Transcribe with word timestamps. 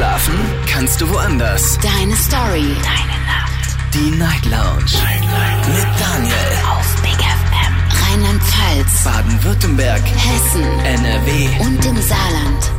Schlafen 0.00 0.32
kannst 0.66 0.98
du 1.02 1.10
woanders. 1.10 1.78
Deine 1.82 2.16
Story. 2.16 2.74
Deine 2.82 3.20
Nacht. 3.26 3.76
Die 3.92 4.10
Night 4.16 4.46
Lounge. 4.46 4.96
Night, 5.04 5.20
Night. 5.20 5.68
Mit 5.68 6.00
Daniel. 6.00 6.34
Auf 6.70 7.02
Big 7.02 7.18
FM. 7.20 7.74
Rheinland-Pfalz. 8.08 9.04
Baden-Württemberg. 9.04 10.00
Hessen. 10.00 10.62
NRW. 10.86 11.48
Und 11.60 11.84
im 11.84 11.96
Saarland. 12.00 12.72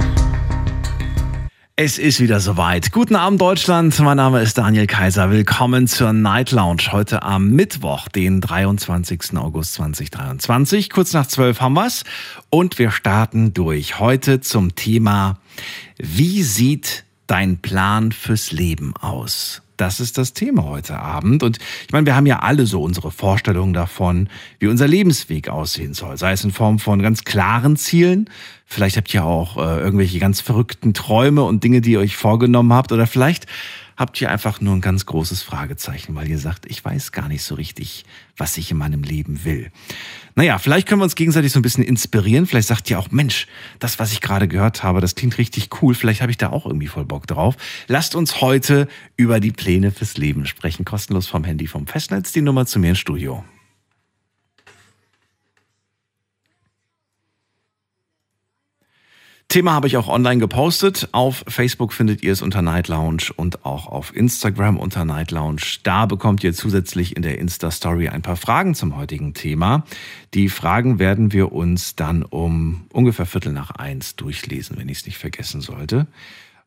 Es 1.75 1.99
ist 1.99 2.19
wieder 2.19 2.39
soweit. 2.39 2.91
Guten 2.91 3.15
Abend 3.15 3.39
Deutschland. 3.39 3.99
Mein 3.99 4.17
Name 4.17 4.41
ist 4.41 4.57
Daniel 4.57 4.87
Kaiser. 4.87 5.29
Willkommen 5.29 5.85
zur 5.85 6.13
Night 6.13 6.49
Lounge 6.49 6.91
heute 6.91 7.21
am 7.21 7.51
Mittwoch, 7.51 8.07
den 8.07 8.41
23. 8.41 9.37
August 9.37 9.75
2023. 9.75 10.89
Kurz 10.89 11.13
nach 11.13 11.27
12 11.27 11.61
haben 11.61 11.75
wir's 11.75 12.03
und 12.49 12.79
wir 12.79 12.89
starten 12.89 13.53
durch. 13.53 13.99
Heute 13.99 14.41
zum 14.41 14.73
Thema 14.73 15.37
Wie 15.99 16.41
sieht 16.41 17.05
dein 17.31 17.59
Plan 17.59 18.11
fürs 18.11 18.51
Leben 18.51 18.93
aus? 18.97 19.61
Das 19.77 20.01
ist 20.01 20.17
das 20.17 20.33
Thema 20.33 20.65
heute 20.65 20.99
Abend. 20.99 21.43
Und 21.43 21.59
ich 21.87 21.93
meine, 21.93 22.05
wir 22.05 22.15
haben 22.15 22.25
ja 22.25 22.39
alle 22.39 22.65
so 22.65 22.83
unsere 22.83 23.09
Vorstellungen 23.09 23.73
davon, 23.73 24.27
wie 24.59 24.67
unser 24.67 24.85
Lebensweg 24.85 25.47
aussehen 25.47 25.93
soll. 25.93 26.17
Sei 26.17 26.33
es 26.33 26.43
in 26.43 26.51
Form 26.51 26.77
von 26.77 27.01
ganz 27.01 27.23
klaren 27.23 27.77
Zielen. 27.77 28.29
Vielleicht 28.65 28.97
habt 28.97 29.13
ihr 29.13 29.23
auch 29.23 29.55
äh, 29.55 29.79
irgendwelche 29.79 30.19
ganz 30.19 30.41
verrückten 30.41 30.93
Träume 30.93 31.43
und 31.43 31.63
Dinge, 31.63 31.79
die 31.79 31.93
ihr 31.93 31.99
euch 32.01 32.17
vorgenommen 32.17 32.73
habt. 32.73 32.91
Oder 32.91 33.07
vielleicht 33.07 33.47
habt 33.95 34.19
ihr 34.19 34.29
einfach 34.29 34.59
nur 34.59 34.75
ein 34.75 34.81
ganz 34.81 35.05
großes 35.05 35.41
Fragezeichen, 35.41 36.13
weil 36.15 36.29
ihr 36.29 36.37
sagt, 36.37 36.65
ich 36.65 36.83
weiß 36.83 37.13
gar 37.13 37.29
nicht 37.29 37.43
so 37.43 37.55
richtig, 37.55 38.03
was 38.35 38.57
ich 38.57 38.71
in 38.71 38.77
meinem 38.77 39.03
Leben 39.03 39.45
will. 39.45 39.71
Naja, 40.35 40.57
vielleicht 40.57 40.87
können 40.87 41.01
wir 41.01 41.05
uns 41.05 41.15
gegenseitig 41.15 41.51
so 41.51 41.59
ein 41.59 41.61
bisschen 41.61 41.83
inspirieren. 41.83 42.45
Vielleicht 42.45 42.67
sagt 42.67 42.89
ihr 42.89 42.99
auch, 42.99 43.11
Mensch, 43.11 43.47
das, 43.79 43.99
was 43.99 44.11
ich 44.11 44.21
gerade 44.21 44.47
gehört 44.47 44.83
habe, 44.83 45.01
das 45.01 45.15
klingt 45.15 45.37
richtig 45.37 45.69
cool. 45.81 45.93
Vielleicht 45.93 46.21
habe 46.21 46.31
ich 46.31 46.37
da 46.37 46.49
auch 46.49 46.65
irgendwie 46.65 46.87
voll 46.87 47.05
Bock 47.05 47.27
drauf. 47.27 47.55
Lasst 47.87 48.15
uns 48.15 48.41
heute 48.41 48.87
über 49.17 49.39
die 49.39 49.51
Pläne 49.51 49.91
fürs 49.91 50.17
Leben 50.17 50.45
sprechen. 50.45 50.85
Kostenlos 50.85 51.27
vom 51.27 51.43
Handy 51.43 51.67
vom 51.67 51.87
Festnetz. 51.87 52.31
Die 52.31 52.41
Nummer 52.41 52.65
zu 52.65 52.79
mir 52.79 52.89
ins 52.89 52.99
Studio. 52.99 53.43
Thema 59.51 59.73
habe 59.73 59.87
ich 59.87 59.97
auch 59.97 60.07
online 60.07 60.39
gepostet. 60.39 61.09
Auf 61.11 61.43
Facebook 61.45 61.91
findet 61.91 62.23
ihr 62.23 62.31
es 62.31 62.41
unter 62.41 62.61
Night 62.61 62.87
Lounge 62.87 63.33
und 63.35 63.65
auch 63.65 63.87
auf 63.87 64.15
Instagram 64.15 64.77
unter 64.77 65.03
Night 65.03 65.31
Lounge. 65.31 65.79
Da 65.83 66.05
bekommt 66.05 66.41
ihr 66.45 66.53
zusätzlich 66.53 67.17
in 67.17 67.21
der 67.21 67.37
Insta-Story 67.37 68.07
ein 68.07 68.21
paar 68.21 68.37
Fragen 68.37 68.75
zum 68.75 68.95
heutigen 68.95 69.33
Thema. 69.33 69.83
Die 70.33 70.47
Fragen 70.47 70.99
werden 70.99 71.33
wir 71.33 71.51
uns 71.51 71.97
dann 71.97 72.23
um 72.23 72.85
ungefähr 72.93 73.25
Viertel 73.25 73.51
nach 73.51 73.71
eins 73.71 74.15
durchlesen, 74.15 74.77
wenn 74.77 74.87
ich 74.87 74.99
es 74.99 75.05
nicht 75.05 75.17
vergessen 75.17 75.59
sollte. 75.59 76.07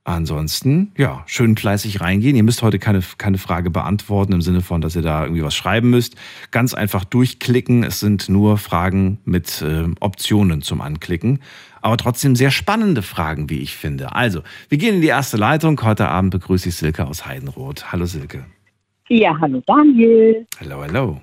Ansonsten, 0.04 0.92
ja, 0.98 1.22
schön 1.26 1.56
fleißig 1.56 2.02
reingehen. 2.02 2.36
Ihr 2.36 2.42
müsst 2.42 2.62
heute 2.62 2.78
keine, 2.78 3.00
keine 3.16 3.38
Frage 3.38 3.70
beantworten 3.70 4.34
im 4.34 4.42
Sinne 4.42 4.60
von, 4.60 4.82
dass 4.82 4.94
ihr 4.96 5.02
da 5.02 5.24
irgendwie 5.24 5.42
was 5.42 5.54
schreiben 5.54 5.88
müsst. 5.88 6.16
Ganz 6.50 6.74
einfach 6.74 7.04
durchklicken. 7.04 7.84
Es 7.84 8.00
sind 8.00 8.28
nur 8.28 8.58
Fragen 8.58 9.18
mit 9.24 9.62
äh, 9.62 9.86
Optionen 10.00 10.60
zum 10.60 10.82
Anklicken 10.82 11.40
aber 11.84 11.98
trotzdem 11.98 12.34
sehr 12.34 12.50
spannende 12.50 13.02
Fragen, 13.02 13.50
wie 13.50 13.60
ich 13.60 13.76
finde. 13.76 14.14
Also, 14.14 14.40
wir 14.70 14.78
gehen 14.78 14.94
in 14.94 15.00
die 15.02 15.08
erste 15.08 15.36
Leitung. 15.36 15.78
Heute 15.82 16.08
Abend 16.08 16.30
begrüße 16.30 16.70
ich 16.70 16.76
Silke 16.76 17.06
aus 17.06 17.26
Heidenroth. 17.26 17.92
Hallo 17.92 18.06
Silke. 18.06 18.46
Ja, 19.10 19.38
hallo 19.38 19.62
Daniel. 19.66 20.46
Hallo, 20.60 20.80
hallo. 20.80 21.20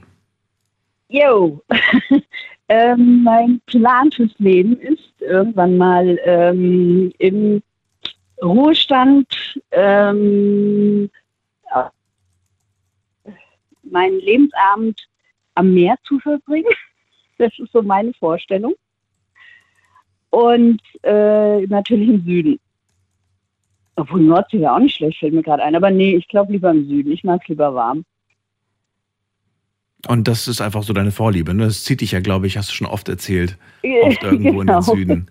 Jo, 1.10 1.64
ähm, 2.70 3.24
mein 3.24 3.60
Plan 3.66 4.12
fürs 4.12 4.38
Leben 4.38 4.78
ist 4.78 5.20
irgendwann 5.20 5.78
mal 5.78 6.20
ähm, 6.26 7.12
im 7.18 7.64
Ruhestand 8.44 9.60
ähm, 9.72 11.10
meinen 13.84 14.20
Lebensabend 14.20 15.08
am 15.56 15.74
Meer 15.74 15.96
zu 16.04 16.20
verbringen. 16.20 16.72
Das 17.38 17.58
ist 17.58 17.72
so 17.72 17.82
meine 17.82 18.14
Vorstellung 18.14 18.76
und 20.32 20.82
äh, 21.04 21.62
natürlich 21.68 22.10
im 22.10 22.26
Süden. 22.26 22.60
Obwohl 23.96 24.22
Nordsee 24.22 24.60
wäre 24.60 24.74
auch 24.74 24.80
nicht 24.80 24.96
schlecht, 24.96 25.20
fällt 25.20 25.34
mir 25.34 25.44
gerade 25.44 25.62
ein. 25.64 25.76
Aber 25.76 25.92
nee, 25.92 26.16
ich 26.16 26.28
glaube 26.28 26.54
lieber 26.54 26.72
im 26.72 26.88
Süden. 26.88 27.12
Ich 27.12 27.24
mag 27.24 27.42
es 27.44 27.50
lieber 27.50 27.76
warm. 27.76 28.04
Und 30.08 30.28
das 30.28 30.48
ist 30.48 30.62
einfach 30.62 30.82
so 30.82 30.94
deine 30.94 31.12
Vorliebe. 31.12 31.54
Ne? 31.54 31.66
Das 31.66 31.84
zieht 31.84 32.02
dich 32.02 32.14
ja, 32.14 32.22
glaube 32.22 32.48
ich, 32.48 32.58
hast 32.58 32.70
du 32.72 32.74
schon 32.74 32.88
oft 32.88 33.08
erzählt, 33.08 33.58
oft 34.04 34.24
irgendwo 34.24 34.60
genau. 34.60 34.62
in 34.62 34.68
den 34.68 34.68
genau. 34.68 34.82
Süden. 34.82 35.28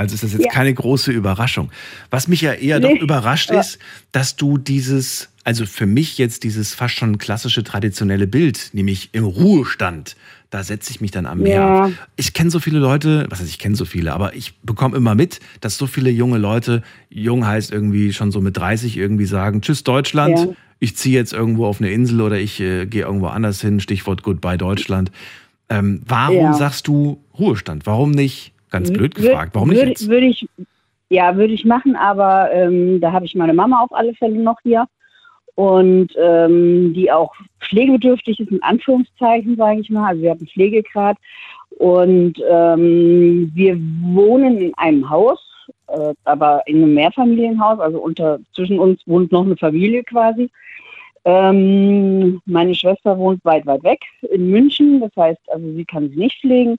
Also 0.00 0.14
ist 0.14 0.24
das 0.24 0.32
jetzt 0.32 0.46
ja. 0.46 0.50
keine 0.50 0.72
große 0.72 1.12
Überraschung. 1.12 1.70
Was 2.08 2.26
mich 2.26 2.40
ja 2.40 2.54
eher 2.54 2.80
nee. 2.80 2.94
doch 2.94 3.02
überrascht 3.02 3.50
ist, 3.50 3.78
dass 4.12 4.34
du 4.34 4.56
dieses, 4.56 5.28
also 5.44 5.66
für 5.66 5.84
mich 5.84 6.16
jetzt 6.16 6.42
dieses 6.42 6.74
fast 6.74 6.94
schon 6.94 7.18
klassische 7.18 7.62
traditionelle 7.64 8.26
Bild, 8.26 8.70
nämlich 8.72 9.10
im 9.12 9.24
Ruhestand, 9.24 10.16
da 10.48 10.64
setze 10.64 10.90
ich 10.90 11.02
mich 11.02 11.10
dann 11.10 11.26
am 11.26 11.40
Meer 11.40 11.54
ja. 11.54 11.84
ab. 11.84 11.92
Ich 12.16 12.32
kenne 12.32 12.50
so 12.50 12.60
viele 12.60 12.78
Leute, 12.78 13.26
was 13.28 13.40
heißt 13.40 13.50
ich 13.50 13.58
kenne 13.58 13.76
so 13.76 13.84
viele, 13.84 14.14
aber 14.14 14.34
ich 14.34 14.58
bekomme 14.62 14.96
immer 14.96 15.14
mit, 15.14 15.40
dass 15.60 15.76
so 15.76 15.86
viele 15.86 16.08
junge 16.08 16.38
Leute, 16.38 16.82
jung 17.10 17.46
heißt 17.46 17.70
irgendwie 17.70 18.14
schon 18.14 18.32
so 18.32 18.40
mit 18.40 18.56
30 18.56 18.96
irgendwie 18.96 19.26
sagen, 19.26 19.60
tschüss 19.60 19.84
Deutschland, 19.84 20.38
ja. 20.38 20.46
ich 20.78 20.96
ziehe 20.96 21.14
jetzt 21.14 21.34
irgendwo 21.34 21.66
auf 21.66 21.78
eine 21.82 21.90
Insel 21.90 22.22
oder 22.22 22.38
ich 22.38 22.58
äh, 22.58 22.86
gehe 22.86 23.02
irgendwo 23.02 23.26
anders 23.26 23.60
hin, 23.60 23.80
Stichwort 23.80 24.22
Goodbye 24.22 24.56
Deutschland. 24.56 25.12
Ähm, 25.68 26.00
warum 26.06 26.36
ja. 26.36 26.52
sagst 26.54 26.88
du 26.88 27.22
Ruhestand? 27.38 27.84
Warum 27.84 28.12
nicht, 28.12 28.54
ganz 28.70 28.92
blöd 28.92 29.14
gefragt, 29.14 29.54
warum 29.54 29.68
nicht 29.68 29.82
jetzt? 29.82 30.08
Würde 30.08 30.26
ich, 30.26 30.48
ja, 31.08 31.36
würde 31.36 31.52
ich 31.52 31.64
machen, 31.64 31.96
aber 31.96 32.50
ähm, 32.52 33.00
da 33.00 33.12
habe 33.12 33.26
ich 33.26 33.34
meine 33.34 33.54
Mama 33.54 33.82
auf 33.82 33.92
alle 33.92 34.14
Fälle 34.14 34.38
noch 34.38 34.58
hier 34.62 34.86
und 35.56 36.14
ähm, 36.16 36.94
die 36.94 37.10
auch 37.10 37.34
pflegebedürftig 37.60 38.40
ist, 38.40 38.50
in 38.50 38.62
Anführungszeichen, 38.62 39.56
sage 39.56 39.80
ich 39.80 39.90
mal. 39.90 40.08
Also 40.08 40.22
wir 40.22 40.30
haben 40.30 40.46
Pflegegrad 40.46 41.18
und 41.78 42.34
ähm, 42.48 43.50
wir 43.54 43.78
wohnen 44.14 44.58
in 44.58 44.74
einem 44.78 45.08
Haus, 45.10 45.38
äh, 45.88 46.14
aber 46.24 46.62
in 46.66 46.76
einem 46.76 46.94
Mehrfamilienhaus, 46.94 47.78
also 47.80 47.98
unter 47.98 48.38
zwischen 48.54 48.78
uns 48.78 49.02
wohnt 49.06 49.32
noch 49.32 49.44
eine 49.44 49.56
Familie 49.56 50.02
quasi. 50.04 50.50
Ähm, 51.24 52.40
meine 52.46 52.74
Schwester 52.74 53.18
wohnt 53.18 53.44
weit, 53.44 53.66
weit 53.66 53.82
weg 53.82 54.00
in 54.30 54.50
München, 54.50 55.00
das 55.00 55.14
heißt, 55.16 55.40
also 55.48 55.72
sie 55.74 55.84
kann 55.84 56.08
sie 56.08 56.16
nicht 56.16 56.40
pflegen. 56.40 56.76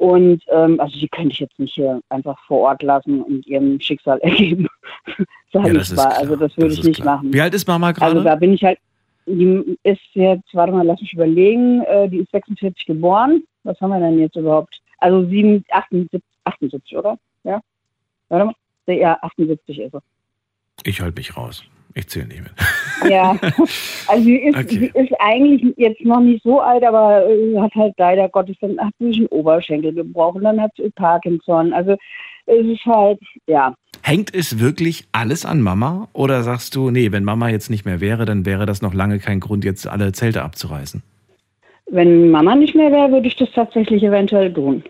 Und 0.00 0.42
ähm, 0.48 0.80
also 0.80 0.98
die 0.98 1.08
könnte 1.08 1.34
ich 1.34 1.40
jetzt 1.40 1.58
nicht 1.58 1.74
hier 1.74 2.00
einfach 2.08 2.38
vor 2.46 2.60
Ort 2.60 2.82
lassen 2.82 3.20
und 3.20 3.46
ihrem 3.46 3.78
Schicksal 3.78 4.18
ergeben. 4.22 4.66
Sag 5.52 5.66
ja, 5.66 5.74
ich 5.78 5.92
mal. 5.94 6.06
Also 6.06 6.36
das 6.36 6.56
würde 6.56 6.72
ich 6.72 6.82
nicht 6.82 7.02
klar. 7.02 7.16
machen. 7.16 7.34
Wie 7.34 7.40
alt 7.42 7.52
ist 7.52 7.68
Mama 7.68 7.92
gerade? 7.92 8.12
Also 8.12 8.24
da 8.24 8.34
bin 8.34 8.54
ich 8.54 8.64
halt, 8.64 8.78
die 9.26 9.76
ist 9.82 10.00
jetzt, 10.14 10.54
warte 10.54 10.72
mal, 10.72 10.86
lass 10.86 11.02
mich 11.02 11.12
überlegen, 11.12 11.82
äh, 11.82 12.08
die 12.08 12.20
ist 12.20 12.30
46 12.30 12.86
geboren. 12.86 13.42
Was 13.62 13.78
haben 13.82 13.90
wir 13.90 14.00
denn 14.00 14.18
jetzt 14.18 14.36
überhaupt? 14.36 14.80
Also 14.96 15.28
7, 15.28 15.66
78, 15.70 16.22
78 16.44 16.96
oder? 16.96 17.18
Ja? 17.44 17.60
Warte 18.30 18.46
mal. 18.46 18.54
Ja, 18.86 19.18
78 19.20 19.80
ist 19.80 19.92
er. 19.92 20.02
Ich 20.84 21.02
halte 21.02 21.20
mich 21.20 21.36
raus. 21.36 21.62
Ich 21.94 22.08
zähle 22.08 22.26
nicht 22.26 22.42
mit. 22.42 23.10
Ja, 23.10 23.36
also 24.06 24.22
sie 24.22 24.36
ist, 24.36 24.56
okay. 24.56 24.68
sie 24.68 24.86
ist 24.94 25.12
eigentlich 25.18 25.74
jetzt 25.76 26.04
noch 26.04 26.20
nicht 26.20 26.42
so 26.42 26.60
alt, 26.60 26.84
aber 26.84 27.26
äh, 27.26 27.58
hat 27.58 27.74
halt 27.74 27.94
leider 27.98 28.28
Gottes 28.28 28.56
dann 28.60 28.78
hat 28.78 28.94
sie 28.98 29.12
einen 29.14 29.26
Oberschenkel 29.26 29.92
gebrochen, 29.92 30.42
dann 30.42 30.60
hat 30.60 30.72
sie 30.76 30.90
Parkinson. 30.90 31.72
Also 31.72 31.96
es 32.46 32.66
ist 32.66 32.84
halt, 32.86 33.18
ja. 33.46 33.74
Hängt 34.02 34.34
es 34.34 34.60
wirklich 34.60 35.06
alles 35.12 35.44
an 35.44 35.60
Mama? 35.60 36.08
Oder 36.12 36.42
sagst 36.42 36.74
du, 36.74 36.90
nee, 36.90 37.12
wenn 37.12 37.24
Mama 37.24 37.48
jetzt 37.48 37.70
nicht 37.70 37.84
mehr 37.84 38.00
wäre, 38.00 38.24
dann 38.24 38.46
wäre 38.46 38.66
das 38.66 38.82
noch 38.82 38.94
lange 38.94 39.18
kein 39.18 39.40
Grund, 39.40 39.64
jetzt 39.64 39.86
alle 39.86 40.12
Zelte 40.12 40.42
abzureißen? 40.42 41.02
Wenn 41.86 42.30
Mama 42.30 42.54
nicht 42.54 42.74
mehr 42.74 42.92
wäre, 42.92 43.10
würde 43.10 43.26
ich 43.26 43.36
das 43.36 43.50
tatsächlich 43.52 44.02
eventuell 44.02 44.52
tun. 44.52 44.84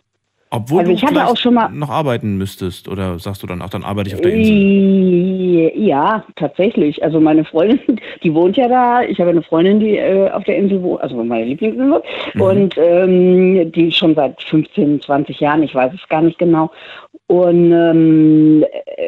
Obwohl 0.53 0.81
also 0.81 1.07
du 1.07 1.21
auch 1.21 1.37
schon 1.37 1.55
mal 1.55 1.69
noch 1.71 1.91
arbeiten 1.91 2.37
müsstest 2.37 2.89
oder 2.89 3.21
sagst 3.21 3.41
du 3.43 3.47
dann, 3.47 3.63
ach, 3.63 3.71
dann 3.71 3.85
arbeite 3.85 4.09
ich 4.09 4.15
auf 4.17 4.21
der 4.21 4.33
Insel? 4.33 5.73
Ja, 5.77 6.25
tatsächlich. 6.35 7.03
Also 7.05 7.21
meine 7.21 7.45
Freundin, 7.45 8.01
die 8.25 8.35
wohnt 8.35 8.57
ja 8.57 8.67
da. 8.67 9.03
Ich 9.03 9.21
habe 9.21 9.31
eine 9.31 9.43
Freundin, 9.43 9.79
die 9.79 9.97
äh, 9.97 10.29
auf 10.31 10.43
der 10.43 10.57
Insel 10.57 10.83
wohnt, 10.83 11.03
also 11.03 11.23
meine 11.23 11.45
Lieblingsinsel. 11.45 12.03
Mhm. 12.35 12.41
Und 12.41 12.75
ähm, 12.79 13.71
die 13.71 13.93
schon 13.93 14.17
seit 14.17 14.43
15, 14.43 15.01
20 15.03 15.39
Jahren, 15.39 15.63
ich 15.63 15.75
weiß 15.75 15.93
es 15.95 16.09
gar 16.09 16.23
nicht 16.23 16.39
genau. 16.39 16.71
Und 17.31 17.71
ähm, 17.71 18.65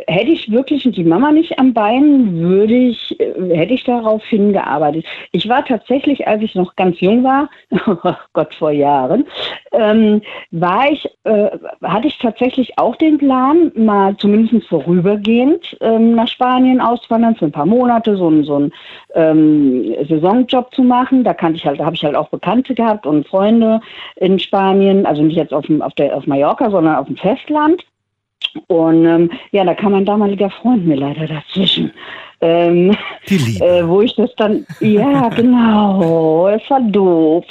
hätte 0.07 0.31
ich 0.31 0.49
wirklich 0.53 0.85
die 0.85 1.03
Mama 1.03 1.33
nicht 1.33 1.59
am 1.59 1.75
Bein, 1.75 2.39
würde 2.39 2.73
ich, 2.73 3.19
äh, 3.19 3.57
hätte 3.57 3.75
ich 3.75 3.83
darauf 3.83 4.23
hingearbeitet. 4.25 5.05
Ich 5.33 5.49
war 5.49 5.65
tatsächlich, 5.65 6.29
als 6.29 6.41
ich 6.41 6.55
noch 6.55 6.77
ganz 6.77 7.01
jung 7.01 7.25
war, 7.25 7.51
oh 7.87 8.15
Gott, 8.33 8.55
vor 8.55 8.71
Jahren, 8.71 9.27
ähm, 9.73 10.23
war 10.53 10.93
ich, 10.93 11.09
äh, 11.33 11.51
hatte 11.83 12.09
ich 12.09 12.19
tatsächlich 12.19 12.79
auch 12.79 12.97
den 12.97 13.17
Plan, 13.17 13.73
mal 13.75 14.17
zumindest 14.17 14.67
vorübergehend 14.69 15.77
ähm, 15.81 16.15
nach 16.15 16.29
Spanien 16.29 16.81
auszuwandern 16.81 17.37
für 17.37 17.47
ein 17.47 17.53
paar 17.53 17.67
Monate, 17.67 18.17
so, 18.17 18.29
ein, 18.29 18.45
so 18.45 18.57
einen 18.57 18.73
ähm, 19.15 19.95
Saisonjob 20.09 20.75
zu 20.75 20.83
machen. 20.83 21.25
Da 21.25 21.33
kannte 21.33 21.57
ich 21.57 21.67
halt, 21.67 21.81
habe 21.81 21.97
ich 21.97 22.05
halt 22.05 22.17
auch 22.17 22.29
Bekannte 22.29 22.75
gehabt 22.75 23.07
und 23.07 23.27
Freunde 23.27 23.81
in 24.17 24.39
Spanien, 24.39 25.07
also 25.07 25.23
nicht 25.23 25.37
jetzt 25.37 25.55
auf, 25.55 25.67
dem, 25.67 25.81
auf, 25.81 25.95
der, 25.95 26.15
auf 26.17 26.27
Mallorca, 26.27 26.71
sondern 26.71 26.97
auf 26.97 27.07
dem 27.07 27.17
Festland. 27.17 27.83
Und 28.67 29.07
ähm, 29.07 29.31
ja, 29.53 29.65
da 29.65 29.75
kam 29.75 29.93
mein 29.93 30.05
damaliger 30.05 30.51
Freund 30.51 30.87
mir 30.87 30.97
leider 30.97 31.27
dazwischen. 31.27 31.93
Ähm, 32.43 32.97
Die 33.29 33.39
Liebe. 33.39 33.65
Äh, 33.65 33.89
wo 33.89 34.01
ich 34.03 34.15
das 34.17 34.35
dann, 34.37 34.67
ja, 34.81 35.29
genau, 35.37 36.49
es 36.49 36.69
war 36.69 36.81
doof. 36.81 37.45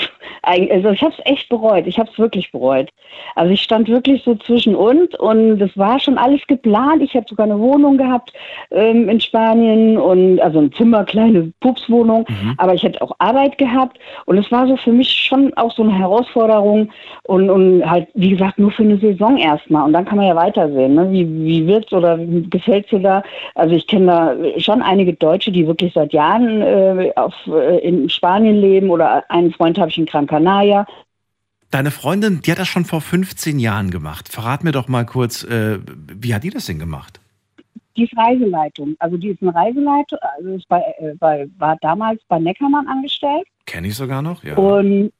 Also 0.43 0.89
ich 0.89 1.01
habe 1.01 1.13
es 1.17 1.25
echt 1.25 1.49
bereut, 1.49 1.85
ich 1.85 1.99
habe 1.99 2.09
es 2.11 2.17
wirklich 2.17 2.51
bereut. 2.51 2.89
Also 3.35 3.53
ich 3.53 3.61
stand 3.61 3.87
wirklich 3.87 4.23
so 4.23 4.35
zwischen 4.35 4.75
uns 4.75 5.13
und 5.19 5.59
das 5.59 5.69
war 5.77 5.99
schon 5.99 6.17
alles 6.17 6.41
geplant. 6.47 7.03
Ich 7.03 7.15
habe 7.15 7.25
sogar 7.29 7.45
eine 7.45 7.59
Wohnung 7.59 7.97
gehabt 7.97 8.33
ähm, 8.71 9.07
in 9.07 9.21
Spanien 9.21 9.97
und 9.97 10.39
also 10.39 10.59
ein 10.59 10.71
Zimmer, 10.73 11.03
kleine 11.03 11.53
Pupswohnung, 11.59 12.25
aber 12.57 12.73
ich 12.73 12.83
hätte 12.83 13.01
auch 13.01 13.11
Arbeit 13.19 13.57
gehabt 13.57 13.99
und 14.25 14.37
es 14.37 14.51
war 14.51 14.67
so 14.67 14.77
für 14.77 14.91
mich 14.91 15.09
schon 15.09 15.53
auch 15.55 15.71
so 15.71 15.83
eine 15.83 15.97
Herausforderung 15.97 16.89
und, 17.23 17.49
und 17.49 17.89
halt, 17.89 18.07
wie 18.15 18.31
gesagt, 18.31 18.57
nur 18.57 18.71
für 18.71 18.83
eine 18.83 18.97
Saison 18.97 19.37
erstmal 19.37 19.85
und 19.85 19.93
dann 19.93 20.05
kann 20.05 20.17
man 20.17 20.27
ja 20.27 20.35
weitersehen, 20.35 20.95
ne? 20.95 21.11
wie, 21.11 21.27
wie 21.45 21.67
wird's 21.67 21.93
oder 21.93 22.17
gefällt's 22.17 22.89
dir 22.89 22.99
da? 22.99 23.23
Also 23.55 23.75
ich 23.75 23.85
kenne 23.85 24.05
da 24.07 24.59
schon 24.59 24.80
einige 24.81 25.13
Deutsche, 25.13 25.51
die 25.51 25.67
wirklich 25.67 25.93
seit 25.93 26.13
Jahren 26.13 26.61
äh, 26.61 27.11
auf, 27.15 27.33
äh, 27.47 27.79
in 27.79 28.09
Spanien 28.09 28.59
leben 28.59 28.89
oder 28.89 29.29
einen 29.29 29.51
Freund 29.51 29.77
habe 29.77 29.89
ich 29.89 29.97
in 29.97 30.05
Gran 30.05 30.27
Canaria. 30.27 30.85
Deine 31.69 31.91
Freundin, 31.91 32.41
die 32.41 32.51
hat 32.51 32.59
das 32.59 32.67
schon 32.67 32.85
vor 32.85 33.01
15 33.01 33.57
Jahren 33.57 33.91
gemacht. 33.91 34.27
Verrat 34.29 34.63
mir 34.63 34.73
doch 34.73 34.87
mal 34.87 35.05
kurz, 35.05 35.43
äh, 35.43 35.79
wie 36.19 36.33
hat 36.33 36.43
die 36.43 36.49
das 36.49 36.65
denn 36.65 36.79
gemacht? 36.79 37.19
Die 37.97 38.03
ist 38.03 38.17
Reiseleitung, 38.17 38.95
also 38.99 39.17
die 39.17 39.29
ist 39.29 39.41
eine 39.41 39.53
Reiseleitung, 39.53 40.19
also 40.37 40.55
ist 40.55 40.67
bei, 40.67 40.81
äh, 40.99 41.13
bei, 41.19 41.47
war 41.57 41.77
damals 41.81 42.21
bei 42.27 42.39
Neckermann 42.39 42.87
angestellt 42.87 43.45
Kenne 43.65 43.87
ich 43.87 43.95
sogar 43.95 44.21
noch, 44.21 44.43
ja. 44.43 44.55
und 44.57 45.11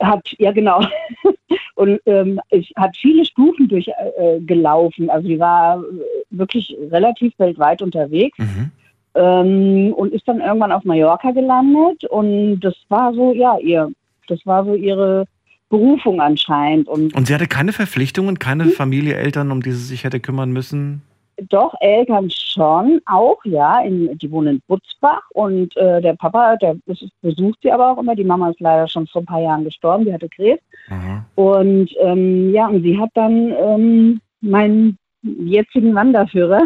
hat, 0.00 0.34
ja 0.38 0.52
genau, 0.52 0.80
und 1.74 2.00
ähm, 2.06 2.40
ich 2.50 2.72
hat 2.76 2.96
viele 2.96 3.24
Stufen 3.24 3.68
durchgelaufen, 3.68 4.14
äh, 4.18 4.40
gelaufen. 4.40 5.10
also 5.10 5.26
die 5.26 5.38
war 5.38 5.78
äh, 5.78 5.84
wirklich 6.30 6.76
relativ 6.90 7.32
weltweit 7.38 7.82
unterwegs. 7.82 8.38
Mhm. 8.38 8.70
Ähm, 9.14 9.92
und 9.94 10.12
ist 10.12 10.26
dann 10.26 10.40
irgendwann 10.40 10.72
auf 10.72 10.84
Mallorca 10.84 11.30
gelandet 11.30 12.04
und 12.04 12.60
das 12.60 12.74
war 12.88 13.12
so, 13.14 13.32
ja, 13.32 13.58
ihr, 13.58 13.90
das 14.28 14.44
war 14.44 14.64
so 14.64 14.74
ihre 14.74 15.24
Berufung 15.68 16.20
anscheinend 16.20 16.88
und 16.88 17.14
Und 17.14 17.26
sie 17.26 17.34
hatte 17.34 17.46
keine 17.46 17.72
Verpflichtungen, 17.72 18.38
keine 18.38 18.66
Familie, 18.66 19.16
Eltern, 19.16 19.50
um 19.50 19.62
die 19.62 19.72
sie 19.72 19.84
sich 19.84 20.04
hätte 20.04 20.20
kümmern 20.20 20.50
müssen? 20.50 21.02
doch 21.48 21.74
Eltern 21.80 22.30
schon 22.30 23.00
auch, 23.06 23.38
ja, 23.44 23.80
in, 23.80 24.16
die 24.18 24.30
wohnen 24.30 24.56
in 24.56 24.62
Butzbach 24.66 25.22
und 25.30 25.76
äh, 25.76 26.00
der 26.00 26.14
Papa, 26.14 26.56
der 26.56 26.76
besucht 27.22 27.58
sie 27.62 27.70
aber 27.70 27.92
auch 27.92 27.98
immer, 27.98 28.14
die 28.16 28.24
Mama 28.24 28.50
ist 28.50 28.60
leider 28.60 28.88
schon 28.88 29.06
vor 29.06 29.22
ein 29.22 29.26
paar 29.26 29.40
Jahren 29.40 29.64
gestorben, 29.64 30.04
die 30.04 30.12
hatte 30.12 30.28
Krebs 30.28 30.62
Aha. 30.90 31.24
und 31.36 31.90
ähm, 32.00 32.52
ja, 32.52 32.66
und 32.66 32.82
sie 32.82 32.98
hat 32.98 33.10
dann 33.14 33.52
ähm, 33.52 34.20
meinen 34.40 34.98
jetzigen 35.22 35.94
Wanderführer 35.94 36.62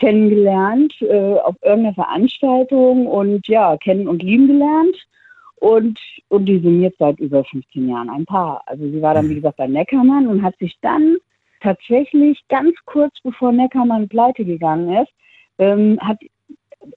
kennengelernt 0.00 0.94
äh, 1.02 1.34
auf 1.34 1.54
irgendeiner 1.62 1.94
Veranstaltung 1.94 3.06
und 3.06 3.46
ja, 3.46 3.76
kennen 3.76 4.08
und 4.08 4.22
lieben 4.22 4.48
gelernt. 4.48 4.96
Und, 5.56 5.98
und 6.28 6.46
die 6.46 6.58
sind 6.58 6.80
jetzt 6.80 6.98
seit 6.98 7.20
über 7.20 7.44
15 7.44 7.86
Jahren 7.86 8.08
ein 8.08 8.24
Paar. 8.24 8.62
Also 8.64 8.82
sie 8.90 9.02
war 9.02 9.12
dann, 9.12 9.28
wie 9.28 9.34
gesagt, 9.34 9.58
bei 9.58 9.66
Neckermann 9.66 10.26
und 10.26 10.42
hat 10.42 10.56
sich 10.58 10.78
dann 10.80 11.18
tatsächlich 11.60 12.40
ganz 12.48 12.74
kurz 12.86 13.12
bevor 13.22 13.52
Neckermann 13.52 14.08
pleite 14.08 14.42
gegangen 14.46 15.02
ist, 15.02 15.12
ähm, 15.58 15.98
hat 16.00 16.18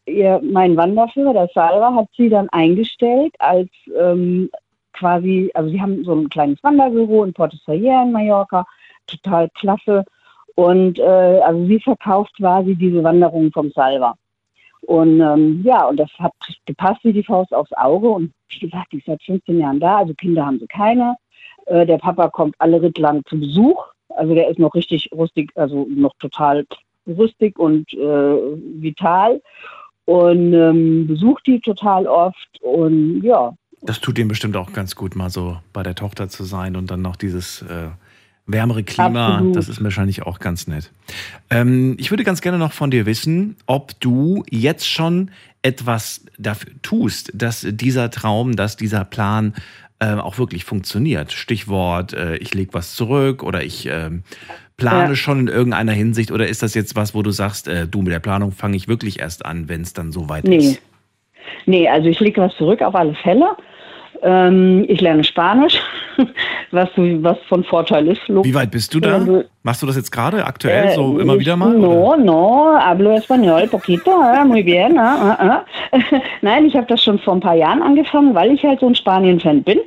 ihr, 0.06 0.40
mein 0.42 0.78
Wanderführer, 0.78 1.34
der 1.34 1.50
Salva, 1.54 1.94
hat 1.94 2.08
sie 2.16 2.30
dann 2.30 2.48
eingestellt 2.50 3.36
als 3.40 3.70
ähm, 4.00 4.50
quasi, 4.94 5.52
also 5.54 5.70
sie 5.70 5.82
haben 5.82 6.06
so 6.06 6.16
ein 6.16 6.30
kleines 6.30 6.64
Wanderbüro 6.64 7.26
in 7.26 7.34
Porto 7.34 7.58
Sayer 7.66 8.04
in 8.04 8.14
Mallorca, 8.14 8.66
total 9.08 9.50
klasse. 9.50 10.06
Und 10.56 11.00
äh, 11.00 11.04
also 11.04 11.66
sie 11.66 11.80
verkauft 11.80 12.36
quasi 12.38 12.76
diese 12.76 13.04
Wanderungen 13.04 13.52
vom 13.52 13.72
Salva. 13.72 14.16
Und 14.82 15.22
ähm, 15.22 15.62
ja, 15.64 15.86
und 15.88 15.98
das 15.98 16.10
hat 16.20 16.34
gepasst 16.66 17.04
wie 17.04 17.14
die 17.14 17.24
Faust 17.24 17.54
aufs 17.54 17.72
Auge. 17.74 18.10
Und 18.10 18.32
wie 18.50 18.60
gesagt, 18.60 18.92
die 18.92 18.98
ist 18.98 19.06
seit 19.06 19.24
15 19.24 19.60
Jahren 19.60 19.80
da, 19.80 20.00
also 20.00 20.14
Kinder 20.14 20.46
haben 20.46 20.60
sie 20.60 20.68
keine. 20.68 21.16
Äh, 21.66 21.86
der 21.86 21.98
Papa 21.98 22.30
kommt 22.30 22.56
alle 22.60 22.82
Ritt 22.82 22.98
lang 22.98 23.24
zu 23.26 23.40
Besuch. 23.40 23.84
Also 24.10 24.36
der 24.36 24.50
ist 24.50 24.60
noch 24.60 24.76
richtig 24.76 25.10
rustig, 25.12 25.52
also 25.56 25.88
noch 25.90 26.14
total 26.20 26.66
rüstig 27.08 27.58
und 27.58 27.92
äh, 27.94 27.98
vital. 28.82 29.42
Und 30.06 30.54
ähm, 30.54 31.08
besucht 31.08 31.48
die 31.48 31.62
total 31.62 32.06
oft. 32.06 32.62
Und 32.62 33.22
ja, 33.22 33.54
Das 33.82 34.02
tut 34.02 34.20
ihm 34.20 34.28
bestimmt 34.28 34.58
auch 34.58 34.74
ganz 34.74 34.96
gut, 34.96 35.16
mal 35.16 35.30
so 35.30 35.58
bei 35.72 35.82
der 35.82 35.96
Tochter 35.96 36.28
zu 36.28 36.44
sein 36.44 36.76
und 36.76 36.92
dann 36.92 37.02
noch 37.02 37.16
dieses 37.16 37.62
äh, 37.62 37.88
wärmere 38.46 38.84
Klima. 38.84 39.36
Absolut. 39.36 39.56
Das 39.56 39.70
ist 39.70 39.84
wahrscheinlich 39.84 40.24
auch 40.24 40.40
ganz 40.40 40.68
nett. 40.68 40.92
Ähm, 41.50 41.96
ich 42.00 42.12
würde 42.12 42.24
ganz 42.24 42.42
gerne 42.42 42.58
noch 42.58 42.74
von 42.74 42.92
dir 42.92 43.06
wissen, 43.06 43.56
ob 43.66 44.00
du 44.00 44.44
jetzt 44.50 44.88
schon 44.90 45.32
etwas 45.62 46.26
dafür 46.38 46.72
tust, 46.82 47.32
dass 47.34 47.66
dieser 47.70 48.10
Traum, 48.10 48.56
dass 48.56 48.76
dieser 48.76 49.06
Plan 49.06 49.54
äh, 50.00 50.14
auch 50.16 50.38
wirklich 50.38 50.66
funktioniert. 50.66 51.32
Stichwort, 51.32 52.14
äh, 52.14 52.36
ich 52.38 52.54
lege 52.54 52.74
was 52.74 52.96
zurück 52.96 53.44
oder 53.44 53.64
ich 53.64 53.88
ähm, 53.90 54.24
plane 54.76 55.10
Ja. 55.12 55.16
schon 55.16 55.40
in 55.42 55.48
irgendeiner 55.48 55.94
Hinsicht 55.94 56.32
oder 56.32 56.48
ist 56.48 56.62
das 56.64 56.74
jetzt 56.74 56.96
was, 56.98 57.16
wo 57.16 57.22
du 57.22 57.32
sagst, 57.32 57.70
äh, 57.70 57.88
du 57.88 58.02
mit 58.02 58.12
der 58.12 58.20
Planung 58.20 58.52
fange 58.52 58.76
ich 58.76 58.90
wirklich 58.90 59.20
erst 59.20 59.46
an, 59.46 59.70
wenn 59.70 59.82
es 59.82 59.94
dann 59.94 60.12
soweit 60.12 60.44
Nee. 60.44 60.58
ist? 60.58 60.82
Nee, 61.66 61.88
also 61.88 62.10
ich 62.10 62.20
lege 62.20 62.42
was 62.42 62.54
zurück 62.58 62.82
auf 62.82 62.94
alle 62.96 63.16
Fälle. 63.24 63.56
Ähm, 64.24 64.86
ich 64.88 65.02
lerne 65.02 65.24
Spanisch, 65.24 65.80
was, 66.72 66.90
was 66.96 67.38
von 67.50 67.64
Vorteil 67.66 68.08
ist. 68.08 68.22
Wie 68.28 68.56
weit 68.56 68.72
bist 68.72 68.94
du 68.94 69.00
da? 69.00 69.20
Du- 69.20 69.44
Machst 69.66 69.82
du 69.82 69.86
das 69.88 69.96
jetzt 69.96 70.12
gerade 70.12 70.46
aktuell 70.46 70.88
Äh, 70.88 70.96
so 70.96 71.20
immer 71.20 71.40
wieder 71.40 71.56
mal? 71.56 71.74
No, 71.74 72.10
oder? 72.14 72.18
no, 72.18 72.76
hablo 72.78 73.12
español 73.12 73.66
poquito, 73.70 74.12
eh, 74.12 74.44
muy 74.46 74.62
bien. 74.62 74.98
eh, 74.98 75.00
eh, 75.94 75.98
eh. 76.16 76.22
Nein, 76.42 76.66
ich 76.66 76.76
habe 76.76 76.86
das 76.88 77.02
schon 77.02 77.18
vor 77.20 77.36
ein 77.36 77.40
paar 77.40 77.56
Jahren 77.56 77.82
angefangen, 77.82 78.36
weil 78.36 78.52
ich 78.52 78.64
halt 78.66 78.82
so 78.82 78.88
ein 78.88 78.96
Spanien-Fan 78.96 79.64
bin 79.64 79.80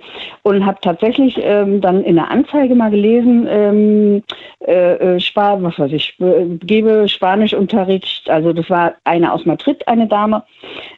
und 0.44 0.64
habe 0.64 0.78
tatsächlich 0.80 1.38
ähm, 1.42 1.82
dann 1.82 2.02
in 2.04 2.14
der 2.14 2.30
Anzeige 2.30 2.74
mal 2.74 2.90
gelesen, 2.90 3.46
ähm, 3.50 4.22
äh, 4.66 4.94
äh, 5.16 5.20
Spa 5.20 5.58
was 5.62 5.78
weiß 5.78 5.92
ich, 5.92 6.14
äh, 6.20 6.46
gebe 6.64 7.06
Spanischunterricht. 7.06 8.28
Also 8.30 8.54
das 8.54 8.68
war 8.70 8.94
eine 9.04 9.30
aus 9.32 9.44
Madrid, 9.44 9.86
eine 9.86 10.06
Dame, 10.06 10.42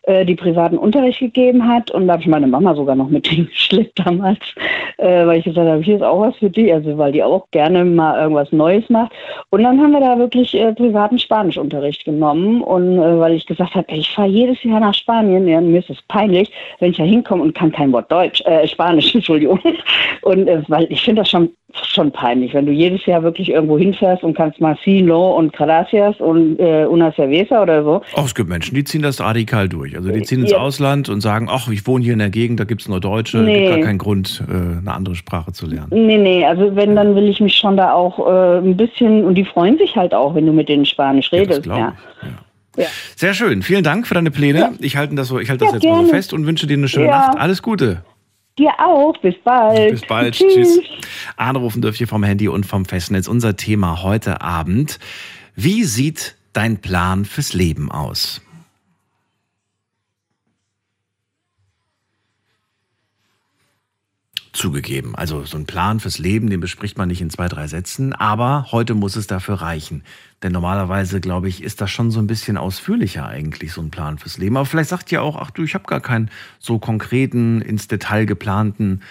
äh, 0.04 0.24
die 0.24 0.36
privaten 0.36 0.78
Unterricht 0.78 1.18
gegeben 1.18 1.66
hat 1.68 1.90
und 1.90 2.06
da 2.06 2.12
habe 2.14 2.22
ich 2.22 2.28
meine 2.28 2.46
Mama 2.46 2.74
sogar 2.76 2.94
noch 2.94 3.08
mit 3.08 3.27
hingeschleppt 3.28 3.98
damals, 3.98 4.38
äh, 4.98 5.26
weil 5.26 5.38
ich 5.38 5.44
gesagt 5.44 5.68
habe, 5.68 5.82
hier 5.82 5.96
ist 5.96 6.02
auch 6.02 6.20
was 6.20 6.36
für 6.36 6.50
die, 6.50 6.72
also 6.72 6.96
weil 6.98 7.12
die 7.12 7.22
auch 7.22 7.46
gerne 7.50 7.84
mal 7.84 8.20
irgendwas 8.20 8.52
Neues 8.52 8.88
macht. 8.88 9.12
Und 9.50 9.62
dann 9.62 9.80
haben 9.80 9.92
wir 9.92 10.00
da 10.00 10.18
wirklich 10.18 10.54
äh, 10.54 10.72
privaten 10.72 11.18
Spanischunterricht 11.18 12.04
genommen 12.04 12.62
und 12.62 12.98
äh, 12.98 13.18
weil 13.18 13.34
ich 13.34 13.46
gesagt 13.46 13.74
habe, 13.74 13.86
ich 13.92 14.10
fahre 14.10 14.28
jedes 14.28 14.62
Jahr 14.62 14.80
nach 14.80 14.94
Spanien, 14.94 15.46
ja, 15.46 15.60
mir 15.60 15.80
ist 15.80 15.90
es 15.90 16.02
peinlich, 16.08 16.50
wenn 16.80 16.90
ich 16.90 16.96
da 16.96 17.04
hinkomme 17.04 17.42
und 17.42 17.54
kann 17.54 17.72
kein 17.72 17.92
Wort 17.92 18.10
Deutsch, 18.10 18.40
äh, 18.42 18.66
Spanisch, 18.66 19.14
Entschuldigung. 19.14 19.60
Und 20.22 20.48
äh, 20.48 20.62
weil 20.68 20.86
ich 20.90 21.02
finde 21.02 21.22
das 21.22 21.30
schon 21.30 21.50
schon 21.84 22.10
peinlich, 22.12 22.54
wenn 22.54 22.64
du 22.66 22.72
jedes 22.72 23.04
Jahr 23.06 23.22
wirklich 23.22 23.50
irgendwo 23.50 23.78
hinfährst 23.78 24.22
und 24.22 24.34
kannst 24.34 24.60
mal 24.60 24.76
sí, 24.84 25.02
no 25.02 25.32
und 25.36 25.52
gracias 25.52 26.16
und 26.18 26.58
äh, 26.58 26.86
una 26.86 27.12
cerveza 27.12 27.62
oder 27.62 27.84
so. 27.84 28.00
Oh, 28.16 28.22
es 28.24 28.34
gibt 28.34 28.48
Menschen, 28.48 28.74
die 28.74 28.84
ziehen 28.84 29.02
das 29.02 29.20
radikal 29.20 29.68
durch. 29.68 29.94
Also 29.94 30.10
die 30.10 30.22
ziehen 30.22 30.40
ins 30.40 30.52
Ja. 30.52 30.58
Ausland 30.58 31.08
und 31.10 31.20
sagen, 31.20 31.48
ach, 31.50 31.68
ich 31.68 31.86
wohne 31.86 32.02
hier 32.04 32.14
in 32.14 32.18
der 32.20 32.30
Gegend, 32.30 32.58
da 32.58 32.64
gibt 32.64 32.80
es 32.80 32.88
nur 32.88 33.00
Deutsche, 33.00 33.38
Nee. 33.38 33.64
gibt 33.66 33.76
gar 33.76 33.84
keinen 33.86 33.98
Grund, 33.98 34.42
äh, 34.48 34.78
eine 34.78 34.92
andere 34.92 35.14
Sprache 35.14 35.52
zu 35.52 35.66
lernen. 35.66 35.88
Nee, 35.90 36.16
nee, 36.18 36.44
also 36.46 36.74
wenn, 36.74 36.96
dann 36.96 37.14
will 37.14 37.28
ich 37.28 37.40
mich 37.40 37.56
schon 37.56 37.76
da 37.76 37.92
auch 37.92 38.18
äh, 38.26 38.58
ein 38.58 38.76
bisschen, 38.76 39.24
und 39.24 39.34
die 39.34 39.44
freuen 39.44 39.76
sich 39.76 39.94
halt 39.94 40.14
auch, 40.14 40.34
wenn 40.34 40.46
du 40.46 40.52
mit 40.52 40.68
denen 40.70 40.86
Spanisch 40.86 41.30
das 41.30 41.40
redest. 41.40 41.66
Ja. 41.66 41.76
Ja. 41.78 41.94
Ja. 42.78 42.86
Sehr 43.16 43.34
schön. 43.34 43.62
Vielen 43.62 43.82
Dank 43.82 44.06
für 44.06 44.14
deine 44.14 44.30
Pläne. 44.30 44.70
Ich 44.80 44.96
halte 44.96 45.14
das, 45.16 45.28
so, 45.28 45.38
ich 45.40 45.50
halte 45.50 45.64
das 45.64 45.74
jetzt 45.74 45.84
mal 45.84 45.90
so 45.96 45.96
gerne. 46.02 46.08
fest 46.08 46.32
und 46.32 46.46
wünsche 46.46 46.66
dir 46.66 46.76
eine 46.76 46.86
schöne. 46.88 47.08
Nacht. 47.08 47.36
Alles 47.36 47.60
Gute. 47.60 48.02
Dir 48.58 48.72
auch, 48.78 49.16
bis 49.22 49.36
bald. 49.44 49.92
Bis 49.92 50.00
bald. 50.02 50.34
Tschüss. 50.34 50.80
Anrufen 51.36 51.80
dürft 51.80 52.00
ihr 52.00 52.08
vom 52.08 52.24
Handy 52.24 52.48
und 52.48 52.66
vom 52.66 52.84
Festnetz. 52.84 53.28
Unser 53.28 53.56
Thema 53.56 54.02
heute 54.02 54.40
Abend. 54.40 54.98
Wie 55.54 55.84
sieht 55.84 56.34
dein 56.52 56.78
Plan 56.78 57.24
fürs 57.24 57.52
Leben 57.52 57.90
aus? 57.90 58.40
Zugegeben. 64.58 65.14
Also 65.14 65.44
so 65.44 65.56
ein 65.56 65.66
Plan 65.66 66.00
fürs 66.00 66.18
Leben, 66.18 66.50
den 66.50 66.58
bespricht 66.58 66.98
man 66.98 67.06
nicht 67.06 67.20
in 67.20 67.30
zwei, 67.30 67.48
drei 67.48 67.68
Sätzen, 67.68 68.12
aber 68.12 68.66
heute 68.72 68.94
muss 68.94 69.14
es 69.14 69.28
dafür 69.28 69.54
reichen. 69.62 70.02
Denn 70.42 70.50
normalerweise, 70.50 71.20
glaube 71.20 71.48
ich, 71.48 71.62
ist 71.62 71.80
das 71.80 71.92
schon 71.92 72.10
so 72.10 72.18
ein 72.18 72.26
bisschen 72.26 72.56
ausführlicher 72.56 73.24
eigentlich, 73.26 73.72
so 73.72 73.80
ein 73.80 73.90
Plan 73.90 74.18
fürs 74.18 74.36
Leben. 74.36 74.56
Aber 74.56 74.66
vielleicht 74.66 74.90
sagt 74.90 75.12
ihr 75.12 75.22
auch, 75.22 75.36
ach 75.36 75.52
du, 75.52 75.62
ich 75.62 75.74
habe 75.74 75.84
gar 75.84 76.00
keinen 76.00 76.28
so 76.58 76.80
konkreten, 76.80 77.60
ins 77.62 77.86
Detail 77.86 78.26
geplanten 78.26 79.02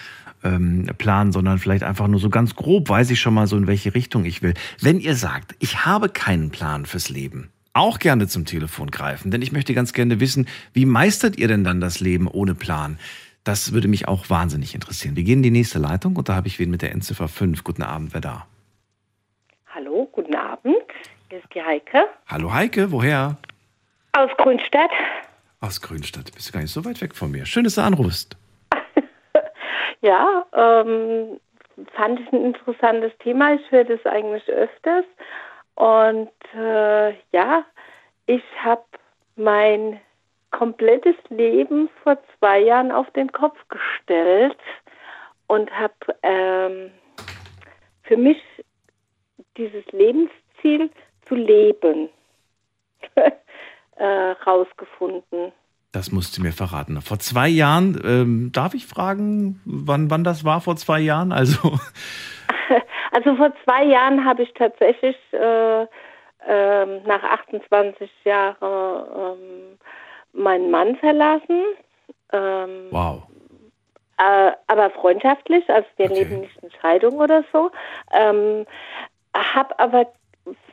ähm, 0.44 0.86
Plan, 0.98 1.32
sondern 1.32 1.58
vielleicht 1.58 1.82
einfach 1.82 2.08
nur 2.08 2.20
so 2.20 2.28
ganz 2.28 2.54
grob 2.54 2.90
weiß 2.90 3.10
ich 3.10 3.20
schon 3.20 3.32
mal 3.32 3.46
so, 3.46 3.56
in 3.56 3.66
welche 3.66 3.94
Richtung 3.94 4.26
ich 4.26 4.42
will. 4.42 4.52
Wenn 4.80 5.00
ihr 5.00 5.14
sagt, 5.14 5.56
ich 5.60 5.86
habe 5.86 6.10
keinen 6.10 6.50
Plan 6.50 6.84
fürs 6.84 7.08
Leben, 7.08 7.48
auch 7.72 7.98
gerne 7.98 8.28
zum 8.28 8.44
Telefon 8.44 8.90
greifen, 8.90 9.30
denn 9.30 9.40
ich 9.40 9.52
möchte 9.52 9.72
ganz 9.72 9.92
gerne 9.92 10.20
wissen, 10.20 10.46
wie 10.72 10.84
meistert 10.84 11.38
ihr 11.38 11.48
denn 11.48 11.64
dann 11.64 11.80
das 11.80 12.00
Leben 12.00 12.26
ohne 12.26 12.54
Plan? 12.54 12.98
Das 13.48 13.72
würde 13.72 13.88
mich 13.88 14.06
auch 14.08 14.28
wahnsinnig 14.28 14.74
interessieren. 14.74 15.16
Wir 15.16 15.22
gehen 15.22 15.38
in 15.38 15.44
die 15.44 15.50
nächste 15.50 15.78
Leitung 15.78 16.16
und 16.16 16.28
da 16.28 16.34
habe 16.34 16.48
ich 16.48 16.58
wen 16.58 16.70
mit 16.70 16.82
der 16.82 16.92
Endziffer 16.92 17.28
5. 17.28 17.64
Guten 17.64 17.82
Abend, 17.82 18.12
wer 18.12 18.20
da? 18.20 18.46
Hallo, 19.74 20.06
guten 20.12 20.34
Abend. 20.34 20.76
Hier 21.30 21.38
ist 21.38 21.48
die 21.54 21.62
Heike 21.62 22.04
Hallo 22.26 22.52
Heike, 22.52 22.92
woher? 22.92 23.38
aus 24.12 24.28
Grünstadt. 24.36 24.90
Aus 25.62 25.80
Grünstadt. 25.80 26.30
Bist 26.34 26.50
du 26.50 26.52
gar 26.52 26.60
nicht 26.60 26.74
so 26.74 26.84
weit 26.84 27.00
weg 27.00 27.14
von 27.14 27.30
mir. 27.30 27.46
Schön, 27.46 27.64
dass 27.64 27.76
du 27.76 27.80
anrufst. 27.80 28.36
Ja, 30.02 30.44
ähm, 30.52 31.40
fand 31.96 32.20
ich 32.20 32.30
ein 32.30 32.44
interessantes 32.44 33.12
Thema. 33.20 33.54
Ich 33.54 33.70
höre 33.70 33.84
das 33.84 34.04
eigentlich 34.04 34.46
öfters. 34.48 35.06
Und 35.74 36.28
äh, 36.54 37.14
ja, 37.32 37.64
ich 38.26 38.42
habe 38.62 38.84
mein 39.36 40.00
komplettes 40.50 41.16
Leben 41.28 41.88
vor 42.02 42.18
zwei 42.38 42.60
Jahren 42.60 42.92
auf 42.92 43.10
den 43.12 43.32
Kopf 43.32 43.56
gestellt 43.68 44.58
und 45.46 45.70
habe 45.70 45.94
ähm, 46.22 46.90
für 48.02 48.16
mich 48.16 48.38
dieses 49.56 49.84
Lebensziel 49.92 50.90
zu 51.26 51.34
leben 51.34 52.08
äh, 53.96 54.04
rausgefunden. 54.46 55.52
Das 55.92 56.12
musst 56.12 56.36
du 56.36 56.42
mir 56.42 56.52
verraten. 56.52 57.00
Vor 57.00 57.18
zwei 57.18 57.48
Jahren, 57.48 58.00
ähm, 58.04 58.52
darf 58.52 58.74
ich 58.74 58.86
fragen, 58.86 59.60
wann, 59.64 60.10
wann 60.10 60.22
das 60.22 60.44
war 60.44 60.60
vor 60.60 60.76
zwei 60.76 61.00
Jahren? 61.00 61.32
Also, 61.32 61.78
Also 63.18 63.36
vor 63.36 63.52
zwei 63.64 63.84
Jahren 63.84 64.24
habe 64.24 64.42
ich 64.42 64.52
tatsächlich 64.54 65.16
äh, 65.32 65.86
ähm, 66.46 67.02
nach 67.04 67.22
28 67.22 68.10
Jahren 68.24 68.56
ähm, 68.62 69.78
meinen 70.38 70.70
Mann 70.70 70.96
verlassen. 70.96 71.64
Ähm, 72.32 72.88
wow. 72.90 73.22
äh, 74.18 74.52
aber 74.66 74.90
freundschaftlich, 74.90 75.68
also 75.70 75.88
wir 75.96 76.06
Okay. 76.06 76.24
leben 76.24 76.40
nicht 76.40 76.56
in 76.62 76.70
Scheidung 76.80 77.18
oder 77.18 77.44
so. 77.52 77.70
Ähm, 78.12 78.66
hab 79.34 79.80
aber, 79.80 80.12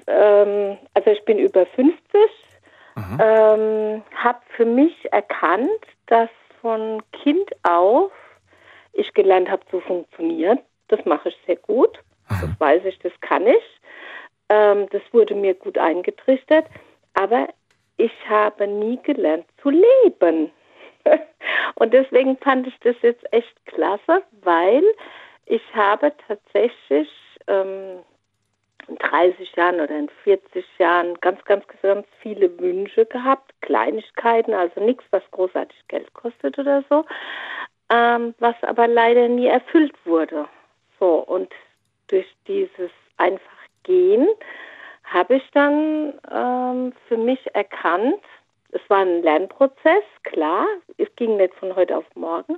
ähm, 0.08 0.78
also 0.94 1.10
ich 1.12 1.24
bin 1.26 1.40
über 1.40 1.66
50, 1.66 2.00
Aha. 2.96 3.54
ähm, 3.56 4.04
habe 4.16 4.40
für 4.56 4.66
mich 4.66 5.12
erkannt, 5.14 5.70
dass 6.08 6.30
von 6.62 7.02
Kind 7.12 7.52
auf 7.64 8.12
ich 8.94 9.14
gelernt 9.14 9.50
habe 9.50 9.66
zu 9.70 9.82
funktionieren. 9.82 10.60
Das 10.88 11.04
mache 11.06 11.30
ich 11.30 11.38
sehr 11.46 11.58
gut. 11.58 12.00
Das 12.30 12.50
weiß 12.60 12.86
ich, 12.86 12.98
das 13.00 13.12
kann 13.22 13.46
ich. 13.46 13.64
Ähm, 14.50 14.88
das 14.92 15.02
wurde 15.12 15.36
mir 15.36 15.54
gut 15.54 15.78
eingetrichtert. 15.78 16.66
Aber 17.14 17.48
ich 17.98 18.12
habe 18.28 18.68
nie 18.68 19.00
gelernt 19.04 19.46
zu 19.62 19.70
leben. 19.70 20.52
Und 21.76 21.94
deswegen 21.94 22.38
fand 22.38 22.68
ich 22.68 22.78
das 22.80 22.96
jetzt 23.02 23.24
echt 23.32 23.66
klasse, 23.66 24.24
weil 24.42 24.84
ich 25.46 25.62
habe 25.74 26.12
tatsächlich 26.28 27.10
ähm, 27.48 28.00
in 28.88 28.96
30 28.98 29.56
Jahren 29.56 29.76
oder 29.80 29.98
in 29.98 30.10
40 30.24 30.66
Jahren 30.78 31.16
ganz, 31.22 31.44
ganz, 31.46 31.66
ganz 31.82 32.08
viele 32.22 32.58
Wünsche 32.60 33.06
gehabt, 33.06 33.54
Kleinigkeiten, 33.62 34.54
also 34.54 34.82
nichts, 34.82 35.04
was 35.12 35.24
großartig 35.32 35.78
Geld 35.88 36.14
kostet 36.14 36.58
oder 36.58 36.84
so, 36.90 37.06
ähm, 37.90 38.34
was 38.40 38.56
aber 38.62 38.88
leider 38.88 39.28
nie 39.28 39.48
erfüllt 39.48 39.94
wurde. 40.06 40.48
So, 41.00 41.20
und 41.20 41.54
durch 42.08 42.28
dieses 42.48 42.92
einfach 43.18 43.52
Gehen 43.84 44.28
habe 45.06 45.36
ich 45.36 45.44
dann 45.52 46.14
ähm, 46.32 46.94
für 47.08 47.18
mich 47.18 47.40
erkannt, 47.56 48.22
es 48.72 48.82
war 48.90 49.00
ein 49.00 49.24
Lernprozess, 49.24 50.04
klar, 50.24 50.66
es 50.98 51.08
ging 51.16 51.38
nicht 51.38 51.54
von 51.56 51.76
heute 51.76 51.98
auf 51.98 52.06
morgen, 52.16 52.58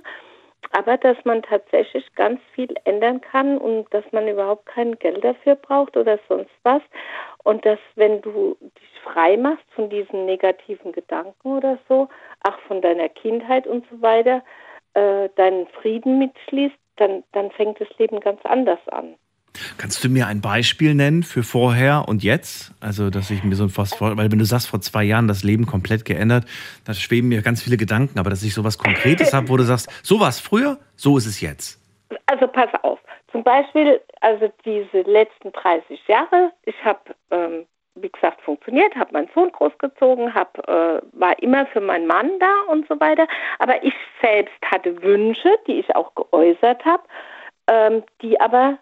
aber 0.72 0.96
dass 0.96 1.16
man 1.24 1.42
tatsächlich 1.42 2.04
ganz 2.14 2.40
viel 2.54 2.74
ändern 2.84 3.20
kann 3.20 3.58
und 3.58 3.86
dass 3.94 4.04
man 4.12 4.28
überhaupt 4.28 4.66
kein 4.66 4.98
Geld 4.98 5.22
dafür 5.22 5.54
braucht 5.54 5.96
oder 5.96 6.18
sonst 6.28 6.50
was. 6.62 6.82
Und 7.44 7.64
dass, 7.64 7.78
wenn 7.94 8.20
du 8.20 8.56
dich 8.60 9.00
frei 9.02 9.36
machst 9.36 9.64
von 9.74 9.88
diesen 9.88 10.26
negativen 10.26 10.92
Gedanken 10.92 11.56
oder 11.56 11.78
so, 11.88 12.08
auch 12.42 12.58
von 12.66 12.82
deiner 12.82 13.08
Kindheit 13.08 13.66
und 13.66 13.86
so 13.90 14.02
weiter, 14.02 14.42
äh, 14.94 15.28
deinen 15.36 15.66
Frieden 15.68 16.18
mitschließt, 16.18 16.76
dann, 16.96 17.24
dann 17.32 17.50
fängt 17.52 17.80
das 17.80 17.88
Leben 17.98 18.20
ganz 18.20 18.40
anders 18.44 18.80
an. 18.88 19.14
Kannst 19.76 20.02
du 20.04 20.08
mir 20.08 20.26
ein 20.26 20.40
Beispiel 20.40 20.94
nennen 20.94 21.22
für 21.22 21.42
vorher 21.42 22.04
und 22.06 22.22
jetzt? 22.22 22.72
Also, 22.80 23.10
dass 23.10 23.30
ich 23.30 23.42
mir 23.44 23.54
so 23.54 23.68
fast 23.68 23.96
vor, 23.96 24.16
weil 24.16 24.30
wenn 24.30 24.38
du 24.38 24.44
sagst, 24.44 24.68
vor 24.68 24.80
zwei 24.80 25.04
Jahren 25.04 25.28
das 25.28 25.42
Leben 25.42 25.66
komplett 25.66 26.04
geändert, 26.04 26.44
da 26.84 26.94
schweben 26.94 27.28
mir 27.28 27.42
ganz 27.42 27.62
viele 27.62 27.76
Gedanken, 27.76 28.18
aber 28.18 28.30
dass 28.30 28.42
ich 28.42 28.54
sowas 28.54 28.78
Konkretes 28.78 29.32
habe, 29.32 29.48
wo 29.48 29.56
du 29.56 29.64
sagst, 29.64 29.88
so 30.02 30.20
war 30.20 30.28
es 30.28 30.40
früher, 30.40 30.78
so 30.96 31.16
ist 31.18 31.26
es 31.26 31.40
jetzt. 31.40 31.80
Also 32.26 32.46
pass 32.46 32.70
auf. 32.82 32.98
Zum 33.32 33.42
Beispiel, 33.42 34.00
also 34.20 34.50
diese 34.64 35.02
letzten 35.02 35.52
30 35.52 36.00
Jahre, 36.06 36.52
ich 36.64 36.76
habe, 36.84 37.00
ähm, 37.30 37.66
wie 37.94 38.08
gesagt, 38.08 38.40
funktioniert, 38.42 38.94
habe 38.96 39.12
meinen 39.12 39.28
Sohn 39.34 39.52
großgezogen, 39.52 40.34
hab, 40.34 40.56
äh, 40.66 41.00
war 41.12 41.38
immer 41.42 41.66
für 41.66 41.80
meinen 41.80 42.06
Mann 42.06 42.30
da 42.38 42.72
und 42.72 42.88
so 42.88 42.98
weiter. 43.00 43.26
Aber 43.58 43.82
ich 43.84 43.92
selbst 44.22 44.54
hatte 44.64 45.02
Wünsche, 45.02 45.50
die 45.66 45.80
ich 45.80 45.94
auch 45.94 46.14
geäußert 46.14 46.84
habe, 46.84 47.02
ähm, 47.66 48.02
die 48.22 48.40
aber 48.40 48.78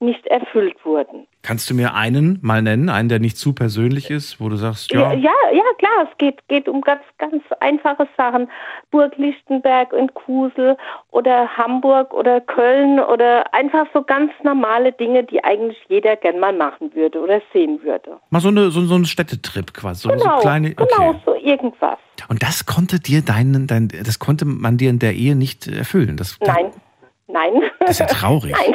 nicht 0.00 0.26
erfüllt 0.26 0.76
wurden. 0.84 1.26
Kannst 1.42 1.70
du 1.70 1.74
mir 1.74 1.94
einen 1.94 2.38
mal 2.42 2.60
nennen, 2.62 2.88
einen, 2.88 3.08
der 3.08 3.20
nicht 3.20 3.38
zu 3.38 3.54
persönlich 3.54 4.10
ist, 4.10 4.40
wo 4.40 4.48
du 4.48 4.56
sagst, 4.56 4.90
Ja, 4.92 5.12
ja, 5.12 5.30
ja, 5.52 5.62
klar, 5.78 6.08
es 6.10 6.18
geht, 6.18 6.46
geht 6.48 6.68
um 6.68 6.80
ganz, 6.82 7.00
ganz 7.18 7.42
einfache 7.60 8.06
Sachen. 8.16 8.50
Burg 8.90 9.16
Lichtenberg 9.16 9.92
in 9.92 10.12
Kusel 10.12 10.76
oder 11.10 11.48
Hamburg 11.56 12.12
oder 12.12 12.40
Köln 12.40 12.98
oder 13.00 13.52
einfach 13.54 13.86
so 13.94 14.02
ganz 14.02 14.32
normale 14.42 14.92
Dinge, 14.92 15.24
die 15.24 15.42
eigentlich 15.44 15.78
jeder 15.88 16.16
gern 16.16 16.38
mal 16.40 16.52
machen 16.52 16.94
würde 16.94 17.20
oder 17.20 17.40
sehen 17.52 17.80
würde. 17.82 18.18
mal 18.30 18.40
so, 18.40 18.48
eine, 18.48 18.70
so, 18.70 18.80
so 18.82 18.96
ein 18.96 19.04
Städtetrip 19.06 19.72
quasi, 19.74 20.02
so, 20.02 20.08
Genau, 20.10 20.36
so 20.36 20.42
kleine. 20.42 20.74
genau 20.74 20.84
Okay. 21.10 21.20
so 21.24 21.34
irgendwas. 21.36 21.98
Und 22.28 22.42
das 22.42 22.66
konnte 22.66 23.00
dir 23.00 23.22
deinen, 23.22 23.66
dein, 23.66 23.88
das 23.88 24.18
konnte 24.18 24.44
man 24.44 24.76
dir 24.76 24.90
in 24.90 24.98
der 24.98 25.14
Ehe 25.14 25.34
nicht 25.36 25.66
erfüllen. 25.66 26.16
Das, 26.16 26.38
Nein, 26.40 26.72
nein. 27.28 27.52
Das 27.80 27.90
ist 27.92 28.00
ja 28.00 28.06
traurig. 28.06 28.52
nein. 28.66 28.74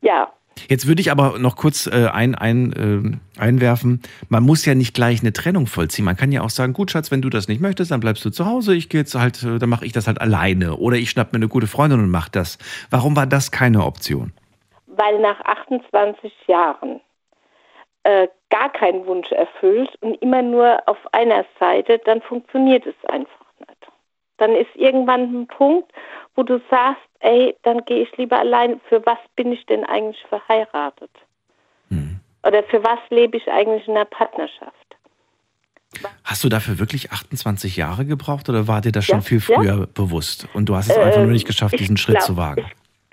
Ja, 0.00 0.32
Jetzt 0.68 0.86
würde 0.86 1.00
ich 1.00 1.10
aber 1.10 1.38
noch 1.38 1.56
kurz 1.56 1.86
äh, 1.86 2.08
ein, 2.12 2.34
ein, 2.34 2.74
ähm, 2.76 3.20
einwerfen, 3.38 4.02
man 4.28 4.42
muss 4.42 4.66
ja 4.66 4.74
nicht 4.74 4.94
gleich 4.94 5.20
eine 5.22 5.32
Trennung 5.32 5.66
vollziehen. 5.66 6.04
Man 6.04 6.16
kann 6.16 6.32
ja 6.32 6.42
auch 6.42 6.50
sagen, 6.50 6.74
gut, 6.74 6.90
Schatz, 6.90 7.10
wenn 7.10 7.22
du 7.22 7.30
das 7.30 7.48
nicht 7.48 7.62
möchtest, 7.62 7.92
dann 7.92 8.00
bleibst 8.00 8.22
du 8.26 8.30
zu 8.30 8.44
Hause, 8.44 8.74
ich 8.74 8.90
gehe 8.90 9.00
jetzt 9.00 9.14
halt, 9.14 9.42
äh, 9.42 9.58
dann 9.58 9.70
mache 9.70 9.86
ich 9.86 9.92
das 9.92 10.06
halt 10.06 10.20
alleine. 10.20 10.76
Oder 10.76 10.96
ich 10.96 11.08
schnapp 11.08 11.32
mir 11.32 11.38
eine 11.38 11.48
gute 11.48 11.66
Freundin 11.66 12.00
und 12.00 12.10
mache 12.10 12.30
das. 12.30 12.58
Warum 12.90 13.16
war 13.16 13.26
das 13.26 13.50
keine 13.52 13.86
Option? 13.86 14.34
weil 15.00 15.18
nach 15.20 15.40
28 15.40 16.32
Jahren 16.46 17.00
äh, 18.02 18.28
gar 18.50 18.70
kein 18.70 19.06
Wunsch 19.06 19.30
erfüllt 19.32 19.90
und 20.02 20.20
immer 20.22 20.42
nur 20.42 20.82
auf 20.86 20.98
einer 21.12 21.44
Seite, 21.58 21.98
dann 22.04 22.20
funktioniert 22.22 22.86
es 22.86 22.94
einfach 23.08 23.46
nicht. 23.60 23.86
Dann 24.36 24.54
ist 24.54 24.74
irgendwann 24.74 25.22
ein 25.34 25.46
Punkt, 25.46 25.90
wo 26.34 26.42
du 26.42 26.60
sagst, 26.70 27.02
ey, 27.20 27.56
dann 27.62 27.84
gehe 27.84 28.02
ich 28.02 28.16
lieber 28.16 28.38
allein. 28.38 28.80
Für 28.88 29.04
was 29.06 29.18
bin 29.36 29.52
ich 29.52 29.64
denn 29.66 29.84
eigentlich 29.84 30.22
verheiratet? 30.28 31.10
Oder 32.42 32.62
für 32.64 32.82
was 32.82 32.98
lebe 33.10 33.36
ich 33.36 33.46
eigentlich 33.50 33.86
in 33.86 33.96
einer 33.96 34.06
Partnerschaft? 34.06 34.74
Hast 36.24 36.42
du 36.42 36.48
dafür 36.48 36.78
wirklich 36.78 37.10
28 37.12 37.76
Jahre 37.76 38.06
gebraucht 38.06 38.48
oder 38.48 38.66
war 38.66 38.80
dir 38.80 38.92
das 38.92 39.04
schon 39.04 39.16
Ja, 39.18 39.22
viel 39.22 39.38
ja. 39.46 39.54
früher 39.56 39.86
bewusst? 39.88 40.48
Und 40.54 40.66
du 40.68 40.74
hast 40.74 40.88
es 40.88 40.96
einfach 40.96 41.20
nur 41.20 41.32
nicht 41.32 41.46
geschafft, 41.46 41.74
ich 41.74 41.80
diesen 41.82 41.96
Schritt 41.98 42.16
glaub- 42.16 42.26
zu 42.26 42.36
wagen. 42.38 42.64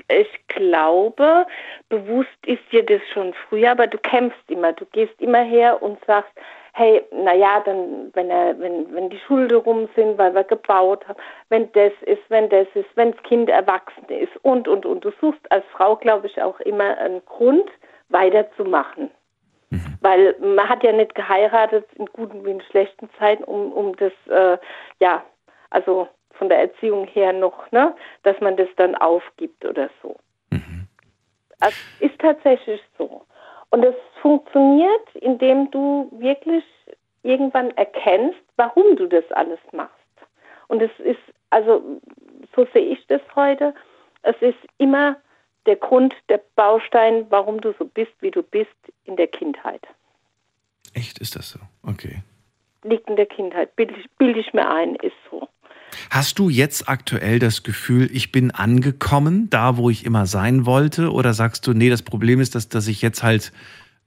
Ich, 0.07 0.15
ich 0.15 0.47
glaube, 0.47 1.45
bewusst 1.89 2.29
ist 2.45 2.61
dir 2.71 2.85
das 2.85 3.01
schon 3.13 3.33
früher, 3.49 3.71
aber 3.71 3.87
du 3.87 3.97
kämpfst 3.97 4.39
immer. 4.49 4.71
Du 4.73 4.85
gehst 4.93 5.19
immer 5.19 5.43
her 5.43 5.81
und 5.83 5.99
sagst, 6.05 6.31
hey, 6.77 7.03
naja, 7.11 7.61
dann, 7.65 8.11
wenn 8.13 8.29
er, 8.29 8.59
wenn, 8.59 8.93
wenn 8.93 9.09
die 9.09 9.19
Schulden 9.19 9.57
rum 9.57 9.89
sind, 9.95 10.17
weil 10.17 10.33
wir 10.35 10.43
gebaut 10.43 11.07
haben, 11.07 11.19
wenn 11.49 11.71
das 11.71 11.91
ist, 12.01 12.21
wenn 12.29 12.49
das 12.49 12.67
ist, 12.75 12.89
wenn 12.95 13.11
das 13.11 13.23
Kind 13.23 13.49
erwachsen 13.49 14.05
ist 14.09 14.35
und 14.43 14.67
und 14.67 14.85
und. 14.85 15.03
Du 15.03 15.11
suchst 15.19 15.51
als 15.51 15.65
Frau, 15.71 15.95
glaube 15.95 16.27
ich, 16.27 16.41
auch 16.41 16.59
immer 16.61 16.97
einen 16.97 17.25
Grund, 17.25 17.69
weiterzumachen. 18.09 19.11
Weil 20.01 20.35
man 20.39 20.69
hat 20.69 20.83
ja 20.83 20.93
nicht 20.93 21.13
geheiratet 21.15 21.85
in 21.95 22.05
guten 22.07 22.45
wie 22.45 22.51
in 22.51 22.61
schlechten 22.61 23.09
Zeiten, 23.19 23.43
um, 23.43 23.73
um 23.73 23.95
das, 23.97 24.13
äh, 24.29 24.57
ja, 24.99 25.23
also 25.71 26.07
von 26.33 26.47
der 26.47 26.59
Erziehung 26.59 27.05
her 27.07 27.33
noch, 27.33 27.69
ne, 27.71 27.93
dass 28.23 28.39
man 28.39 28.55
das 28.55 28.69
dann 28.77 28.95
aufgibt 28.95 29.65
oder 29.65 29.89
so. 30.01 30.15
Also 31.59 31.77
ist 31.99 32.19
tatsächlich 32.19 32.81
so. 32.97 33.23
Und 33.69 33.83
es 33.83 33.95
funktioniert, 34.21 35.15
indem 35.15 35.69
du 35.71 36.09
wirklich 36.11 36.63
irgendwann 37.23 37.71
erkennst, 37.71 38.39
warum 38.55 38.95
du 38.95 39.07
das 39.07 39.29
alles 39.31 39.59
machst. 39.71 39.93
Und 40.67 40.81
es 40.81 40.91
ist, 40.99 41.19
also 41.49 42.01
so 42.55 42.65
sehe 42.73 42.85
ich 42.85 43.05
das 43.07 43.21
heute, 43.35 43.73
es 44.23 44.35
ist 44.41 44.57
immer 44.77 45.17
der 45.65 45.75
Grund, 45.75 46.13
der 46.29 46.41
Baustein, 46.55 47.25
warum 47.29 47.61
du 47.61 47.73
so 47.77 47.85
bist, 47.85 48.13
wie 48.21 48.31
du 48.31 48.41
bist 48.41 48.75
in 49.03 49.15
der 49.15 49.27
Kindheit. 49.27 49.85
Echt, 50.93 51.19
ist 51.19 51.35
das 51.35 51.49
so? 51.51 51.59
Okay. 51.83 52.23
Liegt 52.83 53.09
in 53.09 53.17
der 53.17 53.25
Kindheit, 53.25 53.75
bilde 53.75 53.95
ich, 53.99 54.09
bild 54.17 54.37
ich 54.37 54.53
mir 54.53 54.69
ein, 54.69 54.95
ist 54.95 55.15
so. 55.29 55.47
Hast 56.09 56.39
du 56.39 56.49
jetzt 56.49 56.89
aktuell 56.89 57.39
das 57.39 57.63
Gefühl, 57.63 58.09
ich 58.11 58.31
bin 58.31 58.51
angekommen, 58.51 59.49
da 59.49 59.77
wo 59.77 59.89
ich 59.89 60.05
immer 60.05 60.25
sein 60.25 60.65
wollte? 60.65 61.11
Oder 61.11 61.33
sagst 61.33 61.67
du, 61.67 61.73
nee, 61.73 61.89
das 61.89 62.03
Problem 62.03 62.39
ist, 62.39 62.55
dass, 62.55 62.69
dass 62.69 62.87
ich 62.87 63.01
jetzt 63.01 63.23
halt 63.23 63.51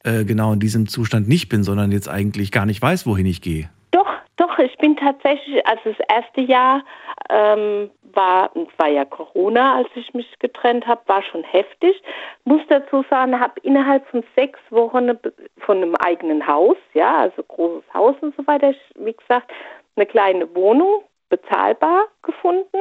äh, 0.05 0.25
genau 0.25 0.53
in 0.53 0.61
diesem 0.61 0.89
Zustand 0.89 1.29
nicht 1.29 1.49
bin, 1.49 1.63
sondern 1.63 1.93
jetzt 1.93 2.09
eigentlich 2.09 2.53
gar 2.53 2.67
nicht 2.67 2.81
weiß, 2.81 3.07
wohin 3.07 3.27
ich 3.27 3.43
gehe. 3.43 3.69
Doch, 3.91 4.09
doch, 4.37 4.59
ich 4.59 4.77
bin 4.79 4.97
tatsächlich, 4.97 5.67
also 5.67 5.83
das 5.85 6.07
erste 6.09 6.41
Jahr 6.41 6.83
ähm, 7.29 7.91
war, 8.15 8.51
war 8.79 8.89
ja 8.89 9.05
Corona, 9.05 9.77
als 9.77 9.89
ich 9.95 10.13
mich 10.15 10.27
getrennt 10.39 10.87
habe, 10.87 11.01
war 11.07 11.23
schon 11.23 11.45
heftig. 11.45 12.03
Muss 12.45 12.63
dazu 12.69 13.05
sagen, 13.11 13.39
habe 13.39 13.61
innerhalb 13.63 14.07
von 14.09 14.25
sechs 14.35 14.59
Wochen 14.71 15.11
von 15.59 15.77
einem 15.77 15.95
eigenen 15.97 16.47
Haus, 16.47 16.77
ja, 16.95 17.19
also 17.19 17.43
großes 17.43 17.85
Haus 17.93 18.17
und 18.21 18.35
so 18.37 18.47
weiter, 18.47 18.73
wie 18.97 19.13
gesagt, 19.13 19.53
eine 19.97 20.07
kleine 20.07 20.55
Wohnung, 20.55 21.03
bezahlbar 21.31 22.07
gefunden. 22.23 22.79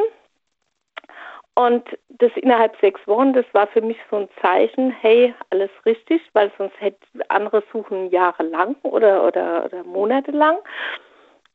Und 1.55 1.83
das 2.09 2.31
innerhalb 2.35 2.75
sechs 2.79 3.05
Wochen, 3.05 3.33
das 3.33 3.45
war 3.53 3.67
für 3.67 3.81
mich 3.81 3.97
so 4.09 4.17
ein 4.17 4.29
Zeichen, 4.41 4.91
hey, 4.91 5.33
alles 5.49 5.69
richtig, 5.85 6.21
weil 6.33 6.51
sonst 6.57 6.79
hätte 6.79 7.05
andere 7.27 7.63
suchen 7.71 8.09
jahrelang 8.11 8.75
oder, 8.83 9.25
oder, 9.25 9.65
oder 9.65 9.83
monatelang. 9.83 10.57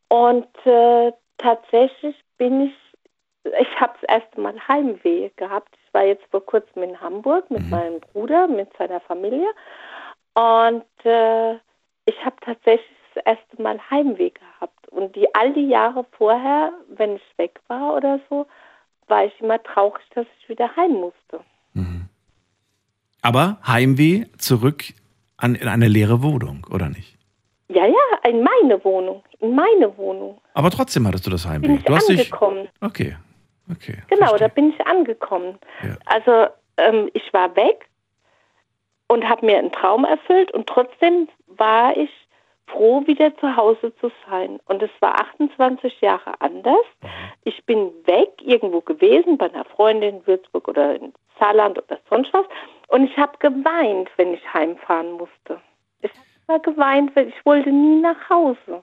Und 0.08 0.48
äh, 0.66 1.12
tatsächlich 1.38 2.16
bin 2.36 2.66
ich, 2.66 2.74
ich 3.58 3.80
habe 3.80 3.94
das 4.00 4.20
erste 4.20 4.40
Mal 4.40 4.54
Heimweh 4.68 5.30
gehabt. 5.36 5.74
Ich 5.86 5.94
war 5.94 6.04
jetzt 6.04 6.24
vor 6.30 6.44
kurzem 6.44 6.82
in 6.82 7.00
Hamburg 7.00 7.50
mit 7.50 7.62
mhm. 7.62 7.70
meinem 7.70 8.00
Bruder, 8.00 8.46
mit 8.46 8.68
seiner 8.76 9.00
Familie. 9.00 9.48
Und 10.34 10.84
äh, 11.04 11.54
ich 12.06 12.24
habe 12.24 12.36
tatsächlich 12.42 12.93
das 13.14 13.24
erste 13.24 13.62
Mal 13.62 13.78
Heimweh 13.90 14.30
gehabt. 14.30 14.88
Und 14.88 15.14
die 15.16 15.32
all 15.34 15.52
die 15.52 15.68
Jahre 15.68 16.04
vorher, 16.16 16.72
wenn 16.88 17.16
ich 17.16 17.22
weg 17.36 17.60
war 17.68 17.94
oder 17.94 18.20
so, 18.28 18.46
war 19.08 19.24
ich 19.24 19.40
immer 19.40 19.62
traurig, 19.62 20.02
dass 20.14 20.26
ich 20.40 20.48
wieder 20.48 20.74
heim 20.76 20.92
musste. 20.92 21.40
Mhm. 21.74 22.08
Aber 23.22 23.58
Heimweh 23.66 24.26
zurück 24.38 24.84
an, 25.36 25.54
in 25.54 25.68
eine 25.68 25.88
leere 25.88 26.22
Wohnung, 26.22 26.66
oder 26.70 26.88
nicht? 26.88 27.18
Ja, 27.68 27.86
ja, 27.86 28.28
in 28.28 28.42
meine 28.42 28.82
Wohnung. 28.84 29.22
In 29.40 29.54
meine 29.54 29.96
Wohnung. 29.96 30.40
Aber 30.52 30.70
trotzdem 30.70 31.06
hattest 31.06 31.26
du 31.26 31.30
das 31.30 31.46
Heimweh. 31.46 31.66
Bin 31.66 31.76
ich 31.76 31.84
du 31.84 31.94
hast 31.94 32.10
angekommen. 32.10 32.62
Dich, 32.62 32.70
okay, 32.82 33.16
okay. 33.70 33.98
Genau, 34.08 34.28
verstehe. 34.28 34.48
da 34.48 34.54
bin 34.54 34.70
ich 34.70 34.86
angekommen. 34.86 35.58
Ja. 35.82 35.96
Also 36.04 36.46
ähm, 36.76 37.10
ich 37.14 37.32
war 37.32 37.54
weg 37.56 37.88
und 39.08 39.28
habe 39.28 39.46
mir 39.46 39.58
einen 39.58 39.72
Traum 39.72 40.04
erfüllt 40.04 40.52
und 40.52 40.66
trotzdem 40.66 41.28
war 41.46 41.96
ich 41.96 42.10
froh, 42.66 43.06
wieder 43.06 43.36
zu 43.38 43.56
Hause 43.56 43.92
zu 44.00 44.10
sein. 44.28 44.58
Und 44.66 44.82
es 44.82 44.90
war 45.00 45.20
28 45.20 46.00
Jahre 46.00 46.40
anders. 46.40 46.84
Mhm. 47.02 47.08
Ich 47.44 47.64
bin 47.64 47.90
weg, 48.04 48.30
irgendwo 48.42 48.80
gewesen, 48.80 49.38
bei 49.38 49.52
einer 49.52 49.64
Freundin 49.64 50.16
in 50.16 50.26
Würzburg 50.26 50.68
oder 50.68 50.96
in 50.96 51.12
Saarland 51.38 51.78
oder 51.78 51.98
sonst 52.08 52.32
was. 52.32 52.46
Und 52.88 53.04
ich 53.04 53.16
habe 53.16 53.36
geweint, 53.38 54.10
wenn 54.16 54.34
ich 54.34 54.54
heimfahren 54.54 55.12
musste. 55.12 55.60
Ich 56.00 56.10
habe 56.48 56.60
geweint, 56.60 57.14
weil 57.16 57.28
ich 57.28 57.46
wollte 57.46 57.70
nie 57.70 58.00
nach 58.00 58.28
Hause. 58.28 58.82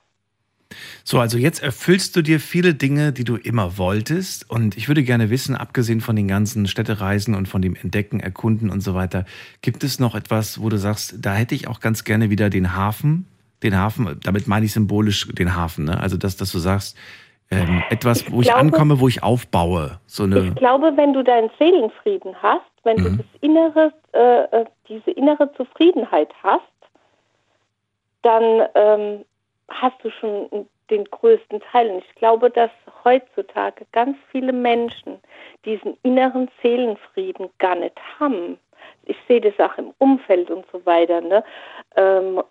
So, 1.04 1.20
also 1.20 1.38
jetzt 1.38 1.62
erfüllst 1.62 2.16
du 2.16 2.22
dir 2.22 2.40
viele 2.40 2.74
Dinge, 2.74 3.12
die 3.12 3.24
du 3.24 3.36
immer 3.36 3.78
wolltest. 3.78 4.50
Und 4.50 4.78
ich 4.78 4.88
würde 4.88 5.04
gerne 5.04 5.30
wissen, 5.30 5.56
abgesehen 5.56 6.02
von 6.02 6.16
den 6.16 6.28
ganzen 6.28 6.68
Städtereisen 6.68 7.36
und 7.36 7.48
von 7.48 7.62
dem 7.62 7.76
Entdecken, 7.76 8.20
Erkunden 8.20 8.70
und 8.70 8.82
so 8.82 8.94
weiter, 8.94 9.26
gibt 9.62 9.84
es 9.84 10.00
noch 10.00 10.16
etwas, 10.16 10.62
wo 10.62 10.70
du 10.70 10.78
sagst, 10.78 11.16
da 11.20 11.34
hätte 11.34 11.56
ich 11.56 11.68
auch 11.68 11.80
ganz 11.80 12.04
gerne 12.04 12.30
wieder 12.30 12.50
den 12.50 12.76
Hafen, 12.76 13.26
den 13.64 13.78
Hafen, 13.78 14.20
damit 14.24 14.48
meine 14.48 14.66
ich 14.66 14.74
symbolisch 14.74 15.28
den 15.28 15.56
Hafen, 15.56 15.86
ne? 15.86 16.00
Also 16.00 16.18
dass, 16.18 16.38
dass 16.38 16.52
du 16.52 16.60
sagst, 16.60 16.98
ähm, 17.52 17.84
etwas, 17.90 18.32
wo 18.32 18.42
ich, 18.42 18.48
ich 18.48 18.54
ankomme, 18.54 19.00
wo 19.00 19.08
ich 19.08 19.24
aufbaue. 19.24 20.00
So 20.06 20.24
eine 20.24 20.40
ich 20.40 20.56
glaube, 20.56 20.96
wenn 20.96 21.14
du 21.14 21.24
deinen 21.24 21.50
Seelenfrieden 21.60 22.34
hast, 22.42 22.62
wenn 22.84 22.98
mhm. 22.98 23.04
du 23.04 23.10
das 23.18 23.26
innere, 23.42 23.94
äh, 24.14 24.62
äh, 24.62 24.66
diese 24.88 25.12
innere 25.12 25.52
Zufriedenheit 25.54 26.30
hast, 26.42 26.62
dann 28.22 28.68
ähm, 28.76 29.26
hast 29.70 29.98
du 30.04 30.10
schon 30.12 30.68
den 30.90 31.06
größten 31.06 31.62
Teil. 31.72 31.90
Und 31.90 32.04
ich 32.04 32.16
glaube, 32.16 32.50
dass 32.50 32.72
heutzutage 33.04 33.86
ganz 33.92 34.18
viele 34.32 34.54
Menschen 34.54 35.18
diesen 35.66 35.98
inneren 36.04 36.50
Seelenfrieden 36.62 37.50
gar 37.60 37.76
nicht 37.76 37.98
haben 38.20 38.58
ich 39.06 39.18
sehe 39.28 39.42
das 39.42 39.58
auch 39.60 39.78
im 39.78 39.94
Umfeld 39.98 40.50
und 40.50 40.66
so 40.72 40.86
weiter, 40.86 41.22
ne, 41.22 41.44
ähm, 41.96 42.42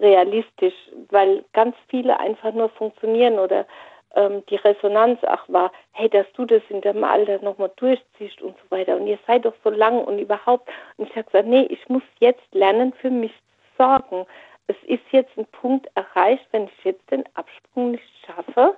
realistisch, 0.00 0.74
weil 1.10 1.44
ganz 1.52 1.76
viele 1.88 2.18
einfach 2.18 2.52
nur 2.52 2.68
funktionieren 2.70 3.38
oder 3.38 3.66
ähm, 4.14 4.42
die 4.46 4.56
Resonanz 4.56 5.22
auch 5.24 5.48
war, 5.48 5.70
hey, 5.92 6.08
dass 6.08 6.26
du 6.34 6.44
das 6.44 6.62
in 6.68 6.80
dem 6.80 7.04
Alter 7.04 7.40
nochmal 7.42 7.70
durchziehst 7.76 8.40
und 8.42 8.56
so 8.56 8.76
weiter 8.76 8.96
und 8.96 9.06
ihr 9.06 9.18
seid 9.26 9.44
doch 9.44 9.54
so 9.62 9.70
lang 9.70 10.04
und 10.04 10.18
überhaupt. 10.18 10.68
Und 10.96 11.08
ich 11.08 11.16
habe 11.16 11.24
gesagt, 11.24 11.48
nee, 11.48 11.66
ich 11.70 11.88
muss 11.88 12.02
jetzt 12.18 12.52
lernen, 12.52 12.92
für 12.94 13.10
mich 13.10 13.32
zu 13.32 13.84
sorgen. 13.84 14.26
Es 14.66 14.76
ist 14.86 15.04
jetzt 15.10 15.36
ein 15.36 15.46
Punkt 15.46 15.88
erreicht, 15.94 16.46
wenn 16.52 16.64
ich 16.64 16.84
jetzt 16.84 17.10
den 17.10 17.24
Absprung 17.34 17.92
nicht 17.92 18.04
schaffe, 18.26 18.76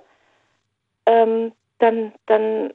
ähm, 1.05 1.51
dann, 1.79 2.13
dann 2.27 2.73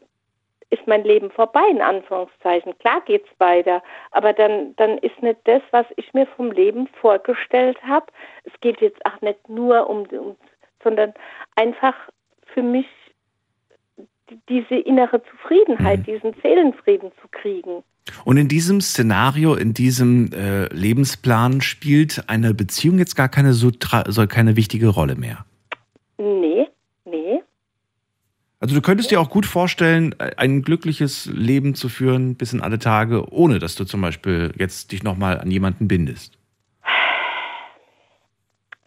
ist 0.70 0.87
mein 0.87 1.04
Leben 1.04 1.31
vorbei, 1.31 1.62
in 1.70 1.81
Anführungszeichen. 1.81 2.78
Klar 2.78 3.00
geht's 3.07 3.28
weiter, 3.38 3.83
aber 4.11 4.33
dann, 4.33 4.74
dann 4.76 4.98
ist 4.98 5.22
nicht 5.22 5.38
das, 5.44 5.62
was 5.70 5.87
ich 5.96 6.12
mir 6.12 6.26
vom 6.37 6.50
Leben 6.50 6.88
vorgestellt 7.00 7.78
habe. 7.83 8.07
Es 8.44 8.52
geht 8.61 8.81
jetzt 8.81 9.04
auch 9.07 9.20
nicht 9.20 9.48
nur 9.48 9.88
um, 9.88 10.04
um 10.07 10.37
sondern 10.83 11.12
einfach 11.57 11.94
für 12.54 12.62
mich 12.62 12.87
diese 14.48 14.74
innere 14.74 15.22
Zufriedenheit, 15.24 16.00
mhm. 16.00 16.04
diesen 16.04 16.35
Seelenfrieden 16.42 17.12
zu 17.22 17.28
kriegen. 17.31 17.83
Und 18.24 18.37
in 18.37 18.48
diesem 18.48 18.81
Szenario, 18.81 19.54
in 19.54 19.74
diesem 19.74 20.33
äh, 20.33 20.66
Lebensplan 20.74 21.61
spielt 21.61 22.24
eine 22.26 22.54
Beziehung 22.54 22.98
jetzt 22.98 23.16
gar 23.16 23.28
keine 23.28 23.52
so, 23.52 23.70
keine 24.28 24.57
wichtige 24.57 24.88
Rolle 24.88 25.14
mehr. 25.14 25.44
Nee. 26.18 26.58
Also 28.61 28.75
du 28.75 28.83
könntest 28.83 29.12
dir 29.12 29.21
auch 29.21 29.31
gut 29.31 29.47
vorstellen, 29.47 30.16
ein 30.37 30.62
glückliches 30.62 31.27
Leben 31.27 31.77
zu 31.77 31.88
führen 31.88 32.35
bis 32.35 32.53
in 32.53 32.61
alle 32.61 32.81
Tage, 32.81 33.33
ohne 33.33 33.61
dass 33.61 33.77
du 33.77 33.85
zum 33.85 34.01
Beispiel 34.01 34.53
jetzt 34.57 34.90
dich 34.90 35.05
nochmal 35.05 35.40
an 35.40 35.49
jemanden 35.49 35.87
bindest. 35.87 36.37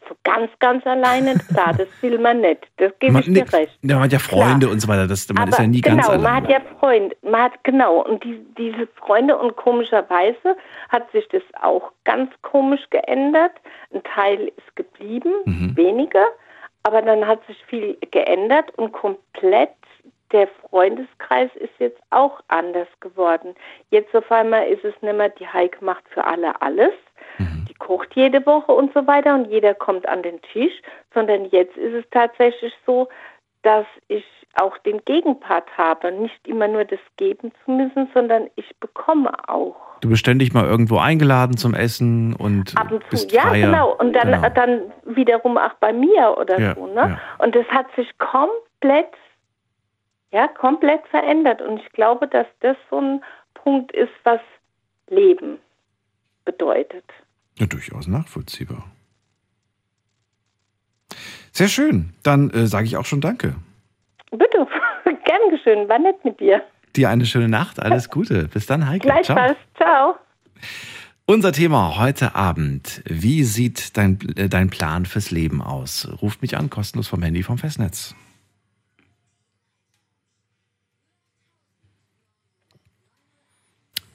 So 0.09 0.15
ganz, 0.25 0.51
ganz 0.59 0.85
alleine, 0.85 1.35
klar, 1.53 1.73
das 1.77 1.87
will 2.01 2.19
man 2.19 2.41
nicht. 2.41 2.67
Das 2.77 2.91
gebe 2.99 3.21
ich 3.21 3.27
dir 3.27 3.53
recht. 3.53 3.79
Ja, 3.81 3.95
man 3.95 4.03
hat 4.03 4.11
ja 4.11 4.19
Freunde 4.19 4.65
klar. 4.65 4.71
und 4.73 4.81
so 4.81 4.89
weiter, 4.89 5.07
das, 5.07 5.29
man 5.29 5.37
Aber 5.37 5.51
ist 5.51 5.59
ja 5.59 5.67
nie 5.67 5.79
genau, 5.79 5.95
ganz 5.95 6.09
alleine. 6.09 6.21
Genau, 6.21 6.33
man 6.33 6.43
hat 6.43 6.49
ja 6.49 6.77
Freunde, 6.77 7.15
man 7.21 7.41
hat, 7.41 7.63
genau, 7.63 8.01
und 8.01 8.23
die, 8.25 8.45
diese 8.57 8.87
Freunde 8.97 9.37
und 9.37 9.55
komischerweise 9.55 10.57
hat 10.89 11.09
sich 11.13 11.25
das 11.31 11.43
auch 11.61 11.93
ganz 12.03 12.29
komisch 12.41 12.81
geändert. 12.89 13.53
Ein 13.93 14.03
Teil 14.03 14.51
ist 14.57 14.75
geblieben, 14.75 15.31
mhm. 15.45 15.77
weniger. 15.77 16.25
Aber 16.83 17.01
dann 17.01 17.27
hat 17.27 17.45
sich 17.47 17.63
viel 17.65 17.97
geändert 18.11 18.71
und 18.77 18.91
komplett 18.91 19.69
der 20.31 20.47
Freundeskreis 20.47 21.49
ist 21.55 21.73
jetzt 21.79 22.01
auch 22.09 22.39
anders 22.47 22.87
geworden. 22.99 23.55
Jetzt 23.89 24.15
auf 24.15 24.31
einmal 24.31 24.67
ist 24.67 24.83
es 24.83 24.93
nicht 25.01 25.15
mehr, 25.15 25.29
die 25.29 25.47
Heike 25.47 25.83
macht 25.83 26.07
für 26.09 26.23
alle 26.23 26.61
alles. 26.61 26.93
Mhm. 27.37 27.65
Die 27.67 27.73
kocht 27.73 28.15
jede 28.15 28.45
Woche 28.45 28.71
und 28.71 28.93
so 28.93 29.05
weiter 29.07 29.35
und 29.35 29.45
jeder 29.45 29.73
kommt 29.73 30.07
an 30.07 30.23
den 30.23 30.41
Tisch, 30.41 30.73
sondern 31.13 31.45
jetzt 31.45 31.75
ist 31.77 31.93
es 31.93 32.05
tatsächlich 32.11 32.73
so, 32.85 33.09
dass 33.63 33.85
ich 34.07 34.23
auch 34.55 34.77
den 34.79 35.03
Gegenpart 35.05 35.65
habe, 35.77 36.11
nicht 36.11 36.47
immer 36.47 36.67
nur 36.67 36.83
das 36.83 36.99
geben 37.17 37.51
zu 37.63 37.71
müssen, 37.71 38.09
sondern 38.13 38.47
ich 38.55 38.75
bekomme 38.79 39.31
auch. 39.47 39.75
Du 40.01 40.09
bist 40.09 40.19
ständig 40.19 40.53
mal 40.53 40.65
irgendwo 40.65 40.97
eingeladen 40.97 41.57
zum 41.57 41.73
Essen 41.73 42.35
und 42.35 42.75
ab 42.77 42.91
und 42.91 43.03
zu. 43.03 43.09
Bist 43.11 43.31
ja, 43.31 43.43
freier. 43.43 43.67
genau. 43.67 43.95
Und 43.95 44.13
dann, 44.13 44.31
genau. 44.31 44.49
dann 44.49 44.81
wiederum 45.05 45.57
auch 45.57 45.73
bei 45.75 45.93
mir 45.93 46.35
oder 46.37 46.59
ja, 46.59 46.75
so. 46.75 46.87
Ne? 46.87 47.17
Ja. 47.17 47.19
Und 47.37 47.55
das 47.55 47.65
hat 47.67 47.85
sich 47.95 48.09
komplett, 48.17 49.13
ja, 50.31 50.47
komplett 50.47 51.05
verändert. 51.07 51.61
Und 51.61 51.79
ich 51.79 51.89
glaube, 51.91 52.27
dass 52.27 52.47
das 52.61 52.75
so 52.89 52.99
ein 52.99 53.23
Punkt 53.53 53.91
ist, 53.91 54.11
was 54.23 54.41
Leben 55.07 55.59
bedeutet. 56.45 57.05
Ja, 57.57 57.67
durchaus 57.67 58.07
nachvollziehbar. 58.07 58.85
Sehr 61.51 61.67
schön. 61.67 62.13
Dann 62.23 62.49
äh, 62.51 62.67
sage 62.67 62.85
ich 62.85 62.97
auch 62.97 63.05
schon 63.05 63.21
Danke. 63.21 63.55
Bitte, 64.31 64.67
gern 65.25 65.49
geschehen. 65.49 65.89
War 65.89 65.99
nett 65.99 66.23
mit 66.23 66.39
dir. 66.39 66.61
Dir 66.95 67.09
eine 67.09 67.25
schöne 67.25 67.49
Nacht. 67.49 67.81
Alles 67.81 68.09
Gute. 68.09 68.47
Bis 68.47 68.65
dann, 68.65 68.87
Heike. 68.87 69.07
Gleichfalls. 69.07 69.57
Ciao. 69.75 70.13
Ciao. 70.13 70.15
Unser 71.25 71.53
Thema 71.53 71.97
heute 71.97 72.35
Abend. 72.35 73.01
Wie 73.05 73.43
sieht 73.43 73.95
dein, 73.95 74.19
äh, 74.35 74.49
dein 74.49 74.69
Plan 74.69 75.05
fürs 75.05 75.31
Leben 75.31 75.61
aus? 75.61 76.07
Ruft 76.21 76.41
mich 76.41 76.57
an, 76.57 76.69
kostenlos 76.69 77.07
vom 77.07 77.21
Handy 77.21 77.43
vom 77.43 77.57
Festnetz. 77.57 78.15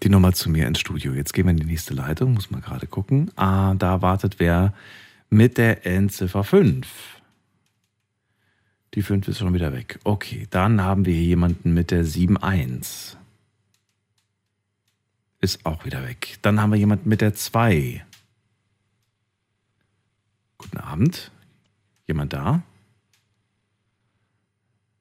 Die 0.02 0.10
Nummer 0.10 0.34
zu 0.34 0.50
mir 0.50 0.66
ins 0.66 0.80
Studio. 0.80 1.14
Jetzt 1.14 1.32
gehen 1.32 1.46
wir 1.46 1.52
in 1.52 1.56
die 1.56 1.64
nächste 1.64 1.94
Leitung, 1.94 2.34
muss 2.34 2.50
man 2.50 2.60
gerade 2.60 2.86
gucken. 2.86 3.30
Ah, 3.36 3.74
da 3.74 4.02
wartet 4.02 4.38
wer 4.38 4.74
mit 5.30 5.58
der 5.58 5.86
Endziffer 5.86 6.44
5. 6.44 7.15
Die 8.96 9.02
5 9.02 9.28
ist 9.28 9.38
schon 9.38 9.52
wieder 9.52 9.74
weg. 9.74 10.00
Okay, 10.04 10.46
dann 10.48 10.82
haben 10.82 11.04
wir 11.04 11.12
hier 11.12 11.26
jemanden 11.26 11.74
mit 11.74 11.90
der 11.90 12.02
7.1. 12.02 13.18
Ist 15.38 15.66
auch 15.66 15.84
wieder 15.84 16.02
weg. 16.08 16.38
Dann 16.40 16.62
haben 16.62 16.72
wir 16.72 16.78
jemanden 16.78 17.06
mit 17.06 17.20
der 17.20 17.34
2. 17.34 18.02
Guten 20.56 20.78
Abend. 20.78 21.30
Jemand 22.06 22.32
da? 22.32 22.62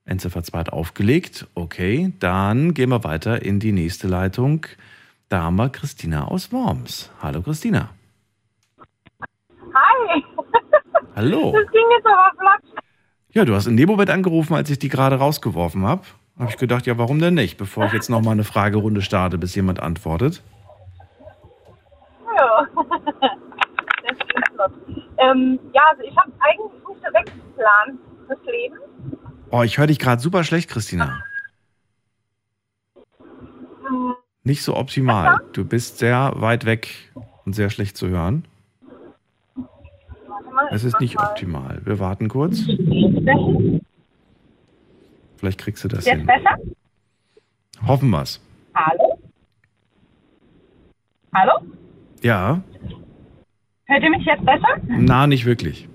Endziffer 0.03 0.43
2 0.43 0.59
hat 0.59 0.73
aufgelegt. 0.73 1.47
Okay, 1.55 2.11
dann 2.19 2.73
gehen 2.73 2.89
wir 2.89 3.05
weiter 3.05 3.43
in 3.43 3.61
die 3.61 3.71
nächste 3.71 4.09
Leitung. 4.09 4.65
Da 5.29 5.43
haben 5.43 5.55
wir 5.55 5.69
Christina 5.69 6.25
aus 6.25 6.51
Worms. 6.51 7.11
Hallo 7.21 7.41
Christina. 7.41 7.91
Hi. 9.73 10.23
Hallo. 11.15 11.53
Das 11.53 11.71
ging 11.71 11.85
jetzt 11.95 12.05
aber 12.05 12.31
flott. 12.37 12.74
Ja, 13.35 13.43
du 13.43 13.53
hast 13.53 13.67
in 13.67 13.75
Moment 13.85 14.09
angerufen, 14.09 14.55
als 14.55 14.69
ich 14.69 14.79
die 14.79 14.87
gerade 14.87 15.17
rausgeworfen 15.17 15.85
habe. 15.85 16.03
Habe 16.39 16.49
ich 16.49 16.57
gedacht, 16.57 16.85
ja, 16.85 16.97
warum 16.97 17.19
denn 17.19 17.33
nicht? 17.33 17.57
Bevor 17.57 17.85
ich 17.85 17.91
jetzt 17.91 18.09
nochmal 18.09 18.31
eine 18.31 18.45
Fragerunde 18.45 19.01
starte, 19.01 19.37
bis 19.37 19.53
jemand 19.55 19.79
antwortet. 19.81 20.41
Ja. 22.37 22.67
Ähm, 25.17 25.59
ja, 25.73 25.81
also 25.91 26.03
ich 26.03 26.15
habe 26.17 26.31
eigentlich 26.39 26.71
nicht 26.89 27.01
direkt 27.01 27.29
einen 27.29 27.53
Plan 27.55 27.99
fürs 28.27 28.39
Leben. 28.45 28.75
Oh, 29.49 29.63
ich 29.63 29.77
höre 29.77 29.87
dich 29.87 29.97
gerade 29.97 30.21
super 30.21 30.43
schlecht, 30.43 30.69
Christina. 30.69 31.23
Hm, 33.87 34.15
Nicht 34.43 34.61
so 34.61 34.75
optimal. 34.75 35.39
Du 35.53 35.63
bist 35.63 35.99
sehr 35.99 36.33
weit 36.35 36.65
weg 36.65 37.11
und 37.45 37.53
sehr 37.53 37.69
schlecht 37.69 37.95
zu 37.97 38.09
hören. 38.09 38.45
Mal, 40.55 40.67
Es 40.71 40.83
ist 40.83 40.99
nicht 41.01 41.15
mal. 41.15 41.27
optimal. 41.29 41.81
Wir 41.83 41.99
warten 41.99 42.29
kurz. 42.29 42.61
Vielleicht 45.37 45.59
kriegst 45.59 45.83
du 45.83 45.87
das 45.89 46.05
Jetzt 46.05 46.17
hin. 46.17 46.25
besser? 46.25 46.55
Hoffen 47.85 48.09
wir's. 48.09 48.41
Hallo? 48.73 49.19
Hallo? 51.33 51.51
Ja, 52.21 52.61
Hört 53.87 54.01
ihr 54.03 54.09
mich 54.09 54.25
jetzt 54.25 54.43
besser? 54.45 54.67
na, 54.87 55.27
nicht 55.27 55.45
wirklich. 55.45 55.87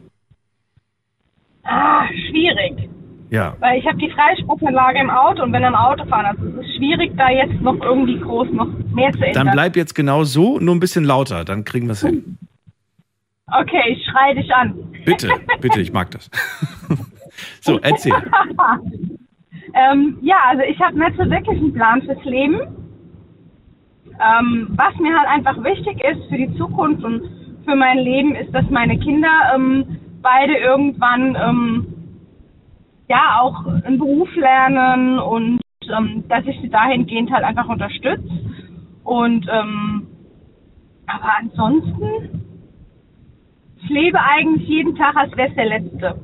Ah, 1.64 2.06
schwierig. 2.28 2.88
Ja, 3.30 3.56
Weil 3.60 3.78
ich 3.80 3.86
habe 3.86 3.96
die 3.98 4.10
Freisprechanlage 4.10 4.98
im 5.00 5.10
Auto 5.10 5.42
und 5.42 5.52
wenn 5.52 5.64
am 5.64 5.74
Auto 5.74 6.04
fahren, 6.06 6.26
also 6.26 6.44
es 6.60 6.66
ist 6.66 6.76
schwierig, 6.76 7.12
da 7.16 7.30
jetzt 7.30 7.60
noch 7.62 7.80
irgendwie 7.80 8.18
groß 8.18 8.48
noch 8.52 8.68
mehr 8.92 9.12
zu 9.12 9.18
ändern. 9.24 9.46
dann 9.46 9.52
bleib 9.52 9.76
jetzt 9.76 9.94
genau 9.94 10.24
so, 10.24 10.58
nur 10.60 10.74
ein 10.74 10.80
bisschen 10.80 11.04
lauter, 11.04 11.44
dann 11.44 11.64
kriegen 11.64 11.86
wir 11.86 11.92
es 11.92 12.02
hin. 12.02 12.38
Okay, 13.58 13.82
ich 13.88 14.04
schrei 14.04 14.34
dich 14.34 14.54
an. 14.54 14.74
Bitte, 15.04 15.30
bitte, 15.60 15.80
ich 15.80 15.92
mag 15.92 16.10
das. 16.10 16.30
so, 17.60 17.78
erzähl. 17.80 18.14
ähm, 19.74 20.18
ja, 20.22 20.36
also 20.48 20.62
ich 20.62 20.78
habe 20.80 20.98
nicht 20.98 21.16
so 21.16 21.28
wirklich 21.30 21.58
einen 21.58 21.72
Plan 21.72 22.02
fürs 22.02 22.24
Leben. 22.24 22.60
Ähm, 24.20 24.68
was 24.70 24.94
mir 24.96 25.16
halt 25.18 25.28
einfach 25.28 25.62
wichtig 25.64 26.02
ist 26.04 26.28
für 26.28 26.36
die 26.36 26.54
Zukunft 26.56 27.02
und 27.04 27.22
für 27.64 27.74
mein 27.74 27.98
Leben, 27.98 28.34
ist, 28.34 28.54
dass 28.54 28.68
meine 28.70 28.98
Kinder 28.98 29.30
ähm, 29.54 29.98
beide 30.22 30.54
irgendwann 30.56 31.36
ähm, 31.36 31.86
ja 33.08 33.40
auch 33.40 33.66
einen 33.66 33.98
Beruf 33.98 34.28
lernen 34.36 35.18
und 35.18 35.60
ähm, 35.90 36.24
dass 36.28 36.44
ich 36.46 36.60
sie 36.60 36.68
dahingehend 36.68 37.30
halt 37.30 37.44
einfach 37.44 37.68
unterstütze. 37.68 38.28
Und 39.04 39.46
ähm, 39.50 40.06
aber 41.06 41.32
ansonsten, 41.38 42.49
ich 43.82 43.88
lebe 43.88 44.18
eigentlich 44.20 44.68
jeden 44.68 44.94
Tag, 44.96 45.16
als 45.16 45.36
wäre 45.36 45.48
es 45.48 45.54
der 45.54 45.66
letzte. 45.66 46.20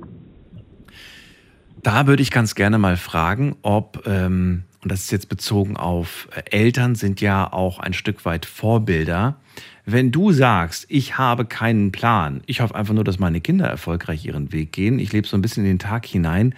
Da 1.82 2.06
würde 2.06 2.22
ich 2.22 2.30
ganz 2.30 2.54
gerne 2.54 2.78
mal 2.78 2.96
fragen, 2.96 3.56
ob, 3.62 4.06
ähm, 4.06 4.64
und 4.82 4.90
das 4.90 5.02
ist 5.02 5.12
jetzt 5.12 5.28
bezogen 5.28 5.76
auf 5.76 6.28
äh, 6.34 6.42
Eltern, 6.50 6.94
sind 6.94 7.20
ja 7.20 7.52
auch 7.52 7.78
ein 7.78 7.92
Stück 7.92 8.24
weit 8.24 8.44
Vorbilder. 8.44 9.36
Wenn 9.84 10.10
du 10.10 10.32
sagst, 10.32 10.86
ich 10.88 11.16
habe 11.16 11.44
keinen 11.44 11.92
Plan, 11.92 12.42
ich 12.46 12.60
hoffe 12.60 12.74
einfach 12.74 12.94
nur, 12.94 13.04
dass 13.04 13.20
meine 13.20 13.40
Kinder 13.40 13.66
erfolgreich 13.68 14.24
ihren 14.24 14.52
Weg 14.52 14.72
gehen, 14.72 14.98
ich 14.98 15.12
lebe 15.12 15.28
so 15.28 15.36
ein 15.36 15.42
bisschen 15.42 15.64
in 15.64 15.72
den 15.72 15.78
Tag 15.78 16.06
hinein, 16.06 16.56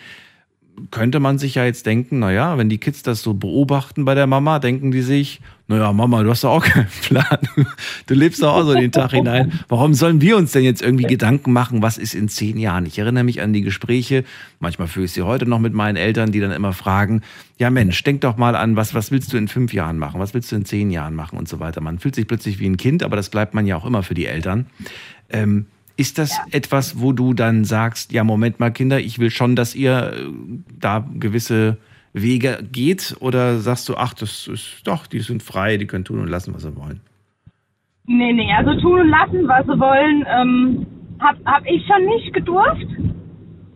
könnte 0.91 1.21
man 1.21 1.39
sich 1.39 1.55
ja 1.57 1.65
jetzt 1.65 1.87
denken, 1.87 2.19
naja, 2.19 2.59
wenn 2.59 2.69
die 2.69 2.79
Kids 2.79 3.03
das 3.03 3.23
so 3.23 3.35
beobachten 3.35 4.05
bei 4.05 4.15
der 4.15 4.27
Mama, 4.27 4.59
denken 4.59 4.91
die 4.91 5.03
sich, 5.03 5.41
naja, 5.67 5.93
Mama, 5.93 6.23
du 6.23 6.31
hast 6.31 6.45
doch 6.45 6.51
auch 6.51 6.65
keinen 6.65 6.89
Plan. 7.03 7.39
Du 8.07 8.15
lebst 8.15 8.43
doch 8.43 8.55
auch 8.55 8.63
so 8.65 8.75
den 8.75 8.91
Tag 8.91 9.11
hinein. 9.11 9.61
Warum 9.69 9.93
sollen 9.93 10.21
wir 10.21 10.37
uns 10.37 10.53
denn 10.53 10.65
jetzt 10.65 10.81
irgendwie 10.81 11.05
Gedanken 11.05 11.53
machen, 11.53 11.83
was 11.83 11.99
ist 11.99 12.15
in 12.15 12.29
zehn 12.29 12.57
Jahren? 12.57 12.87
Ich 12.87 12.99
erinnere 12.99 13.25
mich 13.25 13.43
an 13.43 13.53
die 13.53 13.61
Gespräche, 13.61 14.25
manchmal 14.61 14.89
führe 14.89 15.05
ich 15.05 15.13
sie 15.13 15.23
heute 15.23 15.47
noch 15.47 15.59
mit 15.59 15.75
meinen 15.75 15.97
Eltern, 15.97 16.33
die 16.33 16.41
dann 16.41 16.53
immer 16.53 16.73
fragen, 16.73 17.21
ja 17.59 17.69
Mensch, 17.69 18.03
denk 18.03 18.23
doch 18.23 18.37
mal 18.37 18.57
an, 18.57 18.77
was, 18.77 18.95
was 18.95 19.11
willst 19.11 19.33
du 19.33 19.37
in 19.37 19.49
fünf 19.49 19.75
Jahren 19.75 19.99
machen? 19.99 20.21
Was 20.21 20.33
willst 20.33 20.51
du 20.53 20.57
in 20.57 20.65
zehn 20.65 20.91
Jahren 20.91 21.15
machen 21.15 21.39
und 21.39 21.49
so 21.49 21.61
weiter. 21.61 21.81
Man 21.81 21.99
fühlt 21.99 22.15
sich 22.15 22.27
plötzlich 22.27 22.59
wie 22.61 22.67
ein 22.67 22.79
Kind, 22.79 23.03
aber 23.03 23.17
das 23.17 23.29
bleibt 23.29 23.53
man 23.53 23.67
ja 23.67 23.77
auch 23.77 23.85
immer 23.85 24.03
für 24.03 24.15
die 24.15 24.27
Eltern. 24.27 24.67
Ähm, 25.31 25.67
ist 25.99 26.17
das 26.17 26.41
etwas, 26.53 27.01
wo 27.01 27.13
du 27.13 27.35
dann 27.35 27.65
sagst, 27.65 28.13
ja, 28.13 28.23
Moment 28.23 28.61
mal, 28.61 28.71
Kinder, 28.71 29.01
ich 29.01 29.19
will 29.19 29.31
schon, 29.31 29.57
dass 29.57 29.75
ihr 29.75 30.13
äh, 30.13 30.31
da 30.79 31.05
gewisse 31.19 31.79
Wege 32.13 32.61
geht? 32.71 33.17
Oder 33.19 33.59
sagst 33.59 33.89
du, 33.89 33.97
ach, 33.97 34.15
das 34.15 34.47
ist 34.47 34.87
doch, 34.87 35.09
die 35.09 35.19
sind 35.19 35.43
frei, 35.43 35.77
die 35.77 35.87
können 35.87 36.05
tun 36.05 36.21
und 36.21 36.29
lassen, 36.29 36.55
was 36.55 36.63
sie 36.63 36.77
wollen? 36.77 37.01
Nee, 38.07 38.33
nee, 38.33 38.51
also 38.57 38.81
tun 38.81 39.01
und 39.01 39.09
lassen, 39.09 39.49
was 39.49 39.67
sie 39.67 39.79
wollen, 39.79 40.25
ähm, 40.31 40.87
hab, 41.19 41.37
hab 41.45 41.67
ich 41.67 41.85
schon 41.87 42.07
nicht 42.07 42.33
gedurft. 42.33 42.87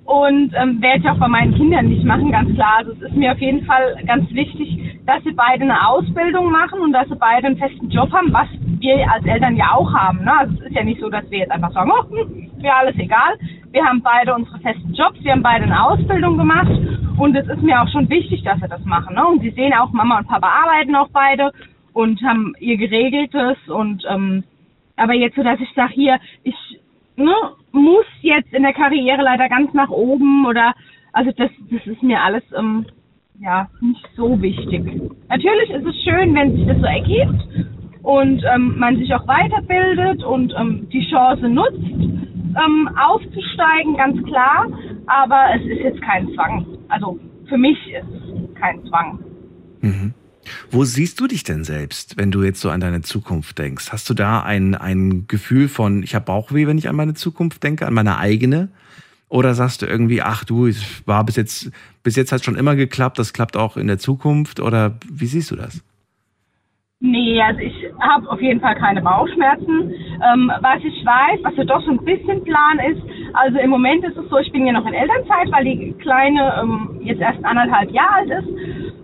Und 0.04 0.52
ähm, 0.54 0.80
werde 0.80 1.00
ich 1.00 1.08
auch 1.08 1.18
bei 1.18 1.28
meinen 1.28 1.54
Kindern 1.54 1.88
nicht 1.88 2.04
machen, 2.04 2.30
ganz 2.30 2.54
klar. 2.54 2.78
Also 2.78 2.92
es 2.92 3.02
ist 3.02 3.16
mir 3.16 3.32
auf 3.32 3.38
jeden 3.38 3.64
Fall 3.64 3.96
ganz 4.06 4.30
wichtig, 4.32 5.00
dass 5.06 5.24
sie 5.24 5.32
beide 5.32 5.62
eine 5.62 5.88
Ausbildung 5.88 6.52
machen 6.52 6.80
und 6.80 6.92
dass 6.92 7.08
sie 7.08 7.16
beide 7.16 7.48
einen 7.48 7.56
festen 7.56 7.90
Job 7.90 8.12
haben, 8.12 8.32
was 8.32 8.48
wir 8.82 9.10
als 9.10 9.24
Eltern 9.24 9.56
ja 9.56 9.72
auch 9.72 9.92
haben. 9.92 10.24
Ne? 10.24 10.38
Also 10.38 10.54
es 10.54 10.66
ist 10.66 10.74
ja 10.74 10.84
nicht 10.84 11.00
so, 11.00 11.08
dass 11.08 11.28
wir 11.30 11.38
jetzt 11.38 11.52
einfach 11.52 11.72
sagen, 11.72 11.90
oh, 11.92 12.10
hm, 12.10 12.50
mir 12.60 12.74
alles 12.74 12.96
egal. 12.96 13.38
Wir 13.70 13.84
haben 13.84 14.02
beide 14.02 14.34
unsere 14.34 14.58
festen 14.58 14.92
Jobs, 14.92 15.22
wir 15.22 15.32
haben 15.32 15.42
beide 15.42 15.64
eine 15.64 15.82
Ausbildung 15.82 16.36
gemacht 16.36 16.70
und 17.16 17.34
es 17.34 17.48
ist 17.48 17.62
mir 17.62 17.80
auch 17.80 17.88
schon 17.88 18.10
wichtig, 18.10 18.42
dass 18.42 18.60
sie 18.60 18.68
das 18.68 18.84
machen. 18.84 19.14
Ne? 19.14 19.26
Und 19.26 19.40
sie 19.40 19.50
sehen 19.50 19.72
auch, 19.72 19.92
Mama 19.92 20.18
und 20.18 20.28
Papa 20.28 20.48
arbeiten 20.48 20.94
auch 20.94 21.08
beide 21.12 21.52
und 21.94 22.20
haben 22.22 22.54
ihr 22.58 22.76
geregeltes 22.76 23.56
und 23.68 24.04
ähm, 24.08 24.44
aber 24.96 25.14
jetzt 25.14 25.36
so, 25.36 25.42
dass 25.42 25.60
ich 25.60 25.72
sage, 25.74 25.94
hier, 25.94 26.18
ich 26.42 26.54
ne, 27.16 27.34
muss 27.72 28.06
jetzt 28.20 28.52
in 28.52 28.62
der 28.62 28.74
Karriere 28.74 29.22
leider 29.22 29.48
ganz 29.48 29.72
nach 29.72 29.90
oben 29.90 30.46
oder 30.46 30.74
also 31.12 31.30
das, 31.32 31.50
das 31.70 31.86
ist 31.86 32.02
mir 32.02 32.20
alles 32.20 32.42
ähm, 32.56 32.86
ja 33.40 33.68
nicht 33.80 34.06
so 34.16 34.40
wichtig. 34.40 34.84
Natürlich 35.28 35.70
ist 35.70 35.86
es 35.86 36.02
schön, 36.04 36.34
wenn 36.34 36.56
sich 36.56 36.66
das 36.66 36.78
so 36.78 36.86
ergibt 36.86 37.72
und 38.02 38.42
ähm, 38.52 38.78
man 38.78 38.96
sich 38.96 39.12
auch 39.14 39.26
weiterbildet 39.26 40.24
und 40.24 40.52
ähm, 40.58 40.88
die 40.90 41.06
Chance 41.08 41.48
nutzt, 41.48 41.78
ähm, 41.78 42.90
aufzusteigen, 42.96 43.96
ganz 43.96 44.22
klar. 44.24 44.66
Aber 45.06 45.46
es 45.56 45.62
ist 45.62 45.82
jetzt 45.82 46.02
kein 46.02 46.28
Zwang. 46.34 46.66
Also 46.88 47.18
für 47.48 47.58
mich 47.58 47.78
ist 47.88 48.08
es 48.08 48.54
kein 48.60 48.84
Zwang. 48.86 49.18
Mhm. 49.80 50.14
Wo 50.70 50.84
siehst 50.84 51.20
du 51.20 51.28
dich 51.28 51.44
denn 51.44 51.62
selbst, 51.62 52.16
wenn 52.16 52.32
du 52.32 52.42
jetzt 52.42 52.60
so 52.60 52.70
an 52.70 52.80
deine 52.80 53.02
Zukunft 53.02 53.58
denkst? 53.58 53.92
Hast 53.92 54.10
du 54.10 54.14
da 54.14 54.42
ein, 54.42 54.74
ein 54.74 55.26
Gefühl 55.28 55.68
von, 55.68 56.02
ich 56.02 56.16
habe 56.16 56.24
Bauchweh, 56.24 56.66
wenn 56.66 56.78
ich 56.78 56.88
an 56.88 56.96
meine 56.96 57.14
Zukunft 57.14 57.62
denke, 57.62 57.86
an 57.86 57.94
meine 57.94 58.18
eigene? 58.18 58.68
Oder 59.28 59.54
sagst 59.54 59.82
du 59.82 59.86
irgendwie, 59.86 60.20
ach 60.20 60.44
du, 60.44 60.66
es 60.66 61.06
war 61.06 61.24
bis 61.24 61.36
jetzt, 61.36 61.70
bis 62.02 62.16
jetzt 62.16 62.32
hat 62.32 62.44
schon 62.44 62.56
immer 62.56 62.74
geklappt, 62.74 63.18
das 63.18 63.32
klappt 63.32 63.56
auch 63.56 63.76
in 63.76 63.86
der 63.86 63.98
Zukunft? 63.98 64.58
Oder 64.58 64.98
wie 65.10 65.26
siehst 65.26 65.52
du 65.52 65.56
das? 65.56 65.82
Nee, 67.04 67.42
also 67.42 67.58
ich 67.58 67.74
habe 67.98 68.30
auf 68.30 68.40
jeden 68.40 68.60
Fall 68.60 68.76
keine 68.76 69.02
Bauchschmerzen. 69.02 69.92
Ähm, 70.22 70.52
was 70.60 70.84
ich 70.84 71.04
weiß, 71.04 71.40
was 71.42 71.56
ja 71.56 71.64
doch 71.64 71.82
so 71.82 71.90
ein 71.90 72.04
bisschen 72.04 72.44
Plan 72.44 72.78
ist, 72.78 73.02
also 73.32 73.58
im 73.58 73.70
Moment 73.70 74.04
ist 74.04 74.16
es 74.16 74.28
so, 74.28 74.38
ich 74.38 74.52
bin 74.52 74.64
ja 74.64 74.72
noch 74.72 74.86
in 74.86 74.94
Elternzeit, 74.94 75.50
weil 75.50 75.64
die 75.64 75.92
Kleine 75.98 76.62
ähm, 76.62 77.00
jetzt 77.02 77.20
erst 77.20 77.44
anderthalb 77.44 77.90
Jahre 77.90 78.14
alt 78.14 78.30
ist. 78.30 78.48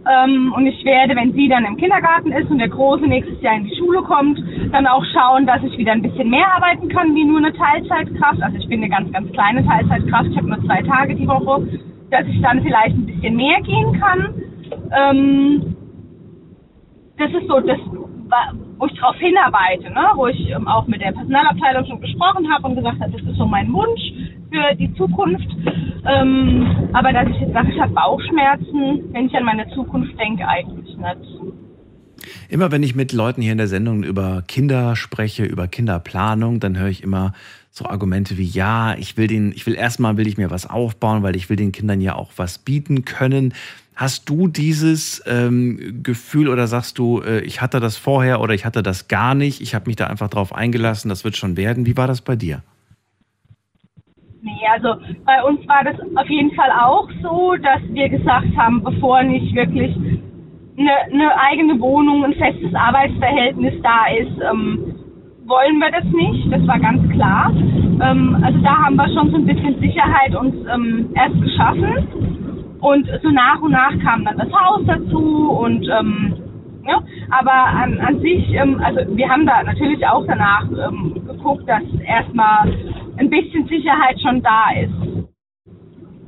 Ähm, 0.07 0.53
und 0.55 0.67
ich 0.69 0.85
werde, 0.85 1.17
wenn 1.17 1.33
sie 1.33 1.49
dann 1.49 1.65
im 1.65 1.77
Kindergarten 1.77 2.31
ist 2.31 2.49
und 2.49 2.59
der 2.59 2.69
Große 2.69 3.05
nächstes 3.05 3.43
Jahr 3.43 3.57
in 3.57 3.65
die 3.65 3.75
Schule 3.75 4.03
kommt, 4.03 4.39
dann 4.71 4.87
auch 4.87 5.05
schauen, 5.13 5.45
dass 5.45 5.65
ich 5.65 5.77
wieder 5.77 5.91
ein 5.91 6.03
bisschen 6.03 6.31
mehr 6.31 6.47
arbeiten 6.55 6.89
kann 6.89 7.17
wie 7.17 7.25
nur 7.25 7.39
eine 7.39 7.53
Teilzeitkraft. 7.53 8.41
Also 8.41 8.59
ich 8.59 8.69
bin 8.69 8.81
eine 8.81 8.91
ganz, 8.91 9.11
ganz 9.13 9.33
kleine 9.33 9.67
Teilzeitkraft, 9.67 10.29
ich 10.31 10.37
habe 10.37 10.49
nur 10.49 10.65
zwei 10.65 10.83
Tage 10.83 11.17
die 11.17 11.27
Woche, 11.27 11.67
dass 12.11 12.25
ich 12.29 12.41
dann 12.43 12.63
vielleicht 12.63 12.95
ein 12.95 13.07
bisschen 13.07 13.35
mehr 13.35 13.61
gehen 13.63 14.01
kann. 14.01 14.43
Das 17.19 17.31
ist 17.31 17.49
so 17.49 17.61
das, 17.61 17.79
wo 18.79 18.87
ich 18.87 18.95
darauf 18.99 19.17
hinarbeite, 19.17 19.91
ne? 19.93 20.07
wo 20.15 20.27
ich 20.29 20.51
ähm, 20.51 20.69
auch 20.69 20.87
mit 20.87 21.01
der 21.01 21.13
Personalabteilung 21.13 21.87
schon 21.87 22.01
gesprochen 22.01 22.49
habe 22.51 22.69
und 22.69 22.77
gesagt 22.77 23.01
habe, 23.01 23.13
das 23.13 23.23
ist 23.23 23.37
so 23.37 23.47
mein 23.47 23.73
Wunsch 23.73 24.01
für 24.51 24.75
die 24.77 24.95
Zukunft. 24.95 25.49
Ähm, 26.07 26.89
aber 26.93 27.13
dass 27.13 27.29
ich 27.29 27.41
jetzt 27.41 27.53
sage, 27.53 27.73
ich 27.73 27.81
habe 27.81 27.93
Bauchschmerzen, 27.93 29.13
wenn 29.13 29.27
ich 29.27 29.35
an 29.35 29.45
meine 29.45 29.69
Zukunft 29.71 30.19
denke, 30.19 30.47
eigentlich 30.47 30.97
nicht. 30.97 31.59
Immer 32.49 32.71
wenn 32.73 32.83
ich 32.83 32.95
mit 32.95 33.13
Leuten 33.13 33.43
hier 33.43 33.53
in 33.53 33.59
der 33.59 33.69
Sendung 33.69 34.03
über 34.03 34.43
Kinder 34.47 34.97
spreche, 34.97 35.45
über 35.45 35.69
Kinderplanung, 35.69 36.61
dann 36.61 36.79
höre 36.79 36.89
ich 36.89 37.03
immer 37.03 37.33
so 37.71 37.85
Argumente 37.87 38.39
wie 38.39 38.45
ja, 38.45 38.95
ich 38.95 39.17
will 39.17 39.27
den, 39.27 39.53
ich 39.53 39.67
will 39.67 39.75
erstmal 39.75 40.17
will 40.17 40.27
ich 40.27 40.37
mir 40.37 40.51
was 40.51 40.69
aufbauen, 40.69 41.23
weil 41.23 41.37
ich 41.37 41.49
will 41.49 41.57
den 41.57 41.73
Kindern 41.73 42.01
ja 42.01 42.15
auch 42.15 42.33
was 42.37 42.59
bieten 42.59 43.05
können. 43.05 43.55
Hast 43.99 44.31
du 44.31 44.47
dieses 44.47 45.25
ähm, 45.27 46.05
Gefühl 46.05 46.47
oder 46.47 46.69
sagst 46.69 47.01
du, 47.01 47.21
äh, 47.21 47.41
ich 47.41 47.61
hatte 47.61 47.81
das 47.81 47.97
vorher 47.97 48.41
oder 48.41 48.55
ich 48.55 48.65
hatte 48.65 48.81
das 48.81 49.09
gar 49.09 49.35
nicht, 49.35 49.61
ich 49.61 49.75
habe 49.75 49.87
mich 49.89 49.97
da 49.97 50.07
einfach 50.07 50.29
drauf 50.29 50.55
eingelassen, 50.55 51.09
das 51.09 51.25
wird 51.25 51.37
schon 51.37 51.57
werden. 51.57 51.85
Wie 51.85 51.97
war 51.97 52.07
das 52.07 52.21
bei 52.21 52.37
dir? 52.37 52.63
Nee, 54.41 54.53
also 54.73 55.03
bei 55.27 55.43
uns 55.43 55.67
war 55.67 55.83
das 55.83 55.97
auf 56.15 56.29
jeden 56.29 56.55
Fall 56.55 56.71
auch 56.81 57.09
so, 57.25 57.57
dass 57.57 57.83
wir 57.93 58.09
gesagt 58.09 58.57
haben, 58.57 58.85
bevor 58.85 59.25
nicht 59.25 59.53
wirklich 59.57 59.97
eine, 60.79 60.97
eine 61.13 61.37
eigene 61.51 61.81
Wohnung, 61.81 62.25
ein 62.25 62.35
festes 62.35 62.73
Arbeitsverhältnis 62.77 63.75
da 63.83 64.07
ist, 64.17 64.39
ähm, 64.49 64.95
wollen 65.45 65.79
wir 65.81 65.91
das 65.91 66.05
nicht. 66.05 66.53
Das 66.53 66.65
war 66.69 66.79
ganz 66.79 67.03
klar. 67.11 67.51
Ähm, 67.53 68.39
also 68.45 68.61
da 68.61 68.77
haben 68.77 68.95
wir 68.95 69.09
schon 69.13 69.33
so 69.33 69.39
ein 69.39 69.47
bisschen 69.47 69.81
Sicherheit 69.81 70.37
uns 70.37 70.55
ähm, 70.73 71.11
erst 71.17 71.41
geschaffen. 71.43 72.39
Und 72.81 73.09
so 73.23 73.31
nach 73.31 73.61
und 73.61 73.73
nach 73.73 73.93
kam 74.03 74.25
dann 74.25 74.39
das 74.39 74.53
Haus 74.53 74.83
dazu 74.87 75.51
und 75.51 75.85
ähm, 75.89 76.35
ja, 76.87 77.03
aber 77.31 77.53
an, 77.53 77.99
an 78.01 78.21
sich, 78.21 78.49
ähm, 78.55 78.81
also 78.83 79.01
wir 79.17 79.29
haben 79.29 79.45
da 79.47 79.63
natürlich 79.63 80.07
auch 80.07 80.25
danach 80.27 80.65
ähm, 80.71 81.15
geguckt, 81.27 81.69
dass 81.69 81.83
erstmal 82.07 82.73
ein 83.17 83.29
bisschen 83.29 83.67
Sicherheit 83.69 84.19
schon 84.23 84.43
da 84.43 84.71
ist. 84.81 85.29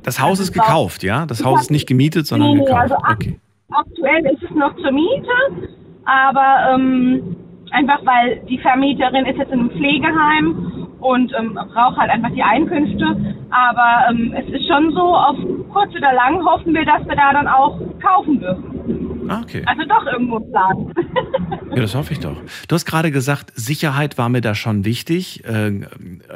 Das 0.02 0.20
Haus 0.20 0.40
ist 0.40 0.52
gekauft, 0.52 1.02
ja? 1.02 1.24
Das 1.26 1.44
Haus 1.44 1.62
ist 1.62 1.70
nicht 1.70 1.86
gemietet, 1.86 2.26
sondern 2.26 2.52
Nee, 2.52 2.64
gekauft. 2.64 2.80
also 2.82 2.94
Okay. 2.96 3.38
Aktuell 3.70 4.26
ist 4.26 4.42
es 4.42 4.50
noch 4.56 4.74
zur 4.76 4.90
Miete, 4.90 5.68
aber 6.04 6.74
ähm, 6.74 7.36
einfach 7.72 8.04
weil 8.04 8.40
die 8.48 8.58
Vermieterin 8.58 9.26
ist 9.26 9.38
jetzt 9.38 9.52
in 9.52 9.60
einem 9.60 9.70
Pflegeheim 9.70 10.96
und 11.00 11.32
ähm, 11.38 11.54
braucht 11.54 11.96
halt 11.96 12.10
einfach 12.10 12.30
die 12.30 12.42
Einkünfte. 12.42 13.04
Aber 13.50 14.10
ähm, 14.10 14.34
es 14.36 14.46
ist 14.52 14.66
schon 14.68 14.92
so, 14.92 15.14
auf 15.14 15.36
kurz 15.72 15.90
oder 15.94 16.12
lang 16.12 16.44
hoffen 16.44 16.74
wir, 16.74 16.84
dass 16.84 17.06
wir 17.06 17.16
da 17.16 17.32
dann 17.32 17.48
auch 17.48 17.80
kaufen 18.00 18.40
dürfen. 18.40 19.26
Ah, 19.28 19.40
okay. 19.42 19.62
Also 19.66 19.82
doch 19.84 20.06
irgendwo 20.06 20.36
ein 20.36 20.50
Plan. 20.50 20.94
Ja, 21.70 21.82
das 21.82 21.94
hoffe 21.94 22.12
ich 22.14 22.18
doch. 22.18 22.36
Du 22.66 22.74
hast 22.74 22.84
gerade 22.84 23.12
gesagt, 23.12 23.52
Sicherheit 23.54 24.18
war 24.18 24.28
mir 24.28 24.40
da 24.40 24.56
schon 24.56 24.84
wichtig. 24.84 25.44
Äh, 25.44 25.82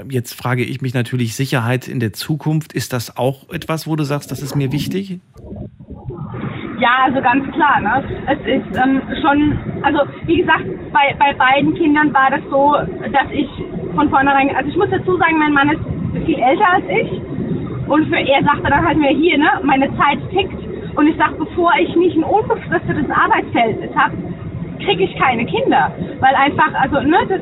Jetzt 0.08 0.32
frage 0.34 0.62
ich 0.62 0.80
mich 0.80 0.94
natürlich, 0.94 1.34
Sicherheit 1.34 1.88
in 1.88 1.98
der 1.98 2.12
Zukunft, 2.12 2.72
ist 2.72 2.92
das 2.92 3.16
auch 3.16 3.50
etwas, 3.50 3.88
wo 3.88 3.96
du 3.96 4.04
sagst, 4.04 4.30
das 4.30 4.42
ist 4.42 4.54
mir 4.54 4.70
wichtig? 4.70 5.18
Ja, 6.84 7.04
also 7.06 7.22
ganz 7.22 7.50
klar. 7.52 7.80
Ne? 7.80 8.04
Es 8.26 8.38
ist 8.40 8.76
ähm, 8.76 9.00
schon, 9.22 9.58
also 9.80 10.00
wie 10.26 10.36
gesagt, 10.36 10.64
bei, 10.92 11.16
bei 11.18 11.32
beiden 11.32 11.72
Kindern 11.74 12.12
war 12.12 12.28
das 12.30 12.42
so, 12.50 12.76
dass 13.10 13.30
ich 13.32 13.48
von 13.94 14.10
vornherein, 14.10 14.54
also 14.54 14.68
ich 14.68 14.76
muss 14.76 14.90
dazu 14.90 15.16
sagen, 15.16 15.38
mein 15.38 15.54
Mann 15.54 15.70
ist 15.70 15.80
viel 16.26 16.38
älter 16.38 16.74
als 16.74 16.84
ich 16.88 17.22
und 17.88 18.06
für 18.08 18.18
er 18.20 18.44
sagte 18.44 18.68
dann 18.68 18.84
halt 18.84 18.98
mir 18.98 19.16
hier, 19.16 19.38
ne, 19.38 19.48
meine 19.62 19.88
Zeit 19.96 20.18
tickt 20.30 20.60
und 20.96 21.06
ich 21.06 21.16
sag, 21.16 21.38
bevor 21.38 21.72
ich 21.80 21.96
nicht 21.96 22.18
ein 22.18 22.24
unbefristetes 22.24 23.10
Arbeitsverhältnis 23.10 23.96
habe, 23.96 24.14
kriege 24.84 25.04
ich 25.04 25.16
keine 25.16 25.46
Kinder, 25.46 25.90
weil 26.20 26.34
einfach, 26.34 26.70
also 26.74 27.00
ne, 27.00 27.16
das 27.30 27.40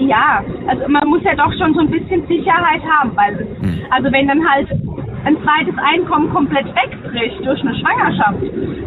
ja, 0.00 0.42
also 0.66 0.88
man 0.88 1.06
muss 1.06 1.22
ja 1.22 1.36
doch 1.36 1.52
schon 1.52 1.74
so 1.74 1.80
ein 1.80 1.90
bisschen 1.90 2.26
Sicherheit 2.26 2.82
haben, 2.82 3.12
weil 3.14 3.46
also 3.90 4.10
wenn 4.10 4.26
dann 4.26 4.48
halt 4.48 4.68
ein 5.24 5.36
zweites 5.42 5.74
Einkommen 5.78 6.30
komplett 6.30 6.66
wegbricht 6.66 7.44
durch 7.44 7.60
eine 7.60 7.74
Schwangerschaft, 7.78 8.38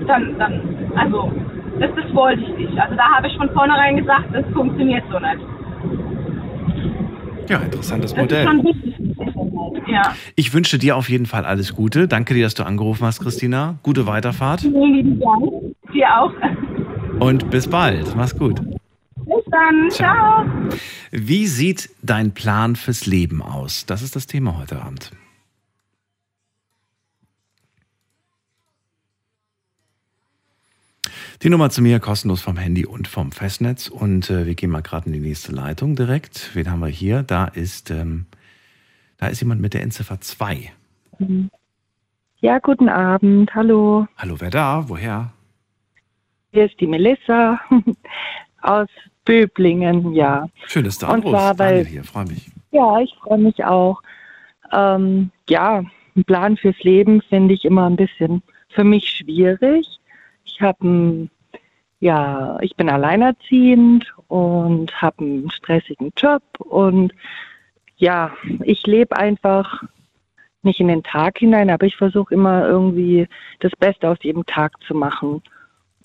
dann, 0.08 0.38
dann, 0.40 0.62
also 0.96 1.32
das, 1.80 1.90
das 1.96 2.14
wollte 2.14 2.42
ich 2.42 2.58
nicht. 2.58 2.78
Also 2.78 2.96
da 2.96 3.04
habe 3.16 3.28
ich 3.28 3.38
von 3.38 3.50
vornherein 3.52 3.98
gesagt, 3.98 4.26
das 4.34 4.46
funktioniert 4.54 5.04
so 5.12 5.20
nicht. 5.20 5.40
Ja, 7.50 7.58
interessantes 7.60 8.16
Modell. 8.16 8.48
Ja. 9.88 10.16
Ich 10.36 10.54
wünsche 10.54 10.78
dir 10.78 10.96
auf 10.96 11.10
jeden 11.10 11.26
Fall 11.26 11.46
alles 11.46 11.76
Gute. 11.76 12.08
Danke 12.08 12.34
dir, 12.34 12.46
dass 12.46 12.54
du 12.54 12.64
angerufen 12.64 13.06
hast, 13.06 13.20
Christina. 13.20 13.76
Gute 13.84 14.08
Weiterfahrt 14.08 14.62
Vielen 14.62 14.94
lieben 14.94 15.20
Dank. 15.20 15.76
Dir 15.94 16.08
auch. 16.20 16.32
und 17.20 17.50
bis 17.50 17.68
bald. 17.68 18.16
Mach's 18.16 18.38
gut. 18.38 18.62
Bis 18.62 19.46
dann. 19.52 19.90
Ciao. 19.90 20.46
Wie 21.12 21.48
sieht 21.48 21.90
dein 22.02 22.34
Plan 22.34 22.76
fürs 22.76 23.06
Leben 23.06 23.42
aus? 23.42 23.86
Das 23.86 24.02
ist 24.02 24.16
das 24.16 24.26
Thema 24.26 24.58
heute 24.58 24.82
Abend. 24.82 25.12
Die 31.42 31.50
Nummer 31.50 31.70
zu 31.70 31.82
mir 31.82 32.00
kostenlos 32.00 32.42
vom 32.42 32.58
Handy 32.58 32.86
und 32.86 33.08
vom 33.08 33.32
Festnetz. 33.32 33.88
Und 33.88 34.30
äh, 34.30 34.46
wir 34.46 34.56
gehen 34.56 34.70
mal 34.70 34.82
gerade 34.82 35.08
in 35.08 35.14
die 35.14 35.20
nächste 35.20 35.52
Leitung 35.52 35.96
direkt. 35.96 36.52
Wen 36.56 36.70
haben 36.72 36.80
wir 36.80 36.88
hier? 36.88 37.24
Da 37.24 37.46
ist, 37.46 37.92
ähm, 37.92 38.26
da 39.18 39.28
ist 39.28 39.42
jemand 39.42 39.60
mit 39.62 39.74
der 39.74 39.82
Endziffer 39.82 40.22
2. 40.22 40.72
Ja, 42.40 42.60
guten 42.60 42.88
Abend. 42.90 43.54
Hallo. 43.56 44.08
Hallo, 44.18 44.36
wer 44.40 44.50
da? 44.50 44.86
Woher? 44.88 45.34
Hier 46.52 46.66
ist 46.66 46.80
die 46.80 46.88
Melissa 46.88 47.60
aus 48.62 48.88
Böblingen, 49.26 50.14
ja. 50.14 50.48
Schön, 50.68 50.86
dass 50.86 50.98
du 51.00 51.08
Und 51.08 51.14
anrufst. 51.14 51.32
zwar, 51.32 51.60
weil- 51.60 51.70
Daniel 51.84 51.86
hier, 51.92 52.04
freue 52.04 52.26
mich. 52.26 52.52
Ja, 52.72 53.00
ich 53.00 53.14
freue 53.22 53.38
mich 53.40 53.64
auch. 53.64 54.02
Ähm, 54.72 55.32
ja, 55.50 55.84
ein 56.16 56.24
Plan 56.26 56.58
fürs 56.58 56.78
Leben 56.84 57.22
finde 57.22 57.54
ich 57.54 57.66
immer 57.66 57.88
ein 57.90 57.96
bisschen 57.96 58.42
für 58.70 58.84
mich 58.84 59.10
schwierig. 59.10 59.86
Ich 60.54 60.62
habe 60.62 61.30
ja, 62.00 62.58
ich 62.62 62.76
bin 62.76 62.90
alleinerziehend 62.90 64.14
und 64.28 65.02
habe 65.02 65.24
einen 65.24 65.52
stressigen 65.52 66.12
Job 66.18 66.44
und 66.60 67.14
ja, 67.96 68.32
ich 68.64 68.86
lebe 68.86 69.16
einfach 69.16 69.84
nicht 70.64 70.80
in 70.80 70.90
den 70.90 71.04
Tag 71.04 71.38
hinein, 71.38 71.70
aber 71.70 71.86
ich 71.86 71.96
versuche 71.96 72.34
immer 72.34 72.68
irgendwie 72.68 73.28
das 73.62 73.72
Beste 73.80 74.10
aus 74.10 74.18
jedem 74.22 74.46
Tag 74.46 74.74
zu 74.86 74.94
machen 74.94 75.42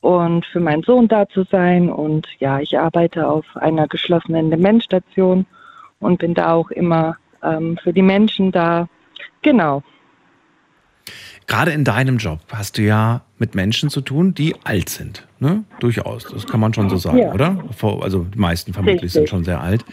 und 0.01 0.47
für 0.47 0.61
meinen 0.61 0.85
Sohn 0.85 1.09
da 1.09 1.29
zu 1.29 1.45
sein. 1.45 1.91
Und 1.91 2.29
ja, 2.39 2.61
ich 2.61 2.79
arbeite 2.79 3.27
auf 3.27 3.45
einer 3.57 3.89
geschlossenen 3.89 4.51
Dementstation 4.51 5.47
und 6.01 6.19
bin 6.19 6.35
da 6.35 6.53
auch 6.53 6.71
immer 6.71 7.17
ähm, 7.43 7.77
für 7.83 7.93
die 7.93 8.03
Menschen 8.03 8.53
da. 8.53 8.89
Genau. 9.43 9.83
Gerade 11.49 11.71
in 11.73 11.83
deinem 11.83 12.19
Job 12.19 12.41
hast 12.53 12.77
du 12.79 12.83
ja 12.83 13.23
mit 13.39 13.55
Menschen 13.55 13.89
zu 13.89 14.03
tun, 14.03 14.35
die 14.35 14.55
alt 14.65 14.91
sind. 14.91 15.27
Ne? 15.41 15.65
Durchaus, 15.81 16.25
das 16.25 16.47
kann 16.47 16.61
man 16.61 16.75
schon 16.75 16.91
so 16.91 16.97
sagen, 16.99 17.19
Ja. 17.19 17.33
oder? 17.33 17.65
Also 18.03 18.25
die 18.25 18.39
meisten 18.39 18.75
vermutlich 18.75 18.97
Richtig. 19.03 19.13
sind 19.15 19.29
schon 19.31 19.45
sehr 19.45 19.61
alt. 19.61 19.85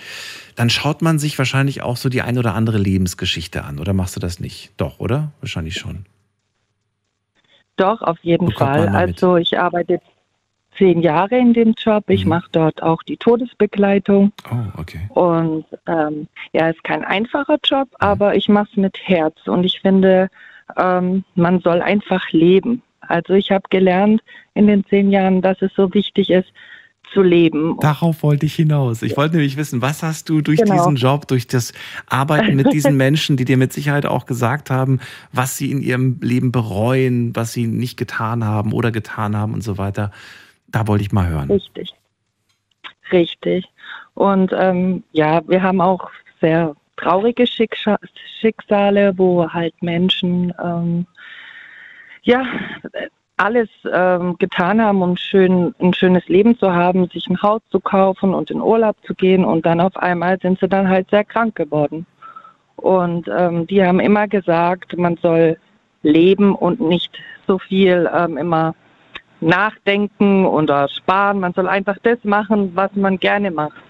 Dann 0.58 0.70
schaut 0.70 1.02
man 1.02 1.18
sich 1.18 1.38
wahrscheinlich 1.38 1.82
auch 1.82 1.96
so 1.98 2.10
die 2.10 2.22
ein 2.22 2.38
oder 2.38 2.56
andere 2.56 2.78
Lebensgeschichte 2.78 3.64
an, 3.64 3.80
oder 3.80 3.94
machst 3.94 4.16
du 4.16 4.20
das 4.20 4.40
nicht? 4.42 4.74
Doch, 4.78 5.00
oder? 5.00 5.32
Wahrscheinlich 5.40 5.76
schon. 5.76 6.06
Doch, 7.78 8.02
auf 8.02 8.18
jeden 8.22 8.52
Fall. 8.52 8.90
Also 8.90 9.38
ich 9.38 9.58
arbeite 9.60 10.02
zehn 10.78 11.02
Jahre 11.02 11.38
in 11.38 11.54
dem 11.54 11.74
Job. 11.78 12.10
Ich 12.10 12.24
Mhm. 12.26 12.30
mache 12.32 12.48
dort 12.52 12.84
auch 12.84 13.02
die 13.04 13.16
Todesbegleitung. 13.18 14.34
Oh, 14.52 14.80
okay. 14.80 15.08
Und 15.10 15.66
ähm, 15.88 16.28
ja, 16.52 16.70
ist 16.70 16.84
kein 16.84 17.06
einfacher 17.06 17.58
Job, 17.64 17.88
Mhm. 17.92 17.96
aber 18.00 18.36
ich 18.36 18.50
mache 18.50 18.68
es 18.72 18.78
mit 18.78 18.98
Herz. 19.04 19.36
Und 19.46 19.64
ich 19.64 19.80
finde, 19.80 20.30
ähm, 20.78 21.24
man 21.36 21.60
soll 21.62 21.82
einfach 21.82 22.32
leben. 22.32 22.82
Also 23.02 23.34
ich 23.34 23.52
habe 23.52 23.64
gelernt 23.70 24.22
in 24.56 24.68
den 24.68 24.86
zehn 24.86 25.12
Jahren, 25.12 25.42
dass 25.42 25.62
es 25.62 25.72
so 25.76 25.94
wichtig 25.94 26.30
ist, 26.30 26.52
zu 27.14 27.22
leben. 27.22 27.78
Darauf 27.80 28.24
wollte 28.24 28.46
ich 28.46 28.56
hinaus. 28.56 29.02
Ich 29.02 29.16
wollte 29.16 29.36
nämlich 29.36 29.58
wissen, 29.58 29.82
was 29.82 30.02
hast 30.04 30.28
du 30.28 30.42
durch 30.42 30.60
Genau. 30.60 30.74
diesen 30.74 30.96
Job, 30.96 31.28
durch 31.28 31.48
das 31.48 31.72
Arbeiten 32.08 32.56
mit 32.56 32.74
diesen 32.74 32.98
Menschen, 32.98 33.38
die 33.38 33.46
dir 33.46 33.58
mit 33.58 33.72
Sicherheit 33.74 34.06
auch 34.06 34.26
gesagt 34.26 34.70
haben, 34.70 35.00
was 35.32 35.56
sie 35.56 35.72
in 35.72 35.82
ihrem 35.82 36.20
Leben 36.22 36.52
bereuen, 36.52 37.36
was 37.36 37.54
sie 37.54 37.68
nicht 37.68 37.98
getan 37.98 38.44
haben 38.44 38.74
oder 38.74 38.92
getan 38.92 39.38
haben 39.38 39.54
und 39.54 39.62
so 39.62 39.78
weiter. 39.78 40.12
Da 40.68 40.88
wollte 40.88 41.04
ich 41.04 41.12
mal 41.12 41.30
hören. 41.30 41.50
Richtig. 41.52 41.94
Richtig. 43.12 43.66
Und 44.16 44.52
ähm, 44.58 45.04
ja, 45.12 45.48
wir 45.48 45.62
haben 45.62 45.82
auch 45.82 46.10
sehr 46.42 46.76
traurige 46.98 47.46
Schicksale, 47.48 49.14
wo 49.18 49.50
halt 49.50 49.74
Menschen 49.82 50.54
ähm, 50.64 51.06
ja 52.24 52.46
alles 53.38 53.70
ähm, 53.92 54.38
getan 54.38 54.82
haben, 54.82 55.02
um 55.02 55.18
schön, 55.18 55.76
ein 55.80 55.94
schönes 55.94 56.28
Leben 56.28 56.58
zu 56.58 56.74
haben, 56.74 57.10
sich 57.10 57.28
ein 57.28 57.42
Haus 57.42 57.62
zu 57.70 57.80
kaufen 57.80 58.34
und 58.34 58.50
in 58.50 58.62
Urlaub 58.62 58.96
zu 59.06 59.14
gehen 59.14 59.44
und 59.44 59.66
dann 59.66 59.82
auf 59.82 59.98
einmal 59.98 60.40
sind 60.40 60.60
sie 60.60 60.70
dann 60.70 60.88
halt 60.88 61.10
sehr 61.10 61.26
krank 61.26 61.56
geworden. 61.56 62.06
Und 62.78 63.28
ähm, 63.28 63.68
die 63.68 63.84
haben 63.84 64.00
immer 64.00 64.28
gesagt, 64.28 64.98
man 64.98 65.18
soll 65.18 65.58
leben 66.04 66.56
und 66.56 66.80
nicht 66.80 67.18
so 67.48 67.58
viel 67.58 68.10
ähm, 68.14 68.38
immer 68.38 68.76
nachdenken 69.42 70.46
oder 70.46 70.88
sparen. 70.88 71.40
Man 71.40 71.54
soll 71.54 71.68
einfach 71.68 71.98
das 72.04 72.24
machen, 72.24 72.72
was 72.76 72.92
man 72.96 73.18
gerne 73.18 73.52
macht. 73.52 73.82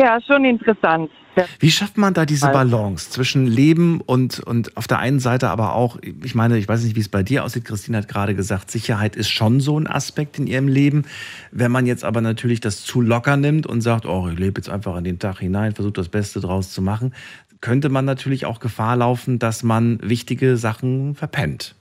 Ja, 0.00 0.18
schon 0.26 0.46
interessant. 0.46 1.10
Wie 1.58 1.70
schafft 1.70 1.98
man 1.98 2.14
da 2.14 2.24
diese 2.24 2.46
Balance 2.46 3.10
zwischen 3.10 3.46
Leben 3.46 4.00
und, 4.00 4.40
und 4.40 4.74
auf 4.78 4.88
der 4.88 4.98
einen 4.98 5.20
Seite 5.20 5.50
aber 5.50 5.74
auch, 5.74 5.98
ich 6.00 6.34
meine, 6.34 6.56
ich 6.56 6.66
weiß 6.66 6.82
nicht, 6.84 6.96
wie 6.96 7.00
es 7.00 7.10
bei 7.10 7.22
dir 7.22 7.44
aussieht, 7.44 7.66
Christine 7.66 7.98
hat 7.98 8.08
gerade 8.08 8.34
gesagt, 8.34 8.70
Sicherheit 8.70 9.14
ist 9.14 9.28
schon 9.28 9.60
so 9.60 9.78
ein 9.78 9.86
Aspekt 9.86 10.38
in 10.38 10.46
ihrem 10.46 10.68
Leben. 10.68 11.04
Wenn 11.52 11.70
man 11.70 11.84
jetzt 11.84 12.02
aber 12.02 12.22
natürlich 12.22 12.60
das 12.60 12.82
zu 12.82 13.02
locker 13.02 13.36
nimmt 13.36 13.66
und 13.66 13.82
sagt, 13.82 14.06
oh, 14.06 14.26
ich 14.32 14.38
lebe 14.38 14.58
jetzt 14.58 14.70
einfach 14.70 14.96
in 14.96 15.04
den 15.04 15.18
Tag 15.18 15.40
hinein, 15.40 15.74
versuche 15.74 15.92
das 15.92 16.08
Beste 16.08 16.40
draus 16.40 16.72
zu 16.72 16.80
machen, 16.80 17.14
könnte 17.60 17.90
man 17.90 18.06
natürlich 18.06 18.46
auch 18.46 18.58
Gefahr 18.58 18.96
laufen, 18.96 19.38
dass 19.38 19.62
man 19.62 19.98
wichtige 20.02 20.56
Sachen 20.56 21.14
verpennt. 21.14 21.74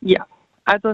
Ja, 0.00 0.24
also 0.64 0.92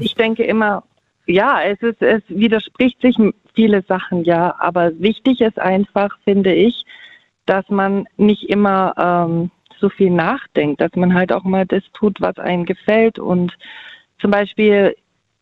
ich 0.00 0.14
denke 0.14 0.44
immer, 0.44 0.82
ja, 1.26 1.60
es 1.62 1.80
ist, 1.82 2.00
es 2.00 2.22
widerspricht 2.28 3.02
sich 3.02 3.18
viele 3.58 3.82
Sachen, 3.82 4.22
ja, 4.22 4.54
aber 4.60 4.92
wichtig 5.00 5.40
ist 5.40 5.58
einfach, 5.58 6.16
finde 6.22 6.54
ich, 6.54 6.84
dass 7.44 7.68
man 7.68 8.06
nicht 8.16 8.48
immer 8.48 8.94
ähm, 8.96 9.50
so 9.80 9.88
viel 9.88 10.10
nachdenkt, 10.10 10.80
dass 10.80 10.94
man 10.94 11.12
halt 11.12 11.32
auch 11.32 11.42
mal 11.42 11.66
das 11.66 11.82
tut, 11.92 12.20
was 12.20 12.38
einem 12.38 12.66
gefällt. 12.66 13.18
Und 13.18 13.58
zum 14.20 14.30
Beispiel, 14.30 14.94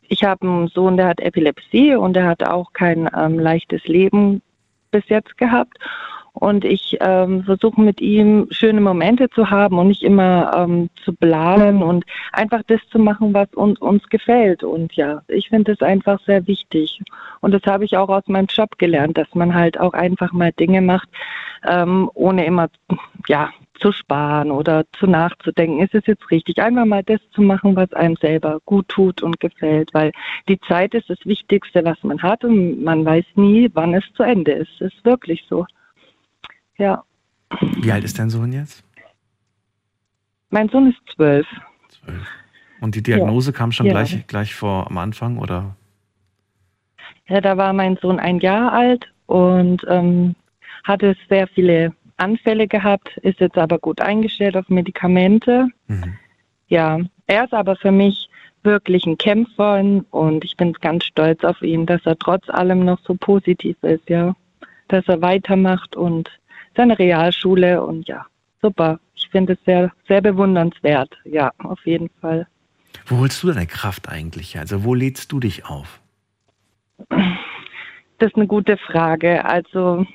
ich 0.08 0.24
habe 0.24 0.48
einen 0.48 0.68
Sohn, 0.68 0.96
der 0.96 1.08
hat 1.08 1.20
Epilepsie 1.20 1.94
und 1.94 2.14
der 2.14 2.26
hat 2.26 2.42
auch 2.42 2.72
kein 2.72 3.06
ähm, 3.14 3.38
leichtes 3.38 3.84
Leben 3.84 4.40
bis 4.90 5.06
jetzt 5.08 5.36
gehabt. 5.36 5.76
Und 6.38 6.66
ich 6.66 6.98
ähm, 7.00 7.44
versuche 7.44 7.80
mit 7.80 8.02
ihm 8.02 8.46
schöne 8.50 8.82
Momente 8.82 9.30
zu 9.30 9.48
haben 9.48 9.78
und 9.78 9.88
nicht 9.88 10.02
immer 10.02 10.52
ähm, 10.54 10.90
zu 11.02 11.14
planen 11.14 11.82
und 11.82 12.04
einfach 12.30 12.60
das 12.66 12.80
zu 12.90 12.98
machen, 12.98 13.32
was 13.32 13.48
uns, 13.54 13.80
uns 13.80 14.06
gefällt. 14.10 14.62
Und 14.62 14.92
ja, 14.92 15.22
ich 15.28 15.48
finde 15.48 15.74
das 15.74 15.80
einfach 15.80 16.20
sehr 16.26 16.46
wichtig. 16.46 17.00
Und 17.40 17.52
das 17.52 17.62
habe 17.64 17.86
ich 17.86 17.96
auch 17.96 18.10
aus 18.10 18.24
meinem 18.26 18.48
Job 18.48 18.76
gelernt, 18.76 19.16
dass 19.16 19.34
man 19.34 19.54
halt 19.54 19.80
auch 19.80 19.94
einfach 19.94 20.32
mal 20.32 20.52
Dinge 20.52 20.82
macht, 20.82 21.08
ähm, 21.66 22.10
ohne 22.12 22.44
immer 22.44 22.68
ja, 23.28 23.48
zu 23.80 23.92
sparen 23.92 24.50
oder 24.50 24.84
zu 24.98 25.06
nachzudenken. 25.06 25.80
Ist 25.80 25.94
es 25.94 26.04
jetzt 26.06 26.30
richtig? 26.30 26.60
Einfach 26.60 26.84
mal 26.84 27.02
das 27.02 27.20
zu 27.34 27.40
machen, 27.40 27.76
was 27.76 27.94
einem 27.94 28.16
selber 28.16 28.60
gut 28.66 28.88
tut 28.88 29.22
und 29.22 29.40
gefällt, 29.40 29.94
weil 29.94 30.12
die 30.50 30.60
Zeit 30.68 30.92
ist 30.92 31.08
das 31.08 31.24
Wichtigste, 31.24 31.82
was 31.82 31.96
man 32.02 32.20
hat 32.22 32.44
und 32.44 32.84
man 32.84 33.06
weiß 33.06 33.24
nie, 33.36 33.70
wann 33.72 33.94
es 33.94 34.04
zu 34.14 34.22
Ende 34.22 34.52
ist. 34.52 34.70
Das 34.80 34.92
ist 34.92 35.02
wirklich 35.02 35.42
so. 35.48 35.64
Ja. 36.78 37.04
Wie 37.60 37.92
alt 37.92 38.04
ist 38.04 38.18
dein 38.18 38.30
Sohn 38.30 38.52
jetzt? 38.52 38.84
Mein 40.50 40.68
Sohn 40.68 40.90
ist 40.90 41.14
zwölf. 41.14 41.46
Zwölf. 41.88 42.26
Und 42.80 42.94
die 42.94 43.02
Diagnose 43.02 43.50
ja. 43.50 43.56
kam 43.56 43.72
schon 43.72 43.86
ja. 43.86 43.92
gleich, 43.92 44.26
gleich 44.26 44.54
vor 44.54 44.86
am 44.86 44.98
Anfang, 44.98 45.38
oder? 45.38 45.76
Ja, 47.28 47.40
da 47.40 47.56
war 47.56 47.72
mein 47.72 47.96
Sohn 47.96 48.20
ein 48.20 48.38
Jahr 48.38 48.72
alt 48.72 49.06
und 49.26 49.84
ähm, 49.88 50.34
hatte 50.84 51.16
sehr 51.28 51.48
viele 51.48 51.92
Anfälle 52.16 52.68
gehabt, 52.68 53.16
ist 53.18 53.40
jetzt 53.40 53.58
aber 53.58 53.78
gut 53.78 54.00
eingestellt 54.00 54.56
auf 54.56 54.68
Medikamente. 54.68 55.68
Mhm. 55.88 56.14
Ja, 56.68 57.00
er 57.26 57.44
ist 57.44 57.52
aber 57.52 57.76
für 57.76 57.92
mich 57.92 58.28
wirklich 58.62 59.06
ein 59.06 59.18
Kämpfer 59.18 59.80
und 60.10 60.44
ich 60.44 60.56
bin 60.56 60.72
ganz 60.74 61.04
stolz 61.04 61.44
auf 61.44 61.60
ihn, 61.62 61.86
dass 61.86 62.04
er 62.04 62.18
trotz 62.18 62.48
allem 62.48 62.84
noch 62.84 62.98
so 63.00 63.14
positiv 63.14 63.76
ist, 63.82 64.08
ja. 64.08 64.34
Dass 64.88 65.06
er 65.08 65.20
weitermacht 65.20 65.96
und 65.96 66.30
seine 66.76 66.98
Realschule 66.98 67.82
und 67.82 68.08
ja, 68.08 68.26
super. 68.62 68.98
Ich 69.14 69.28
finde 69.30 69.54
es 69.54 69.58
sehr, 69.64 69.92
sehr 70.08 70.20
bewundernswert. 70.20 71.16
Ja, 71.24 71.50
auf 71.58 71.84
jeden 71.84 72.10
Fall. 72.20 72.46
Wo 73.06 73.18
holst 73.18 73.42
du 73.42 73.48
deine 73.48 73.66
Kraft 73.66 74.08
eigentlich? 74.08 74.58
Also 74.58 74.84
wo 74.84 74.94
lädst 74.94 75.32
du 75.32 75.40
dich 75.40 75.66
auf? 75.66 76.00
Das 77.08 78.28
ist 78.28 78.36
eine 78.36 78.46
gute 78.46 78.76
Frage. 78.78 79.44
Also 79.44 80.06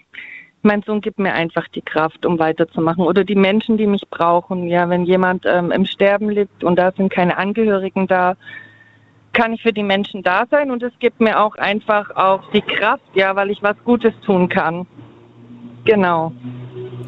mein 0.63 0.81
Sohn 0.83 1.01
gibt 1.01 1.19
mir 1.19 1.33
einfach 1.33 1.67
die 1.69 1.81
Kraft, 1.81 2.25
um 2.25 2.39
weiterzumachen. 2.39 3.03
Oder 3.03 3.23
die 3.23 3.35
Menschen, 3.35 3.77
die 3.77 3.87
mich 3.87 4.07
brauchen. 4.09 4.67
Ja, 4.67 4.89
wenn 4.89 5.05
jemand 5.05 5.45
ähm, 5.45 5.71
im 5.71 5.85
Sterben 5.85 6.29
liegt 6.29 6.63
und 6.63 6.77
da 6.77 6.91
sind 6.91 7.11
keine 7.11 7.37
Angehörigen 7.37 8.07
da, 8.07 8.35
kann 9.33 9.53
ich 9.53 9.61
für 9.61 9.73
die 9.73 9.83
Menschen 9.83 10.23
da 10.23 10.45
sein 10.51 10.71
und 10.71 10.83
es 10.83 10.91
gibt 10.99 11.21
mir 11.21 11.39
auch 11.39 11.55
einfach 11.55 12.09
auch 12.15 12.51
die 12.51 12.61
Kraft, 12.61 13.05
ja, 13.13 13.35
weil 13.35 13.49
ich 13.49 13.63
was 13.63 13.77
Gutes 13.85 14.13
tun 14.25 14.49
kann. 14.49 14.85
Genau. 15.85 16.31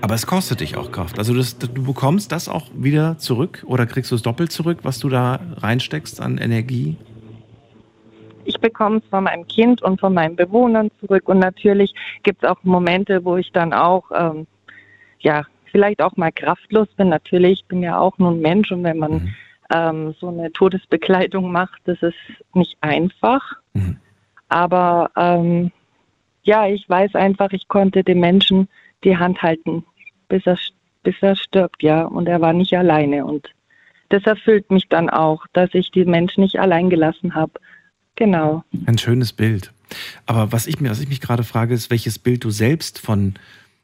Aber 0.02 0.16
es 0.16 0.28
kostet 0.28 0.60
dich 0.60 0.76
auch 0.78 0.92
Kraft. 0.92 1.18
Also 1.18 1.34
das, 1.34 1.58
du 1.58 1.84
bekommst 1.84 2.32
das 2.32 2.50
auch 2.50 2.68
wieder 2.76 3.18
zurück 3.18 3.64
oder 3.66 3.86
kriegst 3.86 4.12
du 4.12 4.16
es 4.16 4.22
doppelt 4.22 4.52
zurück, 4.52 4.80
was 4.84 5.00
du 5.00 5.10
da 5.10 5.40
reinsteckst 5.58 6.20
an 6.22 6.38
Energie? 6.38 6.98
Ich 8.46 8.60
bekomme 8.60 8.98
es 8.98 9.04
von 9.10 9.24
meinem 9.24 9.48
Kind 9.48 9.82
und 9.82 10.00
von 10.02 10.14
meinen 10.14 10.36
Bewohnern 10.36 10.92
zurück. 11.00 11.30
Und 11.30 11.40
natürlich 11.40 11.94
gibt 12.24 12.44
es 12.44 12.50
auch 12.50 12.58
Momente, 12.64 13.24
wo 13.24 13.38
ich 13.38 13.52
dann 13.54 13.74
auch, 13.74 14.04
ähm, 14.14 14.48
ja, 15.20 15.44
vielleicht 15.72 16.02
auch 16.02 16.18
mal 16.18 16.32
kraftlos 16.32 16.88
bin. 16.98 17.10
Natürlich, 17.10 17.62
ich 17.62 17.66
bin 17.68 17.82
ja 17.82 17.98
auch 17.98 18.18
nur 18.18 18.32
ein 18.32 18.42
Mensch 18.42 18.72
und 18.72 18.84
wenn 18.84 18.98
man 18.98 19.12
mhm. 19.12 19.36
ähm, 19.74 20.16
so 20.20 20.28
eine 20.28 20.52
Todesbegleitung 20.52 21.52
macht, 21.52 21.80
das 21.86 22.02
ist 22.02 22.16
nicht 22.54 22.78
einfach. 22.82 23.42
Mhm. 23.74 23.98
Aber 24.50 25.10
ähm, 25.16 25.72
ja, 26.44 26.68
ich 26.68 26.88
weiß 26.88 27.16
einfach, 27.16 27.52
ich 27.52 27.68
konnte 27.68 28.04
dem 28.04 28.20
Menschen 28.20 28.68
die 29.04 29.18
Hand 29.18 29.42
halten, 29.42 29.86
bis 30.28 30.46
er, 30.46 30.58
bis 31.04 31.16
er 31.22 31.36
stirbt, 31.36 31.82
ja. 31.82 32.04
Und 32.04 32.28
er 32.28 32.42
war 32.42 32.54
nicht 32.54 32.74
alleine. 32.76 33.26
Und 33.26 33.50
das 34.10 34.24
erfüllt 34.24 34.70
mich 34.70 34.88
dann 34.90 35.10
auch, 35.10 35.46
dass 35.54 35.70
ich 35.74 35.92
die 35.92 36.06
Menschen 36.06 36.42
nicht 36.42 36.60
allein 36.60 36.90
gelassen 36.90 37.36
habe. 37.36 37.54
Genau. 38.16 38.64
Ein 38.86 38.98
schönes 38.98 39.34
Bild. 39.34 39.72
Aber 40.26 40.52
was 40.52 40.68
ich, 40.68 40.80
mir, 40.80 40.90
was 40.90 41.00
ich 41.00 41.10
mich 41.10 41.22
gerade 41.22 41.44
frage, 41.44 41.74
ist, 41.74 41.90
welches 41.90 42.20
Bild 42.20 42.44
du 42.44 42.52
selbst 42.52 43.00
von, 43.00 43.36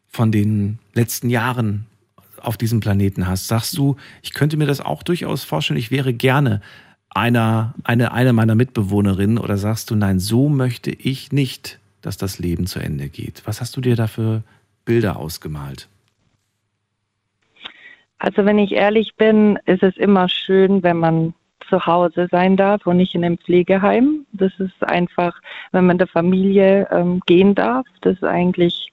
von 0.08 0.32
den 0.32 0.80
letzten 0.94 1.30
Jahren 1.30 1.86
auf 2.42 2.58
diesem 2.58 2.80
Planeten 2.80 3.28
hast. 3.28 3.48
Sagst 3.48 3.78
du, 3.78 3.96
ich 4.22 4.34
könnte 4.34 4.58
mir 4.58 4.66
das 4.66 4.82
auch 4.82 5.04
durchaus 5.04 5.44
vorstellen, 5.44 5.80
ich 5.80 5.92
wäre 5.92 6.14
gerne 6.14 6.62
einer, 7.10 7.74
eine, 7.84 8.14
eine 8.14 8.34
meiner 8.34 8.56
Mitbewohnerinnen 8.56 9.38
oder 9.38 9.58
sagst 9.58 9.90
du, 9.92 9.96
nein, 9.96 10.20
so 10.20 10.48
möchte 10.48 10.92
ich 10.92 11.32
nicht 11.32 11.80
dass 12.02 12.18
das 12.18 12.40
Leben 12.40 12.68
zu 12.68 12.80
Ende 12.80 13.10
geht. 13.10 13.44
Was 13.46 13.62
hast 13.62 13.76
du 13.78 13.82
dir 13.82 13.96
da 13.96 14.08
für 14.08 14.44
Bilder 14.86 15.18
ausgemalt? 15.18 15.88
Also 18.18 18.46
wenn 18.46 18.60
ich 18.60 18.74
ehrlich 18.74 19.16
bin, 19.16 19.58
ist 19.66 19.84
es 19.84 19.96
immer 19.98 20.28
schön, 20.28 20.84
wenn 20.84 20.98
man 20.98 21.34
zu 21.70 21.86
Hause 21.86 22.28
sein 22.32 22.58
darf 22.58 22.86
und 22.86 22.98
nicht 22.98 23.16
in 23.16 23.24
einem 23.24 23.38
Pflegeheim. 23.38 24.26
Das 24.34 24.52
ist 24.60 24.84
einfach, 24.84 25.40
wenn 25.72 25.86
man 25.86 25.98
der 25.98 26.08
Familie 26.08 26.88
ähm, 26.92 27.22
gehen 27.26 27.56
darf, 27.56 27.86
das 28.02 28.16
ist 28.16 28.24
eigentlich 28.24 28.92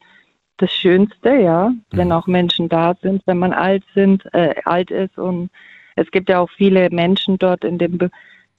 das 0.59 0.73
Schönste, 0.73 1.35
ja, 1.35 1.69
mhm. 1.69 1.81
wenn 1.91 2.13
auch 2.13 2.27
Menschen 2.27 2.69
da 2.69 2.95
sind, 3.03 3.23
wenn 3.27 3.39
man 3.39 3.53
alt 3.53 3.85
sind, 3.95 4.25
äh, 4.33 4.55
alt 4.65 4.91
ist 4.91 5.19
und 5.19 5.51
es 5.97 6.11
gibt 6.11 6.29
ja 6.29 6.41
auch 6.41 6.51
viele 6.51 6.91
Menschen 6.91 7.39
dort 7.39 7.65
in 7.65 7.79
dem 7.79 7.99
Be 7.99 8.11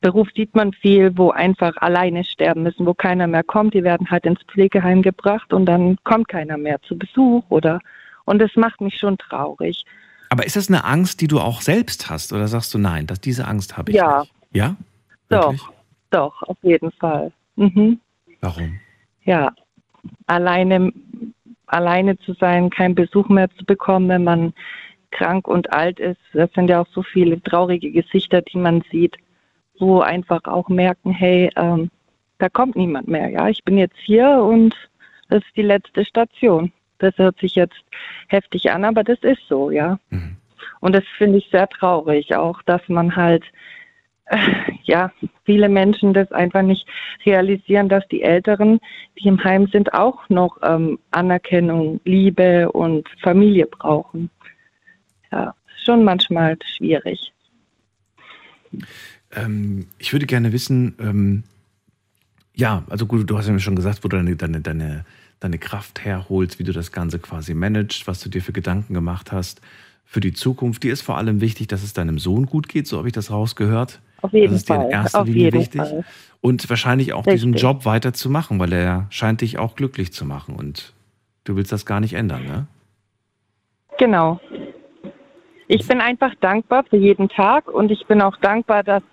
Beruf 0.07 0.29
sieht 0.33 0.55
man 0.55 0.71
viel, 0.71 1.17
wo 1.17 1.31
einfach 1.31 1.75
alleine 1.81 2.23
sterben 2.23 2.63
müssen, 2.63 2.85
wo 2.85 2.93
keiner 2.93 3.27
mehr 3.27 3.43
kommt. 3.43 3.73
Die 3.73 3.83
werden 3.83 4.09
halt 4.09 4.25
ins 4.25 4.41
Pflegeheim 4.43 5.01
gebracht 5.01 5.51
und 5.51 5.65
dann 5.65 5.97
kommt 6.05 6.29
keiner 6.29 6.57
mehr 6.57 6.81
zu 6.83 6.97
Besuch 6.97 7.43
oder 7.49 7.81
und 8.23 8.39
das 8.39 8.51
macht 8.55 8.79
mich 8.79 8.97
schon 8.97 9.17
traurig. 9.17 9.83
Aber 10.29 10.45
ist 10.45 10.55
das 10.55 10.69
eine 10.69 10.85
Angst, 10.85 11.19
die 11.19 11.27
du 11.27 11.41
auch 11.41 11.59
selbst 11.59 12.09
hast 12.09 12.31
oder 12.31 12.47
sagst 12.47 12.73
du 12.73 12.77
nein, 12.77 13.05
dass 13.05 13.19
diese 13.19 13.45
Angst 13.49 13.75
habe 13.75 13.91
ich 13.91 13.97
ja. 13.97 14.21
nicht? 14.21 14.33
Ja. 14.53 14.77
Wirklich? 15.27 15.61
Doch, 15.61 15.73
doch, 16.11 16.43
auf 16.43 16.57
jeden 16.61 16.91
Fall. 16.93 17.33
Mhm. 17.57 17.99
Warum? 18.39 18.79
Ja, 19.25 19.51
alleine 20.25 20.93
alleine 21.65 22.17
zu 22.19 22.31
sein, 22.31 22.69
keinen 22.69 22.95
Besuch 22.95 23.27
mehr 23.27 23.49
zu 23.57 23.65
bekommen, 23.65 24.07
wenn 24.07 24.23
man 24.23 24.53
krank 25.11 25.49
und 25.49 25.73
alt 25.73 25.99
ist. 25.99 26.21
Das 26.31 26.49
sind 26.53 26.69
ja 26.69 26.79
auch 26.79 26.87
so 26.93 27.03
viele 27.03 27.43
traurige 27.43 27.91
Gesichter, 27.91 28.41
die 28.41 28.57
man 28.57 28.85
sieht 28.89 29.17
so 29.79 30.01
einfach 30.01 30.43
auch 30.45 30.69
merken, 30.69 31.11
hey, 31.11 31.49
ähm, 31.55 31.89
da 32.39 32.49
kommt 32.49 32.75
niemand 32.75 33.07
mehr. 33.07 33.29
Ja, 33.29 33.47
ich 33.47 33.63
bin 33.63 33.77
jetzt 33.77 33.97
hier 33.97 34.29
und 34.29 34.75
das 35.29 35.43
ist 35.43 35.55
die 35.55 35.63
letzte 35.63 36.05
Station. 36.05 36.71
Das 36.99 37.17
hört 37.17 37.39
sich 37.39 37.55
jetzt 37.55 37.83
heftig 38.27 38.71
an, 38.71 38.85
aber 38.85 39.03
das 39.03 39.19
ist 39.19 39.41
so, 39.47 39.71
ja. 39.71 39.99
Mhm. 40.09 40.37
Und 40.79 40.95
das 40.95 41.03
finde 41.17 41.37
ich 41.37 41.49
sehr 41.51 41.67
traurig 41.67 42.35
auch, 42.35 42.61
dass 42.63 42.81
man 42.87 43.15
halt, 43.15 43.43
äh, 44.25 44.37
ja, 44.83 45.11
viele 45.45 45.69
Menschen 45.69 46.13
das 46.13 46.31
einfach 46.31 46.61
nicht 46.61 46.87
realisieren, 47.25 47.89
dass 47.89 48.07
die 48.07 48.23
Älteren, 48.23 48.79
die 49.17 49.27
im 49.27 49.43
Heim 49.43 49.67
sind, 49.67 49.93
auch 49.93 50.27
noch 50.29 50.57
ähm, 50.63 50.99
Anerkennung, 51.11 51.99
Liebe 52.03 52.71
und 52.71 53.07
Familie 53.21 53.65
brauchen. 53.67 54.29
Ja, 55.31 55.53
schon 55.83 56.03
manchmal 56.03 56.57
schwierig. 56.63 57.31
Ähm, 59.35 59.87
ich 59.97 60.13
würde 60.13 60.25
gerne 60.25 60.51
wissen, 60.51 60.95
ähm, 60.99 61.43
ja, 62.55 62.83
also 62.89 63.05
gut, 63.05 63.29
du 63.29 63.37
hast 63.37 63.47
ja 63.47 63.53
mir 63.53 63.59
schon 63.59 63.75
gesagt, 63.75 64.03
wo 64.03 64.07
du 64.07 64.17
deine, 64.17 64.35
deine, 64.35 64.61
deine, 64.61 65.05
deine 65.39 65.57
Kraft 65.57 66.03
herholst, 66.03 66.59
wie 66.59 66.63
du 66.63 66.71
das 66.71 66.91
Ganze 66.91 67.19
quasi 67.19 67.53
managst, 67.53 68.07
was 68.07 68.19
du 68.19 68.29
dir 68.29 68.41
für 68.41 68.53
Gedanken 68.53 68.93
gemacht 68.93 69.31
hast 69.31 69.61
für 70.05 70.21
die 70.21 70.33
Zukunft. 70.33 70.83
Dir 70.83 70.93
ist 70.93 71.01
vor 71.01 71.17
allem 71.17 71.41
wichtig, 71.41 71.67
dass 71.67 71.83
es 71.83 71.93
deinem 71.93 72.17
Sohn 72.17 72.45
gut 72.45 72.67
geht, 72.67 72.87
so 72.87 72.97
habe 72.97 73.07
ich 73.07 73.13
das 73.13 73.29
rausgehört. 73.29 74.01
Auf 74.21 74.33
jeden 74.33 74.51
das 74.51 74.61
ist 74.61 74.67
Fall. 74.67 74.79
dir 74.79 74.85
in 74.85 74.91
erster 74.91 75.21
Auf 75.21 75.27
Linie 75.27 75.53
wichtig. 75.53 75.81
Fall. 75.81 76.05
Und 76.41 76.69
wahrscheinlich 76.69 77.13
auch 77.13 77.25
Richtig. 77.25 77.33
diesen 77.33 77.53
Job 77.53 77.85
weiterzumachen, 77.85 78.59
weil 78.59 78.73
er 78.73 79.07
scheint 79.09 79.41
dich 79.41 79.59
auch 79.59 79.75
glücklich 79.75 80.13
zu 80.13 80.25
machen 80.25 80.55
und 80.55 80.93
du 81.43 81.55
willst 81.55 81.71
das 81.71 81.85
gar 81.85 81.99
nicht 81.99 82.13
ändern, 82.13 82.45
ne? 82.45 82.67
Genau. 83.99 84.39
Ich 85.67 85.85
bin 85.87 85.99
einfach 85.99 86.33
dankbar 86.39 86.85
für 86.89 86.97
jeden 86.97 87.29
Tag 87.29 87.67
und 87.67 87.91
ich 87.91 88.05
bin 88.05 88.21
auch 88.21 88.37
dankbar, 88.37 88.83
dass 88.83 89.03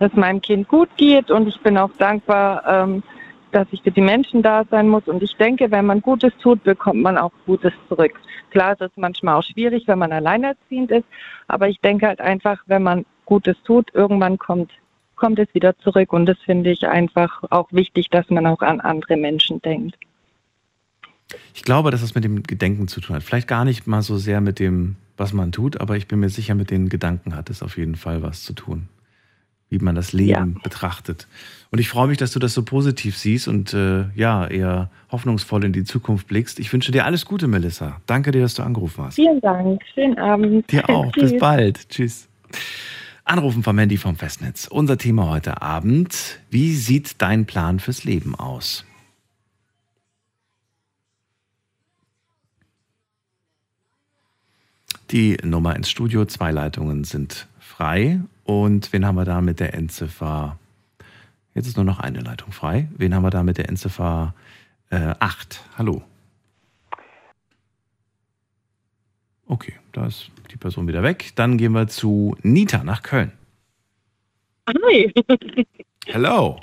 es 0.00 0.12
meinem 0.14 0.40
Kind 0.40 0.68
gut 0.68 0.88
geht 0.96 1.30
und 1.30 1.46
ich 1.46 1.60
bin 1.60 1.78
auch 1.78 1.90
dankbar, 1.98 2.64
ähm, 2.66 3.02
dass 3.52 3.66
ich 3.70 3.82
für 3.82 3.90
die 3.90 4.00
Menschen 4.00 4.42
da 4.42 4.64
sein 4.70 4.88
muss. 4.88 5.06
Und 5.06 5.22
ich 5.22 5.36
denke, 5.36 5.70
wenn 5.70 5.86
man 5.86 6.00
Gutes 6.00 6.32
tut, 6.42 6.62
bekommt 6.62 7.02
man 7.02 7.18
auch 7.18 7.32
Gutes 7.46 7.72
zurück. 7.88 8.12
Klar 8.50 8.72
ist 8.72 8.80
es 8.80 8.90
manchmal 8.96 9.36
auch 9.36 9.44
schwierig, 9.44 9.86
wenn 9.86 9.98
man 9.98 10.12
alleinerziehend 10.12 10.90
ist, 10.90 11.04
aber 11.48 11.68
ich 11.68 11.80
denke 11.80 12.06
halt 12.06 12.20
einfach, 12.20 12.62
wenn 12.66 12.82
man 12.82 13.04
Gutes 13.26 13.56
tut, 13.64 13.94
irgendwann 13.94 14.38
kommt, 14.38 14.72
kommt 15.14 15.38
es 15.38 15.52
wieder 15.54 15.76
zurück. 15.78 16.12
Und 16.12 16.26
das 16.26 16.38
finde 16.38 16.70
ich 16.70 16.86
einfach 16.86 17.42
auch 17.50 17.68
wichtig, 17.70 18.08
dass 18.10 18.28
man 18.30 18.46
auch 18.46 18.60
an 18.62 18.80
andere 18.80 19.16
Menschen 19.16 19.60
denkt. 19.62 19.96
Ich 21.54 21.62
glaube, 21.62 21.90
dass 21.90 22.00
das 22.00 22.14
mit 22.14 22.24
dem 22.24 22.42
Gedenken 22.42 22.88
zu 22.88 23.00
tun 23.00 23.14
hat. 23.14 23.22
Vielleicht 23.22 23.46
gar 23.46 23.64
nicht 23.64 23.86
mal 23.86 24.02
so 24.02 24.16
sehr 24.16 24.40
mit 24.40 24.58
dem, 24.58 24.96
was 25.16 25.32
man 25.32 25.52
tut, 25.52 25.80
aber 25.80 25.96
ich 25.96 26.08
bin 26.08 26.18
mir 26.18 26.28
sicher, 26.28 26.54
mit 26.56 26.70
den 26.70 26.88
Gedanken 26.88 27.36
hat 27.36 27.50
es 27.50 27.62
auf 27.62 27.76
jeden 27.76 27.94
Fall 27.94 28.22
was 28.22 28.42
zu 28.42 28.52
tun. 28.52 28.88
Wie 29.70 29.78
man 29.78 29.94
das 29.94 30.12
Leben 30.12 30.54
Ja. 30.56 30.60
betrachtet. 30.62 31.26
Und 31.70 31.78
ich 31.78 31.88
freue 31.88 32.08
mich, 32.08 32.18
dass 32.18 32.32
du 32.32 32.38
das 32.40 32.52
so 32.52 32.64
positiv 32.64 33.16
siehst 33.16 33.46
und 33.48 33.72
äh, 33.72 34.06
ja, 34.16 34.46
eher 34.46 34.90
hoffnungsvoll 35.12 35.64
in 35.64 35.72
die 35.72 35.84
Zukunft 35.84 36.26
blickst. 36.26 36.58
Ich 36.58 36.72
wünsche 36.72 36.90
dir 36.92 37.04
alles 37.04 37.24
Gute, 37.24 37.46
Melissa. 37.46 38.00
Danke 38.06 38.32
dir, 38.32 38.42
dass 38.42 38.54
du 38.54 38.62
angerufen 38.64 39.04
hast. 39.04 39.14
Vielen 39.14 39.40
Dank. 39.40 39.80
Schönen 39.94 40.18
Abend. 40.18 40.70
Dir 40.70 40.90
auch. 40.90 41.12
Bis 41.12 41.38
bald. 41.38 41.88
Tschüss. 41.88 42.28
Anrufen 43.24 43.62
von 43.62 43.76
Mandy 43.76 43.96
vom 43.96 44.16
Festnetz. 44.16 44.66
Unser 44.66 44.98
Thema 44.98 45.28
heute 45.28 45.62
Abend. 45.62 46.40
Wie 46.50 46.74
sieht 46.74 47.22
dein 47.22 47.46
Plan 47.46 47.78
fürs 47.78 48.02
Leben 48.02 48.34
aus? 48.34 48.84
Die 55.10 55.36
Nummer 55.42 55.74
ins 55.76 55.90
Studio, 55.90 56.24
zwei 56.24 56.50
Leitungen 56.52 57.04
sind 57.04 57.46
frei. 57.58 58.20
Und 58.50 58.92
wen 58.92 59.06
haben 59.06 59.14
wir 59.14 59.24
da 59.24 59.40
mit 59.40 59.60
der 59.60 59.74
Endziffer? 59.74 60.58
Jetzt 61.54 61.68
ist 61.68 61.76
nur 61.76 61.84
noch 61.84 62.00
eine 62.00 62.18
Leitung 62.18 62.50
frei. 62.50 62.88
Wen 62.96 63.14
haben 63.14 63.22
wir 63.22 63.30
da 63.30 63.44
mit 63.44 63.58
der 63.58 63.68
Endziffer 63.68 64.34
äh, 64.90 65.14
8? 65.20 65.62
Hallo. 65.78 66.02
Okay, 69.46 69.74
da 69.92 70.08
ist 70.08 70.32
die 70.50 70.56
Person 70.56 70.88
wieder 70.88 71.04
weg. 71.04 71.30
Dann 71.36 71.58
gehen 71.58 71.70
wir 71.70 71.86
zu 71.86 72.36
Nita 72.42 72.82
nach 72.82 73.04
Köln. 73.04 73.30
Hi. 74.66 75.14
Hello. 76.06 76.58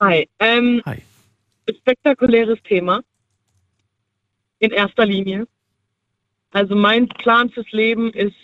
Hi. 0.00 0.28
Ähm, 0.40 0.82
Hi. 0.84 1.00
spektakuläres 1.78 2.60
Thema. 2.64 3.02
In 4.58 4.72
erster 4.72 5.06
Linie. 5.06 5.46
Also 6.50 6.74
mein 6.74 7.08
Plan 7.08 7.50
fürs 7.50 7.70
Leben 7.70 8.12
ist, 8.12 8.34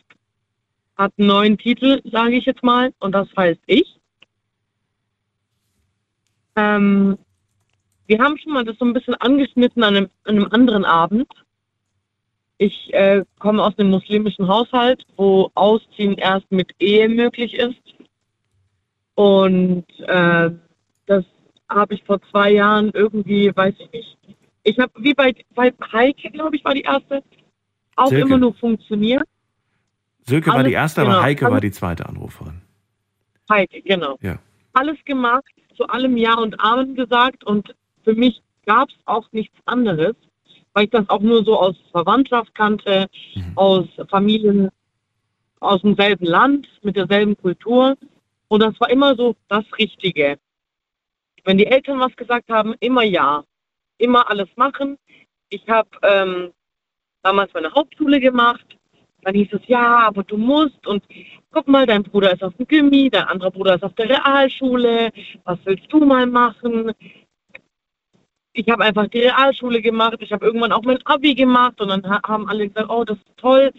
hat 0.96 1.12
einen 1.18 1.28
neuen 1.28 1.58
Titel, 1.58 2.00
sage 2.10 2.36
ich 2.36 2.46
jetzt 2.46 2.62
mal, 2.62 2.92
und 2.98 3.12
das 3.12 3.28
heißt 3.36 3.60
ich. 3.66 4.00
Ähm, 6.56 7.18
wir 8.06 8.18
haben 8.18 8.38
schon 8.38 8.52
mal 8.52 8.64
das 8.64 8.78
so 8.78 8.84
ein 8.84 8.92
bisschen 8.92 9.14
angeschnitten 9.14 9.82
an 9.82 9.96
einem, 9.96 10.10
an 10.24 10.36
einem 10.36 10.48
anderen 10.50 10.84
Abend. 10.84 11.28
Ich 12.58 12.92
äh, 12.94 13.24
komme 13.38 13.62
aus 13.62 13.78
einem 13.78 13.90
muslimischen 13.90 14.48
Haushalt, 14.48 15.04
wo 15.16 15.50
Ausziehen 15.54 16.14
erst 16.14 16.50
mit 16.50 16.72
Ehe 16.78 17.08
möglich 17.08 17.54
ist. 17.54 17.74
Und 19.14 19.86
äh, 20.00 20.50
das 21.06 21.24
habe 21.68 21.94
ich 21.94 22.04
vor 22.04 22.20
zwei 22.30 22.52
Jahren 22.52 22.90
irgendwie, 22.94 23.54
weiß 23.54 23.74
ich 23.78 23.92
nicht. 23.92 24.18
Ich 24.62 24.78
habe, 24.78 24.92
wie 24.98 25.14
bei, 25.14 25.34
bei 25.54 25.72
Heike, 25.92 26.30
glaube 26.30 26.56
ich, 26.56 26.64
war 26.64 26.74
die 26.74 26.82
erste, 26.82 27.22
auch 27.96 28.08
Silke. 28.08 28.26
immer 28.26 28.38
nur 28.38 28.54
funktioniert. 28.54 29.24
Silke 30.26 30.48
war 30.50 30.56
Alles- 30.56 30.68
die 30.68 30.74
erste, 30.74 31.00
aber 31.02 31.10
genau, 31.10 31.22
Heike 31.22 31.44
war 31.46 31.52
alles- 31.52 31.60
die 31.62 31.70
zweite 31.72 32.06
Anruferin. 32.06 32.62
Heike, 33.50 33.82
genau. 33.82 34.18
Ja. 34.20 34.38
Alles 34.72 34.96
gemacht, 35.04 35.44
zu 35.76 35.86
allem 35.88 36.16
Ja 36.16 36.34
und 36.34 36.58
Amen 36.60 36.94
gesagt 36.94 37.44
und 37.44 37.74
für 38.04 38.14
mich 38.14 38.42
gab 38.66 38.88
es 38.88 38.96
auch 39.04 39.30
nichts 39.32 39.56
anderes, 39.66 40.16
weil 40.72 40.84
ich 40.84 40.90
das 40.90 41.08
auch 41.08 41.20
nur 41.20 41.44
so 41.44 41.58
aus 41.58 41.76
Verwandtschaft 41.92 42.54
kannte, 42.54 43.06
Mhm. 43.34 43.52
aus 43.56 43.86
Familien 44.08 44.68
aus 45.60 45.80
demselben 45.80 46.26
Land, 46.26 46.68
mit 46.82 46.96
derselben 46.96 47.36
Kultur. 47.36 47.96
Und 48.48 48.60
das 48.60 48.78
war 48.78 48.90
immer 48.90 49.16
so 49.16 49.34
das 49.48 49.64
Richtige. 49.78 50.38
Wenn 51.44 51.56
die 51.56 51.66
Eltern 51.66 51.98
was 51.98 52.14
gesagt 52.14 52.50
haben, 52.50 52.74
immer 52.80 53.02
ja. 53.04 53.42
Immer 53.98 54.28
alles 54.28 54.48
machen. 54.56 54.98
Ich 55.48 55.66
habe 55.68 55.88
ähm, 56.02 56.52
damals 57.22 57.52
meine 57.54 57.72
Hauptschule 57.72 58.20
gemacht. 58.20 58.66
Dann 59.26 59.34
hieß 59.34 59.48
es, 59.54 59.66
ja, 59.66 60.06
aber 60.06 60.22
du 60.22 60.36
musst. 60.36 60.86
Und 60.86 61.02
guck 61.50 61.66
mal, 61.66 61.84
dein 61.84 62.04
Bruder 62.04 62.32
ist 62.32 62.44
auf 62.44 62.54
dem 62.54 62.68
Gymi, 62.68 63.10
dein 63.10 63.24
anderer 63.24 63.50
Bruder 63.50 63.74
ist 63.74 63.82
auf 63.82 63.92
der 63.94 64.08
Realschule. 64.08 65.10
Was 65.42 65.58
willst 65.64 65.92
du 65.92 65.98
mal 66.04 66.28
machen? 66.28 66.92
Ich 68.52 68.68
habe 68.68 68.84
einfach 68.84 69.08
die 69.08 69.18
Realschule 69.22 69.82
gemacht. 69.82 70.18
Ich 70.20 70.30
habe 70.30 70.46
irgendwann 70.46 70.70
auch 70.70 70.82
mein 70.84 71.04
Abi 71.06 71.34
gemacht. 71.34 71.80
Und 71.80 71.88
dann 71.88 72.08
ha- 72.08 72.20
haben 72.24 72.48
alle 72.48 72.68
gesagt, 72.68 72.88
oh, 72.88 73.02
das 73.02 73.18
ist 73.18 73.36
toll. 73.36 73.72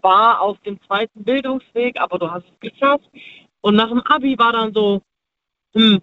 Zwar 0.00 0.40
auf 0.40 0.58
dem 0.60 0.80
zweiten 0.86 1.22
Bildungsweg, 1.22 2.00
aber 2.00 2.18
du 2.18 2.30
hast 2.30 2.46
es 2.46 2.70
geschafft. 2.70 3.04
Und 3.60 3.74
nach 3.76 3.90
dem 3.90 4.00
Abi 4.00 4.38
war 4.38 4.52
dann 4.54 4.72
so, 4.72 5.02
hm, 5.74 6.00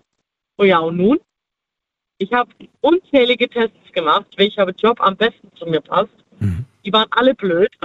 oh 0.59 0.63
ja, 0.63 0.77
und 0.77 0.97
nun? 0.97 1.19
Ich 2.19 2.31
habe 2.31 2.51
unzählige 2.81 3.49
Tests 3.49 3.91
gemacht, 3.93 4.27
welcher 4.37 4.69
Job 4.69 5.01
am 5.01 5.17
besten 5.17 5.49
zu 5.55 5.65
mir 5.65 5.81
passt. 5.81 6.13
Mhm. 6.39 6.65
Die 6.85 6.93
waren 6.93 7.07
alle 7.11 7.33
blöd. 7.33 7.69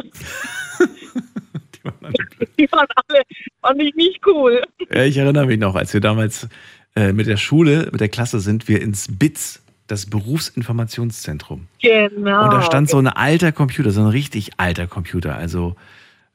Die 1.74 1.84
waren 1.84 1.96
alle 2.03 2.26
blöd. 2.36 2.51
Die 2.59 2.72
waren 2.72 2.86
alle, 3.09 3.22
fand 3.62 3.82
ich 3.82 3.94
nicht 3.94 4.26
cool. 4.26 4.62
Ja, 4.92 5.05
ich 5.05 5.16
erinnere 5.16 5.46
mich 5.46 5.59
noch, 5.59 5.74
als 5.74 5.94
wir 5.94 6.01
damals 6.01 6.48
äh, 6.94 7.12
mit 7.12 7.26
der 7.26 7.36
Schule, 7.38 7.88
mit 7.90 8.01
der 8.01 8.09
Klasse 8.09 8.40
sind 8.40 8.68
wir 8.68 8.82
ins 8.82 9.07
BITS, 9.11 9.62
das 9.86 10.07
Berufsinformationszentrum. 10.07 11.66
Genau. 11.80 12.44
Und 12.44 12.53
da 12.53 12.62
stand 12.62 12.88
so 12.88 12.98
ein 12.98 13.09
alter 13.09 13.53
Computer, 13.53 13.90
so 13.90 14.03
ein 14.03 14.09
richtig 14.09 14.51
alter 14.59 14.86
Computer, 14.86 15.34
also 15.34 15.74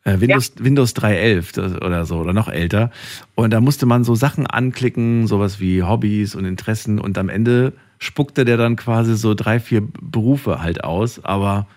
äh, 0.04 0.20
Windows, 0.20 0.54
Windows 0.58 0.96
3.11 0.96 1.56
das- 1.56 1.82
oder 1.82 2.06
so 2.06 2.18
oder 2.18 2.34
noch 2.34 2.48
älter. 2.50 2.92
Und 3.36 3.52
da 3.52 3.62
musste 3.62 3.86
man 3.86 4.04
so 4.04 4.16
Sachen 4.16 4.48
anklicken, 4.48 5.28
sowas 5.28 5.60
wie 5.60 5.84
Hobbys 5.84 6.36
und 6.36 6.46
Interessen. 6.46 7.00
Und 7.00 7.18
am 7.18 7.30
Ende 7.30 7.74
spuckte 8.00 8.46
der 8.46 8.58
dann 8.58 8.76
quasi 8.76 9.16
so 9.16 9.34
drei, 9.34 9.60
vier 9.60 9.82
Berufe 10.02 10.62
halt 10.62 10.84
aus. 10.84 11.24
Aber 11.24 11.68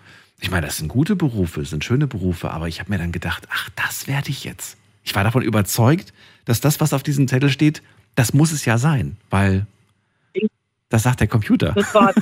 ich 0.41 0.51
meine, 0.51 0.65
das 0.65 0.77
sind 0.77 0.87
gute 0.87 1.15
Berufe, 1.15 1.59
das 1.61 1.69
sind 1.69 1.83
schöne 1.83 2.07
Berufe. 2.07 2.51
Aber 2.51 2.67
ich 2.67 2.79
habe 2.79 2.91
mir 2.91 2.97
dann 2.97 3.11
gedacht, 3.11 3.47
ach, 3.51 3.69
das 3.75 4.07
werde 4.07 4.29
ich 4.29 4.43
jetzt. 4.43 4.77
Ich 5.03 5.15
war 5.15 5.23
davon 5.23 5.41
überzeugt, 5.41 6.13
dass 6.45 6.61
das, 6.61 6.79
was 6.79 6.93
auf 6.93 7.03
diesem 7.03 7.27
Zettel 7.27 7.49
steht, 7.49 7.81
das 8.15 8.33
muss 8.33 8.51
es 8.51 8.65
ja 8.65 8.77
sein, 8.77 9.17
weil 9.29 9.65
das 10.89 11.03
sagt 11.03 11.19
der 11.19 11.27
Computer. 11.27 11.73
Das 11.75 11.93
war, 11.93 12.13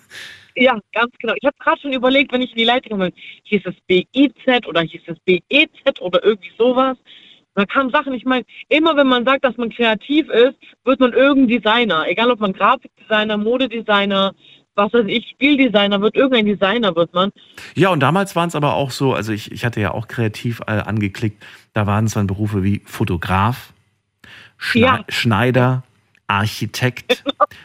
ja, 0.56 0.78
ganz 0.92 1.12
genau. 1.18 1.34
Ich 1.36 1.46
habe 1.46 1.56
gerade 1.58 1.80
schon 1.80 1.92
überlegt, 1.92 2.32
wenn 2.32 2.40
ich 2.40 2.52
in 2.52 2.58
die 2.58 2.64
Leitung 2.64 2.92
komme, 2.92 3.12
hieß 3.44 3.62
es 3.66 3.74
BIZ 3.86 4.66
oder 4.66 4.80
hieß 4.80 5.02
es 5.06 5.18
BEZ 5.20 6.00
oder 6.00 6.24
irgendwie 6.24 6.52
sowas. 6.56 6.96
Da 7.54 7.64
kamen 7.64 7.90
Sachen, 7.90 8.12
ich 8.12 8.24
meine, 8.24 8.44
immer 8.68 8.96
wenn 8.96 9.06
man 9.06 9.24
sagt, 9.24 9.44
dass 9.44 9.56
man 9.56 9.70
kreativ 9.70 10.28
ist, 10.28 10.56
wird 10.84 11.00
man 11.00 11.12
irgendein 11.12 11.62
Designer. 11.62 12.06
Egal 12.06 12.30
ob 12.30 12.40
man 12.40 12.52
Grafikdesigner, 12.52 13.38
Modedesigner, 13.38 14.34
was 14.76 14.92
weiß 14.92 15.06
ich, 15.08 15.28
Spieldesigner 15.30 16.00
wird, 16.00 16.14
irgendein 16.14 16.46
Designer 16.46 16.94
wird 16.94 17.12
man. 17.14 17.32
Ja, 17.74 17.88
und 17.90 18.00
damals 18.00 18.36
waren 18.36 18.48
es 18.48 18.54
aber 18.54 18.74
auch 18.74 18.90
so, 18.90 19.14
also 19.14 19.32
ich, 19.32 19.50
ich 19.52 19.64
hatte 19.64 19.80
ja 19.80 19.92
auch 19.92 20.06
kreativ 20.06 20.60
äh, 20.66 20.72
angeklickt, 20.72 21.42
da 21.72 21.86
waren 21.86 22.04
es 22.04 22.12
dann 22.14 22.26
Berufe 22.26 22.62
wie 22.62 22.82
Fotograf, 22.84 23.72
Schne 24.58 24.82
Ja. 24.82 25.04
Schneider, 25.08 25.82
Architekt. 26.28 27.24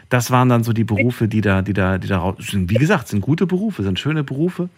Das 0.10 0.32
waren 0.32 0.50
dann 0.50 0.64
so 0.64 0.74
die 0.74 0.84
Berufe, 0.84 1.28
die 1.28 1.42
da, 1.42 1.62
die 1.62 1.74
da, 1.74 1.98
die 1.98 2.08
da 2.08 2.18
raus 2.20 2.36
sind. 2.40 2.70
Wie 2.70 2.76
gesagt, 2.76 3.08
sind 3.08 3.22
gute 3.22 3.48
Berufe, 3.48 3.84
sind 3.84 4.00
schöne 4.00 4.24
Berufe. 4.24 4.70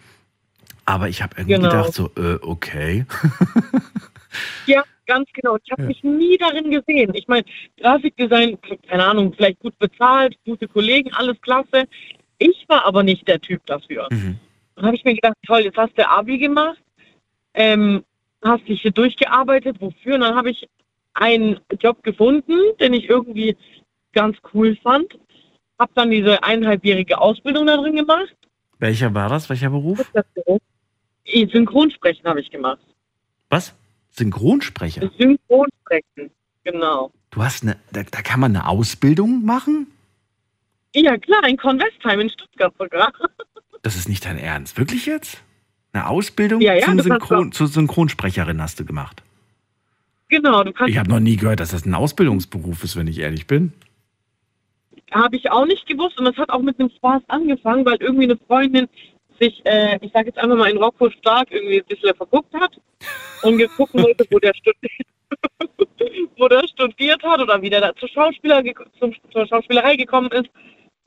Aber 0.86 1.08
ich 1.08 1.22
habe 1.22 1.34
irgendwie 1.36 1.54
Genau. 1.56 1.70
gedacht, 1.70 1.94
so, 1.94 2.10
äh, 2.16 2.38
okay. 2.42 3.06
Ja, 4.66 4.82
ganz 5.06 5.28
genau. 5.32 5.56
Ich 5.64 5.70
habe 5.70 5.82
Ja. 5.82 5.88
mich 5.88 6.02
nie 6.02 6.36
darin 6.38 6.70
gesehen. 6.70 7.12
Ich 7.14 7.28
meine, 7.28 7.44
Grafikdesign, 7.80 8.58
keine 8.88 9.04
Ahnung, 9.04 9.32
vielleicht 9.36 9.60
gut 9.60 9.78
bezahlt, 9.78 10.36
gute 10.44 10.66
Kollegen, 10.66 11.12
alles 11.14 11.40
klasse. 11.40 11.84
Ich 12.46 12.68
war 12.68 12.84
aber 12.84 13.02
nicht 13.02 13.26
der 13.26 13.40
Typ 13.40 13.64
dafür. 13.64 14.06
Mhm. 14.10 14.38
Dann 14.76 14.86
habe 14.86 14.96
ich 14.96 15.04
mir 15.04 15.14
gedacht, 15.14 15.34
toll, 15.46 15.60
jetzt 15.60 15.78
hast 15.78 15.96
du 15.96 16.06
Abi 16.06 16.36
gemacht, 16.36 16.82
ähm, 17.54 18.04
hast 18.44 18.68
dich 18.68 18.82
hier 18.82 18.90
durchgearbeitet, 18.90 19.80
wofür? 19.80 20.16
Und 20.16 20.20
dann 20.20 20.34
habe 20.34 20.50
ich 20.50 20.68
einen 21.14 21.58
Job 21.80 22.02
gefunden, 22.02 22.58
den 22.80 22.92
ich 22.92 23.08
irgendwie 23.08 23.56
ganz 24.12 24.36
cool 24.52 24.76
fand. 24.82 25.18
Habe 25.78 25.92
dann 25.94 26.10
diese 26.10 26.42
eineinhalbjährige 26.42 27.18
Ausbildung 27.18 27.66
da 27.66 27.78
drin 27.78 27.96
gemacht. 27.96 28.36
Welcher 28.78 29.14
war 29.14 29.30
das? 29.30 29.48
Welcher 29.48 29.70
Beruf? 29.70 30.12
Synchronsprechen 31.24 32.26
habe 32.26 32.40
ich 32.40 32.50
gemacht. 32.50 32.84
Was? 33.48 33.74
Synchronsprecher. 34.10 35.10
Synchronsprechen, 35.18 36.30
genau. 36.62 37.10
Du 37.30 37.42
hast 37.42 37.62
eine, 37.62 37.78
da, 37.90 38.02
da 38.02 38.20
kann 38.20 38.40
man 38.40 38.54
eine 38.54 38.68
Ausbildung 38.68 39.44
machen? 39.44 39.86
Ja, 40.94 41.18
klar, 41.18 41.46
in 41.48 41.56
Convestheim 41.56 42.20
in 42.20 42.30
Stuttgart 42.30 42.74
sogar. 42.78 43.12
Das 43.82 43.96
ist 43.96 44.08
nicht 44.08 44.24
dein 44.24 44.38
Ernst. 44.38 44.78
Wirklich 44.78 45.04
jetzt? 45.04 45.42
Eine 45.92 46.08
Ausbildung 46.08 46.62
Ja, 46.62 46.72
ja, 46.72 46.86
Synchron, 47.02 47.52
zur 47.52 47.66
Synchronsprecherin 47.66 48.62
hast 48.62 48.80
du 48.80 48.86
gemacht? 48.86 49.22
Genau, 50.28 50.64
du 50.64 50.72
kannst, 50.72 50.90
Ich 50.90 50.96
habe 50.96 51.10
noch 51.10 51.20
nie 51.20 51.36
gehört, 51.36 51.60
dass 51.60 51.72
das 51.72 51.84
ein 51.84 51.94
Ausbildungsberuf 51.94 52.82
ist, 52.82 52.96
wenn 52.96 53.08
ich 53.08 53.18
ehrlich 53.18 53.46
bin. 53.46 53.74
habe 55.12 55.36
ich 55.36 55.50
auch 55.50 55.66
nicht 55.66 55.86
gewusst 55.86 56.18
und 56.18 56.24
das 56.24 56.36
hat 56.38 56.48
auch 56.48 56.62
mit 56.62 56.80
einem 56.80 56.88
Spaß 56.88 57.22
angefangen, 57.28 57.84
weil 57.84 57.98
irgendwie 58.00 58.24
eine 58.24 58.38
Freundin 58.48 58.88
sich, 59.38 59.60
äh, 59.66 59.98
ich 60.00 60.12
sage 60.12 60.28
jetzt 60.28 60.38
einfach 60.38 60.56
mal 60.56 60.70
in 60.70 60.78
Rocco 60.78 61.10
Stark 61.10 61.48
irgendwie 61.50 61.80
ein 61.80 61.86
bisschen 61.86 62.14
verguckt 62.16 62.54
hat 62.54 62.80
und 63.42 63.58
geguckt 63.58 63.92
wollte, 63.92 64.24
wo 64.30 64.38
der, 64.38 64.54
studiert, 64.54 65.08
wo 66.38 66.48
der 66.48 66.66
studiert 66.68 67.22
hat 67.22 67.40
oder 67.40 67.60
wie 67.60 67.68
der 67.68 67.82
da 67.82 67.94
zur, 67.96 68.08
Schauspieler, 68.08 68.62
zum, 68.98 69.14
zur 69.30 69.46
Schauspielerei 69.46 69.96
gekommen 69.96 70.30
ist. 70.32 70.48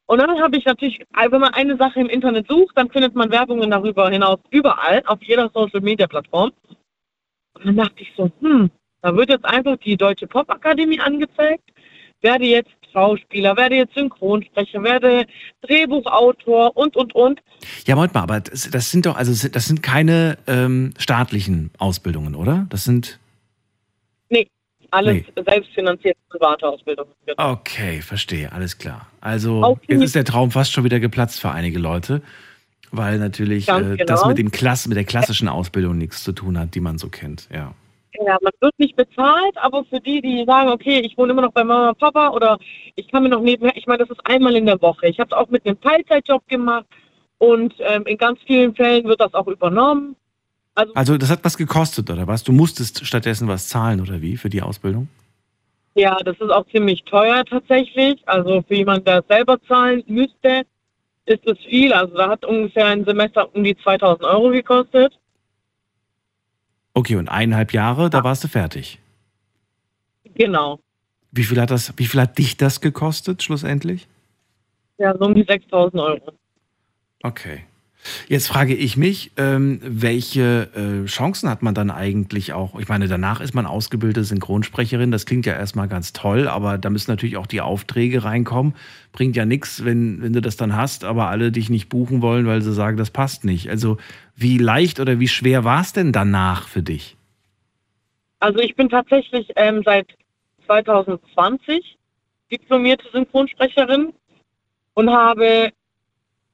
Und 0.08 0.20
dann 0.20 0.42
habe 0.42 0.58
ich 0.58 0.66
natürlich, 0.66 1.00
wenn 1.30 1.42
man 1.42 1.54
eine 1.54 1.76
Sache 1.78 2.00
im 2.00 2.08
Internet 2.08 2.48
sucht, 2.48 2.78
dann 2.78 2.90
findet 2.90 3.14
man 3.14 3.30
Werbungen 3.30 3.70
darüber 3.70 4.10
hinaus 4.10 4.40
überall, 4.52 5.04
auf 5.06 5.22
jeder 5.22 5.52
Social 5.54 5.82
Media 5.82 6.08
Plattform. 6.08 6.52
Und 7.54 7.66
dann 7.66 7.76
dachte 7.76 8.02
ich 8.02 8.14
so, 8.16 8.32
hm, 8.40 8.72
da 9.02 9.16
wird 9.16 9.30
jetzt 9.30 9.46
einfach 9.46 9.78
die 9.78 9.98
Deutsche 9.98 10.26
Popakademie 10.26 11.00
angezeigt, 11.02 11.70
werde 12.22 12.46
jetzt 12.46 12.72
Schauspieler, 12.94 13.58
werde 13.58 13.76
jetzt 13.76 13.94
Synchronsprecher, 13.96 14.82
werde 14.82 15.26
Drehbuchautor 15.62 16.76
und, 16.78 16.96
und, 16.96 17.14
und. 17.14 17.42
Ja, 17.86 17.96
Moment 17.96 18.14
mal, 18.14 18.22
aber 18.24 18.40
das, 18.40 18.70
das 18.72 18.90
sind 18.90 19.06
doch, 19.06 19.18
also 19.18 19.50
das 19.50 19.66
sind 19.66 19.84
keine 19.84 20.38
ähm, 20.48 20.94
staatlichen 20.98 21.72
Ausbildungen, 21.80 22.34
oder? 22.34 22.66
Das 22.70 22.86
sind. 22.86 23.20
Nee, 24.30 24.48
alles 24.92 25.24
nee. 25.36 25.44
selbstfinanzierte 25.46 26.20
private 26.30 26.68
Ausbildungen. 26.68 27.12
Genau. 27.26 27.52
Okay, 27.52 28.02
verstehe, 28.02 28.52
alles 28.52 28.78
klar. 28.78 29.08
Also 29.22 29.78
jetzt 29.88 30.02
ist 30.02 30.16
der 30.16 30.26
Traum 30.26 30.52
fast 30.52 30.72
schon 30.72 30.84
wieder 30.84 31.00
geplatzt 31.00 31.40
für 31.40 31.52
einige 31.52 31.80
Leute, 31.80 32.22
weil 32.92 33.20
natürlich 33.20 33.68
äh, 33.70 33.82
genau. 33.82 34.06
das 34.06 34.26
mit, 34.26 34.38
dem 34.38 34.52
Klass, 34.52 34.88
mit 34.88 34.98
der 34.98 35.06
klassischen 35.06 35.48
Ausbildung 35.48 35.98
nichts 35.98 36.24
zu 36.24 36.32
tun 36.32 36.58
hat, 36.58 36.76
die 36.76 36.80
man 36.80 36.98
so 36.98 37.10
kennt, 37.10 37.48
ja. 37.52 37.74
Ja, 38.26 38.38
man 38.42 38.54
wird 38.62 38.80
nicht 38.80 38.96
bezahlt, 38.96 39.56
aber 39.58 39.84
für 39.86 40.00
die, 40.00 40.22
die 40.22 40.44
sagen, 40.46 40.70
okay, 40.70 41.02
ich 41.02 41.16
wohne 41.18 41.34
immer 41.34 41.44
noch 41.44 41.52
bei 41.52 41.64
Mama 41.64 41.90
und 41.90 42.00
Papa 42.00 42.30
oder 42.30 42.58
ich 42.96 43.08
kann 43.10 43.22
mir 43.22 43.30
noch 43.30 43.42
nebenher, 43.42 43.78
ich 43.78 43.86
meine, 43.86 44.00
das 44.00 44.10
ist 44.10 44.26
einmal 44.26 44.56
in 44.56 44.66
der 44.66 44.82
Woche. 44.82 45.08
Ich 45.08 45.20
habe 45.20 45.30
es 45.30 45.38
auch 45.38 45.50
mit 45.50 45.66
einem 45.66 45.80
Teilzeitjob 45.80 46.48
gemacht 46.48 46.86
und 47.38 47.76
ähm, 47.80 48.08
in 48.08 48.18
ganz 48.18 48.40
vielen 48.48 48.74
Fällen 48.74 49.06
wird 49.06 49.22
das 49.22 49.34
auch 49.36 49.48
übernommen. 49.48 50.16
Also, 50.78 50.94
also 50.94 51.18
das 51.18 51.32
hat 51.32 51.44
was 51.44 51.58
gekostet, 51.58 52.08
oder 52.12 52.28
was? 52.28 52.44
Du 52.44 52.52
musstest 52.52 53.04
stattdessen 53.04 53.48
was 53.48 53.68
zahlen, 53.68 54.00
oder 54.00 54.22
wie, 54.22 54.38
für 54.38 54.50
die 54.50 54.62
Ausbildung? 54.62 55.10
Ja, 55.96 56.16
das 56.24 56.38
ist 56.40 56.52
auch 56.52 56.68
ziemlich 56.68 57.04
teuer 57.04 57.44
tatsächlich. 57.44 58.22
Also 58.28 58.62
für 58.68 58.76
jemanden, 58.76 59.06
der 59.06 59.24
selber 59.28 59.60
zahlen 59.68 60.04
müsste, 60.06 60.68
ist 61.26 61.44
es 61.48 61.58
viel. 61.68 61.92
Also 61.94 62.16
da 62.16 62.30
hat 62.30 62.46
ungefähr 62.46 62.86
ein 62.86 63.06
Semester 63.06 63.50
um 63.56 63.64
die 63.64 63.76
2000 63.76 64.24
Euro 64.24 64.52
gekostet. 64.52 65.18
Okay, 66.94 67.16
und 67.16 67.28
eineinhalb 67.28 67.74
Jahre, 67.74 68.12
da 68.12 68.24
warst 68.24 68.44
du 68.44 68.48
fertig. 68.48 69.00
Genau. 70.36 70.80
Wie 71.32 71.44
viel 71.44 71.60
hat 71.60 71.72
das, 71.72 71.92
wie 71.98 72.06
viel 72.06 72.22
hat 72.22 72.38
dich 72.38 72.56
das 72.56 72.82
gekostet 72.82 73.42
schlussendlich? 73.42 74.08
Ja, 75.00 75.18
so 75.18 75.26
um 75.26 75.34
die 75.34 75.44
6000 75.44 76.00
Euro. 76.00 76.34
Okay. 77.24 77.64
Jetzt 78.28 78.48
frage 78.48 78.76
ich 78.76 78.98
mich, 78.98 79.32
ähm, 79.38 79.80
welche 79.84 80.70
äh, 80.76 81.06
Chancen 81.06 81.50
hat 81.50 81.62
man 81.62 81.74
dann 81.74 81.92
eigentlich 81.92 82.54
auch? 82.54 82.80
Ich 82.80 82.88
meine, 82.88 83.08
danach 83.08 83.42
ist 83.42 83.54
man 83.54 83.66
ausgebildete 83.66 84.24
Synchronsprecherin. 84.24 85.12
Das 85.12 85.26
klingt 85.26 85.46
ja 85.46 85.54
erstmal 85.54 85.88
ganz 85.88 86.14
toll, 86.14 86.48
aber 86.48 86.78
da 86.78 86.90
müssen 86.90 87.12
natürlich 87.12 87.38
auch 87.38 87.48
die 87.48 87.62
Aufträge 87.62 88.24
reinkommen. 88.24 88.76
Bringt 89.12 89.36
ja 89.36 89.46
nichts, 89.46 89.86
wenn, 89.86 90.22
wenn 90.22 90.34
du 90.34 90.42
das 90.42 90.58
dann 90.58 90.76
hast, 90.76 91.04
aber 91.04 91.30
alle 91.30 91.52
dich 91.52 91.70
nicht 91.70 91.90
buchen 91.90 92.22
wollen, 92.22 92.46
weil 92.46 92.62
sie 92.62 92.74
sagen, 92.74 92.98
das 92.98 93.12
passt 93.12 93.46
nicht. 93.46 93.70
Also, 93.70 93.98
wie 94.36 94.58
leicht 94.58 95.00
oder 95.00 95.20
wie 95.20 95.28
schwer 95.28 95.64
war 95.64 95.82
es 95.82 95.94
denn 95.94 96.12
danach 96.12 96.68
für 96.68 96.84
dich? 96.84 97.18
Also, 98.40 98.60
ich 98.60 98.76
bin 98.76 98.90
tatsächlich 98.90 99.52
ähm, 99.56 99.82
seit 99.84 100.08
2020 100.68 101.98
diplomierte 102.52 103.06
Synchronsprecherin 103.12 104.14
und 104.94 105.10
habe 105.10 105.72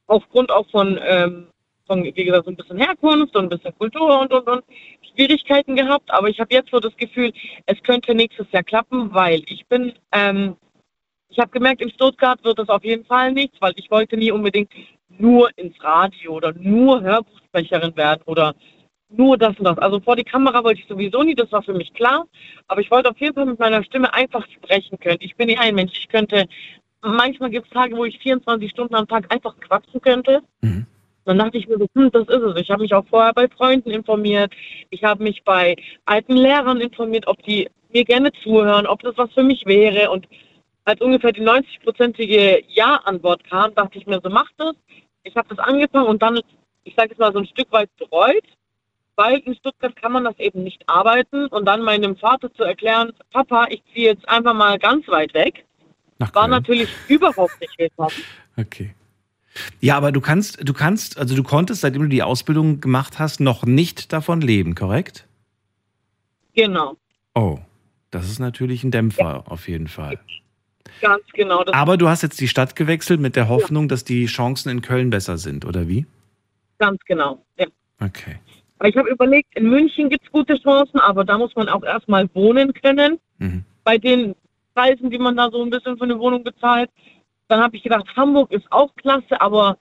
aufgrund 0.08 0.52
auch 0.52 0.70
von, 0.70 1.00
ähm, 1.04 1.48
von, 1.88 2.04
wie 2.04 2.12
gesagt, 2.12 2.46
so 2.46 2.52
ein 2.52 2.58
bisschen 2.58 2.78
Herkunft 2.78 3.36
und 3.36 3.46
ein 3.46 3.50
bisschen 3.50 3.78
Kultur 3.78 4.22
und, 4.22 4.34
und, 4.34 4.48
und 4.48 4.64
Schwierigkeiten 5.14 5.76
gehabt. 5.76 6.10
Aber 6.12 6.30
ich 6.30 6.40
habe 6.40 6.54
jetzt 6.54 6.72
so 6.72 6.80
das 6.80 6.96
Gefühl, 6.98 7.34
es 7.66 7.82
könnte 7.84 8.16
nächstes 8.16 8.48
Jahr 8.52 8.64
klappen, 8.64 9.14
weil 9.14 9.44
ich 9.48 9.66
bin, 9.68 9.94
ähm, 10.12 10.56
ich 11.30 11.40
habe 11.40 11.52
gemerkt, 11.52 11.82
in 11.82 11.90
Stuttgart 11.92 12.44
wird 12.44 12.60
das 12.60 12.70
auf 12.70 12.84
jeden 12.84 13.06
Fall 13.06 13.32
nichts, 13.32 13.58
weil 13.60 13.74
ich 13.76 13.90
wollte 13.90 14.18
nie 14.18 14.32
unbedingt 14.32 14.72
nur 15.10 15.50
ins 15.58 15.82
Radio 15.84 16.34
oder 16.34 16.54
nur 16.54 17.02
Hörbuchsprecherin 17.02 17.96
werden 17.96 18.22
oder 18.26 18.56
nur 19.10 19.38
das 19.38 19.58
und 19.58 19.66
das. 19.66 19.78
Also 19.78 20.00
vor 20.00 20.16
die 20.16 20.24
Kamera 20.24 20.64
wollte 20.64 20.82
ich 20.82 20.88
sowieso 20.88 21.24
nie, 21.24 21.36
das 21.36 21.52
war 21.52 21.62
für 21.62 21.74
mich 21.74 21.94
klar. 21.94 22.26
Aber 22.68 22.82
ich 22.82 22.90
wollte 22.90 23.10
auf 23.10 23.20
jeden 23.20 23.36
Fall 23.36 23.46
mit 23.46 23.60
meiner 23.60 23.84
Stimme 23.84 24.14
einfach 24.14 24.46
sprechen 24.50 25.00
können. 25.00 25.20
Ich 25.22 25.36
bin 25.36 25.48
nicht 25.48 25.60
ein 25.60 25.76
Mensch, 25.76 25.98
ich 25.98 26.10
könnte 26.10 26.46
manchmal 27.04 27.50
gibt 27.50 27.68
es 27.68 27.74
Tage, 27.74 27.96
wo 27.96 28.06
ich 28.06 28.18
24 28.20 28.70
Stunden 28.72 28.96
am 28.96 29.08
Tag 29.08 29.32
einfach 29.34 29.56
quatschen 29.60 30.02
könnte. 30.02 30.42
Mhm. 30.62 30.86
Dann 31.26 31.38
dachte 31.38 31.58
ich 31.58 31.68
mir 31.68 31.78
so, 31.78 31.88
hm, 31.96 32.12
das 32.12 32.28
ist 32.28 32.42
es. 32.42 32.62
Ich 32.62 32.70
habe 32.70 32.82
mich 32.82 32.94
auch 32.94 33.06
vorher 33.08 33.34
bei 33.34 33.48
Freunden 33.48 33.92
informiert. 33.92 34.54
Ich 34.90 35.04
habe 35.04 35.24
mich 35.24 35.44
bei 35.44 35.76
alten 36.06 36.36
Lehrern 36.36 36.82
informiert, 36.82 37.28
ob 37.28 37.42
die 37.44 37.70
mir 37.94 38.04
gerne 38.04 38.32
zuhören, 38.44 38.88
ob 38.88 39.02
das 39.04 39.18
was 39.18 39.32
für 39.34 39.44
mich 39.44 39.66
wäre. 39.66 40.10
Und 40.10 40.28
als 40.86 41.00
ungefähr 41.00 41.32
die 41.32 41.42
90-prozentige 41.42 42.64
Ja-Antwort 42.68 43.44
kam, 43.46 43.74
dachte 43.76 43.98
ich 43.98 44.06
mir 44.06 44.20
so, 44.22 44.30
mach 44.30 44.50
das. 44.58 44.76
Ich 45.24 45.36
habe 45.38 45.48
das 45.48 45.60
angefangen 45.60 46.08
und 46.08 46.22
dann, 46.22 46.42
ich 46.84 46.96
sage 46.96 47.10
jetzt 47.12 47.20
mal, 47.20 47.32
so 47.32 47.40
ein 47.40 47.48
Stück 47.48 47.72
weit 47.72 47.90
bereut, 47.98 48.44
weil 49.16 49.38
in 49.40 49.56
Stuttgart 49.56 49.96
kann 49.96 50.12
man 50.12 50.26
das 50.26 50.38
eben 50.40 50.64
nicht 50.64 50.84
arbeiten. 50.88 51.48
Und 51.48 51.66
dann 51.66 51.84
meinem 51.84 52.18
Vater 52.18 52.54
zu 52.54 52.64
erklären, 52.64 53.14
Papa, 53.32 53.68
ich 53.70 53.82
ziehe 53.94 54.10
jetzt 54.10 54.28
einfach 54.28 54.54
mal 54.54 54.78
ganz 54.78 55.08
weit 55.08 55.34
weg 55.34 55.66
nach 56.28 56.36
War 56.36 56.48
natürlich 56.48 56.90
überhaupt 57.08 57.60
nicht 57.60 57.78
willkommen. 57.78 58.16
Okay. 58.58 58.94
Ja, 59.80 59.98
aber 59.98 60.12
du 60.12 60.22
kannst, 60.22 60.68
du 60.68 60.74
kannst, 60.74 61.18
also 61.18 61.36
du 61.36 61.44
konntest, 61.44 61.82
seitdem 61.82 62.04
du 62.04 62.08
die 62.08 62.24
Ausbildung 62.24 62.82
gemacht 62.82 63.20
hast, 63.20 63.40
noch 63.40 63.66
nicht 63.66 64.12
davon 64.12 64.42
leben, 64.42 64.76
korrekt? 64.76 65.28
Genau. 66.56 66.98
Oh, 67.36 67.60
das 68.12 68.30
ist 68.30 68.40
natürlich 68.40 68.84
ein 68.84 68.92
Dämpfer 68.92 69.24
ja. 69.24 69.44
auf 69.46 69.68
jeden 69.68 69.88
Fall. 69.88 70.20
Ganz 71.02 71.24
genau. 71.34 71.66
aber 71.72 71.98
du 71.98 72.08
hast 72.08 72.22
jetzt 72.22 72.40
die 72.40 72.48
Stadt 72.48 72.76
gewechselt 72.76 73.20
mit 73.20 73.36
der 73.36 73.50
Hoffnung, 73.50 73.86
ja. 73.86 73.88
dass 73.90 74.04
die 74.04 74.26
Chancen 74.26 74.70
in 74.70 74.82
Köln 74.82 75.10
besser 75.10 75.38
sind, 75.38 75.66
oder 75.66 75.88
wie? 75.88 76.06
Ganz 76.78 77.00
genau, 77.06 77.44
ja. 77.58 77.68
Okay. 78.00 78.40
Ich 78.84 78.98
habe 78.98 79.10
überlegt, 79.10 79.56
in 79.56 79.70
München 79.70 80.10
gibt 80.10 80.26
es 80.26 80.32
gute 80.32 80.62
Chancen, 80.62 81.00
aber 81.00 81.24
da 81.24 81.38
muss 81.38 81.56
man 81.56 81.70
auch 81.70 81.84
erstmal 81.84 82.30
wohnen 82.34 82.74
können. 82.74 83.20
Mhm. 83.38 83.64
Bei 83.84 83.98
den 83.98 84.36
Preisen, 84.74 85.10
die 85.10 85.18
man 85.18 85.36
da 85.36 85.50
so 85.52 85.62
ein 85.62 85.70
bisschen 85.70 85.98
für 85.98 86.04
eine 86.04 86.20
Wohnung 86.20 86.44
bezahlt. 86.44 86.90
Dann 87.48 87.62
habe 87.62 87.76
ich 87.76 87.84
gedacht, 87.84 88.08
Hamburg 88.16 88.52
ist 88.52 88.66
auch 88.72 88.94
klasse, 88.96 89.40
aber 89.40 89.78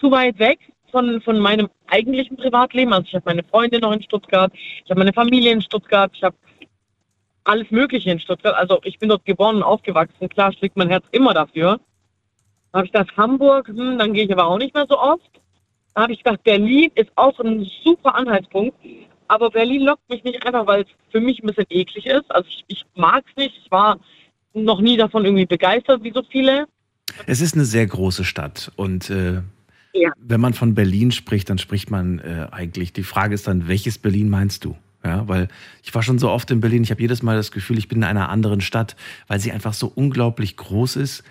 zu 0.00 0.10
weit 0.10 0.38
weg 0.38 0.58
von, 0.90 1.20
von 1.22 1.38
meinem 1.38 1.68
eigentlichen 1.88 2.36
Privatleben. 2.36 2.92
Also 2.92 3.06
ich 3.08 3.14
habe 3.14 3.24
meine 3.26 3.44
Freunde 3.44 3.78
noch 3.80 3.92
in 3.92 4.02
Stuttgart, 4.02 4.52
ich 4.54 4.90
habe 4.90 5.00
meine 5.00 5.12
Familie 5.12 5.52
in 5.52 5.62
Stuttgart, 5.62 6.10
ich 6.14 6.22
habe 6.22 6.36
alles 7.44 7.70
Mögliche 7.70 8.10
in 8.10 8.20
Stuttgart. 8.20 8.54
Also 8.54 8.80
ich 8.84 8.98
bin 8.98 9.08
dort 9.08 9.24
geboren 9.24 9.56
und 9.56 9.62
aufgewachsen. 9.62 10.28
Klar 10.28 10.52
schlägt 10.52 10.76
mein 10.76 10.90
Herz 10.90 11.04
immer 11.12 11.32
dafür. 11.32 11.80
Da 12.72 12.78
habe 12.78 12.86
ich 12.86 12.92
gedacht, 12.92 13.16
Hamburg, 13.16 13.68
hm, 13.68 13.98
dann 13.98 14.12
gehe 14.12 14.24
ich 14.24 14.32
aber 14.32 14.46
auch 14.46 14.58
nicht 14.58 14.74
mehr 14.74 14.86
so 14.88 14.98
oft. 14.98 15.30
Da 15.94 16.02
habe 16.02 16.12
ich 16.12 16.22
gedacht, 16.22 16.42
Berlin 16.44 16.90
ist 16.94 17.10
auch 17.16 17.38
ein 17.40 17.66
super 17.84 18.14
Anhaltspunkt. 18.14 18.76
Aber 19.28 19.50
Berlin 19.50 19.82
lockt 19.82 20.08
mich 20.08 20.22
nicht 20.24 20.44
einfach, 20.46 20.66
weil 20.66 20.82
es 20.82 20.88
für 21.10 21.20
mich 21.20 21.42
ein 21.42 21.46
bisschen 21.46 21.66
eklig 21.70 22.06
ist. 22.06 22.30
Also 22.30 22.48
ich, 22.48 22.64
ich 22.68 22.84
mag 22.94 23.24
es 23.28 23.36
nicht. 23.36 23.56
Ich 23.64 23.70
war 23.70 23.98
noch 24.64 24.80
nie 24.80 24.96
davon 24.96 25.24
irgendwie 25.24 25.46
begeistert, 25.46 26.02
wie 26.02 26.12
so 26.12 26.22
viele. 26.22 26.66
Es 27.26 27.40
ist 27.40 27.54
eine 27.54 27.64
sehr 27.64 27.86
große 27.86 28.24
Stadt 28.24 28.72
und 28.76 29.10
äh, 29.10 29.42
ja. 29.92 30.12
wenn 30.18 30.40
man 30.40 30.54
von 30.54 30.74
Berlin 30.74 31.12
spricht, 31.12 31.48
dann 31.50 31.58
spricht 31.58 31.90
man 31.90 32.18
äh, 32.18 32.48
eigentlich, 32.50 32.92
die 32.92 33.02
Frage 33.02 33.34
ist 33.34 33.46
dann, 33.46 33.68
welches 33.68 33.98
Berlin 33.98 34.28
meinst 34.28 34.64
du? 34.64 34.76
Ja, 35.04 35.28
weil 35.28 35.46
ich 35.84 35.94
war 35.94 36.02
schon 36.02 36.18
so 36.18 36.30
oft 36.30 36.50
in 36.50 36.60
Berlin, 36.60 36.82
ich 36.82 36.90
habe 36.90 37.00
jedes 37.00 37.22
Mal 37.22 37.36
das 37.36 37.52
Gefühl, 37.52 37.78
ich 37.78 37.86
bin 37.86 37.98
in 37.98 38.04
einer 38.04 38.28
anderen 38.28 38.60
Stadt, 38.60 38.96
weil 39.28 39.38
sie 39.38 39.52
einfach 39.52 39.72
so 39.72 39.92
unglaublich 39.94 40.56
groß 40.56 40.96
ist. 40.96 41.22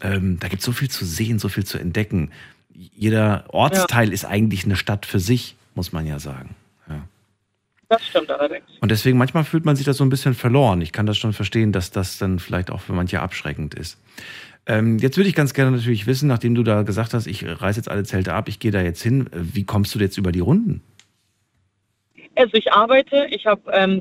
Ähm, 0.00 0.38
da 0.40 0.48
gibt 0.48 0.60
es 0.60 0.66
so 0.66 0.72
viel 0.72 0.90
zu 0.90 1.04
sehen, 1.04 1.38
so 1.38 1.48
viel 1.48 1.64
zu 1.64 1.78
entdecken. 1.78 2.32
Jeder 2.74 3.44
Ortsteil 3.48 4.08
ja. 4.08 4.14
ist 4.14 4.24
eigentlich 4.24 4.64
eine 4.64 4.74
Stadt 4.74 5.06
für 5.06 5.20
sich, 5.20 5.54
muss 5.76 5.92
man 5.92 6.04
ja 6.06 6.18
sagen. 6.18 6.56
Das 7.92 8.06
stimmt 8.06 8.30
allerdings. 8.30 8.64
Und 8.80 8.90
deswegen 8.90 9.18
manchmal 9.18 9.44
fühlt 9.44 9.66
man 9.66 9.76
sich 9.76 9.84
da 9.84 9.92
so 9.92 10.02
ein 10.02 10.08
bisschen 10.08 10.32
verloren. 10.32 10.80
Ich 10.80 10.92
kann 10.92 11.04
das 11.04 11.18
schon 11.18 11.34
verstehen, 11.34 11.72
dass 11.72 11.90
das 11.90 12.16
dann 12.16 12.38
vielleicht 12.38 12.70
auch 12.70 12.80
für 12.80 12.94
manche 12.94 13.20
abschreckend 13.20 13.74
ist. 13.74 14.02
Ähm, 14.64 14.96
jetzt 14.96 15.18
würde 15.18 15.28
ich 15.28 15.34
ganz 15.34 15.52
gerne 15.52 15.72
natürlich 15.72 16.06
wissen, 16.06 16.26
nachdem 16.26 16.54
du 16.54 16.62
da 16.62 16.84
gesagt 16.84 17.12
hast, 17.12 17.26
ich 17.26 17.44
reiße 17.44 17.80
jetzt 17.80 17.90
alle 17.90 18.04
Zelte 18.04 18.32
ab, 18.32 18.48
ich 18.48 18.60
gehe 18.60 18.70
da 18.70 18.80
jetzt 18.80 19.02
hin, 19.02 19.28
wie 19.34 19.66
kommst 19.66 19.94
du 19.94 19.98
jetzt 19.98 20.16
über 20.16 20.32
die 20.32 20.40
Runden? 20.40 20.82
Also 22.34 22.54
ich 22.54 22.72
arbeite, 22.72 23.26
ich 23.28 23.44
habe 23.44 23.60
ähm, 23.72 24.00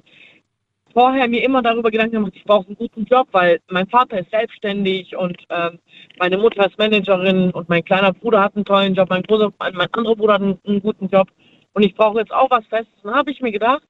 vorher 0.94 1.28
mir 1.28 1.44
immer 1.44 1.62
darüber 1.62 1.92
Gedanken 1.92 2.16
gemacht, 2.16 2.34
ich 2.34 2.46
brauche 2.46 2.68
einen 2.68 2.78
guten 2.78 3.04
Job, 3.04 3.28
weil 3.34 3.60
mein 3.70 3.90
Vater 3.90 4.20
ist 4.20 4.32
selbstständig 4.32 5.18
und 5.18 5.36
ähm, 5.50 5.80
meine 6.18 6.38
Mutter 6.38 6.66
ist 6.66 6.78
Managerin 6.78 7.52
und 7.52 7.68
mein 7.68 7.84
kleiner 7.84 8.14
Bruder 8.14 8.42
hat 8.42 8.56
einen 8.56 8.64
tollen 8.64 8.96
Job, 8.96 9.10
mein, 9.10 9.24
Bruder, 9.24 9.52
mein 9.60 9.94
anderer 9.94 10.16
Bruder 10.16 10.36
hat 10.36 10.42
einen, 10.44 10.60
einen 10.66 10.82
guten 10.82 11.10
Job 11.10 11.28
und 11.74 11.84
ich 11.84 11.96
brauche 11.96 12.20
jetzt 12.20 12.34
auch 12.34 12.50
was 12.50 12.66
Festes. 12.68 12.94
Dann 13.04 13.16
habe 13.16 13.32
ich 13.32 13.42
mir 13.42 13.52
gedacht, 13.52 13.84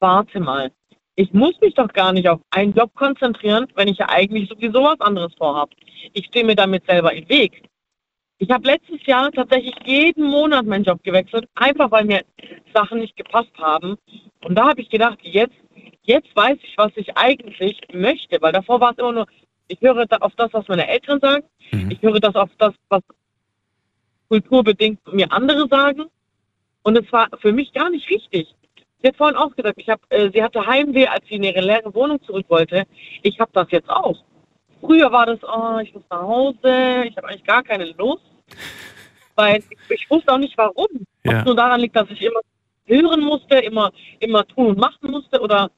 warte 0.00 0.40
mal, 0.40 0.70
ich 1.16 1.32
muss 1.32 1.60
mich 1.60 1.74
doch 1.74 1.92
gar 1.92 2.12
nicht 2.12 2.28
auf 2.28 2.40
einen 2.50 2.74
Job 2.74 2.94
konzentrieren, 2.94 3.66
wenn 3.74 3.88
ich 3.88 3.98
ja 3.98 4.08
eigentlich 4.08 4.48
sowieso 4.48 4.84
was 4.84 5.00
anderes 5.00 5.34
vorhabe. 5.34 5.74
Ich 6.12 6.26
stehe 6.26 6.44
mir 6.44 6.54
damit 6.54 6.86
selber 6.86 7.12
im 7.12 7.28
Weg. 7.28 7.64
Ich 8.38 8.50
habe 8.50 8.68
letztes 8.68 9.04
Jahr 9.04 9.32
tatsächlich 9.32 9.74
jeden 9.84 10.24
Monat 10.24 10.64
meinen 10.64 10.84
Job 10.84 11.02
gewechselt, 11.02 11.48
einfach 11.56 11.90
weil 11.90 12.04
mir 12.04 12.24
Sachen 12.72 13.00
nicht 13.00 13.16
gepasst 13.16 13.50
haben. 13.58 13.96
Und 14.44 14.54
da 14.54 14.68
habe 14.68 14.80
ich 14.80 14.90
gedacht, 14.90 15.18
jetzt, 15.22 15.56
jetzt 16.02 16.34
weiß 16.36 16.58
ich, 16.62 16.78
was 16.78 16.92
ich 16.94 17.16
eigentlich 17.16 17.80
möchte, 17.92 18.40
weil 18.40 18.52
davor 18.52 18.80
war 18.80 18.92
es 18.92 18.98
immer 18.98 19.12
nur, 19.12 19.26
Ich 19.66 19.80
höre 19.82 20.06
auf 20.20 20.34
das, 20.36 20.52
was 20.52 20.68
meine 20.68 20.88
Eltern 20.88 21.20
sagen. 21.20 21.44
Mhm. 21.72 21.90
Ich 21.90 22.00
höre 22.00 22.20
das 22.20 22.34
auf 22.34 22.50
das, 22.58 22.74
was 22.88 23.02
kulturbedingt 24.28 25.00
mir 25.12 25.30
andere 25.32 25.66
sagen. 25.68 26.04
Und 26.82 26.96
es 26.98 27.10
war 27.12 27.28
für 27.40 27.52
mich 27.52 27.72
gar 27.72 27.90
nicht 27.90 28.08
richtig. 28.10 28.54
Sie 29.00 29.08
hat 29.08 29.16
vorhin 29.16 29.36
auch 29.36 29.54
gesagt, 29.54 29.78
ich 29.78 29.88
hab, 29.88 30.00
äh, 30.10 30.30
sie 30.32 30.42
hatte 30.42 30.66
Heimweh, 30.66 31.06
als 31.06 31.24
sie 31.28 31.36
in 31.36 31.44
ihre 31.44 31.60
leere 31.60 31.94
Wohnung 31.94 32.20
zurück 32.22 32.46
wollte. 32.48 32.84
Ich 33.22 33.38
habe 33.38 33.50
das 33.54 33.68
jetzt 33.70 33.88
auch. 33.88 34.16
Früher 34.80 35.10
war 35.12 35.26
das, 35.26 35.38
oh, 35.42 35.78
ich 35.80 35.92
muss 35.94 36.02
nach 36.10 36.22
Hause, 36.22 37.04
ich 37.06 37.16
habe 37.16 37.28
eigentlich 37.28 37.44
gar 37.44 37.62
keine 37.62 37.86
Lust. 37.92 38.22
Weil 39.36 39.58
ich, 39.58 39.78
ich 40.00 40.10
wusste 40.10 40.32
auch 40.32 40.38
nicht 40.38 40.56
warum. 40.58 40.86
Ob 41.26 41.32
Ja. 41.32 41.40
es 41.40 41.44
nur 41.44 41.54
daran 41.56 41.80
liegt, 41.80 41.94
dass 41.96 42.10
ich 42.10 42.22
immer 42.22 42.40
hören 42.86 43.20
musste, 43.20 43.56
immer, 43.58 43.92
immer 44.20 44.46
tun 44.46 44.68
und 44.68 44.78
machen 44.78 45.10
musste 45.10 45.40
oder 45.40 45.70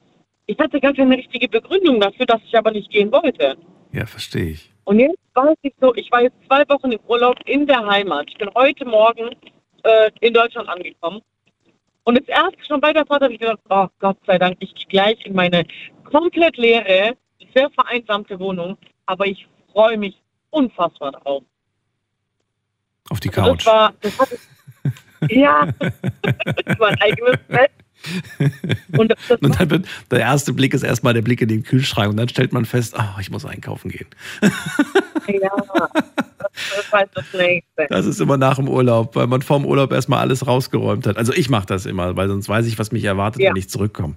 ich 0.47 0.57
hatte 0.57 0.79
gar 0.79 0.93
keine 0.93 1.15
richtige 1.17 1.47
Begründung 1.47 1.99
dafür, 1.99 2.25
dass 2.25 2.41
ich 2.45 2.57
aber 2.57 2.71
nicht 2.71 2.89
gehen 2.89 3.11
wollte. 3.11 3.55
Ja, 3.91 4.05
verstehe 4.05 4.51
ich. 4.51 4.71
Und 4.85 4.99
jetzt 4.99 5.17
weiß 5.35 5.55
ich 5.61 5.73
so, 5.79 5.93
ich 5.95 6.11
war 6.11 6.23
jetzt 6.23 6.37
zwei 6.47 6.67
Wochen 6.69 6.91
im 6.91 6.99
Urlaub 7.07 7.37
in 7.45 7.67
der 7.67 7.85
Heimat. 7.85 8.25
Ich 8.29 8.37
bin 8.37 8.49
heute 8.55 8.85
Morgen 8.85 9.29
äh, 9.83 10.11
in 10.21 10.33
Deutschland 10.33 10.69
angekommen. 10.69 11.21
Und 12.03 12.15
jetzt 12.15 12.29
erst 12.29 12.65
schon 12.67 12.81
bei 12.81 12.93
der 12.93 13.05
Fahrt 13.05 13.23
habe 13.23 13.33
ich 13.33 13.39
gedacht, 13.39 13.59
oh 13.69 13.87
Gott 13.99 14.17
sei 14.25 14.37
Dank, 14.37 14.57
ich 14.59 14.73
gehe 14.75 14.87
gleich 14.87 15.25
in 15.25 15.33
meine 15.33 15.65
komplett 16.03 16.57
leere, 16.57 17.15
sehr 17.53 17.69
vereinsamte 17.71 18.39
Wohnung. 18.39 18.77
Aber 19.05 19.25
ich 19.27 19.47
freue 19.71 19.97
mich 19.97 20.21
unfassbar 20.49 21.11
drauf. 21.11 21.43
Auf 23.09 23.19
die 23.19 23.29
Also 23.29 23.55
Couch. 23.55 23.65
Das 23.65 23.73
war, 23.73 23.93
das 24.01 24.19
hatte, 24.19 24.37
ja, 25.29 25.67
mein 26.79 27.01
eigenes 27.01 27.37
Bett. 27.47 27.71
Und 28.97 29.11
Und 29.41 29.59
dann 29.59 29.69
wird 29.69 29.87
der 30.09 30.19
erste 30.19 30.53
Blick 30.53 30.73
ist 30.73 30.83
erstmal 30.83 31.13
der 31.13 31.21
Blick 31.21 31.41
in 31.41 31.47
den 31.47 31.63
Kühlschrank 31.63 32.09
und 32.09 32.17
dann 32.17 32.29
stellt 32.29 32.53
man 32.53 32.65
fest, 32.65 32.95
oh, 32.97 33.19
ich 33.19 33.31
muss 33.31 33.45
einkaufen 33.45 33.89
gehen. 33.89 34.07
ja, 35.27 35.49
das, 35.71 36.51
das 36.75 36.91
war 36.91 37.05
das 37.13 37.25
Nächste. 37.33 37.87
Das 37.89 38.05
ist 38.05 38.19
immer 38.19 38.37
nach 38.37 38.55
dem 38.55 38.67
Urlaub, 38.67 39.15
weil 39.15 39.27
man 39.27 39.41
vorm 39.41 39.65
Urlaub 39.65 39.91
erstmal 39.91 40.19
alles 40.19 40.45
rausgeräumt 40.47 41.07
hat. 41.07 41.17
Also 41.17 41.33
ich 41.33 41.49
mache 41.49 41.65
das 41.65 41.85
immer, 41.85 42.15
weil 42.15 42.27
sonst 42.27 42.49
weiß 42.49 42.65
ich, 42.67 42.77
was 42.79 42.91
mich 42.91 43.03
erwartet, 43.03 43.41
Ja. 43.41 43.51
wenn 43.51 43.57
ich 43.57 43.69
zurückkomme. 43.69 44.15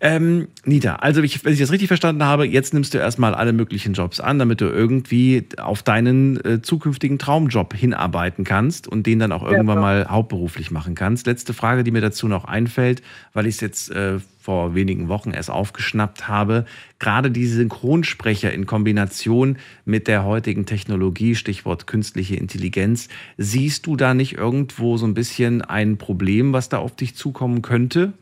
Ähm, 0.00 0.48
Nita, 0.64 0.96
also 0.96 1.22
ich, 1.22 1.44
wenn 1.44 1.52
ich 1.52 1.58
das 1.58 1.72
richtig 1.72 1.88
verstanden 1.88 2.24
habe, 2.24 2.46
jetzt 2.46 2.74
nimmst 2.74 2.94
du 2.94 2.98
erstmal 2.98 3.34
alle 3.34 3.52
möglichen 3.52 3.92
Jobs 3.94 4.20
an, 4.20 4.38
damit 4.38 4.60
du 4.60 4.66
irgendwie 4.66 5.48
auf 5.58 5.82
deinen 5.82 6.44
äh, 6.44 6.62
zukünftigen 6.62 7.18
Traumjob 7.18 7.74
hinarbeiten 7.74 8.44
kannst 8.44 8.86
und 8.88 9.06
den 9.06 9.18
dann 9.18 9.32
auch 9.32 9.42
irgendwann 9.42 9.76
genau. 9.76 9.80
mal 9.80 10.08
hauptberuflich 10.08 10.70
machen 10.70 10.94
kannst. 10.94 11.26
Letzte 11.26 11.54
Frage, 11.54 11.84
die 11.84 11.90
mir 11.90 12.00
dazu 12.00 12.28
noch 12.28 12.44
einfällt, 12.44 12.97
weil 13.32 13.46
ich 13.46 13.56
es 13.56 13.60
jetzt 13.60 13.90
äh, 13.90 14.18
vor 14.40 14.74
wenigen 14.74 15.08
Wochen 15.08 15.32
erst 15.32 15.50
aufgeschnappt 15.50 16.26
habe. 16.26 16.64
Gerade 16.98 17.30
diese 17.30 17.56
Synchronsprecher 17.56 18.52
in 18.52 18.64
Kombination 18.66 19.58
mit 19.84 20.08
der 20.08 20.24
heutigen 20.24 20.64
Technologie, 20.64 21.34
Stichwort 21.34 21.86
künstliche 21.86 22.36
Intelligenz, 22.36 23.08
siehst 23.36 23.86
du 23.86 23.96
da 23.96 24.14
nicht 24.14 24.34
irgendwo 24.34 24.96
so 24.96 25.06
ein 25.06 25.14
bisschen 25.14 25.62
ein 25.62 25.98
Problem, 25.98 26.52
was 26.52 26.68
da 26.68 26.78
auf 26.78 26.96
dich 26.96 27.14
zukommen 27.14 27.62
könnte? 27.62 28.14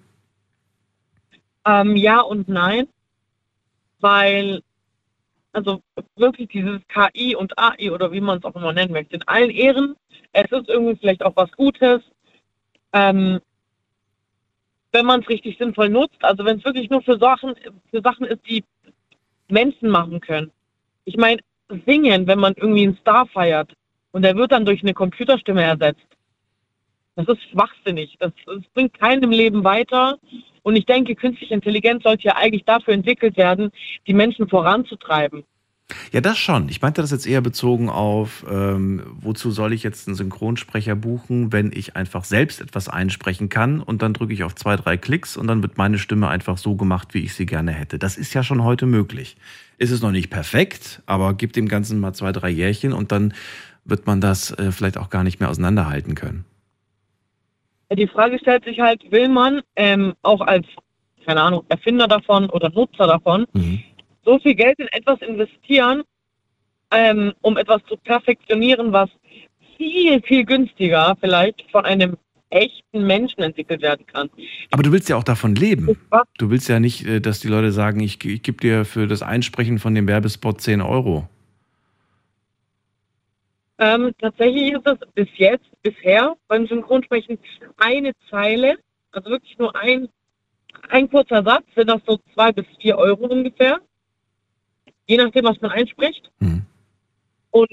Ähm, 1.65 1.97
ja 1.97 2.21
und 2.21 2.49
nein, 2.49 2.89
weil, 4.01 4.63
also 5.53 5.81
wirklich 6.17 6.49
dieses 6.49 6.81
KI 6.89 7.35
und 7.35 7.59
AI 7.59 7.91
oder 7.91 8.13
wie 8.13 8.21
man 8.21 8.39
es 8.39 8.45
auch 8.45 8.57
immer 8.57 8.73
nennen 8.73 8.93
möchte, 8.93 9.17
in 9.17 9.23
allen 9.29 9.51
Ehren, 9.51 9.97
es 10.33 10.51
ist 10.51 10.69
irgendwie 10.69 10.97
vielleicht 10.97 11.25
auch 11.25 11.35
was 11.37 11.51
Gutes, 11.53 12.03
ähm, 12.93 13.41
wenn 14.97 15.07
man 15.07 15.21
es 15.21 15.29
richtig 15.29 15.59
sinnvoll 15.59 15.91
nutzt, 15.91 16.25
also 16.25 16.45
wenn 16.47 16.57
es 16.59 16.65
wirklich 16.65 16.89
nur 16.89 17.03
für 17.03 17.19
Sachen, 17.19 17.55
für 17.91 18.01
Sachen 18.01 18.27
ist, 18.27 18.41
die 18.49 18.65
Menschen 19.49 19.91
machen 19.91 20.21
können. 20.21 20.51
Ich 21.05 21.19
meine, 21.19 21.41
singen, 21.85 22.27
wenn 22.27 22.39
man 22.39 22.55
irgendwie 22.57 22.85
einen 22.85 22.97
Star 22.97 23.27
feiert 23.27 23.73
und 24.13 24.23
der 24.23 24.37
wird 24.37 24.53
dann 24.53 24.65
durch 24.65 24.83
eine 24.83 24.95
Computerstimme 24.95 25.63
ersetzt. 25.63 26.07
Das 27.15 27.29
ist 27.29 27.43
schwachsinnig. 27.51 28.17
Das, 28.19 28.33
das 28.47 28.63
bringt 28.73 28.99
keinem 28.99 29.31
Leben 29.31 29.65
weiter. 29.65 30.19
Und 30.63 30.77
ich 30.77 30.87
denke, 30.87 31.15
künstliche 31.15 31.55
Intelligenz 31.55 32.03
sollte 32.03 32.25
ja 32.25 32.37
eigentlich 32.37 32.65
dafür 32.65 32.95
entwickelt 32.95 33.37
werden, 33.37 33.71
die 34.07 34.15
Menschen 34.15 34.49
voranzutreiben. 34.49 35.45
Ja, 36.13 36.21
das 36.21 36.37
schon. 36.37 36.69
Ich 36.69 36.83
meinte 36.83 37.01
das 37.01 37.13
jetzt 37.13 37.27
eher 37.27 37.41
bezogen 37.41 37.89
auf, 37.89 38.45
ähm, 38.51 39.03
wozu 39.21 39.53
soll 39.53 39.73
ich 39.73 39.85
jetzt 39.85 40.09
einen 40.09 40.17
Synchronsprecher 40.17 40.97
buchen, 40.97 41.53
wenn 41.53 41.71
ich 41.73 41.95
einfach 41.95 42.25
selbst 42.25 42.61
etwas 42.61 42.89
einsprechen 42.89 43.49
kann 43.49 43.81
und 43.81 44.03
dann 44.03 44.13
drücke 44.13 44.33
ich 44.33 44.43
auf 44.43 44.57
zwei, 44.57 44.75
drei 44.77 44.97
Klicks 44.97 45.37
und 45.37 45.47
dann 45.47 45.63
wird 45.63 45.79
meine 45.79 45.99
Stimme 45.99 46.29
einfach 46.29 46.59
so 46.59 46.75
gemacht, 46.75 47.15
wie 47.15 47.21
ich 47.21 47.35
sie 47.35 47.47
gerne 47.47 47.71
hätte. 47.71 48.01
Das 48.01 48.17
ist 48.17 48.35
ja 48.35 48.43
schon 48.43 48.65
heute 48.65 48.87
möglich. 48.87 49.37
Ist 49.79 49.93
es 49.93 50.03
noch 50.03 50.11
nicht 50.11 50.29
perfekt, 50.29 51.03
aber 51.07 51.35
gibt 51.35 51.55
dem 51.55 51.69
Ganzen 51.69 52.01
mal 52.01 52.15
zwei, 52.15 52.33
drei 52.33 52.51
Jährchen 52.51 52.93
und 52.93 53.13
dann 53.13 53.33
wird 53.85 54.07
man 54.09 54.21
das 54.21 54.51
äh, 54.59 54.73
vielleicht 54.73 54.99
auch 54.99 55.11
gar 55.11 55.23
nicht 55.23 55.39
mehr 55.39 55.51
auseinanderhalten 55.51 56.17
können. 56.17 56.45
Die 57.93 58.09
Frage 58.09 58.41
stellt 58.41 58.65
sich 58.65 58.81
halt, 58.81 59.01
will 59.13 59.29
man 59.29 59.61
ähm, 59.77 60.15
auch 60.23 60.41
als, 60.41 60.67
keine 61.25 61.41
Ahnung, 61.43 61.65
Erfinder 61.69 62.09
davon 62.09 62.51
oder 62.51 62.71
Nutzer 62.71 63.07
davon 63.07 63.47
Mhm. 63.53 63.85
So 64.27 64.39
viel 64.39 64.55
Geld 64.55 64.79
in 64.79 64.89
etwas 64.89 65.21
investieren, 65.23 66.03
ähm, 66.91 67.33
um 67.41 67.57
etwas 67.57 67.83
zu 67.89 67.97
perfektionieren, 67.97 68.93
was 68.93 69.09
viel, 69.77 70.21
viel 70.23 70.45
günstiger 70.45 71.17
vielleicht 71.21 71.63
von 71.71 71.85
einem 71.85 72.17
echten 72.51 73.07
Menschen 73.07 73.43
entwickelt 73.43 73.83
werden 73.83 74.07
kann. 74.07 74.31
Aber 74.71 74.83
du 74.83 74.93
willst 74.93 75.09
ja 75.09 75.17
auch 75.17 75.25
davon 75.25 75.55
leben. 75.55 75.99
Du 76.39 76.51
willst 76.51 76.69
ja 76.69 76.79
nicht, 76.81 77.07
äh, 77.07 77.21
dass 77.21 77.41
die 77.41 77.49
Leute 77.49 77.73
sagen, 77.73 78.01
ich, 78.01 78.25
ich 78.25 78.43
gebe 78.43 78.59
dir 78.59 78.85
für 78.85 79.07
das 79.07 79.23
Einsprechen 79.23 79.79
von 79.79 79.95
dem 79.95 80.07
Werbespot 80.07 80.61
10 80.61 80.81
Euro. 80.81 81.29
Ähm, 83.79 84.13
tatsächlich 84.19 84.73
ist 84.73 84.87
das 84.87 84.99
bis 85.15 85.29
jetzt, 85.37 85.67
bisher 85.83 86.35
beim 86.49 86.67
Synchronsprechen 86.67 87.39
eine 87.77 88.13
Zeile, 88.31 88.79
also 89.13 89.29
wirklich 89.31 89.59
nur 89.59 89.77
ein, 89.77 90.09
ein 90.89 91.11
kurzer 91.11 91.43
Satz, 91.43 91.65
sind 91.75 91.91
das 91.91 92.01
so 92.07 92.19
zwei 92.33 92.53
bis 92.53 92.65
vier 92.81 92.97
Euro 92.97 93.27
ungefähr, 93.27 93.81
je 95.07 95.17
nachdem, 95.17 95.45
was 95.45 95.61
man 95.61 95.71
einspricht. 95.71 96.31
Mhm. 96.41 96.63
Und 97.51 97.69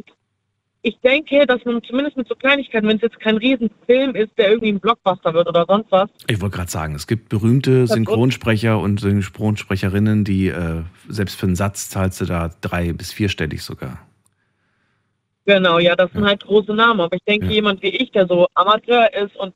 ich 0.82 1.00
denke, 1.00 1.46
dass 1.46 1.64
man 1.66 1.82
zumindest 1.84 2.18
mit 2.18 2.28
so 2.28 2.36
Kleinigkeiten, 2.36 2.88
wenn 2.88 2.98
es 2.98 3.02
jetzt 3.02 3.20
kein 3.20 3.38
Riesenfilm 3.38 4.16
ist, 4.16 4.38
der 4.38 4.50
irgendwie 4.50 4.70
ein 4.74 4.80
Blockbuster 4.80 5.34
wird 5.34 5.48
oder 5.48 5.66
sonst 5.68 5.92
was, 5.92 6.10
Ich 6.28 6.42
wollte 6.42 6.58
gerade 6.58 6.72
sagen, 6.72 6.96
es 6.96 7.08
gibt 7.08 7.30
berühmte 7.30 7.88
Synchronsprecher 7.88 8.80
und 8.80 9.00
Synchronsprecherinnen, 9.00 10.26
die 10.26 10.50
äh, 10.50 10.82
selbst 11.08 11.40
für 11.40 11.46
einen 11.46 11.56
Satz 11.56 11.90
zahlst 11.90 12.20
du 12.22 12.26
da 12.26 12.50
drei- 12.62 12.92
bis 12.94 13.14
vierstellig 13.14 13.62
sogar. 13.64 14.06
Genau, 15.46 15.80
ja, 15.80 15.96
das 15.96 16.12
sind 16.12 16.26
halt 16.26 16.44
große 16.46 16.74
Namen. 16.74 17.02
Aber 17.02 17.16
ich 17.16 17.24
denke, 17.24 17.48
Ja. 17.48 17.52
jemand 17.54 17.82
wie 17.82 17.90
ich, 17.90 18.12
der 18.12 18.28
so 18.28 18.48
Amateur 18.54 19.14
ist 19.14 19.36
und 19.38 19.54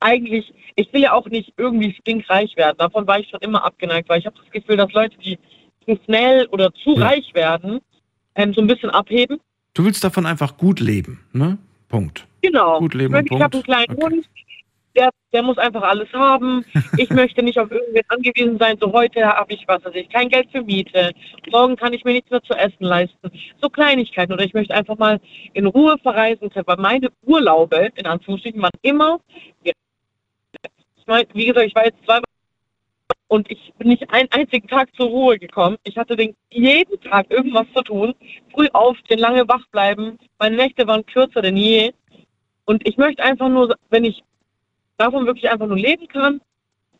eigentlich, 0.00 0.52
ich 0.76 0.92
will 0.92 1.02
ja 1.02 1.12
auch 1.12 1.26
nicht 1.28 1.52
irgendwie 1.56 1.92
stinkreich 1.94 2.56
werden. 2.56 2.76
Davon 2.78 3.06
war 3.06 3.18
ich 3.20 3.28
schon 3.28 3.40
immer 3.40 3.64
abgeneigt, 3.64 4.08
weil 4.08 4.18
ich 4.20 4.26
habe 4.26 4.36
das 4.40 4.50
Gefühl, 4.50 4.76
dass 4.76 4.92
Leute, 4.92 5.16
die 5.18 5.38
zu 5.84 5.98
schnell 6.04 6.46
oder 6.46 6.72
zu 6.74 6.94
Ja. 6.96 7.06
reich 7.06 7.34
werden, 7.34 7.80
ähm, 8.34 8.54
so 8.54 8.60
ein 8.60 8.66
bisschen 8.66 8.90
abheben. 8.90 9.38
Du 9.74 9.84
willst 9.84 10.04
davon 10.04 10.26
einfach 10.26 10.56
gut 10.56 10.80
leben, 10.80 11.20
ne? 11.32 11.58
Punkt. 11.88 12.26
Genau. 12.42 12.78
Gut 12.78 12.94
leben 12.94 13.14
ich 13.16 13.30
ich 13.30 13.40
habe 13.40 13.54
einen 13.54 13.62
kleinen 13.64 13.92
Okay. 13.92 14.02
Hund, 14.02 14.26
der, 14.96 15.10
der 15.32 15.42
muss 15.42 15.58
einfach 15.58 15.82
alles 15.82 16.12
haben. 16.12 16.64
Ich 16.98 17.10
möchte 17.10 17.42
nicht 17.42 17.58
auf 17.58 17.70
irgendwen 17.70 18.02
angewiesen 18.08 18.58
sein. 18.58 18.76
So 18.80 18.92
heute 18.92 19.24
habe 19.26 19.52
ich, 19.52 19.66
was 19.66 19.84
weiß 19.84 19.94
ich, 19.96 20.08
kein 20.08 20.28
Geld 20.28 20.48
für 20.52 20.62
Miete. 20.62 21.12
Morgen 21.50 21.74
kann 21.76 21.92
ich 21.92 22.04
mir 22.04 22.12
nichts 22.12 22.30
mehr 22.30 22.42
zu 22.42 22.54
essen 22.54 22.84
leisten. 22.84 23.30
So 23.60 23.68
Kleinigkeiten. 23.68 24.32
Oder 24.32 24.44
ich 24.44 24.54
möchte 24.54 24.74
einfach 24.74 24.96
mal 24.98 25.20
in 25.52 25.66
Ruhe 25.66 25.96
verreisen 25.98 26.50
können. 26.50 26.66
Weil 26.66 26.76
meine 26.76 27.08
Urlaube, 27.26 27.88
in 27.96 28.06
Anführungsstrichen, 28.06 28.62
waren 28.62 28.70
immer, 28.82 29.18
ich 29.64 29.72
meine, 31.06 31.26
wie 31.34 31.46
gesagt, 31.46 31.66
ich 31.66 31.74
war 31.74 31.84
jetzt 31.86 32.04
zwei 32.04 32.20
und 33.28 33.50
ich 33.50 33.72
bin 33.78 33.88
nicht 33.88 34.10
einen 34.10 34.30
einzigen 34.30 34.68
Tag 34.68 34.94
zur 34.96 35.06
Ruhe 35.06 35.38
gekommen. 35.38 35.76
Ich 35.84 35.96
hatte 35.96 36.16
den, 36.16 36.36
jeden 36.50 37.00
Tag 37.00 37.30
irgendwas 37.30 37.66
zu 37.74 37.82
tun. 37.82 38.14
Früh 38.52 38.68
aufstehen, 38.72 39.18
lange 39.18 39.48
wach 39.48 39.66
bleiben. 39.68 40.18
Meine 40.38 40.56
Nächte 40.56 40.86
waren 40.86 41.06
kürzer 41.06 41.42
denn 41.42 41.56
je. 41.56 41.92
Und 42.66 42.86
ich 42.86 42.96
möchte 42.96 43.22
einfach 43.22 43.48
nur, 43.48 43.74
wenn 43.90 44.04
ich 44.04 44.22
davon 44.96 45.26
wirklich 45.26 45.50
einfach 45.50 45.66
nur 45.66 45.78
leben 45.78 46.06
kann, 46.08 46.40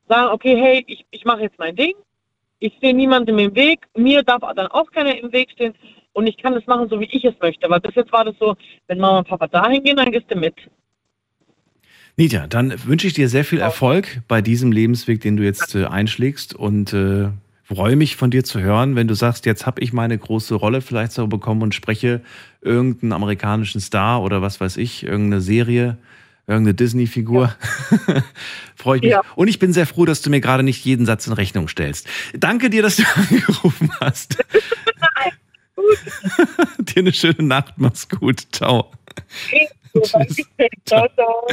sagen, 0.08 0.32
okay, 0.32 0.56
hey, 0.56 0.84
ich, 0.86 1.04
ich 1.10 1.24
mache 1.24 1.42
jetzt 1.42 1.58
mein 1.58 1.76
Ding. 1.76 1.94
Ich 2.58 2.72
sehe 2.80 2.94
niemandem 2.94 3.38
im 3.38 3.54
Weg. 3.54 3.86
Mir 3.94 4.22
darf 4.22 4.42
dann 4.54 4.66
auch 4.68 4.90
keiner 4.90 5.16
im 5.16 5.32
Weg 5.32 5.50
stehen. 5.50 5.74
Und 6.12 6.26
ich 6.26 6.36
kann 6.36 6.54
das 6.54 6.66
machen, 6.66 6.88
so 6.88 7.00
wie 7.00 7.08
ich 7.10 7.24
es 7.24 7.34
möchte. 7.40 7.68
Weil 7.68 7.80
bis 7.80 7.94
jetzt 7.94 8.12
war 8.12 8.24
das 8.24 8.36
so, 8.38 8.56
wenn 8.86 8.98
Mama 8.98 9.18
und 9.18 9.28
Papa 9.28 9.46
dahin 9.46 9.82
gehen, 9.82 9.96
dann 9.96 10.12
gehst 10.12 10.30
du 10.30 10.36
mit. 10.36 10.54
Nita, 12.16 12.46
dann 12.46 12.74
wünsche 12.84 13.06
ich 13.06 13.14
dir 13.14 13.28
sehr 13.28 13.44
viel 13.44 13.58
Erfolg 13.58 14.20
bei 14.28 14.40
diesem 14.40 14.70
Lebensweg, 14.70 15.20
den 15.20 15.36
du 15.36 15.42
jetzt 15.42 15.74
äh, 15.74 15.86
einschlägst 15.86 16.54
und 16.54 16.92
äh, 16.92 17.28
freue 17.64 17.96
mich 17.96 18.16
von 18.16 18.30
dir 18.30 18.44
zu 18.44 18.60
hören, 18.60 18.94
wenn 18.94 19.08
du 19.08 19.14
sagst, 19.14 19.46
jetzt 19.46 19.66
habe 19.66 19.80
ich 19.80 19.92
meine 19.92 20.16
große 20.16 20.54
Rolle 20.54 20.80
vielleicht 20.80 21.12
so 21.12 21.26
bekommen 21.26 21.62
und 21.62 21.74
spreche 21.74 22.20
irgendeinen 22.60 23.12
amerikanischen 23.12 23.80
Star 23.80 24.22
oder 24.22 24.42
was 24.42 24.60
weiß 24.60 24.76
ich, 24.76 25.02
irgendeine 25.02 25.40
Serie, 25.40 25.96
irgendeine 26.46 26.74
Disney-Figur. 26.74 27.54
freue 28.76 28.98
ich 28.98 29.02
mich. 29.02 29.10
Ja. 29.10 29.22
Und 29.34 29.48
ich 29.48 29.58
bin 29.58 29.72
sehr 29.72 29.86
froh, 29.86 30.04
dass 30.04 30.22
du 30.22 30.30
mir 30.30 30.40
gerade 30.40 30.62
nicht 30.62 30.84
jeden 30.84 31.06
Satz 31.06 31.26
in 31.26 31.32
Rechnung 31.32 31.68
stellst. 31.68 32.06
Danke 32.34 32.70
dir, 32.70 32.82
dass 32.82 32.96
du 32.96 33.02
angerufen 33.14 33.90
hast. 34.00 34.38
Dir 36.78 37.00
eine 37.00 37.12
schöne 37.12 37.42
Nacht, 37.42 37.74
mach's 37.76 38.08
gut. 38.08 38.46
Ciao. 38.52 38.92
Tschüss. 39.94 40.46
ciao, 40.84 41.08
ciao. 41.16 41.46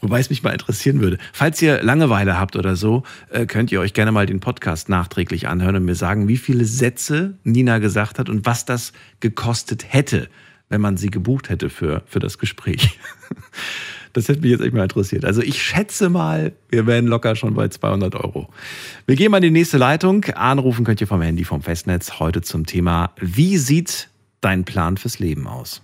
Wobei 0.00 0.18
es 0.20 0.30
mich 0.30 0.42
mal 0.42 0.52
interessieren 0.52 1.00
würde, 1.00 1.18
falls 1.32 1.60
ihr 1.60 1.82
Langeweile 1.82 2.38
habt 2.38 2.56
oder 2.56 2.74
so, 2.74 3.02
äh, 3.28 3.46
könnt 3.46 3.70
ihr 3.70 3.80
euch 3.80 3.92
gerne 3.92 4.12
mal 4.12 4.26
den 4.26 4.40
Podcast 4.40 4.88
nachträglich 4.88 5.46
anhören 5.46 5.76
und 5.76 5.84
mir 5.84 5.94
sagen, 5.94 6.26
wie 6.26 6.38
viele 6.38 6.64
Sätze 6.64 7.34
Nina 7.44 7.78
gesagt 7.78 8.18
hat 8.18 8.28
und 8.28 8.46
was 8.46 8.64
das 8.64 8.92
gekostet 9.20 9.92
hätte, 9.92 10.28
wenn 10.70 10.80
man 10.80 10.96
sie 10.96 11.10
gebucht 11.10 11.50
hätte 11.50 11.68
für, 11.68 12.02
für 12.06 12.18
das 12.18 12.38
Gespräch. 12.38 12.98
Das 14.12 14.28
hätte 14.28 14.40
mich 14.40 14.50
jetzt 14.50 14.60
echt 14.60 14.72
mal 14.72 14.82
interessiert. 14.82 15.24
Also 15.24 15.40
ich 15.40 15.62
schätze 15.62 16.08
mal, 16.08 16.52
wir 16.68 16.86
wären 16.86 17.06
locker 17.06 17.36
schon 17.36 17.54
bei 17.54 17.68
200 17.68 18.16
Euro. 18.16 18.48
Wir 19.06 19.14
gehen 19.14 19.30
mal 19.30 19.36
in 19.36 19.44
die 19.44 19.50
nächste 19.50 19.78
Leitung. 19.78 20.24
Anrufen 20.34 20.84
könnt 20.84 21.00
ihr 21.00 21.06
vom 21.06 21.22
Handy 21.22 21.44
vom 21.44 21.62
Festnetz 21.62 22.18
heute 22.18 22.42
zum 22.42 22.66
Thema, 22.66 23.12
wie 23.20 23.56
sieht 23.56 24.08
dein 24.40 24.64
Plan 24.64 24.96
fürs 24.96 25.20
Leben 25.20 25.46
aus? 25.46 25.82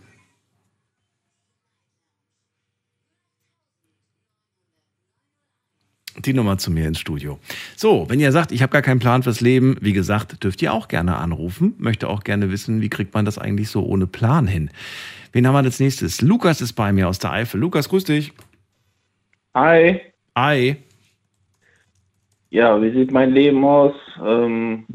Die 6.25 6.33
Nummer 6.33 6.59
zu 6.59 6.71
mir 6.71 6.89
ins 6.89 6.99
Studio. 6.99 7.39
So, 7.77 8.07
wenn 8.09 8.21
ihr 8.21 8.33
sagt, 8.33 8.53
ich 8.53 8.63
habe 8.63 8.73
gar 8.73 8.83
keinen 8.83 9.01
Plan 9.01 9.23
fürs 9.23 9.41
Leben, 9.41 9.77
wie 9.81 9.93
gesagt, 9.93 10.43
dürft 10.43 10.63
ihr 10.63 10.73
auch 10.73 10.89
gerne 10.89 11.17
anrufen. 11.17 11.75
Möchte 11.79 12.09
auch 12.09 12.25
gerne 12.25 12.51
wissen, 12.51 12.81
wie 12.81 12.89
kriegt 12.89 13.15
man 13.15 13.25
das 13.25 13.39
eigentlich 13.39 13.69
so 13.69 13.85
ohne 13.85 14.07
Plan 14.07 14.47
hin. 14.47 14.71
Wen 15.33 15.47
haben 15.47 15.55
wir 15.55 15.59
als 15.59 15.81
nächstes? 15.81 16.23
Lukas 16.23 16.61
ist 16.61 16.73
bei 16.73 16.93
mir 16.93 17.09
aus 17.09 17.19
der 17.19 17.33
Eifel. 17.33 17.61
Lukas, 17.61 17.89
grüß 17.89 18.05
dich. 18.05 18.33
Hi. 19.55 20.01
Hi. 20.35 20.77
Ja, 22.51 22.81
wie 22.81 22.91
sieht 22.93 23.11
mein 23.11 23.33
Leben 23.33 23.65
aus? 23.65 23.95
Ähm, 24.25 24.87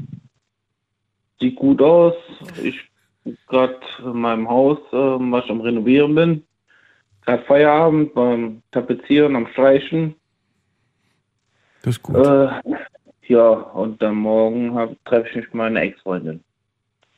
sieht 1.39 1.55
gut 1.55 1.81
aus. 1.81 2.15
Ich 2.63 2.79
bin 3.23 3.37
gerade 3.47 3.79
in 4.03 4.19
meinem 4.19 4.49
Haus, 4.49 4.79
ähm, 4.93 5.31
was 5.31 5.45
ich 5.45 5.51
am 5.51 5.61
Renovieren 5.61 6.15
bin. 6.15 6.43
Gerade 7.25 7.43
Feierabend 7.43 8.13
beim 8.13 8.63
Tapezieren, 8.71 9.35
am 9.35 9.47
Streichen. 9.47 10.15
Das 11.81 11.95
ist 11.95 12.03
gut. 12.03 12.15
Äh, 12.15 12.49
ja, 13.27 13.49
und 13.49 14.01
dann 14.01 14.15
morgen 14.15 14.97
treffe 15.05 15.29
ich 15.29 15.35
mich 15.35 15.45
mit 15.45 15.53
meiner 15.55 15.81
Ex-Freundin. 15.81 16.43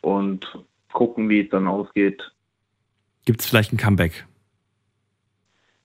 Und 0.02 0.60
gucken, 0.92 1.30
wie 1.30 1.42
es 1.42 1.50
dann 1.50 1.68
ausgeht. 1.68 2.32
Gibt 3.26 3.42
es 3.42 3.48
vielleicht 3.48 3.74
ein 3.74 3.78
Comeback? 3.78 4.26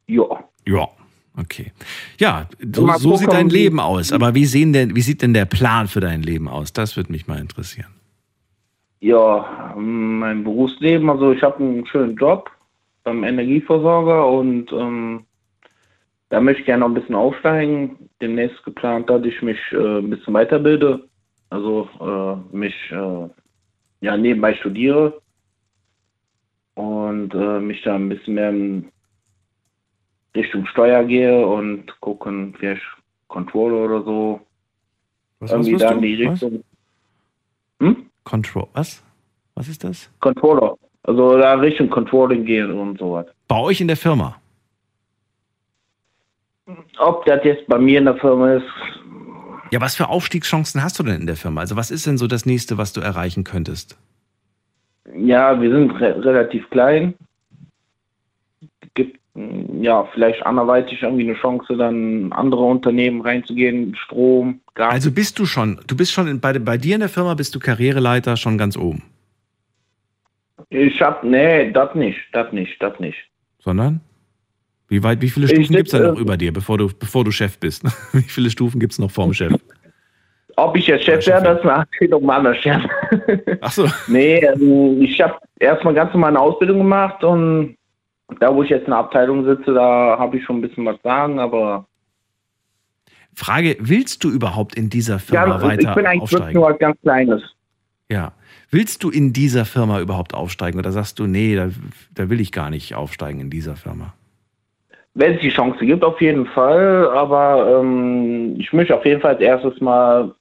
Ja. 0.07 0.45
Ja. 0.67 0.89
Okay. 1.37 1.73
Ja, 2.19 2.49
so, 2.75 2.89
so 2.95 3.17
sieht 3.17 3.33
dein 3.33 3.49
Leben 3.49 3.79
aus. 3.79 4.13
Aber 4.13 4.35
wie, 4.35 4.45
sehen 4.45 4.73
denn, 4.73 4.97
wie 4.97 5.03
sieht 5.03 5.23
denn 5.23 5.35
der 5.35 5.45
Plan 5.45 5.87
für 5.87 6.01
dein 6.01 6.23
Leben 6.23 6.49
aus? 6.49 6.73
Das 6.73 6.97
würde 6.97 7.13
mich 7.13 7.29
mal 7.29 7.39
interessieren. 7.39 7.95
Ja, 9.01 9.75
mein 9.77 10.43
Berufsleben, 10.43 11.09
also 11.09 11.31
ich 11.31 11.43
habe 11.43 11.63
einen 11.63 11.87
schönen 11.87 12.17
Job 12.17 12.51
beim 13.05 13.23
Energieversorger 13.23 14.27
und 14.27 14.73
ähm, 14.73 15.25
da 16.31 16.41
möchte 16.41 16.61
ich 16.61 16.67
gerne 16.67 16.81
noch 16.81 16.89
ein 16.89 16.95
bisschen 16.95 17.15
aufsteigen. 17.15 18.11
Demnächst 18.21 18.63
geplant, 18.65 19.09
dass 19.09 19.25
ich 19.25 19.41
mich 19.43 19.59
äh, 19.73 19.99
ein 19.99 20.11
bisschen 20.11 20.35
weiterbilde, 20.35 21.09
also 21.51 21.89
äh, 22.01 22.57
mich 22.57 22.75
äh, 22.91 23.29
ja 24.01 24.17
nebenbei 24.17 24.55
studiere 24.55 25.21
und 26.75 27.35
äh, 27.35 27.61
mich 27.61 27.83
da 27.83 27.95
ein 27.95 28.09
bisschen 28.09 28.35
mehr 28.35 28.51
in 28.51 28.93
Richtung 30.35 30.67
Steuer 30.67 31.03
gehe 31.05 31.47
und 31.47 31.99
gucken, 32.01 32.55
vielleicht 32.59 32.83
Controller 33.29 33.85
oder 33.85 34.03
so. 34.05 34.41
Was, 35.41 35.51
was 35.51 35.67
Irgendwie 35.67 35.73
wirst 35.73 35.85
da 35.85 35.91
in 35.93 36.03
die 36.03 36.27
Was? 36.27 36.43
Richtung. 36.43 36.65
Hm? 37.81 38.11
Control. 38.25 38.67
Was? 38.75 39.03
Was 39.55 39.69
ist 39.69 39.83
das? 39.83 40.11
Controller. 40.21 40.77
Also 41.05 41.39
da 41.39 41.55
Richtung 41.55 41.89
Controlling 41.89 42.45
gehen 42.45 42.71
und 42.73 42.99
sowas. 42.99 43.27
Bei 43.49 43.59
euch 43.59 43.81
in 43.81 43.89
der 43.89 43.97
Firma? 43.97 44.37
Ob 46.99 47.25
das 47.27 47.43
jetzt 47.45 47.67
bei 47.67 47.79
mir 47.79 47.99
in 47.99 48.05
der 48.05 48.17
Firma 48.17 48.55
ist, 48.55 48.67
Ja, 49.71 49.81
was 49.81 49.97
für 49.97 50.09
Aufstiegschancen 50.09 50.83
hast 50.83 50.99
du 50.99 51.03
denn 51.03 51.21
in 51.21 51.27
der 51.27 51.37
Firma? 51.37 51.61
Also 51.61 51.77
was 51.77 51.91
ist 51.91 52.07
denn 52.07 52.19
so 52.19 52.27
das 52.27 52.47
nächste, 52.47 52.79
was 52.79 52.93
du 52.93 53.01
erreichen 53.01 53.45
könntest? 53.45 53.99
ja, 55.17 55.61
wir 55.61 55.71
sind 55.71 55.91
re 55.93 56.23
relativ 56.25 56.69
klein. 56.71 57.15
Gibt 58.95 59.19
ja 59.81 60.05
vielleicht 60.13 60.45
anderweitig 60.45 61.03
irgendwie 61.03 61.25
eine 61.25 61.39
Chance, 61.39 61.77
dann 61.77 62.33
andere 62.33 62.63
Unternehmen 62.63 63.21
reinzugehen, 63.23 63.95
Strom, 63.97 64.61
Gas. 64.75 64.93
Also 64.93 65.11
bist 65.13 65.39
du 65.39 65.47
schon, 65.47 65.81
du 65.87 65.97
bist 65.97 66.13
schon 66.13 66.29
in, 66.29 66.41
bei, 66.41 66.59
bei 66.59 66.77
dir 66.77 66.95
in 66.95 67.01
der 67.01 67.09
Firma, 67.09 67.35
bist 67.35 67.55
du 67.55 67.59
Karriereleiter 67.59 68.37
schon 68.37 68.59
ganz 68.59 68.77
oben. 68.77 69.03
ich 70.71 71.01
hab, 71.01 71.25
nee, 71.25 71.71
das 71.71 71.95
nicht, 71.95 72.19
das 72.33 72.53
nicht, 72.53 72.83
das 72.83 72.99
nicht. 73.01 73.19
Sondern? 73.61 74.01
Wie 74.89 75.03
weit, 75.03 75.21
wie 75.21 75.29
viele 75.29 75.49
Stufen 75.49 75.77
gibt 75.77 75.89
es 75.89 75.93
da 75.93 76.13
noch 76.13 76.19
über 76.19 76.37
dir, 76.37 76.53
bevor 76.53 76.79
du, 76.79 76.89
bevor 76.89 77.25
du 77.25 77.31
Chef 77.31 77.59
bist? 77.59 77.85
wie 78.13 78.23
viele 78.23 78.51
Stufen 78.51 78.81
gibt 78.81 78.93
es 78.95 78.99
noch 78.99 79.11
vorm 79.11 79.35
Chef? 79.35 79.53
Ob 80.57 80.77
ich 80.77 80.87
jetzt 80.87 81.05
Chef 81.05 81.27
werde, 81.27 81.55
das 81.55 81.65
macht 81.65 81.89
wieder 82.01 82.19
mal 82.19 82.39
anders 82.39 82.57
Chef. 82.59 82.83
Ach 83.61 83.71
so. 83.71 83.87
Nee, 84.09 84.47
also 84.47 84.97
ich 85.01 85.21
habe 85.21 85.35
erstmal 85.61 85.95
ganz 85.95 86.13
normal 86.13 86.31
eine 86.31 86.41
Ausbildung 86.41 86.79
gemacht 86.79 87.23
und 87.23 87.77
da, 88.41 88.55
wo 88.55 88.63
ich 88.63 88.71
jetzt 88.71 88.85
in 88.85 88.91
der 88.91 88.99
Abteilung 88.99 89.45
sitze, 89.45 89.73
da 89.73 90.17
habe 90.19 90.37
ich 90.37 90.45
schon 90.45 90.59
ein 90.59 90.63
bisschen 90.63 90.85
was 90.85 91.01
sagen, 91.03 91.39
aber 91.39 91.87
Frage, 93.39 93.77
willst 93.79 94.25
du 94.25 94.31
überhaupt 94.31 94.75
in 94.75 94.91
dieser 94.91 95.21
Firma 95.21 95.59
ja, 95.59 95.63
weiter 95.63 95.91
ich 95.91 95.95
bin 95.95 96.07
eigentlich 96.07 96.23
aufsteigen? 96.23 96.55
nur 96.55 96.71
was 96.71 96.79
ganz 96.81 97.01
Kleines. 97.03 97.43
Ja. 98.11 98.33
Willst 98.71 99.05
du 99.05 99.11
in 99.11 99.33
dieser 99.33 99.65
Firma 99.65 100.01
überhaupt 100.01 100.35
aufsteigen 100.35 100.79
oder 100.79 100.91
sagst 100.91 101.21
du, 101.21 101.27
nee, 101.27 101.55
da, 101.55 101.71
da 102.15 102.29
will 102.29 102.41
ich 102.41 102.51
gar 102.51 102.69
nicht 102.69 102.97
aufsteigen 102.97 103.41
in 103.41 103.49
dieser 103.49 103.77
Firma? 103.77 104.15
Wenn 105.19 105.35
es 105.35 105.41
die 105.41 105.49
Chance 105.49 105.85
gibt, 105.85 106.05
auf 106.05 106.21
jeden 106.21 106.47
Fall, 106.47 107.09
aber 107.09 107.81
ähm, 107.81 108.55
ich 108.57 108.73
möchte 108.73 108.95
auf 108.95 109.05
jeden 109.05 109.21
Fall 109.21 109.33
als 109.33 109.41
erstes 109.41 109.81
mal 109.81 110.33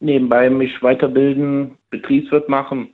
nebenbei 0.00 0.48
mich 0.48 0.82
weiterbilden, 0.82 1.76
Betriebswirt 1.90 2.48
machen. 2.48 2.88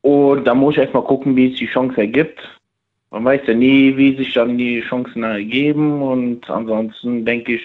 Und 0.00 0.44
da 0.44 0.54
muss 0.54 0.72
ich 0.72 0.80
erstmal 0.80 1.04
gucken, 1.04 1.36
wie 1.36 1.52
es 1.52 1.58
die 1.58 1.66
Chance 1.66 1.98
ergibt. 1.98 2.40
Man 3.10 3.26
weiß 3.26 3.42
ja 3.46 3.52
nie, 3.52 3.94
wie 3.94 4.16
sich 4.16 4.32
dann 4.32 4.56
die 4.56 4.80
Chancen 4.80 5.22
ergeben. 5.22 6.00
Und 6.00 6.48
ansonsten 6.48 7.26
denke 7.26 7.56
ich, 7.56 7.62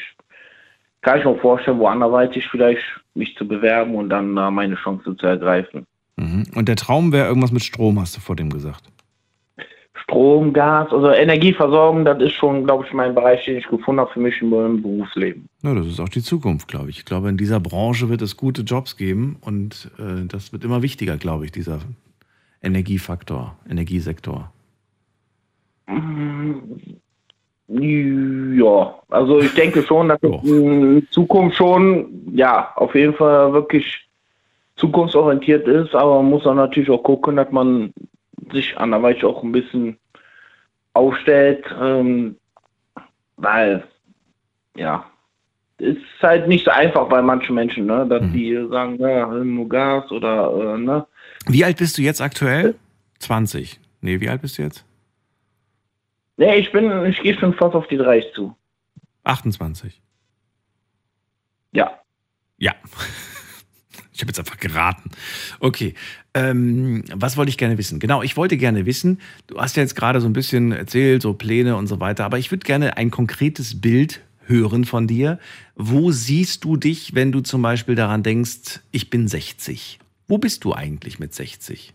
kann 1.04 1.20
ich 1.20 1.26
mir 1.26 1.38
vorstellen, 1.38 1.80
wo 1.80 1.88
anderweitig 1.88 2.50
vielleicht 2.50 2.84
mich 3.14 3.34
zu 3.38 3.48
bewerben 3.48 3.96
und 3.96 4.10
dann 4.10 4.34
meine 4.34 4.76
Chance 4.76 5.16
zu 5.16 5.26
ergreifen. 5.26 5.88
Mhm. 6.18 6.44
Und 6.54 6.68
der 6.68 6.76
Traum 6.76 7.14
wäre 7.14 7.30
irgendwas 7.30 7.54
mit 7.54 7.64
Strom, 7.64 7.98
hast 8.02 8.18
du 8.18 8.20
vor 8.20 8.36
dem 8.36 8.50
gesagt. 8.50 8.84
Strom, 10.08 10.54
Gas, 10.54 10.92
also 10.92 11.10
Energieversorgung, 11.10 12.06
das 12.06 12.22
ist 12.22 12.34
schon, 12.34 12.64
glaube 12.64 12.86
ich, 12.86 12.94
mein 12.94 13.16
Bereich, 13.16 13.44
den 13.46 13.58
ich 13.58 13.68
gefunden 13.68 14.00
habe 14.00 14.12
für 14.14 14.20
mich 14.20 14.40
in 14.40 14.50
meinem 14.50 14.80
Berufsleben. 14.80 15.48
Ja, 15.64 15.74
das 15.74 15.88
ist 15.88 16.00
auch 16.00 16.10
die 16.10 16.22
Zukunft, 16.22 16.68
glaube 16.68 16.92
ich. 16.92 17.00
Ich 17.00 17.06
glaube, 17.06 17.28
in 17.28 17.38
dieser 17.38 17.60
Branche 17.60 18.08
wird 18.08 18.22
es 18.22 18.38
gute 18.38 18.62
Jobs 18.62 18.98
geben 18.98 19.38
und 19.42 19.90
äh, 19.98 20.28
das 20.28 20.54
wird 20.54 20.64
immer 20.64 20.84
wichtiger, 20.84 21.18
glaube 21.18 21.46
ich, 21.46 21.52
dieser 21.52 21.80
Energiefaktor, 22.62 23.56
Energiesektor. 23.68 24.52
Ja, 27.68 28.96
also 29.10 29.40
ich 29.40 29.54
denke 29.56 29.82
schon, 29.82 30.10
dass 30.10 30.20
es 30.22 30.44
in 30.44 31.08
Zukunft 31.10 31.58
schon, 31.58 32.32
ja, 32.32 32.72
auf 32.76 32.94
jeden 32.94 33.16
Fall 33.16 33.54
wirklich 33.54 34.08
zukunftsorientiert 34.76 35.68
ist, 35.68 35.96
aber 35.96 36.22
man 36.22 36.30
muss 36.30 36.44
dann 36.44 36.58
natürlich 36.58 36.92
auch 36.92 37.02
gucken, 37.02 37.38
dass 37.38 37.52
man 37.52 37.92
sich 38.52 38.78
anderweitig 38.78 39.24
auch 39.24 39.44
ein 39.44 39.52
bisschen 39.52 39.98
aufstellt, 40.94 41.66
ähm, 41.80 42.38
weil, 43.38 43.84
ja, 44.76 45.06
es 45.78 45.98
ist 45.98 46.04
halt 46.22 46.48
nicht 46.48 46.66
so 46.66 46.72
einfach 46.72 47.08
bei 47.10 47.22
manchen 47.22 47.56
Menschen, 47.56 47.86
ne, 47.86 48.08
dass 48.08 48.22
die 48.32 48.56
sagen, 48.70 48.98
ja, 49.00 49.28
nur 49.28 49.68
Gas 49.68 50.10
oder, 50.12 50.76
äh, 50.76 50.78
ne. 50.78 51.06
Wie 51.48 51.66
alt 51.66 51.78
bist 51.78 51.98
du 51.98 52.02
jetzt 52.02 52.22
aktuell? 52.22 52.76
20. 53.20 53.80
Nee, 54.02 54.22
wie 54.22 54.30
alt 54.30 54.42
bist 54.42 54.58
du 54.58 54.62
jetzt? 54.62 54.86
Nee, 56.38 56.56
ich 56.56 56.72
bin, 56.72 57.06
ich 57.06 57.22
gehe 57.22 57.38
schon 57.38 57.54
fast 57.54 57.76
auf 57.76 57.88
die 57.88 57.98
30 57.98 58.34
zu. 58.34 58.56
28. 59.24 60.02
Ja. 61.72 62.00
Ja. 62.58 62.74
Ich 64.14 64.22
habe 64.22 64.30
jetzt 64.30 64.40
einfach 64.40 64.58
geraten. 64.58 65.12
Okay. 65.60 65.94
Ähm, 66.36 67.06
was 67.14 67.38
wollte 67.38 67.50
ich 67.50 67.58
gerne 67.58 67.78
wissen? 67.78 67.98
Genau, 68.00 68.22
ich 68.22 68.36
wollte 68.36 68.58
gerne 68.58 68.86
wissen, 68.86 69.22
du 69.48 69.58
hast 69.58 69.78
ja 69.78 69.84
jetzt 69.84 69.96
gerade 69.96 70.20
so 70.20 70.28
ein 70.28 70.34
bisschen 70.34 70.74
erzählt, 70.74 71.22
so 71.22 71.34
Pläne 71.34 71.78
und 71.78 71.88
so 71.88 72.02
weiter, 72.02 72.26
aber 72.26 72.38
ich 72.38 72.52
würde 72.52 72.66
gerne 72.66 72.98
ein 72.98 73.10
konkretes 73.10 73.80
Bild 73.80 74.20
hören 74.46 74.84
von 74.84 75.08
dir. 75.08 75.40
Wo 75.76 76.12
siehst 76.12 76.66
du 76.66 76.76
dich, 76.76 77.16
wenn 77.16 77.32
du 77.32 77.40
zum 77.40 77.62
Beispiel 77.62 77.96
daran 77.96 78.22
denkst, 78.22 78.82
ich 78.92 79.10
bin 79.10 79.30
60? 79.30 79.98
Wo 80.28 80.38
bist 80.38 80.66
du 80.66 80.74
eigentlich 80.74 81.20
mit 81.20 81.34
60? 81.34 81.94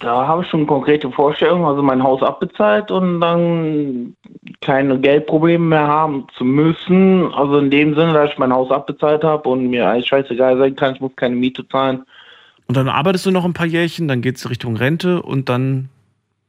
Da 0.00 0.26
habe 0.26 0.42
ich 0.42 0.48
schon 0.48 0.66
konkrete 0.66 1.10
Vorstellungen, 1.10 1.66
also 1.66 1.82
mein 1.82 2.02
Haus 2.02 2.22
abbezahlt 2.22 2.90
und 2.90 3.20
dann 3.20 4.16
keine 4.62 4.98
Geldprobleme 4.98 5.66
mehr 5.66 5.86
haben 5.86 6.26
zu 6.38 6.44
müssen. 6.44 7.30
Also 7.34 7.58
in 7.58 7.70
dem 7.70 7.94
Sinne, 7.94 8.14
dass 8.14 8.30
ich 8.30 8.38
mein 8.38 8.54
Haus 8.54 8.70
abbezahlt 8.70 9.22
habe 9.22 9.48
und 9.50 9.68
mir 9.68 9.86
alles 9.86 10.06
scheißegal 10.06 10.56
sein 10.56 10.74
kann, 10.76 10.94
ich 10.94 11.00
muss 11.02 11.14
keine 11.14 11.36
Miete 11.36 11.68
zahlen. 11.68 12.04
Und 12.72 12.76
dann 12.78 12.88
arbeitest 12.88 13.26
du 13.26 13.30
noch 13.30 13.44
ein 13.44 13.52
paar 13.52 13.66
Jährchen, 13.66 14.08
dann 14.08 14.22
geht's 14.22 14.48
Richtung 14.48 14.76
Rente 14.78 15.20
und 15.20 15.50
dann 15.50 15.90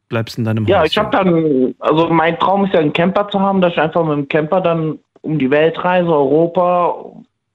bleibst 0.08 0.38
in 0.38 0.46
deinem 0.46 0.66
Ja, 0.68 0.80
Haus. 0.80 0.88
ich 0.88 0.98
habe 0.98 1.10
dann, 1.12 1.76
also 1.80 2.08
mein 2.08 2.40
Traum 2.40 2.64
ist 2.64 2.74
ja 2.74 2.80
einen 2.80 2.94
Camper 2.94 3.28
zu 3.28 3.42
haben, 3.42 3.60
dass 3.60 3.74
ich 3.74 3.80
einfach 3.82 4.06
mit 4.06 4.16
dem 4.16 4.28
Camper 4.30 4.62
dann 4.62 5.00
um 5.20 5.38
die 5.38 5.52
Welt 5.52 5.84
reise, 5.84 6.08
Europa. 6.08 6.96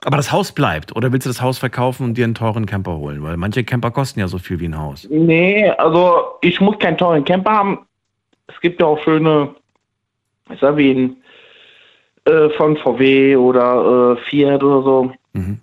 Aber 0.04 0.18
das 0.18 0.30
Haus 0.32 0.52
bleibt. 0.52 0.94
Oder 0.94 1.10
willst 1.10 1.24
du 1.24 1.30
das 1.30 1.40
Haus 1.40 1.56
verkaufen 1.56 2.04
und 2.04 2.18
dir 2.18 2.24
einen 2.24 2.34
teuren 2.34 2.66
Camper 2.66 2.98
holen? 2.98 3.22
Weil 3.22 3.38
manche 3.38 3.64
Camper 3.64 3.90
kosten 3.90 4.20
ja 4.20 4.28
so 4.28 4.36
viel 4.36 4.60
wie 4.60 4.66
ein 4.68 4.78
Haus. 4.78 5.08
Nee, 5.10 5.70
also 5.70 6.24
ich 6.42 6.60
muss 6.60 6.78
keinen 6.78 6.98
teuren 6.98 7.24
Camper 7.24 7.52
haben. 7.52 7.78
Es 8.48 8.60
gibt 8.60 8.82
ja 8.82 8.86
auch 8.86 9.02
schöne, 9.02 9.54
ich 10.52 10.60
sag 10.60 10.76
wie 10.76 10.90
ein 10.90 11.16
äh, 12.26 12.50
von 12.50 12.76
VW 12.76 13.34
oder 13.36 14.12
äh, 14.18 14.28
Fiat 14.28 14.62
oder 14.62 14.82
so. 14.82 15.12
Mhm. 15.32 15.58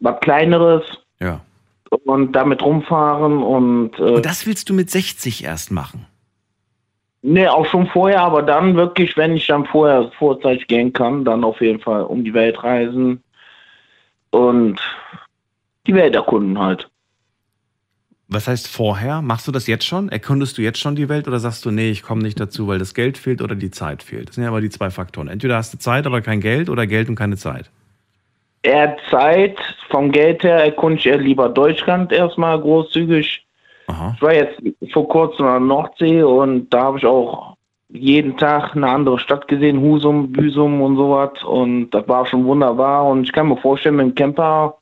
Was 0.00 0.18
kleineres 0.22 0.82
Ja. 1.20 1.38
Und 2.04 2.32
damit 2.32 2.62
rumfahren 2.62 3.42
und, 3.42 3.98
äh, 3.98 4.14
Und 4.14 4.26
das 4.26 4.46
willst 4.46 4.68
du 4.68 4.74
mit 4.74 4.90
60 4.90 5.44
erst 5.44 5.70
machen? 5.70 6.06
nee, 7.22 7.48
auch 7.48 7.66
schon 7.66 7.86
vorher, 7.88 8.22
aber 8.22 8.42
dann 8.42 8.76
wirklich, 8.76 9.16
wenn 9.16 9.36
ich 9.36 9.46
dann 9.46 9.66
vorher 9.66 10.10
vorzeitig 10.18 10.66
gehen 10.68 10.92
kann, 10.92 11.24
dann 11.24 11.44
auf 11.44 11.60
jeden 11.60 11.80
Fall 11.80 12.02
um 12.02 12.24
die 12.24 12.32
Welt 12.32 12.62
reisen 12.62 13.22
und 14.30 14.80
die 15.86 15.94
Welt 15.94 16.14
erkunden 16.14 16.58
halt. 16.58 16.88
Was 18.28 18.46
heißt 18.46 18.68
vorher? 18.68 19.22
Machst 19.22 19.48
du 19.48 19.52
das 19.52 19.66
jetzt 19.66 19.86
schon? 19.86 20.10
Erkundest 20.10 20.58
du 20.58 20.62
jetzt 20.62 20.78
schon 20.78 20.96
die 20.96 21.08
Welt 21.08 21.26
oder 21.26 21.38
sagst 21.38 21.64
du, 21.64 21.70
nee, 21.70 21.90
ich 21.90 22.02
komme 22.02 22.22
nicht 22.22 22.38
dazu, 22.38 22.68
weil 22.68 22.78
das 22.78 22.92
Geld 22.92 23.16
fehlt 23.16 23.40
oder 23.40 23.54
die 23.54 23.70
Zeit 23.70 24.02
fehlt? 24.02 24.28
Das 24.28 24.34
sind 24.34 24.44
ja 24.44 24.50
aber 24.50 24.60
die 24.60 24.68
zwei 24.68 24.90
Faktoren. 24.90 25.28
Entweder 25.28 25.56
hast 25.56 25.72
du 25.72 25.78
Zeit, 25.78 26.06
aber 26.06 26.20
kein 26.20 26.40
Geld 26.40 26.68
oder 26.68 26.86
Geld 26.86 27.08
und 27.08 27.14
keine 27.14 27.38
Zeit. 27.38 27.70
Eher 28.68 28.96
Zeit, 29.10 29.58
vom 29.90 30.12
Geld 30.12 30.42
her 30.42 30.64
erkunde 30.64 30.98
ich 30.98 31.06
eher 31.06 31.18
lieber 31.18 31.48
Deutschland 31.48 32.12
erstmal 32.12 32.60
großzügig. 32.60 33.44
Ich 34.14 34.22
war 34.22 34.34
jetzt 34.34 34.60
vor 34.92 35.08
kurzem 35.08 35.46
an 35.46 35.52
der 35.52 35.76
Nordsee 35.76 36.22
und 36.22 36.68
da 36.68 36.82
habe 36.84 36.98
ich 36.98 37.06
auch 37.06 37.56
jeden 37.88 38.36
Tag 38.36 38.76
eine 38.76 38.86
andere 38.88 39.18
Stadt 39.18 39.48
gesehen, 39.48 39.80
Husum, 39.80 40.30
Büsum 40.30 40.82
und 40.82 40.96
sowas 40.96 41.42
und 41.42 41.90
das 41.90 42.06
war 42.06 42.26
schon 42.26 42.44
wunderbar 42.44 43.06
und 43.06 43.24
ich 43.24 43.32
kann 43.32 43.48
mir 43.48 43.56
vorstellen, 43.56 43.96
mit 43.96 44.06
dem 44.08 44.14
Camper 44.14 44.76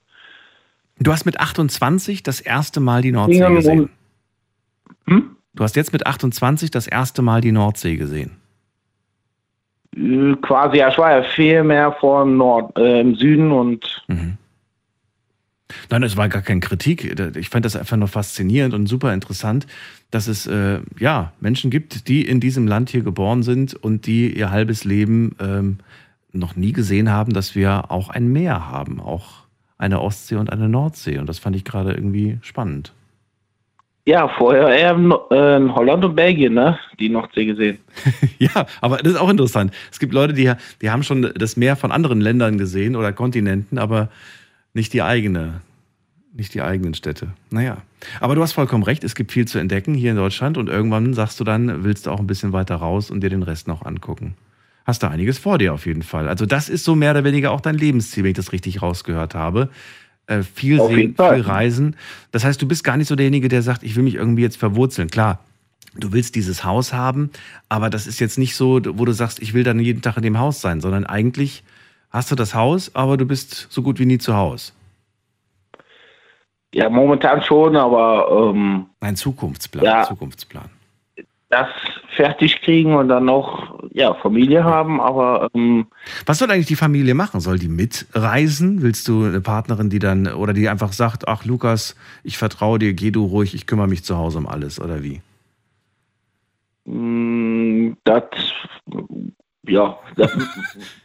Du 0.98 1.12
hast 1.12 1.26
mit 1.26 1.38
28 1.38 2.22
das 2.22 2.40
erste 2.40 2.80
Mal 2.80 3.02
die 3.02 3.12
Nordsee 3.12 3.54
gesehen. 3.54 3.90
Hm? 5.06 5.36
Du 5.54 5.62
hast 5.62 5.76
jetzt 5.76 5.92
mit 5.92 6.06
28 6.06 6.70
das 6.70 6.86
erste 6.86 7.22
Mal 7.22 7.40
die 7.40 7.52
Nordsee 7.52 7.96
gesehen. 7.96 8.38
Äh, 9.96 10.34
quasi, 10.42 10.78
ja, 10.78 10.88
ich 10.88 10.98
war 10.98 11.18
ja 11.18 11.22
viel 11.22 11.62
mehr 11.64 11.92
von 11.92 12.36
Nord, 12.36 12.76
äh, 12.78 13.00
im 13.00 13.14
Süden 13.16 13.50
und 13.52 14.04
Nein, 15.90 16.02
es 16.02 16.16
war 16.16 16.28
gar 16.28 16.42
keine 16.42 16.60
Kritik. 16.60 17.18
Ich 17.36 17.48
fand 17.48 17.64
das 17.64 17.76
einfach 17.76 17.96
nur 17.96 18.08
faszinierend 18.08 18.74
und 18.74 18.86
super 18.86 19.12
interessant, 19.12 19.66
dass 20.10 20.28
es 20.28 20.46
äh, 20.46 20.80
ja 20.98 21.32
Menschen 21.40 21.70
gibt, 21.70 22.08
die 22.08 22.22
in 22.22 22.40
diesem 22.40 22.66
Land 22.66 22.90
hier 22.90 23.02
geboren 23.02 23.42
sind 23.42 23.74
und 23.74 24.06
die 24.06 24.36
ihr 24.36 24.50
halbes 24.50 24.84
Leben 24.84 25.34
ähm, 25.40 25.78
noch 26.32 26.56
nie 26.56 26.72
gesehen 26.72 27.10
haben, 27.10 27.32
dass 27.32 27.54
wir 27.54 27.90
auch 27.90 28.10
ein 28.10 28.28
Meer 28.28 28.70
haben, 28.70 29.00
auch 29.00 29.44
eine 29.78 30.00
Ostsee 30.00 30.36
und 30.36 30.50
eine 30.50 30.68
Nordsee. 30.68 31.18
Und 31.18 31.28
das 31.28 31.38
fand 31.38 31.56
ich 31.56 31.64
gerade 31.64 31.92
irgendwie 31.92 32.38
spannend. 32.42 32.92
Ja, 34.06 34.28
vorher 34.38 34.68
eher 34.68 34.94
in, 34.94 35.12
äh, 35.30 35.56
in 35.56 35.74
Holland 35.74 36.04
und 36.04 36.14
Belgien, 36.14 36.54
ne, 36.54 36.78
die 36.98 37.08
Nordsee 37.08 37.44
gesehen. 37.44 37.78
Ja, 38.38 38.66
aber 38.80 38.98
das 38.98 39.14
ist 39.14 39.18
auch 39.18 39.30
interessant. 39.30 39.72
Es 39.90 39.98
gibt 39.98 40.12
Leute, 40.12 40.34
die, 40.34 40.52
die 40.82 40.90
haben 40.90 41.02
schon 41.02 41.32
das 41.34 41.56
Meer 41.56 41.74
von 41.74 41.90
anderen 41.90 42.20
Ländern 42.20 42.58
gesehen 42.58 42.94
oder 42.94 43.12
Kontinenten, 43.12 43.78
aber 43.78 44.10
nicht 44.74 44.92
die 44.92 45.02
eigene, 45.02 45.62
nicht 46.34 46.52
die 46.52 46.60
eigenen 46.60 46.92
Städte. 46.92 47.28
Naja. 47.50 47.78
Aber 48.20 48.34
du 48.34 48.42
hast 48.42 48.52
vollkommen 48.52 48.84
recht, 48.84 49.04
es 49.04 49.14
gibt 49.14 49.32
viel 49.32 49.48
zu 49.48 49.58
entdecken 49.58 49.94
hier 49.94 50.10
in 50.10 50.18
Deutschland 50.18 50.58
und 50.58 50.68
irgendwann 50.68 51.14
sagst 51.14 51.40
du 51.40 51.44
dann, 51.44 51.82
willst 51.82 52.06
du 52.06 52.10
auch 52.10 52.20
ein 52.20 52.26
bisschen 52.26 52.52
weiter 52.52 52.76
raus 52.76 53.10
und 53.10 53.22
dir 53.22 53.30
den 53.30 53.42
Rest 53.42 53.66
noch 53.66 53.84
angucken. 53.86 54.36
Hast 54.84 55.02
du 55.02 55.08
einiges 55.08 55.38
vor 55.38 55.58
dir 55.58 55.72
auf 55.72 55.86
jeden 55.86 56.02
Fall. 56.02 56.28
Also 56.28 56.46
das 56.46 56.68
ist 56.68 56.84
so 56.84 56.94
mehr 56.94 57.12
oder 57.12 57.24
weniger 57.24 57.50
auch 57.50 57.62
dein 57.62 57.76
Lebensziel, 57.76 58.22
wenn 58.22 58.30
ich 58.30 58.36
das 58.36 58.52
richtig 58.52 58.82
rausgehört 58.82 59.34
habe. 59.34 59.70
Äh, 60.28 60.42
viel 60.42 60.80
Auf 60.80 60.88
sehen, 60.90 61.14
viel 61.14 61.40
reisen. 61.42 61.96
Das 62.32 62.44
heißt, 62.44 62.60
du 62.60 62.66
bist 62.66 62.82
gar 62.84 62.96
nicht 62.96 63.06
so 63.08 63.14
derjenige, 63.16 63.48
der 63.48 63.62
sagt, 63.62 63.82
ich 63.84 63.94
will 63.96 64.02
mich 64.02 64.16
irgendwie 64.16 64.42
jetzt 64.42 64.56
verwurzeln. 64.56 65.08
Klar, 65.08 65.38
du 65.94 66.12
willst 66.12 66.34
dieses 66.34 66.64
Haus 66.64 66.92
haben, 66.92 67.30
aber 67.68 67.90
das 67.90 68.06
ist 68.06 68.18
jetzt 68.18 68.36
nicht 68.38 68.56
so, 68.56 68.80
wo 68.98 69.04
du 69.04 69.12
sagst, 69.12 69.40
ich 69.40 69.54
will 69.54 69.62
dann 69.62 69.78
jeden 69.78 70.02
Tag 70.02 70.16
in 70.16 70.22
dem 70.24 70.38
Haus 70.38 70.60
sein, 70.60 70.80
sondern 70.80 71.06
eigentlich 71.06 71.62
hast 72.10 72.30
du 72.30 72.34
das 72.34 72.54
Haus, 72.54 72.94
aber 72.94 73.16
du 73.16 73.24
bist 73.24 73.68
so 73.70 73.82
gut 73.82 73.98
wie 74.00 74.06
nie 74.06 74.18
zu 74.18 74.34
Hause. 74.34 74.72
Ja, 76.74 76.90
momentan 76.90 77.42
schon, 77.42 77.76
aber 77.76 78.50
ähm, 78.52 78.86
Ein 79.00 79.16
Zukunftsplan, 79.16 79.84
Ja. 79.84 80.02
Zukunftsplan. 80.04 80.68
das 81.48 81.68
fertig 82.16 82.60
kriegen 82.62 82.94
und 82.94 83.08
dann 83.08 83.24
noch 83.24 83.78
ja, 83.92 84.14
Familie 84.14 84.64
haben, 84.64 85.00
aber 85.00 85.48
ähm, 85.54 85.86
Was 86.26 86.38
soll 86.38 86.50
eigentlich 86.50 86.66
die 86.66 86.76
Familie 86.76 87.14
machen? 87.14 87.40
Soll 87.40 87.58
die 87.58 87.68
mitreisen? 87.68 88.82
Willst 88.82 89.06
du 89.08 89.24
eine 89.24 89.40
Partnerin, 89.40 89.90
die 89.90 89.98
dann, 89.98 90.26
oder 90.26 90.52
die 90.52 90.68
einfach 90.68 90.92
sagt, 90.92 91.28
ach 91.28 91.44
Lukas, 91.44 91.96
ich 92.24 92.38
vertraue 92.38 92.78
dir, 92.78 92.92
geh 92.94 93.10
du 93.10 93.24
ruhig, 93.24 93.54
ich 93.54 93.66
kümmere 93.66 93.88
mich 93.88 94.04
zu 94.04 94.16
Hause 94.16 94.38
um 94.38 94.46
alles, 94.46 94.80
oder 94.80 95.02
wie? 95.02 95.20
mh, 96.86 97.96
das 98.04 98.24
ja, 99.68 99.98
das 100.16 100.30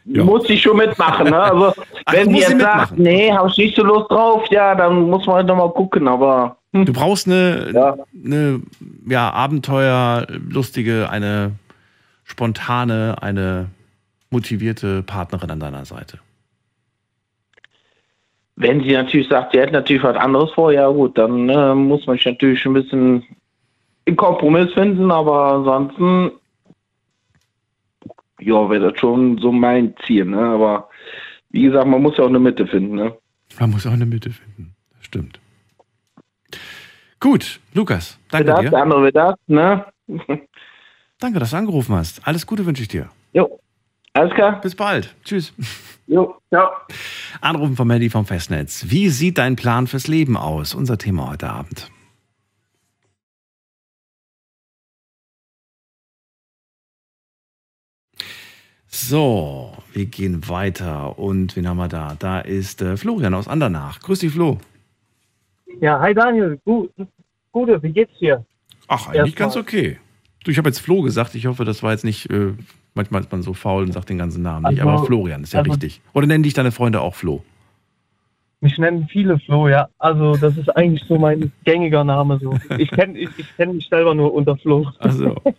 muss 0.04 0.48
ich 0.48 0.62
schon 0.62 0.76
mitmachen. 0.76 1.30
Ne? 1.30 1.38
Also, 1.38 1.72
Ach, 2.04 2.12
wenn 2.12 2.34
jetzt 2.34 2.58
sagt, 2.58 2.98
nee, 2.98 3.32
habe 3.32 3.48
ich 3.48 3.58
nicht 3.58 3.76
so 3.76 3.84
Lust 3.84 4.10
drauf, 4.10 4.44
ja, 4.50 4.74
dann 4.74 5.10
muss 5.10 5.26
man 5.26 5.36
halt 5.36 5.46
noch 5.46 5.56
mal 5.56 5.70
gucken, 5.70 6.08
aber 6.08 6.56
Du 6.74 6.92
brauchst 6.92 7.26
eine, 7.26 7.98
eine 8.24 8.62
ja, 9.06 9.30
abenteuerlustige, 9.30 11.08
eine 11.10 11.52
spontane, 12.24 13.16
eine 13.20 13.68
motivierte 14.30 15.02
Partnerin 15.02 15.50
an 15.50 15.60
deiner 15.60 15.84
Seite. 15.84 16.18
wenn 18.56 18.82
sie 18.82 18.92
natürlich 18.92 19.28
sagt, 19.28 19.52
sie 19.52 19.60
hätte 19.60 19.72
natürlich 19.72 20.02
was 20.02 20.16
anderes 20.16 20.50
vor, 20.52 20.72
ja 20.72 20.88
gut, 20.88 21.18
dann 21.18 21.48
äh, 21.48 21.74
muss 21.74 22.06
man 22.06 22.16
sich 22.16 22.26
natürlich 22.26 22.64
ein 22.64 22.74
bisschen 22.74 23.22
einen 24.06 24.16
Kompromiss 24.16 24.72
finden, 24.72 25.10
aber 25.10 25.52
ansonsten 25.52 26.32
ja, 28.46 28.68
wäre 28.70 28.90
das 28.90 29.00
schon 29.00 29.38
so 29.38 29.52
mein 29.52 29.94
Ziel, 30.06 30.24
ne? 30.24 30.40
Aber 30.40 30.88
wie 31.50 31.62
gesagt, 31.62 31.86
man 31.86 32.02
muss 32.02 32.16
ja 32.16 32.24
auch 32.24 32.28
eine 32.28 32.38
Mitte 32.38 32.66
finden, 32.66 32.96
ne? 32.96 33.16
Man 33.58 33.70
muss 33.70 33.86
auch 33.86 33.92
eine 33.92 34.06
Mitte 34.06 34.30
finden. 34.30 34.74
Das 34.96 35.04
stimmt. 35.04 35.40
Gut, 37.20 37.60
Lukas, 37.74 38.18
danke 38.30 38.46
das, 38.46 38.60
dir. 38.60 38.70
Der 38.70 38.82
andere 38.82 39.12
das, 39.12 39.34
ne? 39.46 39.86
Danke, 41.20 41.38
dass 41.38 41.50
du 41.50 41.56
angerufen 41.56 41.94
hast. 41.94 42.26
Alles 42.26 42.48
Gute 42.48 42.66
wünsche 42.66 42.82
ich 42.82 42.88
dir. 42.88 43.08
Jo, 43.32 43.60
alles 44.12 44.34
klar. 44.34 44.60
Bis 44.60 44.74
bald. 44.74 45.14
Tschüss. 45.24 45.54
Jo, 46.08 46.34
ciao. 46.48 46.68
Anrufen 47.40 47.76
von 47.76 47.86
Melly 47.86 48.10
vom 48.10 48.26
Festnetz. 48.26 48.86
Wie 48.88 49.08
sieht 49.08 49.38
dein 49.38 49.54
Plan 49.54 49.86
fürs 49.86 50.08
Leben 50.08 50.36
aus? 50.36 50.74
Unser 50.74 50.98
Thema 50.98 51.30
heute 51.30 51.48
Abend. 51.48 51.91
So, 58.94 59.72
wir 59.94 60.04
gehen 60.04 60.46
weiter. 60.50 61.18
Und 61.18 61.56
wen 61.56 61.66
haben 61.66 61.78
wir 61.78 61.88
da? 61.88 62.14
Da 62.18 62.40
ist 62.40 62.82
äh, 62.82 62.98
Florian 62.98 63.32
aus 63.32 63.48
Andernach. 63.48 64.00
Grüß 64.00 64.18
dich, 64.18 64.32
Flo. 64.32 64.58
Ja, 65.80 65.98
hi 65.98 66.12
Daniel, 66.12 66.60
gut, 66.66 66.90
Gute, 67.52 67.82
wie 67.82 67.90
geht's 67.90 68.16
dir? 68.18 68.44
Ach, 68.88 69.06
eigentlich 69.06 69.16
Erstmal. 69.16 69.32
ganz 69.46 69.56
okay. 69.56 69.98
Du, 70.44 70.50
ich 70.50 70.58
habe 70.58 70.68
jetzt 70.68 70.80
Flo 70.80 71.00
gesagt. 71.00 71.34
Ich 71.34 71.46
hoffe, 71.46 71.64
das 71.64 71.82
war 71.82 71.92
jetzt 71.92 72.04
nicht. 72.04 72.30
Äh, 72.30 72.52
manchmal 72.94 73.22
ist 73.22 73.32
man 73.32 73.42
so 73.42 73.54
faul 73.54 73.84
und 73.84 73.92
sagt 73.92 74.10
den 74.10 74.18
ganzen 74.18 74.42
Namen 74.42 74.70
nicht. 74.70 74.80
Also- 74.82 74.90
Aber 74.90 75.06
Florian 75.06 75.42
ist 75.42 75.54
ja 75.54 75.60
also- 75.60 75.70
richtig. 75.70 76.02
Oder 76.12 76.26
nennen 76.26 76.42
dich 76.42 76.52
deine 76.52 76.70
Freunde 76.70 77.00
auch 77.00 77.14
Flo? 77.14 77.42
Mich 78.60 78.76
nennen 78.76 79.08
viele 79.10 79.38
Flo, 79.38 79.68
ja. 79.68 79.88
Also 79.98 80.36
das 80.36 80.56
ist 80.58 80.68
eigentlich 80.76 81.02
so 81.08 81.18
mein 81.18 81.50
gängiger 81.64 82.04
Name 82.04 82.38
so. 82.40 82.56
Ich 82.76 82.90
kenne 82.90 83.18
ich, 83.18 83.30
ich 83.38 83.56
kenn 83.56 83.74
mich 83.74 83.88
selber 83.88 84.14
nur 84.14 84.34
unter 84.34 84.56
Flo. 84.58 84.86
Also. 84.98 85.34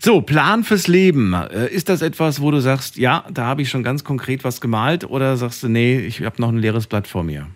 So, 0.00 0.20
Plan 0.20 0.64
fürs 0.64 0.86
Leben. 0.86 1.32
Äh, 1.34 1.68
Ist 1.68 1.88
das 1.88 2.02
etwas, 2.02 2.40
wo 2.40 2.50
du 2.50 2.60
sagst, 2.60 2.96
ja, 2.96 3.24
da 3.32 3.46
habe 3.46 3.62
ich 3.62 3.68
schon 3.68 3.82
ganz 3.82 4.04
konkret 4.04 4.44
was 4.44 4.60
gemalt? 4.60 5.04
Oder 5.04 5.36
sagst 5.36 5.62
du, 5.62 5.68
nee, 5.68 5.98
ich 5.98 6.22
habe 6.24 6.40
noch 6.40 6.48
ein 6.50 6.58
leeres 6.58 6.86
Blatt 6.86 7.06
vor 7.06 7.24
mir? 7.24 7.48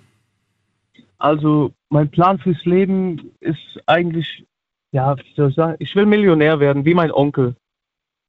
Also 1.19 1.73
mein 1.89 2.11
Plan 2.11 2.39
fürs 2.39 2.65
Leben 2.65 3.31
ist 3.41 3.81
eigentlich, 3.87 4.45
ja, 4.91 5.17
wie 5.17 5.35
soll 5.37 5.51
ich 5.51 5.55
sagen, 5.55 5.77
ich 5.79 5.95
will 5.95 6.07
Millionär 6.07 6.59
werden, 6.59 6.85
wie 6.85 6.95
mein 6.95 7.13
Onkel. 7.13 7.55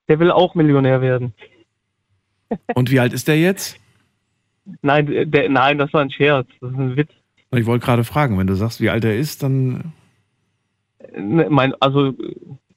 Der 0.08 0.20
will 0.20 0.32
auch 0.32 0.54
Millionär 0.54 1.02
werden. 1.02 1.34
Und 2.76 2.92
wie 2.92 3.00
alt 3.00 3.14
ist 3.14 3.28
der 3.28 3.40
jetzt? 3.40 3.80
Nein, 4.82 5.08
der, 5.32 5.50
nein, 5.50 5.78
das 5.78 5.92
war 5.92 6.02
ein 6.02 6.12
Scherz. 6.12 6.48
Das 6.62 6.72
ist 6.72 6.78
ein 6.78 6.96
Witz. 6.96 7.12
Ich 7.56 7.66
wollte 7.66 7.86
gerade 7.86 8.04
fragen, 8.04 8.38
wenn 8.38 8.48
du 8.48 8.56
sagst, 8.56 8.80
wie 8.80 8.90
alt 8.90 9.04
er 9.06 9.16
ist, 9.16 9.44
dann. 9.44 9.94
Ne, 11.16 11.48
mein, 11.50 11.74
also 11.80 12.14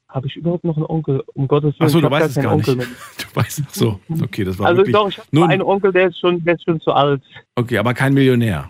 habe 0.09 0.27
ich 0.27 0.35
überhaupt 0.35 0.63
noch 0.63 0.77
einen 0.77 0.85
Onkel? 0.85 1.23
Um 1.33 1.47
Gottes 1.47 1.73
Willen. 1.79 1.87
Achso, 1.87 1.97
ich 1.97 2.03
du 2.03 2.11
weißt 2.11 2.29
es 2.29 2.35
keinen 2.35 2.43
gar 2.45 2.55
nicht. 2.55 2.69
Onkel 2.69 2.75
mehr. 2.77 2.87
Du 3.17 3.35
weißt 3.35 3.61
ach 3.67 3.73
so. 3.73 3.99
Okay, 4.23 4.43
das 4.43 4.57
war 4.57 4.67
Also 4.67 4.77
wirklich 4.79 4.95
doch, 4.95 5.09
ich 5.09 5.17
habe 5.17 5.27
nur 5.31 5.47
einen 5.49 5.61
Onkel, 5.61 5.91
der 5.91 6.07
ist 6.07 6.19
schon, 6.19 6.43
der 6.43 6.55
ist 6.55 6.63
schon 6.63 6.79
zu 6.81 6.91
alt. 6.91 7.21
Okay, 7.55 7.77
aber 7.77 7.93
kein 7.93 8.13
Millionär. 8.13 8.69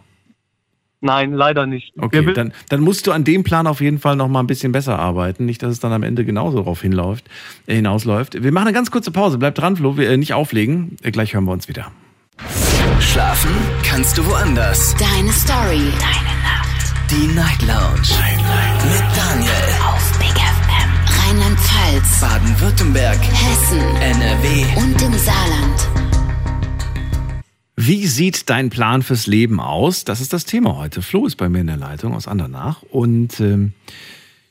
Nein, 0.99 1.33
leider 1.33 1.67
nicht. 1.67 1.93
Okay, 1.99 2.33
dann, 2.33 2.53
dann 2.69 2.79
musst 2.81 3.05
du 3.05 3.11
an 3.11 3.23
dem 3.23 3.43
Plan 3.43 3.67
auf 3.67 3.81
jeden 3.81 3.99
Fall 3.99 4.15
noch 4.15 4.27
mal 4.27 4.39
ein 4.39 4.47
bisschen 4.47 4.71
besser 4.71 4.97
arbeiten. 4.97 5.45
Nicht, 5.45 5.61
dass 5.61 5.71
es 5.71 5.79
dann 5.79 5.93
am 5.93 6.01
Ende 6.01 6.25
genauso 6.25 6.57
darauf 6.57 6.81
hinläuft, 6.81 7.25
äh, 7.67 7.75
hinausläuft. 7.75 8.41
Wir 8.43 8.51
machen 8.51 8.67
eine 8.67 8.73
ganz 8.73 8.89
kurze 8.89 9.11
Pause. 9.11 9.37
Bleib 9.37 9.53
dran, 9.53 9.75
Flo. 9.75 9.95
Wir, 9.95 10.09
äh, 10.09 10.17
nicht 10.17 10.33
auflegen. 10.33 10.97
Äh, 11.03 11.11
gleich 11.11 11.35
hören 11.35 11.45
wir 11.45 11.51
uns 11.51 11.67
wieder. 11.67 11.91
Schlafen 12.99 13.51
kannst 13.83 14.17
du 14.17 14.25
woanders. 14.25 14.95
Deine 14.97 15.31
Story. 15.31 15.91
Deine 15.99 16.33
Nacht. 16.41 16.93
Die 17.11 17.27
Night 17.35 17.61
Lounge. 17.61 18.09
Mit 18.91 19.03
Daniel. 19.15 19.76
Rheinland-Pfalz. 21.87 22.21
Baden-Württemberg. 22.21 23.17
Hessen. 23.17 23.79
NRW. 24.01 24.65
Und 24.77 25.01
im 25.01 25.13
Saarland. 25.13 25.89
Wie 27.75 28.07
sieht 28.07 28.49
dein 28.49 28.69
Plan 28.69 29.01
fürs 29.03 29.27
Leben 29.27 29.59
aus? 29.59 30.03
Das 30.03 30.19
ist 30.19 30.33
das 30.33 30.45
Thema 30.45 30.77
heute. 30.77 31.01
Flo 31.01 31.25
ist 31.25 31.37
bei 31.37 31.47
mir 31.47 31.61
in 31.61 31.67
der 31.67 31.77
Leitung 31.77 32.13
aus 32.13 32.27
Andernach 32.27 32.81
und 32.83 33.39
ähm, 33.39 33.73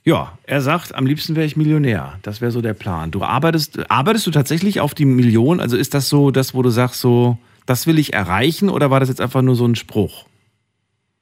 ja, 0.04 0.38
er 0.44 0.60
sagt, 0.60 0.94
am 0.94 1.04
liebsten 1.04 1.34
wäre 1.34 1.44
ich 1.44 1.56
Millionär. 1.56 2.18
Das 2.22 2.40
wäre 2.40 2.52
so 2.52 2.62
der 2.62 2.74
Plan. 2.74 3.10
Du 3.10 3.22
arbeitest, 3.22 3.90
arbeitest 3.90 4.26
du 4.28 4.30
tatsächlich 4.30 4.80
auf 4.80 4.94
die 4.94 5.04
Million? 5.04 5.60
Also 5.60 5.76
ist 5.76 5.94
das 5.94 6.08
so, 6.08 6.30
das, 6.30 6.54
wo 6.54 6.62
du 6.62 6.70
sagst, 6.70 7.00
so, 7.00 7.38
das 7.66 7.86
will 7.86 7.98
ich 7.98 8.14
erreichen 8.14 8.68
oder 8.68 8.90
war 8.90 9.00
das 9.00 9.08
jetzt 9.08 9.20
einfach 9.20 9.42
nur 9.42 9.56
so 9.56 9.66
ein 9.66 9.74
Spruch? 9.74 10.26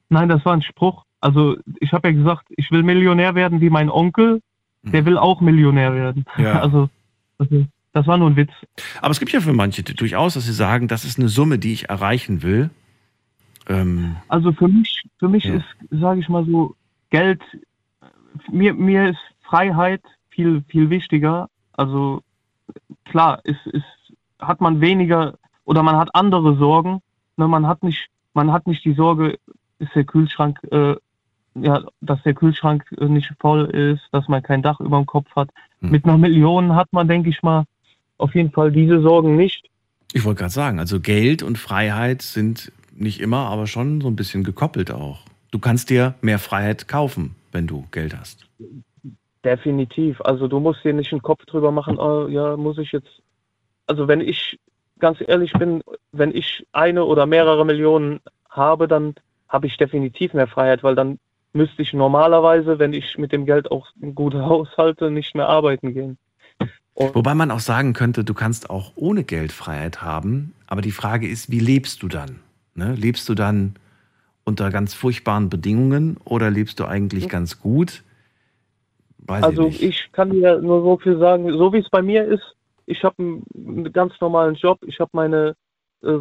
Nein, 0.09 0.29
das 0.29 0.45
war 0.45 0.53
ein 0.53 0.61
Spruch. 0.61 1.03
Also 1.19 1.57
ich 1.79 1.91
habe 1.91 2.09
ja 2.09 2.13
gesagt, 2.13 2.45
ich 2.55 2.69
will 2.69 2.83
Millionär 2.83 3.33
werden 3.33 3.59
wie 3.59 3.71
mein 3.71 3.89
Onkel. 3.89 4.41
Der 4.85 5.05
will 5.05 5.17
auch 5.17 5.41
Millionär 5.41 5.93
werden. 5.93 6.25
Ja. 6.37 6.59
Also, 6.61 6.89
also 7.37 7.65
das 7.93 8.07
war 8.07 8.17
nur 8.17 8.29
ein 8.29 8.35
Witz. 8.35 8.51
Aber 9.01 9.11
es 9.11 9.19
gibt 9.19 9.31
ja 9.31 9.39
für 9.41 9.53
manche 9.53 9.83
durchaus, 9.83 10.33
dass 10.35 10.45
sie 10.45 10.53
sagen, 10.53 10.87
das 10.87 11.05
ist 11.05 11.17
eine 11.19 11.29
Summe, 11.29 11.59
die 11.59 11.73
ich 11.73 11.89
erreichen 11.89 12.43
will. 12.43 12.69
Ähm, 13.67 14.15
Also 14.27 14.51
für 14.51 14.67
mich, 14.67 15.03
für 15.19 15.29
mich 15.29 15.45
Ja. 15.45 15.55
ist, 15.55 15.65
sage 15.91 16.19
ich 16.19 16.29
mal 16.29 16.45
so, 16.45 16.75
Geld, 17.09 17.41
mir, 18.51 18.73
mir 18.73 19.09
ist 19.09 19.19
Freiheit 19.43 20.01
viel, 20.29 20.63
viel 20.67 20.89
wichtiger. 20.89 21.49
Also 21.73 22.21
klar, 23.05 23.39
ist, 23.43 23.65
ist, 23.67 23.85
hat 24.39 24.61
man 24.61 24.81
weniger 24.81 25.37
oder 25.63 25.81
man 25.83 25.95
hat 25.97 26.13
andere 26.13 26.57
Sorgen. 26.57 27.01
Ne, 27.37 27.47
man 27.47 27.65
hat 27.67 27.83
nicht, 27.83 28.07
man 28.33 28.51
hat 28.51 28.67
nicht 28.67 28.83
die 28.85 28.93
Sorge, 28.93 29.37
ist 29.79 29.95
der 29.95 30.03
Kühlschrank, 30.03 30.59
äh, 30.71 30.95
ja, 31.55 31.83
dass 32.01 32.21
der 32.23 32.33
Kühlschrank 32.33 32.85
nicht 32.99 33.31
voll 33.39 33.65
ist, 33.65 34.03
dass 34.11 34.27
man 34.27 34.43
kein 34.43 34.61
Dach 34.61 34.79
über 34.79 34.97
dem 34.97 35.05
Kopf 35.05 35.33
hat. 35.35 35.49
Hm. 35.79 35.91
Mit 35.91 36.05
einer 36.05 36.17
Million 36.17 36.75
hat 36.75 36.91
man, 36.91 37.07
denke 37.07 37.29
ich 37.29 37.41
mal, 37.41 37.65
auf 38.17 38.35
jeden 38.35 38.51
Fall 38.51 38.71
diese 38.71 39.01
Sorgen 39.01 39.35
nicht. 39.35 39.69
ich 40.13 40.23
wollte 40.23 40.39
gerade 40.39 40.53
sagen, 40.53 40.79
also 40.79 40.99
Geld 40.99 41.43
und 41.43 41.57
Freiheit 41.57 42.21
sind 42.21 42.71
nicht 42.93 43.19
immer, 43.19 43.47
aber 43.49 43.67
schon 43.67 44.01
so 44.01 44.07
ein 44.07 44.15
bisschen 44.15 44.43
gekoppelt 44.43 44.91
auch. 44.91 45.19
Du 45.51 45.59
kannst 45.59 45.89
dir 45.89 46.15
mehr 46.21 46.39
Freiheit 46.39 46.87
kaufen, 46.87 47.35
wenn 47.51 47.67
du 47.67 47.85
Geld 47.91 48.17
hast. 48.17 48.45
Definitiv. 49.43 50.21
Also 50.21 50.47
du 50.47 50.59
musst 50.59 50.83
dir 50.83 50.93
nicht 50.93 51.11
einen 51.11 51.21
Kopf 51.21 51.45
drüber 51.45 51.71
machen, 51.71 51.97
oh, 51.97 52.27
ja, 52.27 52.57
muss 52.57 52.77
ich 52.77 52.91
jetzt. 52.91 53.21
Also 53.87 54.07
wenn 54.07 54.21
ich 54.21 54.59
ganz 54.99 55.19
ehrlich 55.25 55.53
bin, 55.53 55.81
wenn 56.11 56.35
ich 56.35 56.65
eine 56.71 57.05
oder 57.05 57.25
mehrere 57.25 57.65
Millionen 57.65 58.21
habe, 58.49 58.87
dann 58.87 59.13
habe 59.47 59.67
ich 59.67 59.77
definitiv 59.77 60.33
mehr 60.33 60.47
Freiheit, 60.47 60.83
weil 60.83 60.95
dann 60.95 61.19
müsste 61.55 61.81
ich 61.81 61.93
normalerweise, 61.93 62.77
wenn 62.79 62.93
ich 62.93 63.17
mit 63.17 63.31
dem 63.31 63.45
Geld 63.45 63.71
auch 63.71 63.87
gut 64.13 64.33
haushalte, 64.35 65.09
nicht 65.09 65.35
mehr 65.35 65.47
arbeiten 65.47 65.93
gehen. 65.93 66.17
Wobei 66.95 67.33
man 67.33 67.51
auch 67.51 67.59
sagen 67.59 67.93
könnte, 67.93 68.23
du 68.23 68.33
kannst 68.33 68.69
auch 68.69 68.93
ohne 68.95 69.23
Geld 69.23 69.51
Freiheit 69.51 70.01
haben, 70.01 70.53
aber 70.67 70.81
die 70.81 70.91
Frage 70.91 71.27
ist, 71.27 71.51
wie 71.51 71.59
lebst 71.59 72.03
du 72.03 72.07
dann? 72.07 72.39
Ne? 72.73 72.93
Lebst 72.93 73.27
du 73.27 73.35
dann 73.35 73.75
unter 74.45 74.69
ganz 74.69 74.93
furchtbaren 74.93 75.49
Bedingungen 75.49 76.17
oder 76.23 76.49
lebst 76.49 76.79
du 76.79 76.85
eigentlich 76.85 77.27
ganz 77.27 77.59
gut? 77.59 78.03
Weiß 79.17 79.43
also 79.43 79.67
ich 79.67 79.81
ich, 79.83 80.11
kann 80.11 80.29
dir 80.29 80.61
nur 80.61 80.83
so 80.83 80.97
viel 80.97 81.17
sagen, 81.17 81.51
so 81.57 81.73
wie 81.73 81.79
es 81.79 81.89
bei 81.89 82.01
mir 82.01 82.23
ist, 82.25 82.55
ich 82.85 83.03
habe 83.03 83.15
einen, 83.17 83.43
einen 83.55 83.91
ganz 83.91 84.13
normalen 84.21 84.55
Job, 84.55 84.79
ich 84.85 84.99
habe 84.99 85.09
meine, 85.13 85.55
äh, 86.03 86.19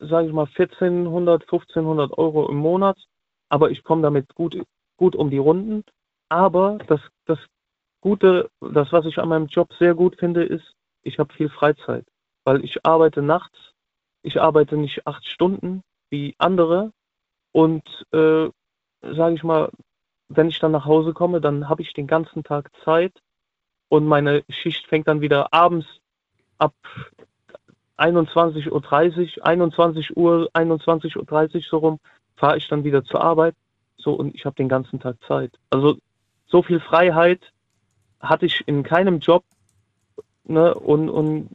sage 0.00 0.26
ich 0.26 0.32
mal, 0.32 0.46
1400, 0.46 1.42
1500 1.42 2.16
Euro 2.18 2.48
im 2.48 2.56
Monat, 2.56 2.96
aber 3.54 3.70
ich 3.70 3.84
komme 3.84 4.02
damit 4.02 4.34
gut, 4.34 4.60
gut 4.96 5.14
um 5.14 5.30
die 5.30 5.38
Runden. 5.38 5.84
Aber 6.28 6.78
das, 6.88 7.00
das 7.24 7.38
Gute, 8.00 8.50
das, 8.60 8.90
was 8.90 9.06
ich 9.06 9.18
an 9.18 9.28
meinem 9.28 9.46
Job 9.46 9.72
sehr 9.78 9.94
gut 9.94 10.18
finde, 10.18 10.42
ist, 10.42 10.74
ich 11.02 11.20
habe 11.20 11.32
viel 11.32 11.48
Freizeit, 11.48 12.04
weil 12.42 12.64
ich 12.64 12.84
arbeite 12.84 13.22
nachts, 13.22 13.56
ich 14.22 14.40
arbeite 14.40 14.76
nicht 14.76 15.06
acht 15.06 15.24
Stunden 15.24 15.84
wie 16.10 16.34
andere. 16.38 16.90
Und, 17.52 17.84
äh, 18.10 18.48
sage 19.02 19.36
ich 19.36 19.44
mal, 19.44 19.70
wenn 20.26 20.48
ich 20.48 20.58
dann 20.58 20.72
nach 20.72 20.86
Hause 20.86 21.12
komme, 21.12 21.40
dann 21.40 21.68
habe 21.68 21.82
ich 21.82 21.92
den 21.92 22.08
ganzen 22.08 22.42
Tag 22.42 22.72
Zeit. 22.84 23.12
Und 23.88 24.04
meine 24.04 24.42
Schicht 24.48 24.88
fängt 24.88 25.06
dann 25.06 25.20
wieder 25.20 25.54
abends 25.54 25.86
ab 26.58 26.74
21.30 27.98 29.38
Uhr, 29.38 29.46
21 29.46 30.16
Uhr, 30.16 30.50
21.30 30.54 31.54
Uhr 31.54 31.62
so 31.70 31.78
rum, 31.78 32.00
fahre 32.36 32.58
ich 32.58 32.68
dann 32.68 32.84
wieder 32.84 33.04
zur 33.04 33.22
Arbeit. 33.22 33.54
So 33.96 34.12
und 34.12 34.34
ich 34.34 34.44
habe 34.44 34.56
den 34.56 34.68
ganzen 34.68 35.00
Tag 35.00 35.16
Zeit. 35.26 35.52
Also 35.70 35.96
so 36.46 36.62
viel 36.62 36.80
Freiheit 36.80 37.40
hatte 38.20 38.46
ich 38.46 38.62
in 38.66 38.82
keinem 38.82 39.20
Job 39.20 39.44
ne, 40.44 40.74
und, 40.74 41.08
und 41.08 41.50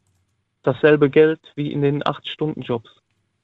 dasselbe 0.64 1.10
Geld 1.10 1.40
wie 1.56 1.72
in 1.72 1.82
den 1.82 2.04
8-Stunden-Jobs, 2.04 2.90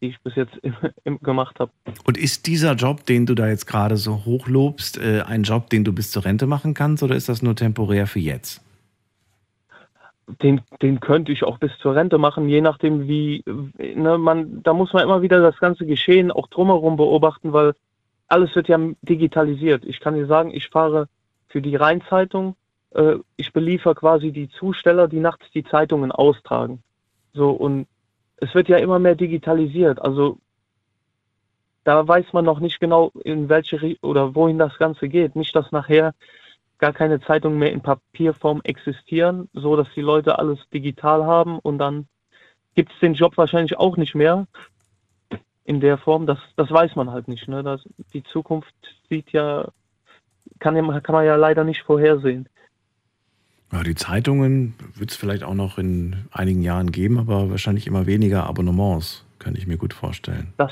die 0.02 0.08
ich 0.08 0.20
bis 0.22 0.36
jetzt 0.36 0.56
im, 0.62 0.76
im, 1.04 1.20
gemacht 1.20 1.60
habe. 1.60 1.72
Und 2.04 2.18
ist 2.18 2.48
dieser 2.48 2.74
Job, 2.74 3.06
den 3.06 3.26
du 3.26 3.36
da 3.36 3.48
jetzt 3.48 3.68
gerade 3.68 3.98
so 3.98 4.26
hochlobst, 4.26 4.98
äh, 4.98 5.22
ein 5.22 5.44
Job, 5.44 5.70
den 5.70 5.84
du 5.84 5.94
bis 5.94 6.12
zur 6.12 6.26
Rente 6.26 6.48
machen 6.48 6.74
kannst 6.74 7.04
oder 7.04 7.16
ist 7.16 7.30
das 7.30 7.42
nur 7.42 7.56
temporär 7.56 8.08
für 8.08 8.20
jetzt? 8.20 8.64
Den, 10.28 10.62
den 10.82 11.00
könnte 11.00 11.32
ich 11.32 11.44
auch 11.44 11.58
bis 11.60 11.78
zur 11.80 11.96
Rente 11.96 12.18
machen, 12.18 12.50
je 12.50 12.62
nachdem 12.62 13.08
wie, 13.08 13.44
ne, 13.46 14.18
man, 14.18 14.64
da 14.64 14.74
muss 14.74 14.92
man 14.94 15.04
immer 15.04 15.22
wieder 15.22 15.40
das 15.40 15.58
ganze 15.60 15.86
Geschehen 15.86 16.32
auch 16.32 16.48
drumherum 16.48 16.98
beobachten, 16.98 17.54
weil 17.54 17.74
alles 18.28 18.56
wird 18.56 18.68
ja 18.68 18.80
digitalisiert. 19.04 19.86
Ich 19.86 20.00
kann 20.00 20.16
dir 20.16 20.26
sagen, 20.26 20.52
ich 20.52 20.70
fahre 20.70 21.08
für 21.48 21.62
die 21.62 21.76
Rheinzeitung, 21.76 22.56
äh, 22.92 23.18
ich 23.38 23.54
beliefer 23.54 23.94
quasi 23.94 24.32
die 24.32 24.50
Zusteller, 24.50 25.08
die 25.08 25.20
nachts 25.20 25.46
die 25.54 25.64
Zeitungen 25.64 26.12
austragen. 26.12 26.82
So, 27.34 27.52
und 27.52 27.88
es 28.38 28.54
wird 28.56 28.68
ja 28.68 28.78
immer 28.78 28.98
mehr 28.98 29.16
digitalisiert. 29.16 30.02
Also 30.02 30.40
da 31.84 32.08
weiß 32.08 32.34
man 32.34 32.46
noch 32.46 32.60
nicht 32.60 32.80
genau, 32.80 33.12
in 33.24 33.48
welche 33.48 33.96
oder 34.02 34.34
wohin 34.34 34.58
das 34.58 34.78
Ganze 34.80 35.08
geht. 35.08 35.36
Nicht, 35.36 35.56
dass 35.56 35.72
nachher 35.72 36.16
gar 36.78 36.94
keine 36.94 37.22
Zeitungen 37.22 37.60
mehr 37.60 37.72
in 37.72 37.82
Papierform 37.82 38.62
existieren, 38.64 39.50
so 39.54 39.76
dass 39.76 39.88
die 39.96 40.02
Leute 40.02 40.38
alles 40.40 40.60
digital 40.74 41.26
haben 41.26 41.60
und 41.60 41.78
dann 41.78 42.08
gibt 42.76 42.92
es 42.92 43.00
den 43.00 43.14
Job 43.14 43.38
wahrscheinlich 43.38 43.78
auch 43.78 43.98
nicht 43.98 44.16
mehr 44.16 44.48
in 45.64 45.80
der 45.80 45.98
Form. 45.98 46.26
Das, 46.26 46.40
das 46.58 46.70
weiß 46.70 46.96
man 46.96 47.12
halt 47.12 47.28
nicht. 47.28 47.48
Ne? 47.48 47.64
Das, 47.64 47.82
die 48.14 48.24
Zukunft 48.24 48.74
sieht 49.10 49.32
ja 49.32 49.70
kann, 50.60 50.76
kann 50.76 51.14
man 51.16 51.26
ja 51.26 51.36
leider 51.36 51.64
nicht 51.64 51.82
vorhersehen. 51.84 52.48
Ja, 53.72 53.84
die 53.84 53.96
Zeitungen 53.96 54.76
wird 54.94 55.12
es 55.12 55.18
vielleicht 55.18 55.44
auch 55.44 55.54
noch 55.54 55.78
in 55.78 56.28
einigen 56.32 56.62
Jahren 56.62 56.92
geben, 56.92 57.18
aber 57.18 57.50
wahrscheinlich 57.50 57.88
immer 57.88 58.06
weniger 58.06 58.46
Abonnements, 58.46 59.26
könnte 59.40 59.60
ich 59.60 59.68
mir 59.68 59.78
gut 59.78 59.94
vorstellen. 59.94 60.54
Das, 60.58 60.72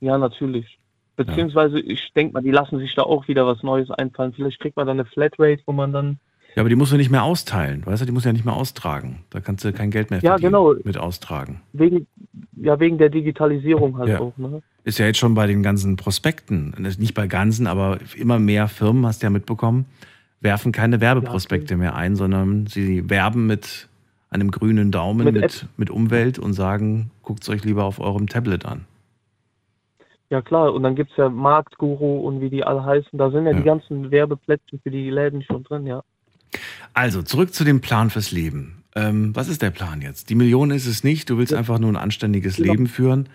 ja, 0.00 0.18
natürlich. 0.18 0.78
Beziehungsweise, 1.16 1.80
ich 1.80 2.12
denke 2.14 2.34
mal, 2.34 2.42
die 2.42 2.50
lassen 2.50 2.78
sich 2.78 2.94
da 2.94 3.02
auch 3.02 3.26
wieder 3.28 3.46
was 3.46 3.62
Neues 3.62 3.90
einfallen. 3.90 4.32
Vielleicht 4.34 4.60
kriegt 4.60 4.76
man 4.76 4.86
dann 4.86 5.00
eine 5.00 5.06
Flatrate, 5.08 5.62
wo 5.66 5.72
man 5.72 5.92
dann. 5.92 6.18
Ja, 6.54 6.62
aber 6.62 6.68
die 6.68 6.76
musst 6.76 6.92
du 6.92 6.96
nicht 6.96 7.10
mehr 7.10 7.22
austeilen, 7.22 7.84
weißt 7.84 8.02
du, 8.02 8.06
die 8.06 8.12
musst 8.12 8.24
du 8.24 8.30
ja 8.30 8.32
nicht 8.32 8.46
mehr 8.46 8.56
austragen. 8.56 9.24
Da 9.28 9.40
kannst 9.40 9.64
du 9.64 9.72
kein 9.72 9.90
Geld 9.90 10.10
mehr 10.10 10.20
Ja, 10.22 10.36
genau. 10.36 10.74
mit 10.84 10.96
austragen. 10.96 11.60
Wegen, 11.74 12.06
ja, 12.56 12.80
wegen 12.80 12.96
der 12.96 13.10
Digitalisierung 13.10 13.98
halt 13.98 14.08
Ja. 14.08 14.20
auch. 14.20 14.36
Ne? 14.38 14.62
Ist 14.84 14.98
ja 14.98 15.04
jetzt 15.04 15.18
schon 15.18 15.34
bei 15.34 15.46
den 15.46 15.62
ganzen 15.62 15.96
Prospekten, 15.96 16.74
nicht 16.78 17.12
bei 17.12 17.26
ganzen, 17.26 17.66
aber 17.66 17.98
immer 18.16 18.38
mehr 18.38 18.68
Firmen, 18.68 19.04
hast 19.04 19.22
du 19.22 19.26
ja 19.26 19.30
mitbekommen, 19.30 19.84
werfen 20.40 20.72
keine 20.72 21.00
Werbeprospekte 21.00 21.76
mehr 21.76 21.94
ein, 21.94 22.16
sondern 22.16 22.66
sie 22.66 23.10
werben 23.10 23.46
mit 23.46 23.88
einem 24.30 24.50
grünen 24.50 24.90
Daumen, 24.92 25.24
Mit 25.24 25.34
mit, 25.34 25.66
mit, 25.76 25.90
Umwelt 25.90 26.38
und 26.38 26.52
sagen, 26.52 27.10
guckt 27.22 27.42
es 27.42 27.48
euch 27.48 27.64
lieber 27.64 27.84
auf 27.84 28.00
eurem 28.00 28.28
Tablet 28.28 28.64
an. 28.64 28.84
Ja 30.30 30.42
klar, 30.42 30.72
und 30.74 30.82
dann 30.82 30.96
gibt 30.96 31.12
es 31.12 31.16
ja 31.16 31.28
Marktguru 31.28 32.20
und 32.26 32.40
wie 32.40 32.50
die 32.50 32.64
alle 32.64 32.84
heißen. 32.84 33.18
Da 33.18 33.30
sind 33.30 33.46
ja, 33.46 33.52
die 33.52 33.62
ganzen 33.62 34.10
Werbeplätze 34.10 34.78
für 34.82 34.90
die 34.90 35.10
Läden 35.10 35.42
schon 35.42 35.62
drin, 35.62 35.86
ja. 35.86 36.02
Also, 36.94 37.22
zurück 37.22 37.54
zu 37.54 37.64
dem 37.64 37.80
Plan 37.80 38.10
fürs 38.10 38.32
Leben. 38.32 38.82
Ähm, 38.96 39.36
was 39.36 39.48
ist 39.48 39.62
der 39.62 39.70
Plan 39.70 40.00
jetzt? 40.00 40.30
Die 40.30 40.34
Million 40.34 40.70
ist 40.70 40.86
es 40.86 41.04
nicht, 41.04 41.28
du 41.30 41.38
willst 41.38 41.54
einfach 41.54 41.78
nur 41.78 41.90
ein 41.92 41.96
anständiges 41.96 42.56
Genau. 42.56 42.72
Leben 42.72 42.86
führen. 42.86 43.28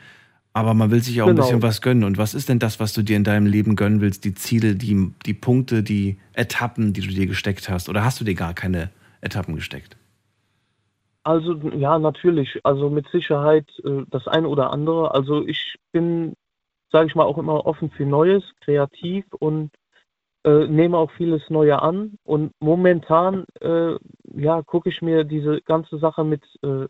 Aber 0.53 0.73
man 0.73 0.91
will 0.91 1.01
sich 1.01 1.21
auch 1.21 1.27
ein 1.27 1.35
Genau. 1.35 1.45
bisschen 1.45 1.61
was 1.61 1.81
gönnen. 1.81 2.03
Und 2.03 2.17
was 2.17 2.33
ist 2.33 2.49
denn 2.49 2.59
das, 2.59 2.79
was 2.79 2.91
du 2.91 3.03
dir 3.03 3.15
in 3.15 3.23
deinem 3.23 3.45
Leben 3.45 3.77
gönnen 3.77 4.01
willst? 4.01 4.25
Die 4.25 4.33
Ziele, 4.33 4.75
die, 4.75 5.13
die 5.25 5.33
Punkte, 5.33 5.81
die 5.81 6.17
Etappen, 6.33 6.91
die 6.91 7.01
du 7.01 7.07
dir 7.07 7.25
gesteckt 7.25 7.69
hast? 7.69 7.87
Oder 7.87 8.03
hast 8.03 8.19
du 8.19 8.25
dir 8.25 8.35
gar 8.35 8.53
keine 8.53 8.89
Etappen 9.21 9.55
gesteckt? 9.55 9.95
Also 11.23 11.53
ja, 11.77 11.99
natürlich. 11.99 12.59
Also 12.63 12.89
mit 12.89 13.07
Sicherheit 13.11 13.67
äh, 13.85 14.03
das 14.09 14.27
eine 14.27 14.47
oder 14.49 14.71
andere. 14.71 15.13
Also 15.13 15.45
ich 15.47 15.75
bin, 15.93 16.33
sage 16.91 17.07
ich 17.07 17.15
mal, 17.15 17.25
auch 17.25 17.37
immer 17.37 17.65
offen 17.65 17.89
für 17.91 18.05
Neues, 18.05 18.43
kreativ 18.61 19.25
und 19.39 19.71
äh, 20.43 20.67
nehme 20.67 20.97
auch 20.97 21.11
vieles 21.11 21.41
Neue 21.49 21.81
an. 21.81 22.17
Und 22.23 22.53
momentan, 22.59 23.45
äh, 23.61 23.95
ja, 24.33 24.61
gucke 24.63 24.89
ich 24.89 25.01
mir 25.01 25.23
diese 25.23 25.61
ganze 25.61 25.97
Sache 25.99 26.23
mit 26.23 26.43
äh, 26.63 26.87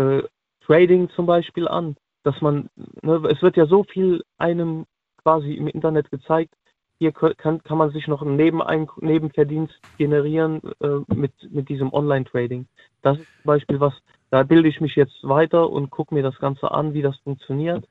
äh, 0.00 0.22
Trading 0.64 1.10
zum 1.10 1.26
Beispiel 1.26 1.68
an. 1.68 1.96
Dass 2.24 2.40
man, 2.40 2.68
ne, 3.02 3.22
es 3.30 3.40
wird 3.42 3.56
ja 3.56 3.66
so 3.66 3.84
viel 3.84 4.24
einem 4.38 4.86
quasi 5.22 5.54
im 5.54 5.68
Internet 5.68 6.10
gezeigt. 6.10 6.54
Hier 6.98 7.12
kann, 7.12 7.62
kann 7.62 7.78
man 7.78 7.90
sich 7.90 8.08
noch 8.08 8.22
einen 8.22 8.36
Nebenein 8.36 8.88
Nebenverdienst 9.00 9.78
generieren 9.98 10.62
äh, 10.80 11.14
mit, 11.14 11.32
mit 11.50 11.68
diesem 11.68 11.92
Online-Trading. 11.92 12.66
Das 13.02 13.18
ist 13.18 13.26
zum 13.42 13.44
Beispiel 13.44 13.78
was, 13.80 13.92
da 14.30 14.42
bilde 14.42 14.68
ich 14.68 14.80
mich 14.80 14.96
jetzt 14.96 15.22
weiter 15.22 15.68
und 15.70 15.90
gucke 15.90 16.14
mir 16.14 16.22
das 16.22 16.38
Ganze 16.38 16.70
an, 16.70 16.94
wie 16.94 17.02
das 17.02 17.16
funktioniert. 17.18 17.86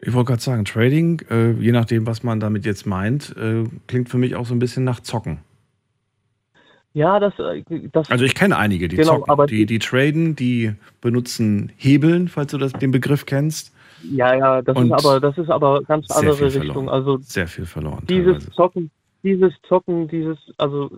Ich 0.00 0.12
wollte 0.14 0.28
gerade 0.28 0.42
sagen, 0.42 0.64
Trading, 0.64 1.22
äh, 1.30 1.52
je 1.52 1.72
nachdem, 1.72 2.06
was 2.06 2.22
man 2.22 2.38
damit 2.40 2.64
jetzt 2.64 2.86
meint, 2.86 3.36
äh, 3.36 3.64
klingt 3.88 4.08
für 4.08 4.18
mich 4.18 4.36
auch 4.36 4.46
so 4.46 4.54
ein 4.54 4.58
bisschen 4.60 4.84
nach 4.84 5.00
Zocken. 5.00 5.38
Ja, 6.94 7.20
das, 7.20 7.32
äh, 7.38 7.62
das 7.92 8.10
Also 8.10 8.24
ich 8.24 8.34
kenne 8.34 8.56
einige, 8.56 8.88
die 8.88 8.96
Genau, 8.96 9.16
zocken. 9.18 9.30
aber 9.30 9.46
die, 9.46 9.66
die 9.66 9.78
traden, 9.78 10.34
die 10.36 10.72
benutzen 11.00 11.72
Hebeln, 11.76 12.28
falls 12.28 12.50
du 12.52 12.58
das, 12.58 12.72
den 12.72 12.90
Begriff 12.90 13.26
kennst. 13.26 13.74
ja, 14.02 14.34
ja, 14.34 14.62
das 14.62 14.76
Und 14.76 14.86
ist 14.86 14.92
aber, 15.04 15.20
das 15.20 15.36
ist 15.36 15.50
aber 15.50 15.82
ganz 15.82 16.10
andere 16.10 16.40
Richtung. 16.46 16.64
verloren. 16.66 16.88
Also 16.88 17.18
Sehr 17.18 17.46
viel 17.48 17.66
verloren. 17.66 18.04
dieses 18.08 18.38
teilweise. 18.38 18.50
Zocken, 18.52 18.90
dieses 19.22 19.52
Zocken, 19.68 20.08
dieses, 20.08 20.38
also 20.56 20.90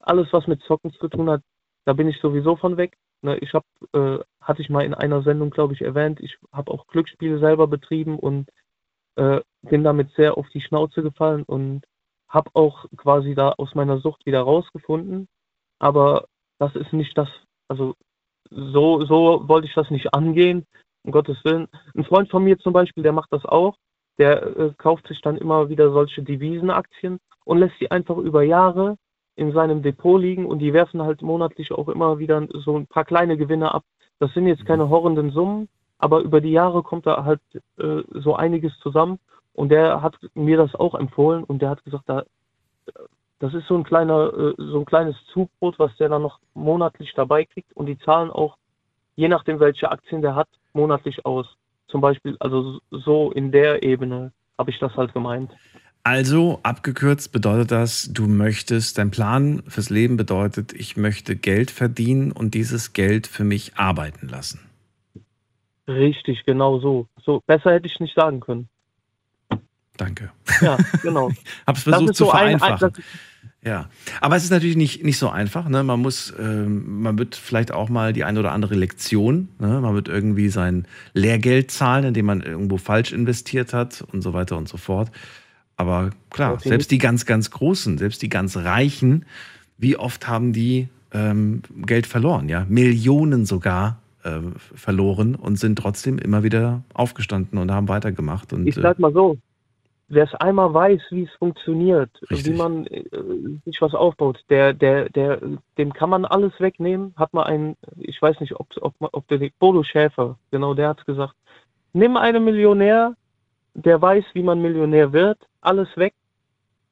alles, 0.00 0.28
was 0.32 0.46
mit 0.46 0.60
Zocken 0.62 0.92
zu 0.92 1.08
tun 1.08 1.30
hat, 1.30 1.42
da 1.86 1.92
bin 1.92 2.08
ich 2.08 2.20
sowieso 2.20 2.56
von 2.56 2.76
weg. 2.76 2.96
Ne, 3.22 3.36
ich 3.38 3.52
habe, 3.54 3.64
äh, 3.94 4.18
hatte 4.48 4.62
ich 4.62 4.70
mal 4.70 4.84
in 4.84 4.94
einer 4.94 5.22
Sendung, 5.22 5.50
glaube 5.50 5.74
ich, 5.74 5.82
erwähnt, 5.82 6.20
ich 6.20 6.38
habe 6.50 6.72
auch 6.72 6.86
Glücksspiele 6.86 7.38
selber 7.38 7.66
betrieben 7.66 8.18
und 8.18 8.48
äh, 9.16 9.40
bin 9.62 9.84
damit 9.84 10.10
sehr 10.16 10.38
auf 10.38 10.48
die 10.48 10.62
Schnauze 10.62 11.02
gefallen 11.02 11.42
und 11.44 11.84
habe 12.28 12.50
auch 12.54 12.86
quasi 12.96 13.34
da 13.34 13.50
aus 13.58 13.74
meiner 13.74 13.98
Sucht 13.98 14.24
wieder 14.24 14.40
rausgefunden. 14.40 15.28
Aber 15.78 16.26
das 16.58 16.74
ist 16.76 16.92
nicht 16.94 17.16
das, 17.16 17.28
also 17.68 17.94
so, 18.50 19.04
so 19.04 19.46
wollte 19.48 19.66
ich 19.66 19.74
das 19.74 19.90
nicht 19.90 20.14
angehen, 20.14 20.66
um 21.04 21.12
Gottes 21.12 21.36
Willen. 21.44 21.68
Ein 21.94 22.04
Freund 22.04 22.30
von 22.30 22.42
mir 22.42 22.58
zum 22.58 22.72
Beispiel, 22.72 23.02
der 23.02 23.12
macht 23.12 23.32
das 23.32 23.44
auch. 23.44 23.76
Der 24.16 24.42
äh, 24.56 24.72
kauft 24.78 25.06
sich 25.08 25.20
dann 25.20 25.36
immer 25.36 25.68
wieder 25.68 25.92
solche 25.92 26.22
Devisenaktien 26.22 27.18
und 27.44 27.58
lässt 27.58 27.78
die 27.80 27.90
einfach 27.90 28.16
über 28.16 28.42
Jahre 28.42 28.96
in 29.36 29.52
seinem 29.52 29.82
Depot 29.82 30.20
liegen 30.20 30.46
und 30.46 30.58
die 30.58 30.72
werfen 30.72 31.02
halt 31.02 31.22
monatlich 31.22 31.70
auch 31.70 31.88
immer 31.88 32.18
wieder 32.18 32.46
so 32.54 32.76
ein 32.76 32.86
paar 32.86 33.04
kleine 33.04 33.36
Gewinne 33.36 33.72
ab. 33.72 33.84
Das 34.18 34.32
sind 34.34 34.46
jetzt 34.46 34.66
keine 34.66 34.88
horrenden 34.88 35.30
Summen, 35.30 35.68
aber 35.98 36.20
über 36.20 36.40
die 36.40 36.50
Jahre 36.50 36.82
kommt 36.82 37.06
da 37.06 37.24
halt 37.24 37.40
äh, 37.78 38.02
so 38.10 38.34
einiges 38.34 38.76
zusammen 38.80 39.18
und 39.54 39.70
der 39.70 40.02
hat 40.02 40.16
mir 40.34 40.56
das 40.56 40.74
auch 40.74 40.94
empfohlen 40.94 41.44
und 41.44 41.62
der 41.62 41.70
hat 41.70 41.84
gesagt, 41.84 42.04
da, 42.08 42.24
das 43.38 43.54
ist 43.54 43.66
so 43.66 43.76
ein 43.76 43.84
kleiner, 43.84 44.32
äh, 44.32 44.54
so 44.56 44.80
ein 44.80 44.84
kleines 44.84 45.16
Zubrot, 45.32 45.78
was 45.78 45.96
der 45.96 46.08
dann 46.08 46.22
noch 46.22 46.40
monatlich 46.54 47.12
dabei 47.14 47.44
kriegt 47.44 47.72
und 47.76 47.86
die 47.86 47.98
zahlen 47.98 48.30
auch, 48.30 48.56
je 49.16 49.28
nachdem 49.28 49.60
welche 49.60 49.90
Aktien 49.90 50.22
der 50.22 50.34
hat, 50.34 50.48
monatlich 50.72 51.24
aus. 51.24 51.46
Zum 51.88 52.00
Beispiel, 52.00 52.36
also 52.40 52.80
so 52.90 53.30
in 53.32 53.50
der 53.50 53.82
Ebene 53.82 54.32
habe 54.58 54.70
ich 54.70 54.78
das 54.78 54.94
halt 54.96 55.12
gemeint. 55.14 55.50
Also, 56.04 56.60
abgekürzt 56.62 57.32
bedeutet 57.32 57.70
das, 57.70 58.10
du 58.12 58.28
möchtest, 58.28 58.96
dein 58.98 59.10
Plan 59.10 59.62
fürs 59.68 59.90
Leben 59.90 60.16
bedeutet, 60.16 60.72
ich 60.72 60.96
möchte 60.96 61.36
Geld 61.36 61.70
verdienen 61.70 62.32
und 62.32 62.54
dieses 62.54 62.94
Geld 62.94 63.26
für 63.26 63.44
mich 63.44 63.76
arbeiten 63.76 64.28
lassen. 64.28 64.60
Richtig, 65.86 66.44
genau 66.46 66.80
so. 66.80 67.08
So 67.24 67.42
besser 67.46 67.72
hätte 67.72 67.86
ich 67.86 67.98
nicht 68.00 68.14
sagen 68.14 68.40
können. 68.40 68.68
Danke. 69.96 70.30
Ja, 70.60 70.78
genau. 71.02 71.30
Hab's 71.66 71.82
versucht 71.82 72.14
zu 72.14 72.24
so 72.26 72.30
ein- 72.30 72.54
ein- 72.54 72.58
vereinfachen. 72.58 72.92
das- 72.94 73.04
ja, 73.64 73.90
aber 74.20 74.36
es 74.36 74.44
ist 74.44 74.50
natürlich 74.50 74.76
nicht, 74.76 75.02
nicht 75.04 75.18
so 75.18 75.28
einfach. 75.30 75.68
Ne? 75.68 75.82
Man 75.82 76.00
muss, 76.00 76.32
ähm, 76.38 77.02
man 77.02 77.18
wird 77.18 77.34
vielleicht 77.34 77.72
auch 77.72 77.88
mal 77.88 78.12
die 78.12 78.22
eine 78.22 78.38
oder 78.38 78.52
andere 78.52 78.76
Lektion, 78.76 79.48
ne? 79.58 79.80
man 79.80 79.94
wird 79.94 80.06
irgendwie 80.06 80.48
sein 80.48 80.86
Lehrgeld 81.12 81.72
zahlen, 81.72 82.04
indem 82.04 82.26
man 82.26 82.40
irgendwo 82.40 82.76
falsch 82.78 83.12
investiert 83.12 83.74
hat 83.74 84.04
und 84.12 84.22
so 84.22 84.32
weiter 84.32 84.56
und 84.56 84.68
so 84.68 84.76
fort. 84.76 85.10
Aber 85.78 86.10
klar, 86.30 86.54
Okay. 86.54 86.68
selbst 86.68 86.90
die 86.90 86.98
ganz, 86.98 87.24
ganz 87.24 87.50
Großen, 87.50 87.96
selbst 87.96 88.20
die 88.20 88.28
ganz 88.28 88.56
Reichen, 88.56 89.24
wie 89.78 89.96
oft 89.96 90.28
haben 90.28 90.52
die 90.52 90.88
ähm, 91.12 91.62
Geld 91.86 92.06
verloren? 92.06 92.48
Ja, 92.48 92.66
Millionen 92.68 93.46
sogar 93.46 94.00
äh, 94.24 94.40
verloren 94.74 95.34
und 95.36 95.56
sind 95.56 95.76
trotzdem 95.78 96.18
immer 96.18 96.42
wieder 96.42 96.82
aufgestanden 96.92 97.58
und 97.58 97.70
haben 97.70 97.88
weitergemacht. 97.88 98.52
Und, 98.52 98.66
Ich 98.66 98.76
äh, 98.76 98.82
sag 98.82 98.98
mal 98.98 99.12
so, 99.12 99.38
wer 100.08 100.24
es 100.24 100.34
einmal 100.34 100.74
weiß, 100.74 101.00
wie 101.10 101.22
es 101.22 101.30
funktioniert, 101.38 102.10
Richtig. 102.30 102.52
wie 102.52 102.56
man 102.58 102.86
äh, 102.86 103.04
sich 103.64 103.80
was 103.80 103.94
aufbaut, 103.94 104.40
der, 104.50 104.74
der, 104.74 105.08
der, 105.10 105.40
dem 105.78 105.92
kann 105.92 106.10
man 106.10 106.24
alles 106.24 106.52
wegnehmen. 106.58 107.14
Hat 107.16 107.32
man 107.32 107.44
einen, 107.44 107.76
ich 107.98 108.20
weiß 108.20 108.40
nicht, 108.40 108.56
ob, 108.56 108.66
ob, 108.80 108.94
ob 108.98 109.28
der 109.28 109.48
Bodo 109.60 109.84
Schäfer, 109.84 110.36
genau, 110.50 110.74
der 110.74 110.88
hat 110.88 111.06
gesagt, 111.06 111.34
nimm 111.92 112.16
einen 112.16 112.44
Millionär, 112.44 113.14
der 113.84 114.00
weiß, 114.00 114.24
wie 114.34 114.42
man 114.42 114.60
Millionär 114.60 115.12
wird, 115.12 115.38
alles 115.60 115.88
weg, 115.96 116.14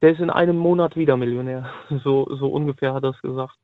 der 0.02 0.12
ist 0.12 0.20
in 0.20 0.30
einem 0.30 0.56
Monat 0.56 0.96
wieder 0.96 1.16
Millionär. 1.16 1.70
So, 2.04 2.28
so 2.38 2.48
ungefähr 2.48 2.94
hat 2.94 3.04
er 3.04 3.10
es 3.10 3.20
gesagt. 3.22 3.54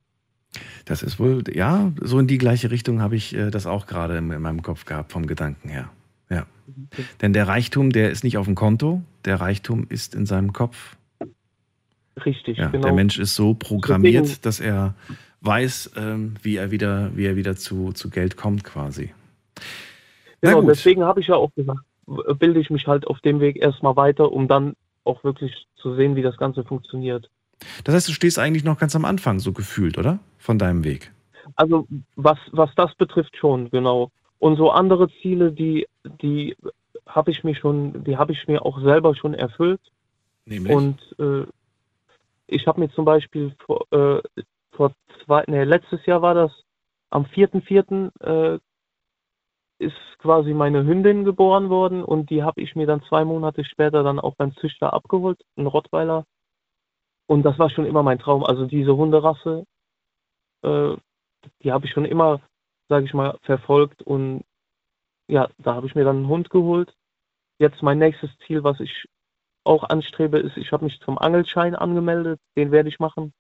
Das 0.84 1.02
ist 1.02 1.18
wohl, 1.18 1.42
ja, 1.52 1.92
so 2.00 2.18
in 2.18 2.26
die 2.26 2.38
gleiche 2.38 2.70
Richtung 2.70 3.00
habe 3.00 3.16
ich 3.16 3.34
äh, 3.34 3.50
das 3.50 3.66
auch 3.66 3.86
gerade 3.86 4.18
in, 4.18 4.30
in 4.30 4.42
meinem 4.42 4.62
Kopf 4.62 4.84
gehabt, 4.84 5.12
vom 5.12 5.26
Gedanken 5.26 5.68
her. 5.68 5.88
Ja. 6.28 6.46
Denn 7.20 7.32
der 7.32 7.48
Reichtum, 7.48 7.90
der 7.90 8.10
ist 8.10 8.24
nicht 8.24 8.36
auf 8.38 8.46
dem 8.46 8.54
Konto, 8.54 9.02
der 9.24 9.40
Reichtum 9.40 9.86
ist 9.88 10.14
in 10.14 10.26
seinem 10.26 10.52
Kopf. 10.52 10.96
Richtig, 12.24 12.58
Ja, 12.58 12.68
genau. 12.68 12.84
Der 12.84 12.92
Mensch 12.92 13.18
ist 13.18 13.34
so 13.34 13.54
programmiert, 13.54 14.24
Deswegen- 14.24 14.42
dass 14.42 14.60
er 14.60 14.94
weiß, 15.40 15.92
ähm, 15.96 16.34
wie 16.42 16.56
er 16.56 16.70
wieder, 16.70 17.16
wie 17.16 17.26
er 17.26 17.36
wieder 17.36 17.56
zu, 17.56 17.92
zu 17.92 18.10
Geld 18.10 18.36
kommt, 18.36 18.64
quasi. 18.64 19.12
Na 20.42 20.50
Genau, 20.54 20.62
deswegen 20.68 21.02
habe 21.02 21.20
ich 21.20 21.28
ja 21.28 21.36
auch 21.36 21.52
gesagt, 21.54 21.80
bilde 22.06 22.60
ich 22.60 22.70
mich 22.70 22.86
halt 22.86 23.06
auf 23.06 23.20
dem 23.20 23.40
Weg 23.40 23.56
erstmal 23.56 23.96
weiter, 23.96 24.32
um 24.32 24.48
dann 24.48 24.74
auch 25.04 25.24
wirklich 25.24 25.66
zu 25.76 25.94
sehen, 25.94 26.16
wie 26.16 26.22
das 26.22 26.36
Ganze 26.36 26.64
funktioniert. 26.64 27.30
Das 27.84 27.94
heißt, 27.94 28.08
du 28.08 28.12
stehst 28.12 28.38
eigentlich 28.38 28.64
noch 28.64 28.78
ganz 28.78 28.96
am 28.96 29.04
Anfang, 29.04 29.38
so 29.38 29.52
gefühlt, 29.52 29.98
oder? 29.98 30.18
Von 30.38 30.58
deinem 30.58 30.84
Weg. 30.84 31.12
Also 31.56 31.86
was, 32.16 32.38
was 32.52 32.70
das 32.76 32.94
betrifft 32.94 33.36
schon, 33.36 33.70
genau. 33.70 34.10
Und 34.38 34.56
so 34.56 34.70
andere 34.70 35.08
Ziele, 35.20 35.52
die, 35.52 35.86
die 36.04 36.56
habe 37.06 37.30
ich 37.30 37.44
mir 37.44 37.54
schon, 37.54 38.04
die 38.04 38.16
habe 38.16 38.32
ich 38.32 38.48
mir 38.48 38.64
auch 38.64 38.80
selber 38.82 39.14
schon 39.14 39.34
erfüllt. 39.34 39.80
Nämlich? 40.46 40.74
Und 40.74 40.98
äh, 41.18 41.46
ich 42.46 42.66
habe 42.66 42.80
mir 42.80 42.90
zum 42.90 43.04
Beispiel 43.04 43.54
vor, 43.64 43.86
äh, 43.92 44.20
vor 44.72 44.92
zwei, 45.24 45.44
nee, 45.46 45.64
letztes 45.64 46.04
Jahr 46.06 46.22
war 46.22 46.34
das, 46.34 46.52
am 47.10 47.24
4.4. 47.24 48.54
Äh, 48.54 48.58
ist 49.82 49.96
quasi 50.18 50.54
meine 50.54 50.84
Hündin 50.84 51.24
geboren 51.24 51.68
worden 51.68 52.04
und 52.04 52.30
die 52.30 52.42
habe 52.42 52.60
ich 52.62 52.76
mir 52.76 52.86
dann 52.86 53.02
zwei 53.02 53.24
Monate 53.24 53.64
später 53.64 54.02
dann 54.02 54.20
auch 54.20 54.34
beim 54.36 54.54
Züchter 54.56 54.92
abgeholt, 54.92 55.40
ein 55.56 55.66
Rottweiler. 55.66 56.24
Und 57.26 57.42
das 57.42 57.58
war 57.58 57.70
schon 57.70 57.86
immer 57.86 58.02
mein 58.02 58.18
Traum. 58.18 58.44
Also 58.44 58.66
diese 58.66 58.96
Hunderasse, 58.96 59.64
äh, 60.62 60.96
die 61.62 61.72
habe 61.72 61.86
ich 61.86 61.92
schon 61.92 62.04
immer, 62.04 62.40
sage 62.88 63.06
ich 63.06 63.14
mal, 63.14 63.38
verfolgt 63.42 64.02
und 64.02 64.44
ja, 65.28 65.48
da 65.58 65.74
habe 65.74 65.86
ich 65.86 65.94
mir 65.94 66.04
dann 66.04 66.16
einen 66.16 66.28
Hund 66.28 66.50
geholt. 66.50 66.94
Jetzt 67.58 67.82
mein 67.82 67.98
nächstes 67.98 68.30
Ziel, 68.46 68.64
was 68.64 68.80
ich 68.80 69.08
auch 69.64 69.84
anstrebe, 69.84 70.38
ist, 70.38 70.56
ich 70.56 70.72
habe 70.72 70.84
mich 70.84 71.00
zum 71.00 71.18
Angelschein 71.18 71.74
angemeldet. 71.74 72.40
Den 72.56 72.72
werde 72.72 72.88
ich 72.88 72.98
machen. 72.98 73.32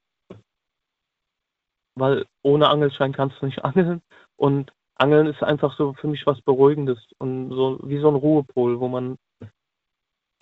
Weil 1.94 2.26
ohne 2.42 2.68
Angelschein 2.68 3.12
kannst 3.12 3.40
du 3.42 3.46
nicht 3.46 3.64
angeln. 3.64 4.02
Und 4.36 4.72
Angeln 5.02 5.26
ist 5.26 5.42
einfach 5.42 5.76
so 5.76 5.94
für 5.94 6.06
mich 6.06 6.26
was 6.26 6.40
Beruhigendes 6.42 6.98
und 7.18 7.50
so 7.50 7.80
wie 7.82 7.98
so 7.98 8.08
ein 8.08 8.14
Ruhepol, 8.14 8.78
wo 8.78 8.86
man 8.86 9.18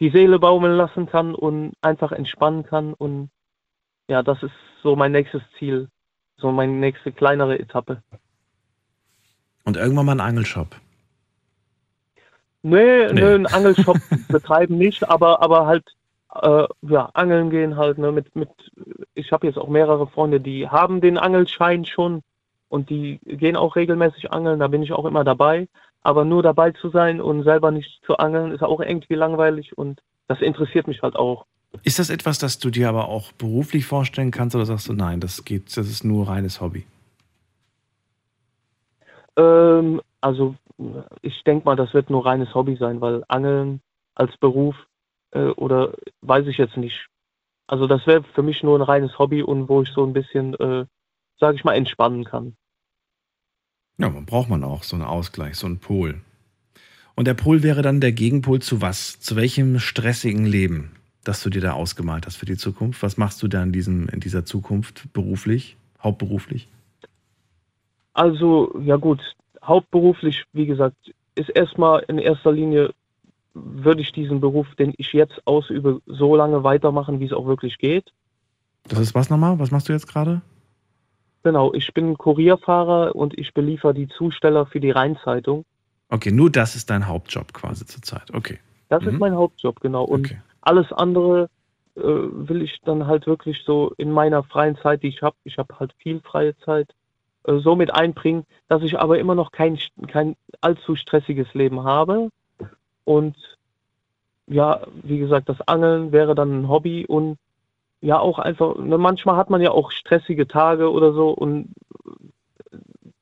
die 0.01 0.11
Seele 0.11 0.39
baumeln 0.39 0.77
lassen 0.77 1.07
kann 1.07 1.35
und 1.35 1.73
einfach 1.81 2.13
entspannen 2.13 2.65
kann. 2.65 2.93
Und 2.93 3.31
ja, 4.09 4.23
das 4.23 4.43
ist 4.43 4.53
so 4.83 4.97
mein 4.97 5.13
nächstes 5.13 5.43
Ziel. 5.59 5.89
So 6.37 6.53
meine 6.53 6.73
nächste 6.73 7.11
kleinere 7.11 7.59
Etappe. 7.59 8.03
Und 9.65 9.77
irgendwann 9.79 10.07
mal 10.07 10.13
ein 10.13 10.21
Angelshop. 10.21 10.77
Nee, 12.63 13.07
Nee. 13.07 13.13
nee. 13.13 13.23
einen 13.23 13.47
Angelshop 13.47 13.97
betreiben 14.29 14.77
nicht, 14.77 15.09
aber, 15.09 15.41
aber 15.43 15.67
halt, 15.67 15.85
äh, 16.35 16.67
ja, 16.83 17.11
angeln 17.15 17.49
gehen 17.49 17.77
halt, 17.77 17.97
ne, 17.97 18.13
mit, 18.13 18.37
mit, 18.37 18.51
ich 19.15 19.33
habe 19.33 19.47
jetzt 19.47 19.59
auch 19.59 19.69
mehrere 19.69 20.07
Freunde, 20.07 20.41
die 20.41 20.69
haben 20.69 21.01
den 21.01 21.17
Angelschein 21.17 21.87
schon 21.87 22.23
und 22.71 22.89
die 22.89 23.19
gehen 23.25 23.57
auch 23.57 23.77
regelmäßig 23.77 24.33
angeln, 24.33 24.61
da 24.61 24.69
bin 24.69 24.83
ich 24.83 24.93
auch 24.93 25.05
immer 25.05 25.25
dabei. 25.25 25.69
aber 26.03 26.25
nur 26.25 26.43
dabei 26.43 26.71
zu 26.71 26.89
sein 26.89 27.21
und 27.21 27.43
selber 27.43 27.71
nicht 27.71 28.01
zu 28.07 28.17
angeln, 28.17 28.53
ist 28.53 28.63
auch 28.63 28.81
irgendwie 28.81 29.17
langweilig 29.17 29.77
und 29.77 30.01
das 30.29 30.41
interessiert 30.41 30.87
mich 30.87 31.03
halt 31.03 31.15
auch. 31.15 31.45
Ist 31.83 31.99
das 31.99 32.09
etwas, 32.09 32.39
das 32.39 32.59
du 32.59 32.71
dir 32.71 32.89
aber 32.89 33.09
auch 33.09 33.33
beruflich 33.33 33.85
vorstellen 33.85 34.31
kannst 34.31 34.57
oder 34.57 34.65
sagst 34.65 34.89
du, 34.89 34.95
nein, 34.95 35.21
das 35.21 35.45
geht, 35.45 35.77
das 35.77 35.89
ist 35.89 36.05
nur 36.05 36.29
reines 36.29 36.61
Hobby? 36.61 36.87
Ähm, 39.37 40.01
also 40.21 40.55
ich 41.21 41.45
denke 41.45 41.67
mal, 41.67 41.77
das 41.77 41.93
wird 41.93 42.09
nur 42.09 42.25
reines 42.25 42.55
Hobby 42.55 42.77
sein, 42.77 43.01
weil 43.01 43.23
Angeln 43.29 43.83
als 44.15 44.37
Beruf 44.39 44.75
äh, 45.33 45.51
oder 45.51 45.93
weiß 46.23 46.47
ich 46.47 46.57
jetzt 46.57 46.77
nicht. 46.77 47.09
Also 47.67 47.87
das 47.87 48.07
wäre 48.07 48.25
für 48.35 48.43
mich 48.43 48.63
nur 48.63 48.79
ein 48.79 48.83
reines 48.83 49.19
Hobby 49.19 49.43
und 49.43 49.69
wo 49.69 49.83
ich 49.83 49.91
so 49.91 50.05
ein 50.05 50.13
bisschen, 50.13 50.55
äh, 50.55 50.87
sage 51.41 51.57
ich 51.57 51.65
mal, 51.65 51.75
entspannen 51.75 52.25
kann. 52.25 52.55
Ja, 53.99 54.09
man 54.09 54.25
braucht 54.25 54.49
man 54.49 54.63
auch 54.65 54.83
so 54.83 54.97
einen 54.97 55.05
Ausgleich, 55.05 55.57
so 55.57 55.67
einen 55.67 55.79
Pol. 55.79 56.21
Und 57.17 57.27
der 57.27 57.35
Pol 57.35 57.63
wäre 57.63 57.83
dann 57.83 58.01
der 58.01 58.13
Gegenpol 58.13 58.63
zu 58.63 58.81
was? 58.81 59.21
Zu 59.21 59.37
welchem 59.37 59.79
stressigen 59.79 60.47
Leben, 60.47 60.93
das 61.25 61.43
du 61.43 61.51
dir 61.51 61.61
da 61.61 61.73
ausgemalt 61.73 62.27
hast 62.27 62.37
für 62.37 62.47
die 62.47 62.57
Zukunft? 62.57 63.03
Was 63.03 63.17
machst 63.17 63.43
du 63.43 63.49
da 63.49 63.63
in, 63.63 63.73
diesem, 63.73 64.09
in 64.09 64.21
dieser 64.21 64.45
Zukunft 64.45 65.13
beruflich, 65.13 65.77
hauptberuflich? 66.03 66.69
Also, 68.15 68.75
ja 68.83 68.97
gut, 68.97 69.21
hauptberuflich, 69.63 70.45
wie 70.53 70.67
gesagt, 70.67 70.97
ist 71.35 71.51
erstmal 71.51 72.05
in 72.09 72.19
erster 72.19 72.53
Linie, 72.53 72.95
würde 73.55 74.01
ich 74.01 74.13
diesen 74.13 74.41
Beruf, 74.41 74.75
den 74.77 74.95
ich 74.97 75.13
jetzt 75.13 75.47
ausübe, 75.47 76.01
so 76.07 76.37
lange 76.37 76.65
weitermachen, 76.65 77.21
wie 77.21 77.27
es 77.27 77.33
auch 77.33 77.47
wirklich 77.47 77.79
geht. 77.79 78.13
Das 78.85 78.99
ist 78.99 79.15
was 79.15 79.29
nochmal? 79.31 79.59
Was 79.59 79.71
machst 79.71 79.89
du 79.89 79.93
jetzt 79.93 80.07
gerade? 80.07 80.41
Genau, 81.43 81.73
ich 81.73 81.93
bin 81.95 82.19
Kurierfahrer 82.19 83.17
und 83.17 83.39
ich 83.39 83.55
beliefer 83.55 83.95
die 83.95 84.09
Zusteller 84.09 84.67
für 84.67 84.81
die 84.81 84.91
Rheinzeitung. 84.91 85.65
Okay, 86.11 86.33
nur 86.33 86.51
das 86.51 86.77
ist 86.77 86.91
dein 86.91 87.07
Hauptjob 87.07 87.53
quasi 87.53 87.87
zurzeit. 87.87 88.33
Okay. 88.35 88.59
Das 88.89 89.03
Mhm. 89.03 89.09
ist 89.11 89.21
mein 89.21 89.35
Hauptjob, 89.35 89.81
genau. 89.81 90.05
Und 90.05 90.27
Okay. 90.27 90.41
alles 90.61 90.93
andere 90.93 91.49
äh, 91.97 92.03
will 92.03 92.63
ich 92.63 92.79
dann 92.85 93.07
halt 93.07 93.27
wirklich 93.27 93.63
so 93.65 93.93
in 93.97 94.11
meiner 94.11 94.43
freien 94.43 94.77
Zeit, 94.77 95.03
die 95.03 95.09
ich 95.09 95.23
habe, 95.23 95.37
ich 95.45 95.57
habe 95.59 95.79
halt 95.79 95.95
viel 95.99 96.21
freie 96.21 96.57
Zeit, 96.59 96.93
äh, 97.45 97.59
so 97.59 97.75
mit 97.77 97.95
einbringen, 97.95 98.45
dass 98.69 98.83
ich 98.83 98.99
aber 98.99 99.19
immer 99.19 99.35
noch 99.35 99.53
kein, 99.53 99.79
kein 100.09 100.37
allzu 100.61 100.97
stressiges 100.97 101.53
Leben 101.55 101.85
habe. 101.85 102.29
Und 103.05 103.37
ja, 104.47 104.81
wie 105.03 105.19
gesagt, 105.19 105.49
das 105.49 105.61
Angeln 105.63 106.13
wäre 106.13 106.35
dann 106.35 106.63
ein 106.63 106.69
Hobby 106.69 107.07
und 107.07 107.39
ja 108.01 108.19
auch 108.19 108.39
einfach, 108.39 108.77
ne, 108.77 108.99
manchmal 108.99 109.37
hat 109.37 109.51
man 109.51 109.61
ja 109.61 109.71
auch 109.71 109.91
stressige 109.91 110.47
Tage 110.49 110.91
oder 110.91 111.13
so 111.13 111.31
und 111.31 111.75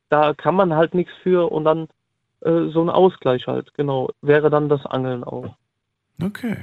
da 0.08 0.34
kann 0.34 0.54
man 0.54 0.74
halt 0.74 0.94
nichts 0.94 1.12
für 1.22 1.50
und 1.50 1.64
dann 1.64 1.88
äh, 2.40 2.68
so 2.68 2.80
ein 2.80 2.90
Ausgleich 2.90 3.46
halt, 3.46 3.74
genau, 3.74 4.10
wäre 4.22 4.50
dann 4.50 4.68
das 4.68 4.86
Angeln 4.86 5.24
auch. 5.24 5.56
Okay. 6.22 6.56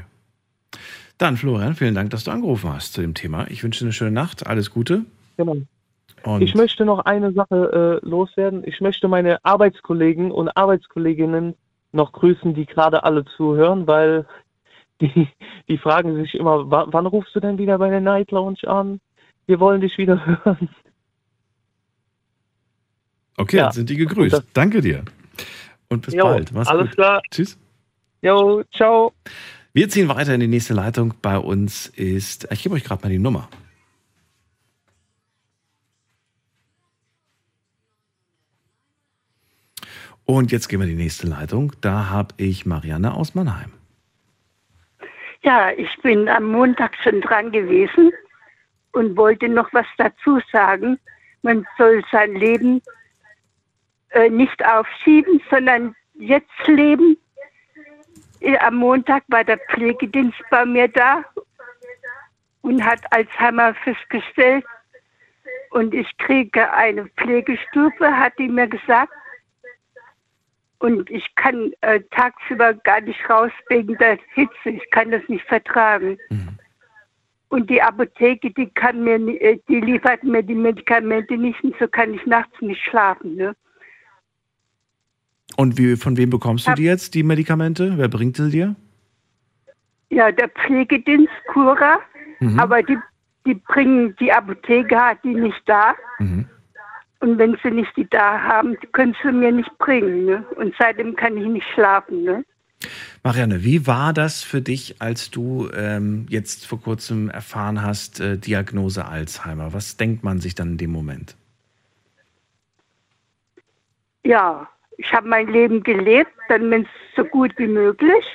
Dann, 1.18 1.38
Florian, 1.38 1.76
vielen 1.76 1.96
Dank, 1.96 2.10
dass 2.10 2.26
du 2.26 2.32
angerufen 2.32 2.74
hast 2.74 2.94
zu 2.94 3.02
dem 3.02 3.14
Thema. 3.14 3.48
Ich 3.50 3.64
wünsche 3.64 3.80
dir 3.80 3.86
eine 3.86 3.94
schöne 3.94 4.12
Nacht. 4.12 4.48
Alles 4.48 4.72
Gute. 4.72 5.06
Genau. 5.38 5.58
Und 6.24 6.42
Ich 6.42 6.56
möchte 6.56 6.86
noch 6.86 7.00
eine 7.00 7.32
Sache 7.32 8.02
äh, 8.04 8.06
loswerden. 8.06 8.64
Ich 8.66 8.82
möchte 8.82 9.08
meine 9.08 9.44
Arbeitskollegen 9.46 10.32
und 10.32 10.50
Arbeitskolleginnen 10.58 11.56
noch 11.92 12.12
grüßen, 12.12 12.54
die 12.54 12.66
gerade 12.66 13.04
alle 13.04 13.24
zuhören, 13.24 13.88
weil 13.88 14.26
die, 15.02 15.28
die 15.68 15.78
fragen 15.78 16.16
sich 16.16 16.36
immer, 16.36 16.70
"Wa- 16.70 16.88
wann 16.90 17.06
rufst 17.06 17.36
du 17.36 17.40
denn 17.40 17.58
wieder 17.58 17.78
bei 17.78 17.90
der 17.90 18.02
Night 18.02 18.32
Lounge 18.32 18.60
an? 18.68 19.00
Wir 19.48 19.60
wollen 19.60 19.82
dich 19.82 19.98
wieder 19.98 20.26
hören. 20.26 20.70
okay, 23.38 23.58
ja. 23.58 23.64
dann 23.66 23.74
sind 23.74 23.90
die 23.90 23.98
gegrüßt. 23.98 24.44
Danke 24.54 24.82
dir. 24.82 25.04
Und 25.90 26.06
bis 26.06 26.14
Jo, 26.16 26.24
bald. 26.24 26.52
Mach's 26.52 26.68
alles 26.68 26.88
gut. 26.88 26.96
klar. 26.96 27.22
Tschüss. 27.30 27.58
Jo, 28.22 28.64
ciao. 28.74 29.14
Wir 29.74 29.88
ziehen 29.90 30.08
weiter 30.10 30.34
in 30.34 30.40
die 30.40 30.48
nächste 30.48 30.74
Leitung. 30.74 31.14
Bei 31.22 31.38
uns 31.38 31.88
ist, 31.88 32.48
ich 32.52 32.64
gebe 32.64 32.76
euch 32.76 32.84
gerade 32.84 33.04
mal 33.04 33.10
die 33.10 33.20
Nummer. 33.20 33.50
Und 40.26 40.52
jetzt 40.52 40.70
gehen 40.70 40.80
wir 40.80 40.88
in 40.88 40.98
die 40.98 41.04
nächste 41.04 41.28
Leitung. 41.28 41.74
Da 41.82 42.10
habe 42.10 42.34
ich 42.38 42.66
Marianne 42.66 43.14
aus 43.14 43.36
Mannheim. 43.36 43.72
Ja, 45.46 45.70
ich 45.70 45.96
bin 46.02 46.28
am 46.28 46.46
Montag 46.46 46.96
schon 47.04 47.22
dran 47.22 47.52
gewesen 47.52 48.12
und 48.94 49.16
wollte 49.16 49.48
noch 49.48 49.72
was 49.74 49.86
dazu 49.96 50.40
sagen. 50.52 51.00
Man 51.44 51.68
soll 51.78 52.04
sein 52.12 52.34
Leben 52.34 52.82
äh, 54.10 54.28
nicht 54.28 54.66
aufschieben, 54.66 55.40
sondern 55.52 55.96
jetzt 56.16 56.50
leben. 56.66 57.16
Äh, 58.40 58.58
Am 58.58 58.78
Montag 58.78 59.24
war 59.28 59.44
der 59.44 59.60
Pflegedienst 59.70 60.42
bei 60.50 60.66
mir 60.66 60.88
da 60.88 61.24
und 62.64 62.84
hat 62.84 63.02
Alzheimer 63.12 63.76
festgestellt. 63.76 64.66
Und 65.70 65.94
ich 65.94 66.18
kriege 66.18 66.74
eine 66.74 67.06
Pflegestufe, 67.18 68.18
hat 68.18 68.34
die 68.40 68.50
mir 68.50 68.66
gesagt. 68.66 69.14
Und 70.80 71.10
ich 71.10 71.34
kann 71.36 71.72
äh, 71.82 72.02
tagsüber 72.12 72.74
gar 72.74 73.02
nicht 73.02 73.20
raus 73.30 73.52
wegen 73.70 73.98
der 73.98 74.18
Hitze. 74.34 74.70
Ich 74.70 74.90
kann 74.92 75.12
das 75.12 75.22
nicht 75.28 75.46
vertragen. 75.46 76.18
Und 77.50 77.70
die 77.70 77.82
Apotheke, 77.82 78.52
die 78.52 78.68
kann 78.68 79.04
mir, 79.04 79.18
äh, 79.42 79.58
die 79.70 79.80
liefert 79.80 80.24
mir 80.24 80.44
die 80.44 80.56
Medikamente 80.56 81.38
nicht 81.38 81.64
und 81.64 81.76
so 81.80 81.88
kann 81.88 82.14
ich 82.14 82.26
nachts 82.26 82.60
nicht 82.62 82.82
schlafen. 82.84 83.36
Ne? 83.36 83.56
Und 85.58 85.78
wie, 85.78 85.96
von 85.96 86.18
wem 86.18 86.30
bekommst 86.30 86.68
du 86.68 86.74
die 86.74 86.84
jetzt, 86.84 87.14
die 87.14 87.24
Medikamente? 87.24 87.94
Wer 87.98 88.10
bringt 88.10 88.36
sie 88.36 88.50
dir? 88.50 88.76
Ja, 90.10 90.32
der 90.32 90.50
Pflegedienst 90.50 91.34
Cura, 91.54 92.00
Mhm. 92.40 92.60
aber 92.60 92.84
die, 92.84 92.98
die 93.46 93.54
bringen, 93.54 94.16
die 94.20 94.32
Apotheke 94.32 95.00
hat 95.00 95.24
die 95.24 95.34
nicht 95.36 95.62
da. 95.66 95.96
Mhm. 96.20 96.48
Und 97.20 97.38
wenn 97.38 97.58
sie 97.64 97.72
nicht 97.72 97.96
die 97.96 98.08
da 98.10 98.42
haben, 98.42 98.78
können 98.92 99.16
sie 99.24 99.32
mir 99.32 99.52
nicht 99.52 99.76
bringen. 99.78 100.26
Ne? 100.26 100.46
Und 100.58 100.74
seitdem 100.78 101.16
kann 101.16 101.38
ich 101.38 101.48
nicht 101.48 101.68
schlafen. 101.74 102.24
Ne? 102.24 102.44
Marianne, 103.24 103.64
wie 103.64 103.88
war 103.88 104.14
das 104.14 104.44
für 104.44 104.62
dich, 104.62 105.02
als 105.02 105.32
du 105.32 105.70
ähm, 105.74 106.28
jetzt 106.30 106.68
vor 106.68 106.82
kurzem 106.82 107.30
erfahren 107.30 107.82
hast, 107.82 108.20
äh, 108.20 108.38
Diagnose 108.38 109.06
Alzheimer? 109.06 109.74
Was 109.74 109.98
denkt 109.98 110.24
man 110.24 110.40
sich 110.40 110.56
dann 110.56 110.74
in 110.74 110.78
dem 110.78 110.92
Moment? 110.92 111.36
Ja, 114.24 114.68
ich 114.98 115.12
habe 115.14 115.28
mein 115.28 115.48
Leben 115.48 115.84
gelebt, 115.84 116.32
dann 116.50 116.88
so 117.16 117.24
gut 117.24 117.54
wie 117.58 117.68
möglich. 117.68 118.26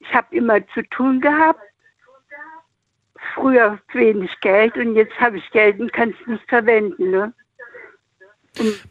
Ich 0.00 0.14
habe 0.14 0.34
immer 0.36 0.66
zu 0.68 0.82
tun 0.90 1.20
gehabt. 1.20 1.60
Früher 3.34 3.78
wenig 3.92 4.30
Geld 4.40 4.76
und 4.76 4.94
jetzt 4.94 5.18
habe 5.20 5.38
ich 5.38 5.50
Geld 5.50 5.80
und 5.80 5.92
kann 5.92 6.10
es 6.10 6.26
nicht 6.26 6.48
verwenden. 6.48 7.10
Ne? 7.10 7.32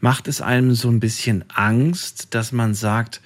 Macht 0.00 0.28
es 0.28 0.40
einem 0.40 0.74
so 0.74 0.88
ein 0.88 1.00
bisschen 1.00 1.44
Angst, 1.54 2.34
dass 2.34 2.52
man 2.52 2.74
sagt, 2.74 3.20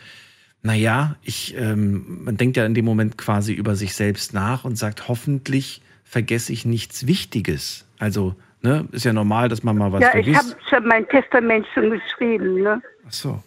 naja, 0.63 1.17
ich, 1.23 1.57
ähm, 1.57 2.25
man 2.25 2.37
denkt 2.37 2.57
ja 2.57 2.65
in 2.65 2.75
dem 2.75 2.85
Moment 2.85 3.19
quasi 3.19 3.53
über 3.53 3.77
sich 3.77 3.95
selbst 3.95 4.33
nach 4.33 4.65
und 4.65 4.77
sagt, 4.77 5.09
hoffentlich 5.09 5.83
vergesse 6.05 6.53
ich 6.53 6.65
nichts 6.65 7.07
Wichtiges. 7.07 7.87
Also, 7.99 8.35
ne, 8.63 8.89
ist 8.93 9.05
ja 9.05 9.13
normal, 9.13 9.49
dass 9.49 9.63
man 9.63 9.77
mal 9.77 9.93
was 9.93 10.01
ja, 10.01 10.15
ich 10.15 10.35
habe 10.35 10.47
vergisst. 10.49 10.71
schon 10.71 10.87
mein 10.87 11.09
Testament 11.09 11.67
schon 11.75 11.91
geschrieben. 11.91 12.63
Ne? 12.63 12.83
Ach 13.07 13.13
so. 13.13 13.43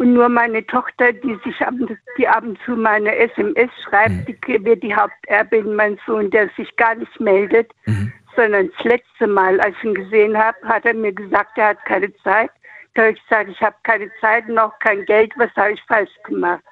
Und 0.00 0.14
nur 0.14 0.30
meine 0.30 0.66
Tochter, 0.66 1.12
die 1.12 1.38
sich 1.44 1.60
ab, 1.60 1.74
die 2.16 2.26
ab 2.26 2.42
und 2.42 2.58
zu 2.64 2.70
meine 2.70 3.14
SMS 3.16 3.68
schreibt, 3.84 4.26
die 4.28 4.64
wird 4.64 4.82
die 4.82 4.96
Haupterbin, 4.96 5.74
mein 5.74 5.98
Sohn, 6.06 6.30
der 6.30 6.48
sich 6.56 6.74
gar 6.76 6.94
nicht 6.94 7.20
meldet, 7.20 7.70
sondern 8.34 8.70
das 8.74 8.84
letzte 8.84 9.26
Mal, 9.26 9.60
als 9.60 9.76
ich 9.76 9.84
ihn 9.84 9.94
gesehen 9.94 10.38
habe, 10.38 10.56
hat 10.62 10.86
er 10.86 10.94
mir 10.94 11.12
gesagt, 11.12 11.58
er 11.58 11.68
hat 11.68 11.84
keine 11.84 12.10
Zeit. 12.22 12.50
Da 12.94 13.02
habe 13.02 13.12
ich 13.12 13.22
gesagt, 13.28 13.50
ich 13.50 13.60
habe 13.60 13.76
keine 13.82 14.10
Zeit 14.22 14.48
und 14.48 14.58
auch 14.58 14.72
kein 14.78 15.04
Geld, 15.04 15.34
was 15.36 15.54
habe 15.54 15.72
ich 15.72 15.82
falsch 15.82 16.16
gemacht? 16.24 16.64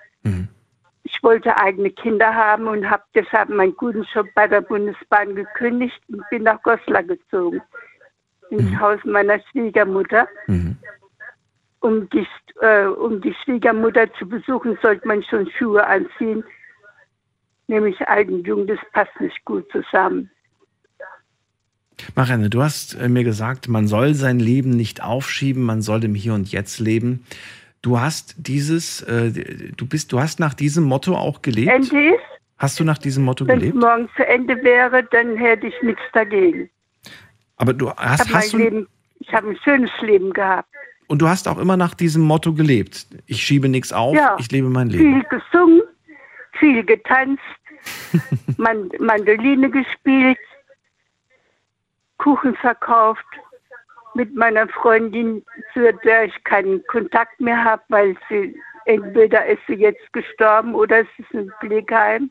Ich 1.02 1.22
wollte 1.22 1.54
eigene 1.60 1.90
Kinder 1.90 2.34
haben 2.34 2.66
und 2.66 2.88
habe 2.88 3.02
deshalb 3.14 3.50
meinen 3.50 3.76
guten 3.76 4.06
Job 4.14 4.26
bei 4.34 4.46
der 4.46 4.62
Bundesbahn 4.62 5.34
gekündigt 5.34 6.00
und 6.08 6.22
bin 6.30 6.44
nach 6.44 6.62
Goslar 6.62 7.02
gezogen, 7.02 7.60
ins 8.48 8.80
Haus 8.80 9.00
meiner 9.04 9.38
Schwiegermutter 9.50 10.26
um 11.80 12.08
die, 12.10 12.26
äh, 12.60 12.84
um 12.86 13.20
die 13.20 13.34
Schwiegermutter 13.44 14.12
zu 14.14 14.28
besuchen, 14.28 14.78
sollte 14.82 15.06
man 15.06 15.22
schon 15.24 15.48
Schuhe 15.50 15.86
anziehen. 15.86 16.44
Nämlich 17.66 18.00
alt 18.08 18.28
und 18.28 18.46
jung, 18.46 18.66
das 18.66 18.78
passt 18.92 19.20
nicht 19.20 19.44
gut 19.44 19.70
zusammen. 19.70 20.30
Marianne, 22.14 22.48
du 22.48 22.62
hast 22.62 22.94
äh, 22.94 23.08
mir 23.08 23.24
gesagt, 23.24 23.68
man 23.68 23.86
soll 23.88 24.14
sein 24.14 24.38
Leben 24.38 24.70
nicht 24.70 25.02
aufschieben, 25.02 25.64
man 25.64 25.82
soll 25.82 26.04
im 26.04 26.14
Hier 26.14 26.34
und 26.34 26.50
Jetzt 26.50 26.78
leben. 26.78 27.24
Du 27.82 28.00
hast 28.00 28.34
dieses, 28.38 29.02
äh, 29.02 29.30
du 29.76 29.86
bist, 29.86 30.12
du 30.12 30.20
hast 30.20 30.40
nach 30.40 30.54
diesem 30.54 30.84
Motto 30.84 31.14
auch 31.16 31.42
gelebt. 31.42 31.70
Ende 31.72 32.14
ist, 32.14 32.20
Hast 32.56 32.80
du 32.80 32.84
nach 32.84 32.98
diesem 32.98 33.24
Motto 33.24 33.46
wenn 33.46 33.60
es 33.60 33.60
gelebt? 33.60 33.76
morgen 33.76 34.08
zu 34.16 34.26
Ende 34.26 34.56
wäre, 34.64 35.04
dann 35.04 35.36
hätte 35.36 35.68
ich 35.68 35.74
nichts 35.82 36.02
dagegen. 36.12 36.68
Aber 37.56 37.72
du 37.72 37.88
Ich 37.88 37.96
hast, 37.96 38.20
habe 38.20 38.32
hast 38.32 38.52
mein 38.52 38.62
du, 38.62 38.64
Leben, 38.64 38.88
ich 39.20 39.32
habe 39.32 39.48
ein 39.50 39.58
schönes 39.64 39.90
Leben 40.00 40.32
gehabt. 40.32 40.67
Und 41.08 41.20
du 41.22 41.28
hast 41.28 41.48
auch 41.48 41.58
immer 41.58 41.76
nach 41.76 41.94
diesem 41.94 42.22
Motto 42.22 42.52
gelebt. 42.52 43.06
Ich 43.26 43.42
schiebe 43.42 43.68
nichts 43.68 43.92
auf, 43.92 44.14
Ja. 44.14 44.36
ich 44.38 44.50
lebe 44.52 44.68
mein 44.68 44.88
Leben. 44.90 45.24
Viel 45.24 45.40
gesungen, 45.40 45.82
viel 46.58 46.84
getanzt, 46.84 47.42
Man 48.58 48.90
Mandoline 48.98 49.70
gespielt, 49.70 50.38
Kuchen 52.18 52.54
verkauft 52.56 53.24
mit 54.14 54.34
meiner 54.34 54.68
Freundin, 54.68 55.44
zu 55.72 55.92
der 56.04 56.24
ich 56.24 56.44
keinen 56.44 56.84
Kontakt 56.88 57.40
mehr 57.40 57.62
habe, 57.62 57.82
weil 57.88 58.16
sie 58.28 58.54
entweder 58.84 59.46
ist 59.46 59.60
sie 59.66 59.74
jetzt 59.74 60.12
gestorben 60.12 60.74
oder 60.74 61.00
es 61.00 61.06
ist 61.18 61.32
ein 61.34 61.50
Pflegeheim. 61.60 62.30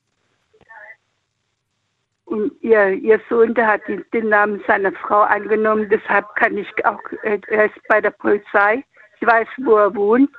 Und 2.28 2.52
ihr, 2.62 2.90
ihr 2.90 3.22
Sohn, 3.30 3.54
der 3.54 3.68
hat 3.68 3.82
den, 3.88 4.30
Namen 4.30 4.62
seiner 4.68 4.92
Frau 4.92 5.22
angenommen, 5.22 5.88
deshalb 5.90 6.26
kann 6.36 6.58
ich 6.58 6.68
auch, 6.86 7.00
äh, 7.24 7.40
er 7.48 7.66
ist 7.66 7.88
bei 7.88 8.02
der 8.02 8.12
Polizei. 8.12 8.84
Ich 9.20 9.26
weiß, 9.26 9.48
wo 9.64 9.78
er 9.78 9.96
wohnt, 9.96 10.30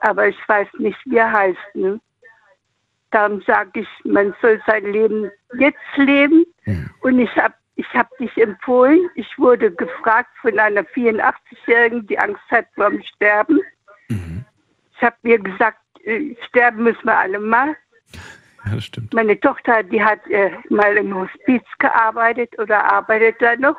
aber 0.00 0.28
ich 0.28 0.36
weiß 0.46 0.68
nicht, 0.78 0.98
wie 1.06 1.16
er 1.16 1.32
heißt. 1.32 1.74
Ne? 1.74 1.98
Darum 3.12 3.40
sage 3.46 3.80
ich, 3.80 3.88
man 4.04 4.34
soll 4.42 4.60
sein 4.66 4.84
Leben 4.92 5.30
jetzt 5.58 5.78
leben. 5.96 6.44
Und 7.00 7.18
ich 7.18 7.34
habe 7.36 7.54
ich 7.76 7.88
hab 7.94 8.14
dich 8.18 8.36
empfohlen. 8.36 9.08
Ich 9.14 9.38
wurde 9.38 9.72
gefragt 9.72 10.30
von 10.42 10.58
einer 10.58 10.82
84-Jährigen, 10.82 12.06
die 12.06 12.18
Angst 12.18 12.42
hat 12.50 12.66
vor 12.74 12.90
dem 12.90 13.02
Sterben. 13.02 13.58
Ich 14.08 15.02
habe 15.02 15.16
mir 15.22 15.38
gesagt, 15.38 15.78
äh, 16.04 16.36
sterben 16.48 16.84
müssen 16.84 17.04
wir 17.04 17.18
alle 17.18 17.40
mal. 17.40 17.74
Ja, 18.66 18.74
das 18.76 18.84
stimmt. 18.84 19.12
Meine 19.14 19.38
Tochter, 19.40 19.82
die 19.82 20.02
hat 20.02 20.24
äh, 20.28 20.50
mal 20.68 20.96
im 20.96 21.14
Hospiz 21.14 21.62
gearbeitet 21.78 22.56
oder 22.58 22.92
arbeitet 22.92 23.36
da 23.40 23.56
noch. 23.56 23.76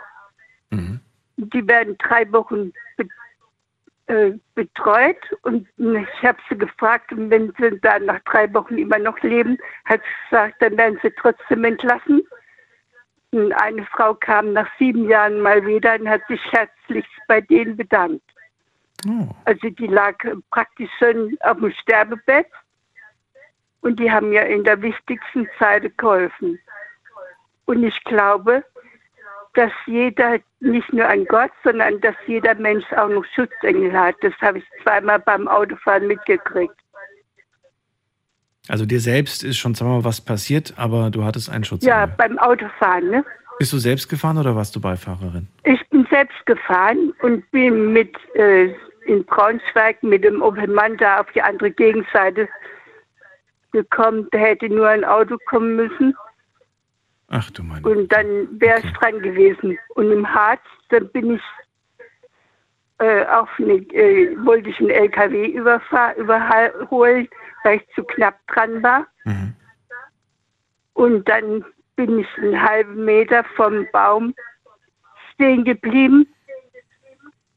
Die 1.38 1.68
werden 1.68 1.98
drei 2.00 2.32
Wochen 2.32 2.74
be 2.98 3.08
äh, 4.08 4.34
betreut 4.56 5.18
und 5.44 5.68
ich 5.78 6.24
habe 6.24 6.38
sie 6.50 6.58
gefragt, 6.58 7.12
und 7.12 7.30
wenn 7.30 7.54
sie 7.58 7.80
dann 7.80 8.06
nach 8.06 8.20
drei 8.26 8.54
Wochen 8.54 8.78
immer 8.78 9.00
noch 9.00 9.20
leben, 9.22 9.58
hat 9.86 10.02
sie 10.02 10.30
gesagt, 10.30 10.62
dann 10.62 10.78
werden 10.78 11.00
sie 11.02 11.12
trotzdem 11.12 11.64
entlassen. 11.64 12.22
Und 13.32 13.52
eine 13.54 13.86
Frau 13.86 14.14
kam 14.14 14.54
nach 14.54 14.70
sieben 14.78 15.08
Jahren 15.10 15.40
mal 15.40 15.66
wieder 15.66 15.96
und 16.00 16.08
hat 16.08 16.22
sich 16.28 16.42
herzlichst 16.52 17.12
bei 17.28 17.42
denen 17.42 17.78
bedankt. 17.78 18.22
Also 19.46 19.70
die 19.70 19.88
lag 19.88 20.16
praktisch 20.52 20.92
schon 21.00 21.36
auf 21.42 21.58
dem 21.58 21.72
Sterbebett 21.72 22.48
und 23.84 24.00
die 24.00 24.10
haben 24.10 24.32
ja 24.32 24.42
in 24.44 24.64
der 24.64 24.82
wichtigsten 24.82 25.48
Zeit 25.60 25.98
geholfen. 25.98 26.58
Und 27.66 27.84
ich 27.84 28.04
glaube, 28.06 28.64
dass 29.54 29.72
jeder, 29.86 30.40
nicht 30.62 30.92
nur 30.92 31.06
ein 31.06 31.26
Gott, 31.26 31.52
sondern 31.64 32.02
dass 32.02 32.16
jeder 32.26 32.56
Mensch 32.56 32.86
auch 32.94 33.10
noch 33.10 33.26
Schutzengel 33.36 33.94
hat. 33.94 34.16
Das 34.22 34.34
habe 34.42 34.60
ich 34.60 34.66
zweimal 34.82 35.20
beim 35.20 35.48
Autofahren 35.48 36.08
mitgekriegt. 36.08 36.76
Also 38.70 38.86
dir 38.86 39.02
selbst 39.02 39.44
ist 39.44 39.58
schon 39.58 39.76
zweimal 39.76 40.06
was 40.06 40.22
passiert, 40.22 40.74
aber 40.78 41.10
du 41.10 41.26
hattest 41.26 41.50
einen 41.50 41.66
Schutz. 41.66 41.84
Ja, 41.84 42.06
beim 42.06 42.40
Autofahren. 42.40 43.10
Ne? 43.10 43.26
Bist 43.60 43.74
du 43.74 43.78
selbst 43.78 44.08
gefahren 44.08 44.38
oder 44.38 44.56
warst 44.56 44.76
du 44.76 44.82
Beifahrerin? 44.82 45.48
Ich 45.66 45.88
bin 45.90 46.08
selbst 46.10 46.46
gefahren 46.46 47.14
und 47.22 47.50
bin 47.52 47.92
mit 47.92 48.16
äh, 48.36 48.74
in 49.06 49.26
Braunschweig 49.26 50.02
mit 50.02 50.24
dem 50.24 50.42
Opel 50.42 50.68
Manta 50.68 51.20
auf 51.20 51.28
die 51.36 51.42
andere 51.42 51.72
Gegenseite 51.72 52.48
gekommen. 53.74 54.28
Da 54.32 54.38
hätte 54.38 54.70
nur 54.70 54.88
ein 54.88 55.04
Auto 55.04 55.38
kommen 55.48 55.76
müssen. 55.76 56.16
Ach 57.28 57.50
du 57.52 57.64
meine. 57.64 57.86
Und 57.88 58.12
dann 58.12 58.48
wäre 58.60 58.80
ich 58.80 58.94
dran 58.94 59.20
gewesen. 59.20 59.78
Und 59.96 60.12
im 60.12 60.34
Harz, 60.34 60.62
dann 60.90 61.10
bin 61.10 61.36
ich 61.36 61.42
äh, 63.00 63.26
auf 63.26 63.50
eine, 63.58 63.74
äh, 63.74 64.38
wollte 64.46 64.70
ich 64.70 64.80
einen 64.80 64.92
LKW 64.92 65.48
überfahr, 65.48 66.16
überholen, 66.16 67.28
weil 67.64 67.78
ich 67.78 67.96
zu 67.96 68.04
knapp 68.04 68.36
dran 68.48 68.82
war. 68.82 69.08
Und 70.94 71.28
dann 71.28 71.66
bin 71.96 72.20
ich 72.20 72.28
einen 72.38 72.62
halben 72.62 73.04
Meter 73.04 73.44
vom 73.56 73.86
Baum 73.92 74.34
stehen 75.34 75.64
geblieben. 75.64 76.28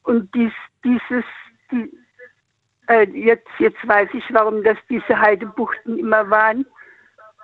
Und 0.03 0.35
dies, 0.35 0.53
dieses, 0.85 1.25
die, 1.71 1.91
äh, 2.89 3.05
jetzt, 3.11 3.49
jetzt 3.59 3.87
weiß 3.87 4.09
ich, 4.13 4.25
warum 4.31 4.63
das 4.63 4.79
diese 4.89 5.19
Heidebuchten 5.19 5.99
immer 5.99 6.29
waren. 6.31 6.67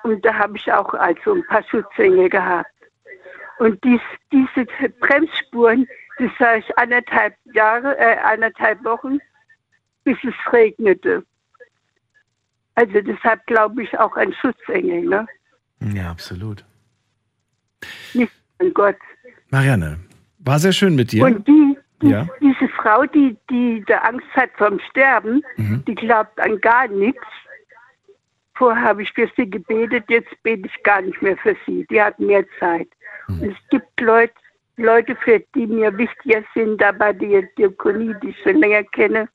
Und 0.02 0.24
da 0.24 0.34
habe 0.34 0.56
ich 0.56 0.72
auch 0.72 0.92
also 0.94 1.34
ein 1.34 1.46
paar 1.46 1.62
Schutzengel 1.64 2.28
gehabt. 2.28 2.70
Und 3.58 3.82
dies, 3.84 4.00
diese 4.32 4.66
Bremsspuren, 5.00 5.86
das 6.18 6.30
sah 6.38 6.56
ich 6.56 6.78
anderthalb 6.78 7.34
Jahre, 7.54 7.96
äh, 7.98 8.16
anderthalb 8.18 8.84
Wochen, 8.84 9.18
bis 10.04 10.18
es 10.24 10.34
regnete. 10.52 11.24
Also 12.74 13.00
deshalb 13.00 13.46
glaube 13.46 13.82
ich 13.82 13.98
auch 13.98 14.16
an 14.16 14.32
Schutzengel, 14.32 15.02
ne? 15.02 15.26
Ja, 15.94 16.10
absolut. 16.10 16.64
Nicht 18.14 18.32
an 18.58 18.72
Gott. 18.72 18.96
Marianne, 19.50 19.98
war 20.38 20.58
sehr 20.58 20.72
schön 20.72 20.94
mit 20.94 21.12
dir. 21.12 21.24
Und 21.24 21.46
die, 21.46 21.52
die 21.52 21.71
Ja. 22.10 22.26
diese 22.40 22.68
Frau, 22.68 23.04
die, 23.06 23.36
die 23.50 23.84
da 23.86 23.98
Angst 23.98 24.26
hat 24.34 24.50
vom 24.56 24.78
Sterben, 24.90 25.42
Mhm. 25.56 25.84
die 25.86 25.94
glaubt 25.94 26.38
an 26.40 26.60
gar 26.60 26.88
nichts. 26.88 27.26
Vorher 28.54 28.82
habe 28.82 29.02
ich 29.02 29.12
für 29.12 29.30
sie 29.36 29.48
gebetet, 29.48 30.04
jetzt 30.08 30.42
bete 30.42 30.66
ich 30.66 30.82
gar 30.82 31.00
nicht 31.00 31.20
mehr 31.22 31.36
für 31.38 31.56
sie. 31.66 31.86
Die 31.90 32.00
hat 32.00 32.18
mehr 32.18 32.44
Zeit. 32.58 32.88
Mhm. 33.28 33.40
Und 33.40 33.50
es 33.52 33.68
gibt 33.70 34.00
Leute, 34.00 34.34
Leute, 34.76 35.16
für 35.16 35.40
die 35.54 35.66
mir 35.66 35.96
wichtiger 35.96 36.42
sind, 36.54 36.80
da 36.80 36.92
bei 36.92 37.12
der 37.12 37.42
Diakonie, 37.58 38.14
die 38.22 38.30
ich 38.30 38.42
schon 38.42 38.56
länger 38.56 38.84
kenne, 38.84 39.28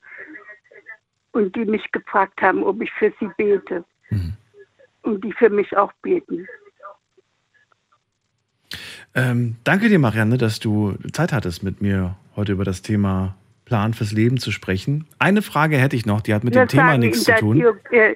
und 1.31 1.55
die 1.55 1.65
mich 1.65 1.91
gefragt 1.91 2.41
haben, 2.41 2.63
ob 2.63 2.81
ich 2.81 2.91
für 2.93 3.13
sie 3.19 3.29
bete. 3.37 3.83
Mhm. 4.09 4.33
Und 5.03 5.23
die 5.23 5.33
für 5.33 5.49
mich 5.49 5.75
auch 5.77 5.93
beten. 6.01 6.47
Ähm, 9.17 9.55
danke 9.63 9.89
dir, 9.89 9.97
Marianne, 9.97 10.37
dass 10.37 10.59
du 10.59 10.93
Zeit 11.11 11.33
hattest, 11.33 11.63
mit 11.63 11.81
mir 11.81 12.15
heute 12.35 12.51
über 12.51 12.63
das 12.63 12.83
Thema 12.83 13.35
Plan 13.65 13.93
fürs 13.95 14.11
Leben 14.11 14.37
zu 14.37 14.51
sprechen. 14.51 15.07
Eine 15.17 15.41
Frage 15.41 15.77
hätte 15.77 15.95
ich 15.95 16.05
noch, 16.05 16.21
die 16.21 16.33
hat 16.35 16.43
mit 16.43 16.53
Wir 16.53 16.65
dem 16.65 16.69
Thema 16.69 16.97
nichts 16.97 17.23
zu 17.23 17.33
tun. 17.35 17.57
Dio- 17.57 17.75
äh, 17.91 18.15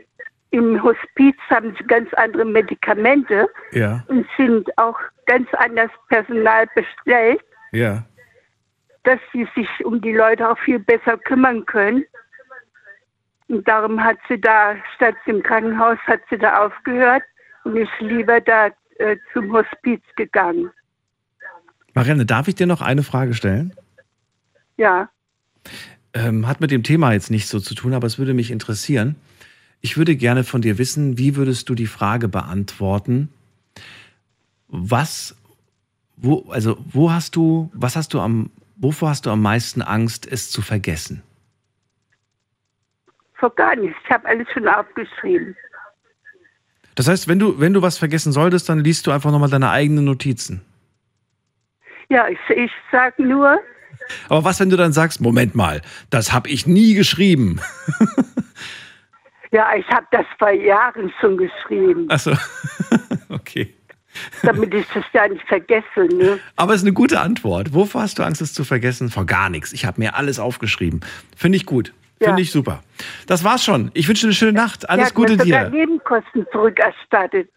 Im 0.52 0.82
Hospiz 0.84 1.36
haben 1.50 1.76
sie 1.78 1.84
ganz 1.86 2.14
andere 2.14 2.46
Medikamente 2.46 3.50
Ja, 3.72 4.04
und 4.10 4.28
sind 4.38 4.70
auch 4.78 4.98
ganz 5.26 5.48
anders 5.56 5.90
Personal 6.08 6.68
bestellt, 6.76 7.42
ja. 7.72 8.06
dass 9.04 9.20
sie 9.34 9.48
sich 9.56 9.68
um 9.84 10.00
die 10.02 10.14
Leute 10.14 10.48
auch 10.48 10.60
viel 10.60 10.78
besser 10.78 11.18
kümmern 11.18 11.66
können. 11.66 12.06
Und 13.48 13.68
darum 13.68 14.02
hat 14.02 14.18
sie 14.30 14.40
da, 14.40 14.76
statt 14.96 15.16
im 15.26 15.42
Krankenhaus, 15.42 15.98
hat 16.06 16.22
sie 16.30 16.38
da 16.38 16.66
aufgehört 16.66 17.24
und 17.64 17.76
ist 17.76 17.92
lieber 18.00 18.40
da 18.40 18.68
äh, 19.00 19.18
zum 19.34 19.52
Hospiz 19.52 20.02
gegangen. 20.16 20.70
Marianne, 21.94 22.26
darf 22.26 22.48
ich 22.48 22.56
dir 22.56 22.68
noch 22.68 22.82
eine 22.82 23.04
Frage 23.04 23.34
stellen? 23.34 23.74
Ja, 24.78 25.10
Ähm, 26.14 26.48
hat 26.48 26.60
mit 26.60 26.72
dem 26.72 26.84
Thema 26.84 27.14
jetzt 27.14 27.32
nichts 27.32 27.50
so 27.50 27.60
zu 27.60 27.74
tun, 27.74 27.94
aber 27.94 28.06
es 28.06 28.18
würde 28.20 28.34
mich 28.34 28.52
interessieren. 28.52 29.16
Ich 29.80 29.96
würde 29.96 30.16
gerne 30.16 30.44
von 30.44 30.62
dir 30.62 30.78
wissen, 30.78 31.18
wie 31.18 31.36
würdest 31.38 31.70
du 31.70 31.76
die 31.76 31.88
Frage 31.88 32.28
beantworten? 32.28 33.30
Was, 34.68 35.36
wo, 36.18 36.50
also 36.50 36.78
wo 36.92 37.12
hast 37.12 37.36
du, 37.36 37.72
was 37.74 37.96
hast 37.96 38.14
du 38.14 38.20
am, 38.20 38.52
wovor 38.76 39.10
hast 39.10 39.26
du 39.26 39.30
am 39.30 39.42
meisten 39.42 39.82
Angst, 39.82 40.28
es 40.30 40.52
zu 40.52 40.62
vergessen? 40.62 41.24
vor 43.42 43.54
gar 43.56 43.76
nichts. 43.76 43.98
Ich 44.06 44.12
habe 44.12 44.28
alles 44.28 44.48
schon 44.54 44.68
aufgeschrieben. 44.68 45.58
Das 46.96 47.08
heißt, 47.08 47.28
wenn 47.28 47.40
du, 47.40 47.60
wenn 47.60 47.74
du 47.74 47.82
was 47.82 47.98
vergessen 47.98 48.32
solltest, 48.32 48.70
dann 48.70 48.80
liest 48.80 49.08
du 49.08 49.12
einfach 49.12 49.32
nochmal 49.32 49.50
deine 49.50 49.72
eigenen 49.72 50.06
Notizen. 50.06 50.62
Ja, 52.12 52.28
ich, 52.28 52.38
ich 52.50 52.72
sage 52.92 53.24
nur, 53.24 53.58
Aber 54.28 54.44
was, 54.44 54.60
wenn 54.60 54.70
du 54.70 54.76
dann 54.76 54.92
sagst, 54.92 55.22
Moment 55.22 55.56
mal, 55.56 55.82
das 56.10 56.34
habe 56.34 56.50
ich 56.50 56.68
nie 56.68 56.94
geschrieben? 56.94 57.62
ja, 59.52 59.70
ich 59.78 59.88
habe 59.88 60.06
das 60.12 60.26
vor 60.38 60.52
Jahren 60.52 61.14
schon 61.22 61.38
geschrieben, 61.38 62.10
Achso, 62.10 62.34
okay. 63.30 63.74
damit 64.44 64.74
ich 64.74 64.86
das 64.94 65.06
ja 65.14 65.26
nicht 65.30 65.48
vergesse. 65.48 66.02
Ne? 66.14 66.38
Aber 66.58 66.74
es 66.74 66.82
ist 66.82 66.86
eine 66.86 66.94
gute 66.94 67.22
Antwort. 67.22 67.74
Wovor 67.74 68.02
hast 68.02 68.20
du 68.20 68.24
Angst, 68.24 68.42
es 68.42 68.54
zu 68.54 68.66
vergessen? 68.66 69.10
Vor 69.10 69.26
gar 69.26 69.50
nichts. 69.50 69.72
Ich 69.72 69.86
habe 69.86 70.02
mir 70.02 70.16
alles 70.16 70.38
aufgeschrieben. 70.38 71.00
Finde 71.38 71.56
ich 71.56 71.66
gut. 71.66 71.94
Finde 72.20 72.42
Ja. 72.42 72.44
ich 72.44 72.52
super. 72.52 72.84
Das 73.26 73.46
war's 73.46 73.64
schon. 73.64 73.90
Ich 73.94 74.10
wünsche 74.10 74.28
eine 74.28 74.34
schöne 74.34 74.52
Nacht. 74.52 74.90
Alles 74.90 75.08
mir 75.10 75.14
Gute 75.14 75.38
dir. 75.38 75.70
Nebenkosten 75.70 76.46
zurückerstattet. 76.52 77.50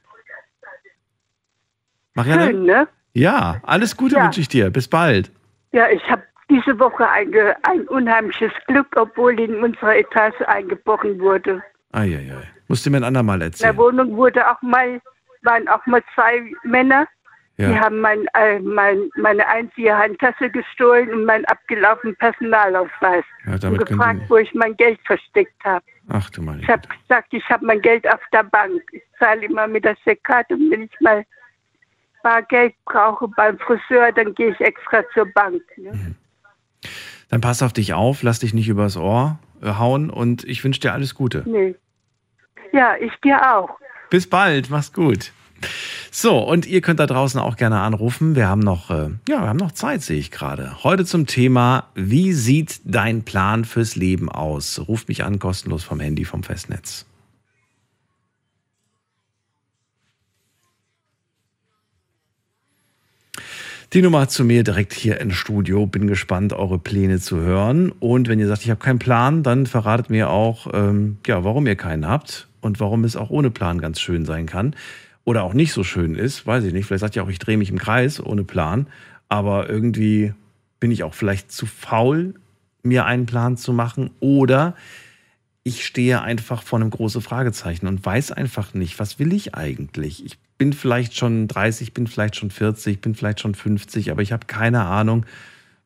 Marianne? 2.14 2.46
Schön, 2.46 2.62
ne? 2.62 2.88
Ja, 3.14 3.60
alles 3.62 3.96
Gute 3.96 4.16
Ja. 4.16 4.24
wünsche 4.24 4.40
ich 4.40 4.48
dir. 4.48 4.70
Bis 4.70 4.88
bald. 4.88 5.30
Ja, 5.72 5.88
ich 5.88 6.02
habe 6.10 6.22
diese 6.50 6.78
Woche 6.78 7.08
ein, 7.08 7.32
ein 7.62 7.88
unheimliches 7.88 8.52
Glück, 8.66 8.88
obwohl 8.96 9.38
in 9.40 9.62
unserer 9.62 9.96
Etage 9.96 10.40
eingebrochen 10.46 11.18
wurde. 11.20 11.62
Eieiei. 11.92 12.42
Musst 12.68 12.84
du 12.84 12.90
mir 12.90 12.98
ein 12.98 13.04
andermal 13.04 13.36
In 13.36 13.40
der 13.40 13.46
erzählen. 13.46 13.76
Wohnung 13.76 14.16
wurde 14.16 14.48
auch 14.50 14.60
mal, 14.62 15.00
waren 15.42 15.68
auch 15.68 15.84
mal 15.86 16.02
zwei 16.14 16.42
Männer 16.64 17.06
Die 17.56 17.62
Ja. 17.62 17.78
haben 17.80 18.00
mein, 18.00 18.26
äh, 18.34 18.58
mein, 18.58 19.10
meine 19.14 19.46
einzige 19.46 19.96
Handtasse 19.96 20.50
gestohlen 20.50 21.08
und 21.14 21.24
meinen 21.24 21.44
abgelaufenen 21.44 22.16
Personalausweis. 22.16 23.24
Ja, 23.46 23.68
und 23.68 23.78
gefragt, 23.78 24.22
wo 24.28 24.38
ich 24.38 24.52
mein 24.54 24.76
Geld 24.76 24.98
versteckt 25.04 25.62
habe. 25.62 25.84
Ach 26.08 26.28
du 26.30 26.42
meine 26.42 26.62
Ich 26.62 26.68
habe 26.68 26.82
gesagt, 26.88 27.28
ich 27.32 27.48
habe 27.48 27.64
mein 27.64 27.80
Geld 27.80 28.12
auf 28.12 28.20
der 28.32 28.42
Bank. 28.42 28.82
Ich 28.90 29.02
zahle 29.20 29.44
immer 29.44 29.68
mit 29.68 29.84
der 29.84 29.96
Sekate 30.04 30.54
und 30.54 30.68
wenn 30.72 30.82
ich 30.82 31.00
mal 31.00 31.24
Bargeld 32.24 32.74
brauche 32.86 33.28
beim 33.28 33.56
Friseur, 33.58 34.10
dann 34.10 34.34
gehe 34.34 34.50
ich 34.50 34.60
extra 34.60 35.04
zur 35.12 35.26
Bank. 35.26 35.62
Ne? 35.76 36.16
Dann 37.28 37.40
pass 37.40 37.62
auf 37.62 37.72
dich 37.72 37.94
auf, 37.94 38.22
lass 38.22 38.40
dich 38.40 38.54
nicht 38.54 38.68
übers 38.68 38.96
Ohr 38.96 39.38
äh, 39.62 39.74
hauen 39.74 40.10
und 40.10 40.42
ich 40.44 40.64
wünsche 40.64 40.80
dir 40.80 40.92
alles 40.92 41.14
Gute. 41.14 41.44
Nee. 41.46 41.76
Ja, 42.72 42.96
ich 42.96 43.12
dir 43.22 43.54
auch. 43.54 43.78
Bis 44.10 44.28
bald, 44.28 44.70
mach's 44.70 44.92
gut. 44.92 45.32
So, 46.10 46.38
und 46.38 46.66
ihr 46.66 46.80
könnt 46.80 47.00
da 47.00 47.06
draußen 47.06 47.40
auch 47.40 47.56
gerne 47.56 47.80
anrufen. 47.80 48.36
Wir 48.36 48.48
haben 48.48 48.60
noch, 48.60 48.90
äh, 48.90 49.10
ja, 49.28 49.40
wir 49.40 49.48
haben 49.48 49.56
noch 49.56 49.72
Zeit, 49.72 50.02
sehe 50.02 50.18
ich 50.18 50.30
gerade. 50.30 50.84
Heute 50.84 51.04
zum 51.04 51.26
Thema, 51.26 51.88
wie 51.94 52.32
sieht 52.32 52.80
dein 52.84 53.24
Plan 53.24 53.64
fürs 53.64 53.96
Leben 53.96 54.28
aus? 54.28 54.82
Ruft 54.88 55.08
mich 55.08 55.24
an, 55.24 55.38
kostenlos 55.38 55.84
vom 55.84 56.00
Handy, 56.00 56.24
vom 56.24 56.42
Festnetz. 56.42 57.06
Die 63.94 64.02
Nummer 64.02 64.28
zu 64.28 64.44
mir 64.44 64.64
direkt 64.64 64.92
hier 64.92 65.20
ins 65.20 65.36
Studio. 65.36 65.86
Bin 65.86 66.08
gespannt, 66.08 66.52
eure 66.52 66.80
Pläne 66.80 67.20
zu 67.20 67.36
hören. 67.36 67.92
Und 68.00 68.26
wenn 68.26 68.40
ihr 68.40 68.48
sagt, 68.48 68.64
ich 68.64 68.70
habe 68.70 68.80
keinen 68.80 68.98
Plan, 68.98 69.44
dann 69.44 69.66
verratet 69.66 70.10
mir 70.10 70.30
auch, 70.30 70.66
ähm, 70.72 71.18
ja, 71.24 71.44
warum 71.44 71.64
ihr 71.68 71.76
keinen 71.76 72.08
habt 72.08 72.48
und 72.60 72.80
warum 72.80 73.04
es 73.04 73.14
auch 73.14 73.30
ohne 73.30 73.52
Plan 73.52 73.80
ganz 73.80 74.00
schön 74.00 74.24
sein 74.24 74.46
kann. 74.46 74.74
Oder 75.22 75.44
auch 75.44 75.54
nicht 75.54 75.72
so 75.72 75.84
schön 75.84 76.16
ist, 76.16 76.44
weiß 76.44 76.64
ich 76.64 76.72
nicht. 76.72 76.86
Vielleicht 76.86 77.02
sagt 77.02 77.14
ihr 77.14 77.22
auch, 77.22 77.28
ich 77.28 77.38
drehe 77.38 77.56
mich 77.56 77.70
im 77.70 77.78
Kreis 77.78 78.20
ohne 78.20 78.42
Plan. 78.42 78.88
Aber 79.28 79.70
irgendwie 79.70 80.34
bin 80.80 80.90
ich 80.90 81.04
auch 81.04 81.14
vielleicht 81.14 81.52
zu 81.52 81.64
faul, 81.64 82.34
mir 82.82 83.04
einen 83.04 83.26
Plan 83.26 83.56
zu 83.56 83.72
machen. 83.72 84.10
Oder 84.18 84.74
ich 85.66 85.86
stehe 85.86 86.20
einfach 86.20 86.62
vor 86.62 86.78
einem 86.78 86.90
großen 86.90 87.22
Fragezeichen 87.22 87.86
und 87.86 88.04
weiß 88.04 88.32
einfach 88.32 88.74
nicht, 88.74 89.00
was 89.00 89.18
will 89.18 89.32
ich 89.32 89.54
eigentlich? 89.54 90.24
Ich 90.24 90.38
bin 90.58 90.74
vielleicht 90.74 91.16
schon 91.16 91.48
30, 91.48 91.94
bin 91.94 92.06
vielleicht 92.06 92.36
schon 92.36 92.50
40, 92.50 93.00
bin 93.00 93.14
vielleicht 93.14 93.40
schon 93.40 93.54
50, 93.54 94.10
aber 94.10 94.20
ich 94.20 94.32
habe 94.32 94.46
keine 94.46 94.82
Ahnung, 94.82 95.24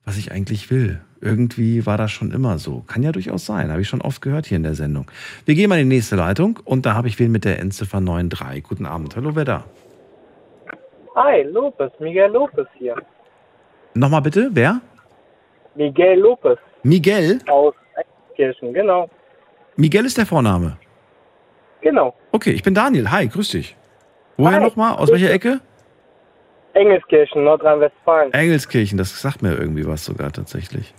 was 0.04 0.18
ich 0.18 0.32
eigentlich 0.32 0.70
will. 0.72 1.00
Irgendwie 1.20 1.86
war 1.86 1.96
das 1.96 2.10
schon 2.10 2.32
immer 2.32 2.58
so. 2.58 2.80
Kann 2.88 3.04
ja 3.04 3.12
durchaus 3.12 3.46
sein, 3.46 3.70
habe 3.70 3.80
ich 3.80 3.88
schon 3.88 4.02
oft 4.02 4.20
gehört 4.20 4.46
hier 4.46 4.56
in 4.56 4.64
der 4.64 4.74
Sendung. 4.74 5.08
Wir 5.44 5.54
gehen 5.54 5.68
mal 5.68 5.78
in 5.78 5.88
die 5.88 5.96
nächste 5.96 6.16
Leitung 6.16 6.58
und 6.64 6.84
da 6.84 6.94
habe 6.94 7.06
ich 7.06 7.16
wen 7.20 7.30
mit 7.30 7.44
der 7.44 7.60
Endziffer 7.60 8.00
93. 8.00 8.64
Guten 8.64 8.84
Abend. 8.84 9.14
Hallo, 9.14 9.36
wer 9.36 9.44
da? 9.44 9.64
Hi, 11.14 11.42
Lopez, 11.42 11.92
Miguel 12.00 12.32
Lopez 12.32 12.66
hier. 12.78 12.96
Nochmal 13.94 14.22
bitte, 14.22 14.50
wer? 14.52 14.80
Miguel 15.76 16.18
Lopez 16.18 16.58
Miguel? 16.82 17.38
aus 17.46 17.74
Kirchen, 18.34 18.72
genau. 18.72 19.08
Miguel 19.78 20.06
ist 20.06 20.18
der 20.18 20.26
Vorname. 20.26 20.76
Genau. 21.82 22.12
Okay, 22.32 22.50
ich 22.50 22.64
bin 22.64 22.74
Daniel. 22.74 23.12
Hi, 23.12 23.28
grüß 23.28 23.50
dich. 23.50 23.76
Woher 24.36 24.58
nochmal? 24.58 24.96
Aus 24.96 25.08
welcher 25.08 25.30
Ecke? 25.30 25.60
Engelskirchen, 26.74 27.44
Nordrhein-Westfalen. 27.44 28.32
Engelskirchen, 28.32 28.98
das 28.98 29.20
sagt 29.20 29.40
mir 29.40 29.56
irgendwie 29.56 29.86
was 29.86 30.04
sogar 30.04 30.32
tatsächlich. 30.32 30.92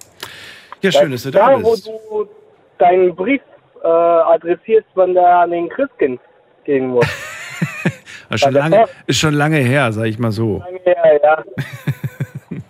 Ja, 0.82 0.94
schön, 0.94 1.12
dass 1.12 1.24
du 1.24 1.32
da 1.32 1.50
da, 1.50 1.58
bist. 1.58 1.90
wo 2.10 2.24
du 2.24 2.30
deinen 2.78 3.14
Brief 3.14 3.42
äh, 3.84 3.88
adressierst, 3.88 4.88
wann 4.96 5.14
der 5.14 5.28
an 5.28 5.52
den 5.52 5.68
Christkind 5.68 6.22
gehen 6.64 6.88
muss. 6.88 7.06
Ist 8.30 8.42
schon, 8.42 8.54
lange, 8.54 8.86
ist 9.08 9.20
schon 9.20 9.34
lange 9.34 9.58
her, 9.58 9.92
sag 9.92 10.06
ich 10.06 10.20
mal 10.20 10.32
so. 10.32 10.64
ja, 10.86 10.94
ja. 11.24 11.44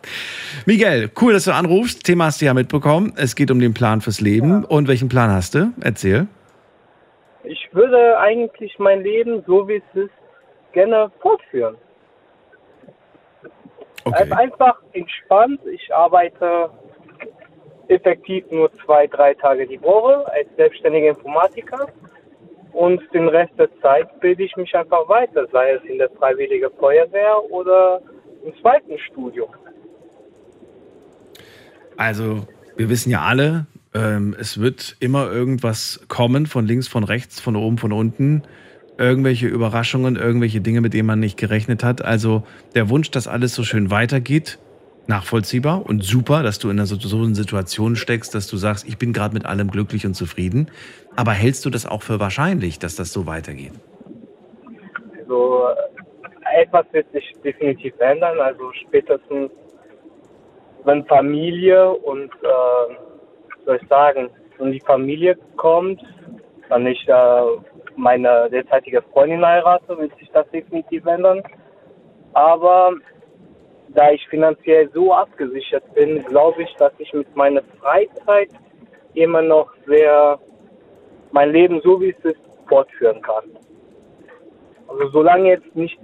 Miguel, 0.69 1.09
cool, 1.19 1.33
dass 1.33 1.45
du 1.45 1.51
anrufst. 1.51 2.03
Thema 2.03 2.25
hast 2.25 2.41
du 2.41 2.45
ja 2.45 2.53
mitbekommen. 2.53 3.13
Es 3.15 3.35
geht 3.35 3.49
um 3.49 3.59
den 3.59 3.73
Plan 3.73 4.01
fürs 4.01 4.21
Leben. 4.21 4.63
Und 4.63 4.87
welchen 4.87 5.09
Plan 5.09 5.31
hast 5.31 5.55
du? 5.55 5.73
Erzähl. 5.81 6.27
Ich 7.43 7.67
würde 7.71 8.19
eigentlich 8.19 8.77
mein 8.77 9.01
Leben, 9.01 9.43
so 9.47 9.67
wie 9.67 9.77
es 9.77 9.95
ist, 10.03 10.13
gerne 10.71 11.11
fortführen. 11.21 11.75
Okay. 14.03 14.15
Also 14.15 14.35
einfach 14.35 14.75
entspannt. 14.93 15.59
Ich 15.73 15.91
arbeite 15.91 16.69
effektiv 17.87 18.45
nur 18.51 18.69
zwei, 18.85 19.07
drei 19.07 19.33
Tage 19.33 19.65
die 19.65 19.81
Woche 19.81 20.31
als 20.31 20.47
selbstständiger 20.55 21.09
Informatiker. 21.09 21.87
Und 22.73 23.01
den 23.11 23.27
Rest 23.27 23.53
der 23.57 23.69
Zeit 23.81 24.19
bilde 24.19 24.43
ich 24.43 24.55
mich 24.55 24.75
einfach 24.75 25.09
weiter, 25.09 25.47
sei 25.51 25.71
es 25.71 25.83
in 25.85 25.97
der 25.97 26.11
Freiwilligen 26.11 26.69
Feuerwehr 26.77 27.41
oder 27.49 28.01
im 28.45 28.55
zweiten 28.61 28.99
Studium. 28.99 29.49
Also, 31.99 32.47
wir 32.77 32.87
wissen 32.87 33.09
ja 33.09 33.23
alle, 33.23 33.67
ähm, 33.93 34.33
es 34.39 34.61
wird 34.61 34.95
immer 35.01 35.29
irgendwas 35.29 35.99
kommen, 36.07 36.45
von 36.45 36.65
links, 36.65 36.87
von 36.87 37.03
rechts, 37.03 37.41
von 37.41 37.57
oben, 37.57 37.77
von 37.77 37.91
unten. 37.91 38.43
Irgendwelche 38.97 39.47
Überraschungen, 39.47 40.15
irgendwelche 40.15 40.61
Dinge, 40.61 40.79
mit 40.79 40.93
denen 40.93 41.07
man 41.07 41.19
nicht 41.19 41.37
gerechnet 41.37 41.83
hat. 41.83 42.01
Also 42.01 42.43
der 42.73 42.89
Wunsch, 42.89 43.11
dass 43.11 43.27
alles 43.27 43.53
so 43.53 43.63
schön 43.65 43.91
weitergeht, 43.91 44.59
nachvollziehbar 45.07 45.85
und 45.85 46.01
super, 46.01 46.41
dass 46.41 46.57
du 46.57 46.69
in 46.69 46.77
einer 46.77 46.85
so 46.85 46.95
so 46.95 47.17
einer 47.17 47.35
Situation 47.35 47.97
steckst, 47.97 48.33
dass 48.33 48.47
du 48.47 48.55
sagst, 48.55 48.87
ich 48.87 48.97
bin 48.97 49.11
gerade 49.11 49.33
mit 49.33 49.45
allem 49.45 49.69
glücklich 49.69 50.05
und 50.05 50.13
zufrieden. 50.13 50.71
Aber 51.17 51.33
hältst 51.33 51.65
du 51.65 51.69
das 51.69 51.85
auch 51.85 52.01
für 52.01 52.21
wahrscheinlich, 52.21 52.79
dass 52.79 52.95
das 52.95 53.11
so 53.11 53.25
weitergeht? 53.25 53.73
Also 55.19 55.63
äh, 56.55 56.61
etwas 56.61 56.85
wird 56.93 57.11
sich 57.11 57.33
definitiv 57.43 57.93
ändern. 57.99 58.39
Also 58.39 58.71
spätestens, 58.87 59.51
wenn 60.83 61.05
Familie 61.05 61.89
und, 61.91 62.31
äh, 62.43 62.95
soll 63.65 63.79
ich 63.81 63.87
sagen, 63.87 64.29
wenn 64.57 64.71
die 64.71 64.79
Familie 64.81 65.37
kommt, 65.55 66.01
dann 66.69 66.85
ich 66.85 67.07
äh, 67.07 67.41
meine 67.95 68.49
derzeitige 68.49 69.01
Freundin 69.13 69.45
heirate, 69.45 69.97
wird 69.97 70.17
sich 70.17 70.29
das 70.31 70.49
definitiv 70.51 71.05
ändern. 71.05 71.43
Aber 72.33 72.93
da 73.89 74.11
ich 74.11 74.25
finanziell 74.27 74.89
so 74.93 75.13
abgesichert 75.13 75.83
bin, 75.93 76.23
glaube 76.25 76.63
ich, 76.63 76.73
dass 76.75 76.93
ich 76.99 77.11
mit 77.13 77.35
meiner 77.35 77.63
Freizeit 77.79 78.49
immer 79.13 79.41
noch 79.41 79.71
sehr 79.87 80.39
mein 81.31 81.51
Leben 81.51 81.81
so 81.83 81.99
wie 82.01 82.09
es 82.17 82.25
ist 82.25 82.41
fortführen 82.67 83.21
kann. 83.21 83.43
Also 84.87 85.09
solange 85.09 85.49
jetzt 85.49 85.75
nicht 85.75 85.99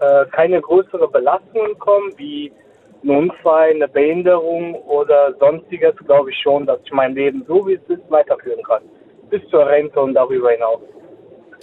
äh, 0.00 0.24
keine 0.26 0.60
größere 0.60 1.08
Belastungen 1.08 1.78
kommen, 1.78 2.12
wie 2.16 2.52
ein 3.04 3.10
Unfall, 3.10 3.70
eine 3.70 3.88
Behinderung 3.88 4.74
oder 4.74 5.34
sonstiges, 5.38 5.94
glaube 6.06 6.30
ich 6.30 6.38
schon, 6.42 6.66
dass 6.66 6.80
ich 6.84 6.92
mein 6.92 7.14
Leben 7.14 7.44
so 7.46 7.66
wie 7.66 7.74
es 7.74 7.82
ist 7.88 8.10
weiterführen 8.10 8.62
kann. 8.64 8.82
Bis 9.30 9.42
zur 9.48 9.66
Rente 9.66 10.00
und 10.00 10.14
darüber 10.14 10.50
hinaus. 10.50 10.80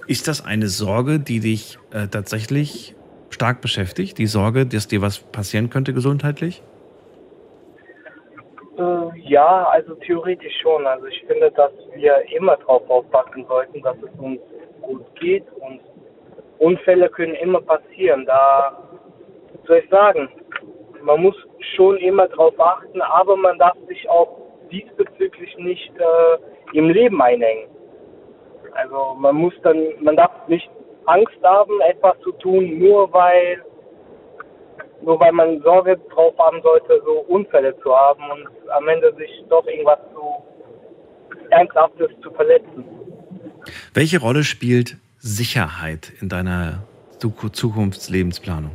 Ist 0.08 0.28
das 0.28 0.46
eine 0.46 0.68
Sorge, 0.68 1.20
die 1.20 1.40
dich 1.40 1.78
äh, 1.94 2.08
tatsächlich 2.08 2.96
stark 3.30 3.62
beschäftigt? 3.62 4.18
Die 4.18 4.26
Sorge, 4.26 4.66
dass 4.66 4.88
dir 4.88 5.02
was 5.02 5.20
passieren 5.20 5.70
könnte 5.70 5.94
gesundheitlich? 5.94 6.64
Äh, 8.78 9.20
ja, 9.20 9.68
also 9.72 9.96
theoretisch 9.96 10.54
schon. 10.62 10.86
Also 10.86 11.06
ich 11.06 11.24
finde, 11.28 11.52
dass 11.52 11.72
wir 11.96 12.24
immer 12.36 12.58
darauf 12.58 12.90
aufpassen 12.90 13.46
sollten, 13.48 13.82
dass 13.82 13.98
es 13.98 14.20
uns 14.20 14.40
gut 14.82 15.06
geht 15.20 15.46
und 15.60 15.80
Unfälle 16.60 17.10
können 17.10 17.36
immer 17.36 17.62
passieren. 17.62 18.26
Da 18.26 18.78
soll 19.66 19.78
ich 19.84 19.90
sagen, 19.90 20.30
man 21.04 21.22
muss 21.22 21.36
schon 21.76 21.98
immer 21.98 22.28
darauf 22.28 22.60
achten, 22.60 23.02
aber 23.02 23.36
man 23.36 23.58
darf 23.58 23.76
sich 23.88 24.10
auch 24.10 24.38
diesbezüglich 24.72 25.58
nicht 25.58 25.92
äh, 25.98 26.78
im 26.78 26.90
Leben 26.90 27.22
einhängen. 27.22 27.70
Also 28.74 29.16
man 29.20 29.36
muss 29.36 29.54
dann, 29.64 29.78
man 30.02 30.16
darf 30.16 30.32
nicht 30.48 30.70
Angst 31.06 31.38
haben, 31.44 31.82
etwas 31.82 32.20
zu 32.22 32.32
tun, 32.34 32.80
nur 32.80 33.12
weil 33.12 33.64
nur 35.02 35.20
weil 35.20 35.32
man 35.32 35.62
Sorge 35.64 35.98
drauf 36.14 36.36
haben 36.38 36.62
sollte, 36.62 37.02
so 37.04 37.26
Unfälle 37.28 37.76
zu 37.80 37.96
haben 37.96 38.22
und 38.32 38.48
am 38.70 38.88
Ende 38.88 39.14
sich 39.16 39.44
doch 39.50 39.66
irgendwas 39.66 39.98
zu 40.14 40.22
Ernsthaftes 41.50 42.10
zu 42.22 42.30
verletzen. 42.32 42.86
Welche 43.94 44.20
Rolle 44.20 44.44
spielt 44.44 44.98
Sicherheit 45.18 46.14
in 46.22 46.30
deiner 46.30 46.84
Zu- 47.18 47.34
Zukunftslebensplanung? 47.52 48.72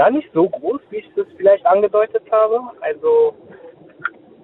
Gar 0.00 0.12
nicht 0.12 0.30
so 0.32 0.48
groß, 0.48 0.80
wie 0.88 0.96
ich 0.96 1.10
das 1.14 1.26
vielleicht 1.36 1.66
angedeutet 1.66 2.22
habe. 2.32 2.58
Also 2.80 3.34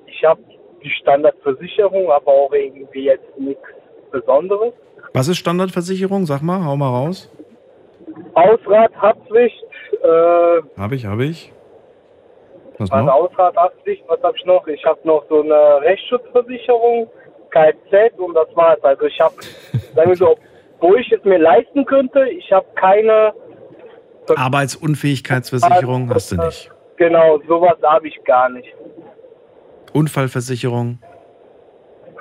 ich 0.06 0.22
habe 0.22 0.42
die 0.84 0.90
Standardversicherung, 1.00 2.10
aber 2.10 2.30
auch 2.30 2.52
irgendwie 2.52 3.04
jetzt 3.04 3.38
nichts 3.38 3.64
Besonderes. 4.12 4.74
Was 5.14 5.28
ist 5.28 5.38
Standardversicherung? 5.38 6.26
Sag 6.26 6.42
mal, 6.42 6.62
hau 6.62 6.76
mal 6.76 6.90
raus. 6.90 7.32
Hausrat, 8.36 8.94
Haftpflicht, 9.00 9.64
äh, 10.02 10.60
Habe 10.78 10.94
ich, 10.94 11.06
habe 11.06 11.24
ich. 11.24 11.50
Was 12.76 12.90
also 12.92 13.06
noch? 13.06 13.14
Hausrat, 13.14 13.56
Haftpflicht, 13.56 14.04
was 14.08 14.22
habe 14.22 14.36
ich 14.36 14.44
noch? 14.44 14.66
Ich 14.66 14.84
habe 14.84 15.00
noch 15.04 15.24
so 15.30 15.40
eine 15.40 15.80
Rechtsschutzversicherung, 15.80 17.08
Kfz 17.50 18.18
und 18.18 18.34
das 18.34 18.54
war's. 18.54 18.84
Also 18.84 19.06
ich 19.06 19.18
habe, 19.18 19.36
sagen 19.94 20.10
wir 20.10 20.16
so, 20.16 20.36
wo 20.80 20.96
ich 20.96 21.10
es 21.10 21.24
mir 21.24 21.38
leisten 21.38 21.86
könnte. 21.86 22.28
Ich 22.28 22.52
habe 22.52 22.66
keine. 22.74 23.32
Arbeitsunfähigkeitsversicherung 24.34 26.12
hast 26.12 26.32
du 26.32 26.36
nicht. 26.36 26.70
Genau, 26.96 27.38
sowas 27.46 27.76
habe 27.82 28.08
ich 28.08 28.18
gar 28.24 28.48
nicht. 28.48 28.68
Unfallversicherung 29.92 30.98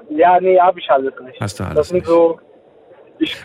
Ja, 0.10 0.40
nee, 0.40 0.60
habe 0.60 0.80
ich 0.80 0.90
alles 0.90 1.14
nicht. 1.24 1.40
hast 1.40 1.60
du 1.60 1.64
Das 1.64 1.72
alles 1.72 1.88
sind 1.90 1.98
nicht. 1.98 2.08
so. 2.08 2.40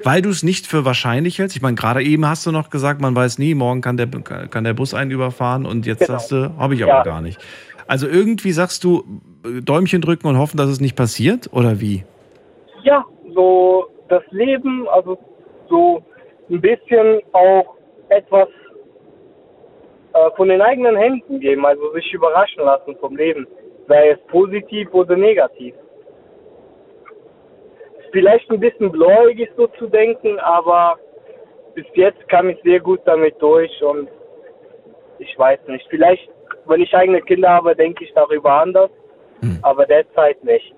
Weil 0.02 0.20
du 0.20 0.30
es 0.30 0.42
nicht 0.42 0.66
für 0.66 0.84
wahrscheinlich 0.84 1.38
hältst. 1.38 1.54
Ich 1.56 1.62
meine, 1.62 1.76
gerade 1.76 2.02
eben 2.02 2.26
hast 2.26 2.44
du 2.44 2.50
noch 2.50 2.70
gesagt, 2.70 3.00
man 3.00 3.14
weiß 3.14 3.38
nie, 3.38 3.54
morgen 3.54 3.80
kann 3.82 3.96
der, 3.96 4.08
kann 4.08 4.64
der 4.64 4.74
Bus 4.74 4.94
einen 4.94 5.12
überfahren 5.12 5.64
und 5.64 5.86
jetzt 5.86 6.00
Genau. 6.06 6.18
sagst 6.18 6.32
du, 6.32 6.56
habe 6.58 6.74
ich 6.74 6.82
aber 6.82 6.92
Ja. 6.92 7.02
gar 7.02 7.20
nicht. 7.20 7.40
Also 7.86 8.08
irgendwie 8.08 8.50
sagst 8.52 8.82
du, 8.82 9.04
Däumchen 9.62 10.00
drücken 10.00 10.26
und 10.26 10.38
hoffen, 10.38 10.56
dass 10.56 10.68
es 10.68 10.80
nicht 10.80 10.96
passiert 10.96 11.52
oder 11.52 11.80
wie? 11.80 12.04
Ja, 12.82 13.04
so 13.34 13.86
das 14.08 14.22
Leben, 14.30 14.88
also 14.88 15.16
so 15.68 16.02
ein 16.50 16.60
bisschen 16.60 17.20
auch 17.32 17.76
etwas 18.10 18.48
äh, 20.12 20.30
von 20.36 20.48
den 20.48 20.60
eigenen 20.60 20.96
Händen 20.96 21.40
geben, 21.40 21.64
also 21.64 21.92
sich 21.92 22.12
überraschen 22.12 22.64
lassen 22.64 22.96
vom 22.96 23.16
Leben, 23.16 23.46
sei 23.88 24.10
es 24.10 24.20
positiv 24.26 24.92
oder 24.92 25.16
negativ. 25.16 25.74
Vielleicht 28.12 28.50
ein 28.50 28.60
bisschen 28.60 28.90
bläugig 28.90 29.48
so 29.56 29.68
zu 29.78 29.86
denken, 29.86 30.38
aber 30.40 30.98
bis 31.74 31.86
jetzt 31.94 32.28
kam 32.28 32.48
ich 32.48 32.60
sehr 32.62 32.80
gut 32.80 33.00
damit 33.04 33.40
durch 33.40 33.70
und 33.82 34.08
ich 35.18 35.38
weiß 35.38 35.60
nicht. 35.68 35.86
Vielleicht, 35.88 36.28
wenn 36.66 36.80
ich 36.80 36.92
eigene 36.94 37.20
Kinder 37.22 37.50
habe, 37.50 37.76
denke 37.76 38.04
ich 38.04 38.12
darüber 38.14 38.52
anders, 38.52 38.90
aber 39.62 39.86
derzeit 39.86 40.42
nicht. 40.42 40.74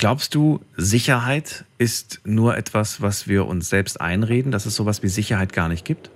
Glaubst 0.00 0.36
du, 0.36 0.60
Sicherheit 0.76 1.64
ist 1.76 2.22
nur 2.24 2.56
etwas, 2.56 3.02
was 3.02 3.26
wir 3.26 3.48
uns 3.48 3.68
selbst 3.68 4.00
einreden, 4.00 4.52
dass 4.52 4.64
es 4.64 4.76
sowas 4.76 5.02
wie 5.02 5.08
Sicherheit 5.08 5.52
gar 5.52 5.68
nicht 5.68 5.84
gibt? 5.84 6.12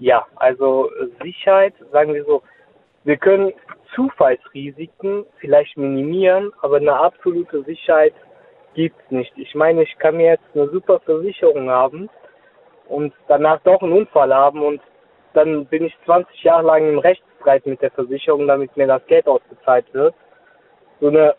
Ja, 0.00 0.26
also 0.34 0.90
Sicherheit, 1.22 1.74
sagen 1.92 2.14
wir 2.14 2.24
so, 2.24 2.42
wir 3.04 3.16
können 3.16 3.52
Zufallsrisiken 3.94 5.24
vielleicht 5.38 5.76
minimieren, 5.76 6.50
aber 6.62 6.78
eine 6.78 6.94
absolute 6.94 7.62
Sicherheit 7.62 8.12
gibt's 8.74 9.08
nicht. 9.10 9.32
Ich 9.36 9.54
meine, 9.54 9.84
ich 9.84 9.96
kann 9.98 10.16
mir 10.16 10.32
jetzt 10.32 10.44
eine 10.52 10.68
super 10.70 10.98
Versicherung 10.98 11.70
haben 11.70 12.10
und 12.88 13.14
danach 13.28 13.60
doch 13.60 13.80
einen 13.82 13.92
Unfall 13.92 14.34
haben 14.34 14.62
und 14.62 14.80
dann 15.34 15.64
bin 15.66 15.84
ich 15.84 15.94
20 16.04 16.42
Jahre 16.42 16.66
lang 16.66 16.88
im 16.88 16.98
Rechtsstreit 16.98 17.64
mit 17.66 17.80
der 17.80 17.92
Versicherung, 17.92 18.48
damit 18.48 18.76
mir 18.76 18.88
das 18.88 19.06
Geld 19.06 19.28
ausgezahlt 19.28 19.86
wird. 19.94 20.14
So 21.00 21.06
eine 21.06 21.36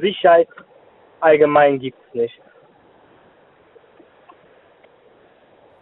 Sicherheit 0.00 0.48
allgemein 1.20 1.78
gibt's 1.78 2.14
nicht. 2.14 2.40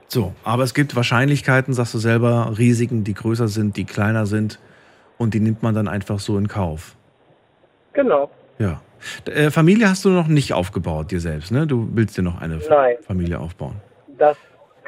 So, 0.08 0.32
aber 0.42 0.62
es 0.62 0.72
gibt 0.72 0.96
Wahrscheinlichkeiten, 0.96 1.74
sagst 1.74 1.92
du 1.92 1.98
selber, 1.98 2.54
Risiken, 2.56 3.04
die 3.04 3.12
größer 3.12 3.48
sind, 3.48 3.76
die 3.76 3.84
kleiner 3.84 4.24
sind 4.24 4.58
und 5.18 5.34
die 5.34 5.40
nimmt 5.40 5.62
man 5.62 5.74
dann 5.74 5.86
einfach 5.86 6.18
so 6.18 6.38
in 6.38 6.48
Kauf. 6.48 6.96
Genau. 7.92 8.30
Ja. 8.58 8.80
Äh, 9.26 9.50
Familie 9.50 9.88
hast 9.88 10.04
du 10.04 10.08
noch 10.08 10.26
nicht 10.26 10.54
aufgebaut, 10.54 11.10
dir 11.10 11.20
selbst, 11.20 11.52
ne? 11.52 11.66
Du 11.66 11.88
willst 11.92 12.16
dir 12.16 12.22
noch 12.22 12.40
eine 12.40 12.56
Nein. 12.56 12.96
Familie 13.02 13.38
aufbauen. 13.38 13.76
Das, 14.16 14.36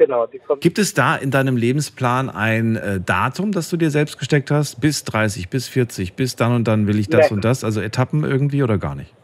genau. 0.01 0.27
Die 0.27 0.39
Ver- 0.41 0.57
Gibt 0.57 0.79
es 0.79 0.95
da 0.95 1.15
in 1.17 1.31
deinem 1.31 1.57
Lebensplan 1.57 2.29
ein 2.31 2.77
äh, 2.77 3.01
Datum, 3.01 3.53
das 3.53 3.69
du 3.71 3.77
dir 3.77 3.91
selbst 3.91 4.19
gesteckt 4.19 4.51
hast? 4.51 4.81
Bis 4.81 5.05
30, 5.05 5.49
bis 5.51 5.69
40, 5.69 6.15
bis 6.15 6.35
dann 6.37 6.55
und 6.57 6.67
dann 6.67 6.87
will 6.89 6.99
ich 6.99 7.09
das 7.09 7.31
Nee. 7.31 7.37
und 7.37 7.45
das? 7.45 7.63
Also 7.63 7.81
Etappen 7.81 8.25
irgendwie 8.25 8.63
oder 8.63 8.79
gar 8.79 8.95
nicht? 8.97 9.15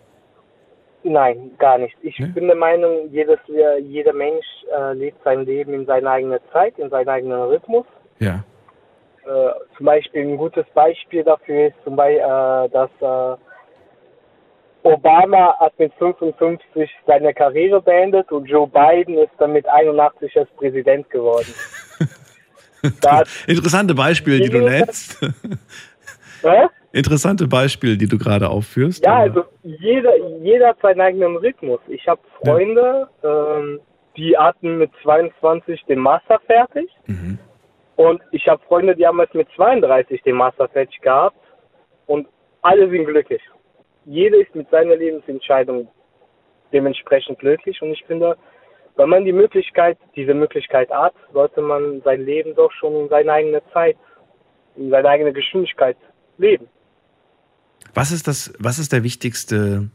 Nein, 1.02 1.52
gar 1.58 1.78
nicht. 1.78 1.96
Ich 2.02 2.16
bin 2.34 2.46
der 2.48 2.56
Meinung, 2.56 3.08
jedes, 3.10 3.38
jeder 3.82 4.12
Mensch 4.12 4.44
äh, 4.76 4.92
lebt 4.92 5.22
sein 5.24 5.44
Leben 5.46 5.72
in 5.72 5.86
seiner 5.86 6.10
eigenen 6.10 6.40
Zeit, 6.52 6.78
in 6.78 6.90
seinem 6.90 7.08
eigenen 7.08 7.40
Rhythmus. 7.42 7.86
Ja. 8.18 8.44
Äh, 9.24 9.50
zum 9.76 9.86
Beispiel 9.86 10.22
ein 10.22 10.36
gutes 10.36 10.66
Beispiel 10.74 11.22
dafür 11.24 11.68
ist 11.68 11.76
zum 11.84 11.96
Beispiel, 11.96 12.18
äh, 12.20 12.68
dass 12.70 12.90
äh, 13.00 13.40
Obama 14.86 15.56
hat 15.58 15.78
mit 15.78 15.92
55 15.94 16.88
seine 17.06 17.34
Karriere 17.34 17.82
beendet 17.82 18.30
und 18.30 18.46
Joe 18.46 18.68
Biden 18.68 19.18
ist 19.18 19.32
dann 19.38 19.52
mit 19.52 19.68
81 19.68 20.38
als 20.38 20.48
Präsident 20.56 21.10
geworden. 21.10 21.52
Interessante 23.48 23.94
Beispiele, 23.94 24.40
die 24.40 24.48
du 24.48 24.60
nennst. 24.60 25.18
Interessante 26.92 27.48
Beispiele, 27.48 27.96
die 27.96 28.06
du 28.06 28.16
gerade 28.16 28.48
aufführst. 28.48 29.04
Ja, 29.04 29.16
also 29.16 29.44
jeder, 29.64 30.12
jeder 30.40 30.68
hat 30.68 30.78
seinen 30.80 31.00
eigenen 31.00 31.36
Rhythmus. 31.36 31.80
Ich 31.88 32.06
habe 32.06 32.20
Freunde, 32.40 33.08
ähm, 33.24 33.80
die 34.16 34.36
hatten 34.36 34.78
mit 34.78 34.90
22 35.02 35.84
den 35.88 35.98
Master 35.98 36.40
fertig. 36.46 36.88
Und 37.96 38.22
ich 38.30 38.46
habe 38.46 38.62
Freunde, 38.68 38.94
die 38.94 39.06
haben 39.06 39.18
es 39.20 39.34
mit 39.34 39.48
32 39.56 40.22
den 40.22 40.36
Master 40.36 40.68
fertig 40.68 41.00
gehabt. 41.00 41.36
Und 42.06 42.28
alle 42.62 42.88
sind 42.88 43.04
glücklich. 43.06 43.42
Jeder 44.06 44.38
ist 44.38 44.54
mit 44.54 44.70
seiner 44.70 44.96
Lebensentscheidung 44.96 45.88
dementsprechend 46.72 47.38
glücklich. 47.40 47.82
Und 47.82 47.90
ich 47.90 48.04
finde, 48.06 48.36
wenn 48.96 49.08
man 49.08 49.24
die 49.24 49.32
Möglichkeit, 49.32 49.98
diese 50.14 50.32
Möglichkeit 50.32 50.90
hat, 50.90 51.14
sollte 51.32 51.60
man 51.60 52.00
sein 52.02 52.24
Leben 52.24 52.54
doch 52.54 52.72
schon 52.72 52.94
in 52.94 53.08
seine 53.08 53.32
eigene 53.32 53.62
Zeit, 53.72 53.96
in 54.76 54.90
seine 54.90 55.08
eigene 55.08 55.32
Geschwindigkeit 55.32 55.96
leben. 56.38 56.68
Was 57.94 58.12
ist 58.12 58.28
das, 58.28 58.52
was 58.58 58.78
ist 58.78 58.92
der 58.92 59.02
wichtigste, 59.02 59.90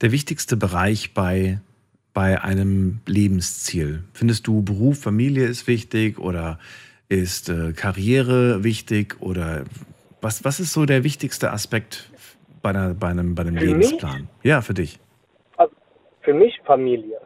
der 0.00 0.12
wichtigste 0.12 0.56
Bereich 0.56 1.14
bei, 1.14 1.60
bei 2.14 2.42
einem 2.42 3.00
Lebensziel? 3.06 4.04
Findest 4.12 4.46
du 4.46 4.62
Beruf, 4.62 5.00
Familie 5.00 5.46
ist 5.46 5.66
wichtig 5.66 6.18
oder 6.18 6.58
ist 7.08 7.48
äh, 7.48 7.72
Karriere 7.72 8.64
wichtig 8.64 9.20
oder 9.20 9.64
was, 10.20 10.44
was 10.44 10.60
ist 10.60 10.72
so 10.72 10.86
der 10.86 11.04
wichtigste 11.04 11.52
Aspekt 11.52 12.10
bei, 12.66 12.70
einer, 12.70 12.94
bei 12.94 13.06
einem, 13.08 13.36
bei 13.36 13.42
einem 13.42 13.56
Für 13.56 13.64
mich? 13.64 13.90
Lebensplan? 13.90 14.28
Ja, 14.42 14.60
für 14.60 14.74
dich. 14.74 14.98
Also 15.56 15.72
für 16.22 16.34
mich 16.34 16.60
Familie. 16.64 17.20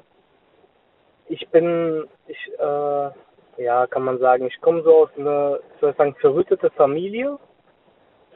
Ich 1.28 1.48
bin, 1.48 2.04
ich, 2.26 2.36
äh, 2.58 3.62
ja, 3.64 3.86
kann 3.86 4.02
man 4.02 4.18
sagen, 4.18 4.44
ich 4.46 4.60
komme 4.60 4.82
so 4.82 5.04
aus 5.04 5.08
einer, 5.16 5.60
soll 5.80 5.92
ich 5.92 5.96
sagen, 5.96 6.14
verrüttete 6.20 6.70
Familie. 6.72 7.38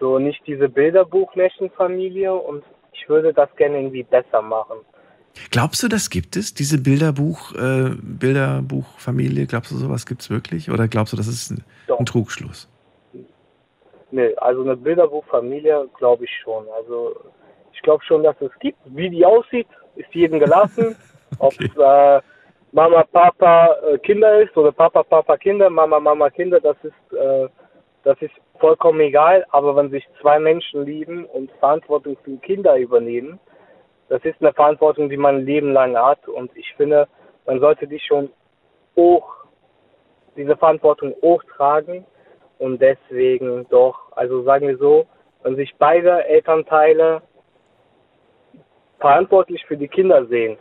So 0.01 0.19
nicht 0.19 0.41
diese 0.47 0.71
Bilderbuchmärchenfamilie 0.71 2.35
und 2.35 2.65
ich 2.93 3.07
würde 3.07 3.35
das 3.35 3.55
gerne 3.57 3.77
irgendwie 3.77 4.05
besser 4.05 4.41
machen. 4.41 4.79
Glaubst 5.51 5.83
du, 5.83 5.89
das 5.89 6.09
gibt 6.09 6.37
es, 6.37 6.55
diese 6.55 6.79
Bilderbuch, 6.79 7.55
äh, 7.55 7.91
Bilderbuchfamilie? 8.01 9.47
Glaubst 9.47 9.73
du, 9.73 9.77
sowas 9.77 10.07
gibt 10.07 10.23
es 10.23 10.31
wirklich? 10.31 10.71
Oder 10.71 10.89
glaubst 10.89 11.13
du, 11.13 11.19
das 11.19 11.27
ist 11.27 11.51
ein, 11.51 11.65
ein 11.99 12.07
Trugschluss? 12.07 12.69
Nö, 14.15 14.33
also 14.37 14.63
eine 14.63 14.77
Bilderbuchfamilie 14.77 15.89
glaube 15.99 16.25
ich 16.25 16.31
schon. 16.45 16.69
Also 16.77 17.17
ich 17.73 17.83
glaube 17.83 18.05
schon, 18.05 18.23
dass 18.23 18.41
es 18.41 18.57
gibt. 18.61 18.79
Wie 18.85 19.11
die 19.11 19.27
aussieht, 19.27 19.67
ist 19.97 20.15
jedem 20.15 20.39
gelassen. 20.39 20.95
Ob 21.41 21.53
es 21.55 21.77
äh, 21.77 22.21
Mama, 22.71 23.03
Papa, 23.11 23.77
äh, 23.91 23.99
Kinder 23.99 24.41
ist 24.41 24.57
oder 24.57 24.71
Papa, 24.71 25.03
Papa, 25.03 25.37
Kinder, 25.37 25.69
Mama, 25.69 25.99
Mama, 25.99 26.31
Kinder, 26.31 26.61
das 26.61 26.77
ist, 26.85 27.19
äh, 27.19 27.49
das 28.05 28.17
ist 28.23 28.35
vollkommen 28.61 29.01
egal. 29.01 29.45
Aber 29.51 29.75
wenn 29.75 29.91
sich 29.91 30.07
zwei 30.21 30.39
Menschen 30.39 30.85
lieben 30.85 31.25
und 31.25 31.51
Verantwortung 31.59 32.17
für 32.23 32.37
Kinder 32.37 32.77
übernehmen, 32.77 33.41
das 34.11 34.25
ist 34.25 34.41
eine 34.41 34.53
Verantwortung, 34.53 35.09
die 35.09 35.17
man 35.17 35.39
ein 35.39 35.45
Leben 35.45 35.73
lang 35.73 35.97
hat. 35.97 36.29
Und 36.29 36.57
ich 36.57 36.73
finde, 36.77 37.09
man 37.47 37.59
sollte 37.59 37.89
die 37.89 37.99
schon 37.99 38.31
hoch, 38.95 39.29
diese 40.37 40.57
Verantwortung 40.57 41.17
hochtragen. 41.21 42.07
Und 42.65 42.81
deswegen 42.81 43.67
doch, 43.69 43.97
also 44.13 44.43
sagen 44.45 44.67
wir 44.69 44.79
so, 44.79 45.07
wenn 45.43 45.55
sich 45.57 45.75
beide 45.79 46.25
Elternteile 46.25 47.21
verantwortlich 48.99 49.63
für 49.67 49.77
die 49.77 49.89
Kinder 49.89 50.27
sehen, 50.27 50.57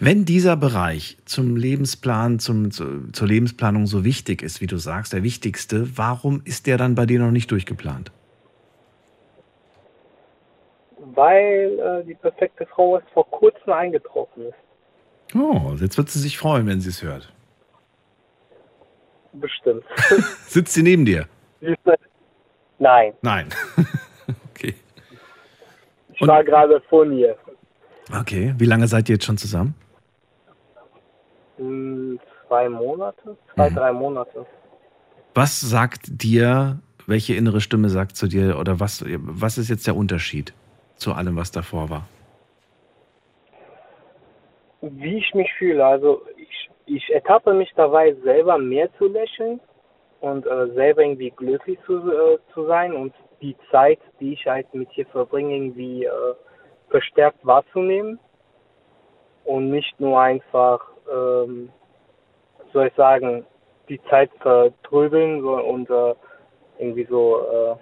Wenn 0.00 0.24
dieser 0.24 0.56
Bereich 0.56 1.18
zum 1.24 1.54
Lebensplan, 1.54 2.38
zum, 2.40 2.70
zu, 2.70 3.12
zur 3.12 3.28
Lebensplanung 3.28 3.86
so 3.86 4.04
wichtig 4.04 4.42
ist, 4.42 4.60
wie 4.60 4.66
du 4.66 4.78
sagst, 4.78 5.12
der 5.12 5.22
wichtigste, 5.22 5.96
warum 5.96 6.40
ist 6.44 6.66
der 6.66 6.78
dann 6.78 6.94
bei 6.94 7.06
dir 7.06 7.20
noch 7.20 7.30
nicht 7.30 7.50
durchgeplant? 7.50 8.10
weil 11.14 11.78
äh, 11.80 12.04
die 12.06 12.14
perfekte 12.14 12.64
Frau 12.66 12.96
erst 12.96 13.10
vor 13.10 13.28
kurzem 13.30 13.72
eingetroffen 13.72 14.44
ist. 14.44 15.34
Oh, 15.34 15.72
jetzt 15.80 15.98
wird 15.98 16.08
sie 16.10 16.20
sich 16.20 16.38
freuen, 16.38 16.66
wenn 16.66 16.80
sie 16.80 16.90
es 16.90 17.02
hört. 17.02 17.32
Bestimmt. 19.40 19.84
Sitzt 20.46 20.74
sie 20.74 20.82
neben 20.82 21.04
dir? 21.04 21.26
Nein, 22.78 23.12
Nein. 23.22 23.48
ich 24.62 26.20
war 26.20 26.44
gerade 26.44 26.80
von 26.88 27.12
ihr. 27.12 27.36
Okay, 28.20 28.54
wie 28.56 28.64
lange 28.64 28.86
seid 28.86 29.08
ihr 29.08 29.16
jetzt 29.16 29.24
schon 29.24 29.36
zusammen? 29.38 29.74
Hm, 31.56 32.20
Zwei 32.48 32.68
Monate? 32.68 33.36
Zwei, 33.54 33.68
drei 33.68 33.92
Monate. 33.92 34.46
Was 35.34 35.60
sagt 35.60 36.00
dir, 36.06 36.78
welche 37.06 37.34
innere 37.34 37.60
Stimme 37.60 37.90
sagt 37.90 38.16
zu 38.16 38.26
dir 38.26 38.58
oder 38.58 38.80
was, 38.80 39.04
was 39.06 39.58
ist 39.58 39.68
jetzt 39.68 39.86
der 39.86 39.96
Unterschied 39.96 40.54
zu 40.96 41.12
allem, 41.12 41.36
was 41.36 41.50
davor 41.52 41.90
war? 41.90 42.08
wie 44.80 45.18
ich 45.18 45.34
mich 45.34 45.52
fühle. 45.58 45.84
Also 45.84 46.22
ich, 46.88 47.12
ertappe 47.12 47.54
mich 47.54 47.72
dabei, 47.76 48.14
selber 48.24 48.58
mehr 48.58 48.88
zu 48.98 49.06
lächeln 49.06 49.60
und 50.20 50.46
äh, 50.46 50.68
selber 50.74 51.02
irgendwie 51.02 51.30
glücklich 51.30 51.78
zu, 51.86 52.10
äh, 52.10 52.38
zu 52.52 52.66
sein 52.66 52.92
und 52.94 53.14
die 53.40 53.56
Zeit, 53.70 54.00
die 54.20 54.32
ich 54.32 54.46
halt 54.46 54.72
mit 54.74 54.94
dir 54.96 55.06
verbringe, 55.06 55.54
irgendwie 55.54 56.04
äh, 56.04 56.34
verstärkt 56.90 57.38
wahrzunehmen 57.46 58.18
und 59.44 59.70
nicht 59.70 59.98
nur 60.00 60.20
einfach, 60.20 60.80
ähm, 61.10 61.70
soll 62.72 62.88
ich 62.88 62.94
sagen, 62.94 63.46
die 63.88 64.00
Zeit 64.10 64.30
vertrödeln 64.40 65.40
so, 65.40 65.56
und 65.56 65.88
äh, 65.88 66.14
irgendwie 66.78 67.06
so 67.08 67.40
äh, 67.40 67.76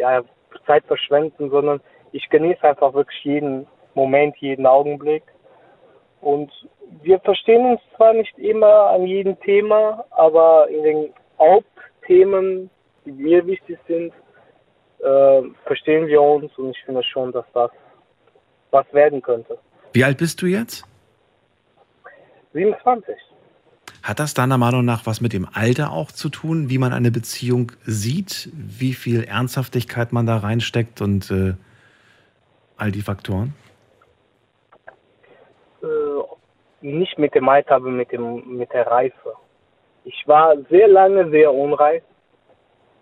ja, 0.00 0.22
Zeit 0.66 0.84
verschwenden, 0.86 1.50
sondern 1.50 1.80
ich 2.12 2.28
genieße 2.28 2.62
einfach 2.62 2.92
wirklich 2.94 3.22
jeden 3.24 3.66
Moment, 3.94 4.36
jeden 4.38 4.66
Augenblick. 4.66 5.22
Und 6.22 6.50
wir 7.02 7.18
verstehen 7.20 7.66
uns 7.66 7.80
zwar 7.96 8.14
nicht 8.14 8.38
immer 8.38 8.90
an 8.90 9.06
jedem 9.06 9.38
Thema, 9.40 10.04
aber 10.10 10.68
in 10.68 10.82
den 10.84 11.12
Hauptthemen, 11.38 12.70
die 13.04 13.12
mir 13.12 13.44
wichtig 13.46 13.78
sind, 13.88 14.12
äh, 15.00 15.42
verstehen 15.66 16.06
wir 16.06 16.22
uns 16.22 16.56
und 16.56 16.70
ich 16.70 16.84
finde 16.84 17.02
schon, 17.02 17.32
dass 17.32 17.44
das 17.52 17.70
was 18.70 18.86
werden 18.92 19.20
könnte. 19.20 19.58
Wie 19.92 20.04
alt 20.04 20.16
bist 20.16 20.40
du 20.40 20.46
jetzt? 20.46 20.84
27. 22.52 23.16
Hat 24.02 24.20
das 24.20 24.34
deiner 24.34 24.58
Meinung 24.58 24.84
nach 24.84 25.06
was 25.06 25.20
mit 25.20 25.32
dem 25.32 25.48
Alter 25.52 25.90
auch 25.90 26.12
zu 26.12 26.28
tun, 26.28 26.70
wie 26.70 26.78
man 26.78 26.92
eine 26.92 27.10
Beziehung 27.10 27.72
sieht, 27.84 28.48
wie 28.52 28.94
viel 28.94 29.24
Ernsthaftigkeit 29.24 30.12
man 30.12 30.26
da 30.26 30.38
reinsteckt 30.38 31.00
und 31.00 31.30
äh, 31.30 31.54
all 32.76 32.92
die 32.92 33.02
Faktoren? 33.02 33.54
Äh, 35.82 35.86
nicht 36.82 37.18
mit 37.18 37.34
dem 37.34 37.48
Alter, 37.48 37.76
aber 37.76 37.90
mit, 37.90 38.12
dem, 38.12 38.56
mit 38.56 38.72
der 38.72 38.86
Reife. 38.86 39.34
Ich 40.04 40.24
war 40.26 40.56
sehr 40.70 40.88
lange 40.88 41.30
sehr 41.30 41.52
unreif 41.52 42.02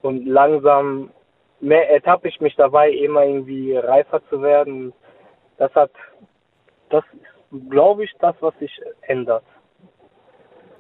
und 0.03 0.27
langsam 0.27 1.11
mehr 1.61 1.91
ertappe 1.91 2.29
ich 2.29 2.41
mich 2.41 2.55
dabei, 2.57 2.91
immer 2.91 3.25
irgendwie 3.25 3.77
reifer 3.77 4.21
zu 4.29 4.43
werden. 4.43 4.93
Das 5.59 5.75
hat, 5.75 5.91
das 6.91 7.05
ist, 7.13 7.71
glaube 7.71 8.05
ich, 8.05 8.11
das, 8.21 8.35
was 8.41 8.55
sich 8.59 8.71
ändert. 9.03 9.45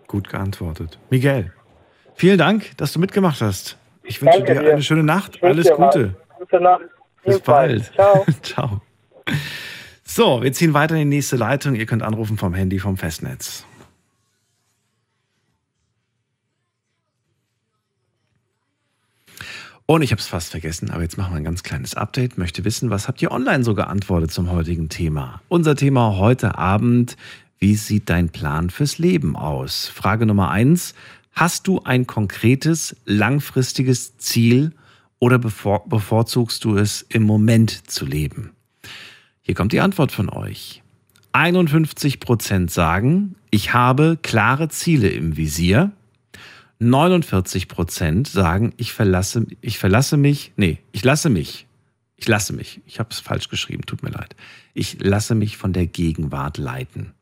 Gut 0.06 0.28
geantwortet. 0.28 0.98
Miguel, 1.10 1.52
vielen 2.14 2.38
Dank, 2.38 2.76
dass 2.78 2.92
du 2.92 3.00
mitgemacht 3.00 3.40
hast. 3.40 3.78
Ich 4.02 4.20
wünsche 4.20 4.42
dir 4.42 4.60
dir. 4.60 4.72
eine 4.72 4.82
schöne 4.82 5.04
Nacht. 5.04 5.42
Alles 5.42 5.70
Gute. 5.70 6.14
was. 6.30 6.38
Gute 6.38 6.60
Nacht. 6.60 6.84
Bis 7.24 7.40
bald. 7.40 7.84
Ciao. 7.94 8.24
Ciao. 8.42 8.80
So, 10.20 10.42
wir 10.42 10.52
ziehen 10.52 10.74
weiter 10.74 10.96
in 10.96 11.10
die 11.10 11.16
nächste 11.16 11.36
Leitung. 11.36 11.74
Ihr 11.74 11.86
könnt 11.86 12.02
anrufen 12.02 12.36
vom 12.36 12.52
Handy 12.52 12.78
vom 12.78 12.98
Festnetz. 12.98 13.64
Und 19.86 20.02
ich 20.02 20.10
habe 20.12 20.20
es 20.20 20.26
fast 20.26 20.50
vergessen, 20.50 20.90
aber 20.90 21.00
jetzt 21.00 21.16
machen 21.16 21.32
wir 21.32 21.38
ein 21.38 21.44
ganz 21.44 21.62
kleines 21.62 21.94
Update. 21.94 22.36
Möchte 22.36 22.66
wissen, 22.66 22.90
was 22.90 23.08
habt 23.08 23.22
ihr 23.22 23.30
online 23.30 23.64
so 23.64 23.74
geantwortet 23.74 24.30
zum 24.30 24.50
heutigen 24.50 24.90
Thema? 24.90 25.40
Unser 25.48 25.74
Thema 25.74 26.18
heute 26.18 26.58
Abend, 26.58 27.16
wie 27.58 27.74
sieht 27.74 28.10
dein 28.10 28.28
Plan 28.28 28.68
fürs 28.68 28.98
Leben 28.98 29.36
aus? 29.36 29.88
Frage 29.88 30.26
Nummer 30.26 30.50
eins, 30.50 30.94
hast 31.32 31.66
du 31.66 31.80
ein 31.84 32.06
konkretes, 32.06 32.94
langfristiges 33.06 34.18
Ziel 34.18 34.72
oder 35.18 35.38
bevor, 35.38 35.88
bevorzugst 35.88 36.62
du 36.64 36.76
es, 36.76 37.06
im 37.08 37.22
Moment 37.22 37.90
zu 37.90 38.04
leben? 38.04 38.50
Hier 39.50 39.56
kommt 39.56 39.72
die 39.72 39.80
Antwort 39.80 40.12
von 40.12 40.28
euch. 40.28 40.80
51 41.32 42.20
Prozent 42.20 42.70
sagen, 42.70 43.34
ich 43.50 43.74
habe 43.74 44.16
klare 44.22 44.68
Ziele 44.68 45.08
im 45.08 45.36
Visier. 45.36 45.90
49 46.78 47.66
Prozent 47.66 48.28
sagen, 48.28 48.72
ich 48.76 48.92
verlasse, 48.92 49.48
ich 49.60 49.80
verlasse 49.80 50.16
mich, 50.16 50.52
nee, 50.54 50.78
ich 50.92 51.02
lasse 51.02 51.30
mich, 51.30 51.66
ich 52.14 52.28
lasse 52.28 52.52
mich, 52.52 52.80
ich 52.86 53.00
habe 53.00 53.08
es 53.10 53.18
falsch 53.18 53.48
geschrieben, 53.48 53.82
tut 53.86 54.04
mir 54.04 54.10
leid. 54.10 54.36
Ich 54.72 55.02
lasse 55.02 55.34
mich 55.34 55.56
von 55.56 55.72
der 55.72 55.88
Gegenwart 55.88 56.56
leiten. 56.56 57.12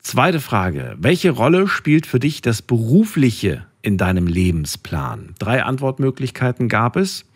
Zweite 0.00 0.40
Frage, 0.40 0.96
welche 0.98 1.30
Rolle 1.30 1.68
spielt 1.68 2.06
für 2.06 2.18
dich 2.18 2.42
das 2.42 2.62
Berufliche 2.62 3.64
in 3.80 3.96
deinem 3.96 4.26
Lebensplan? 4.26 5.36
Drei 5.38 5.62
Antwortmöglichkeiten 5.62 6.68
gab 6.68 6.96
es. 6.96 7.26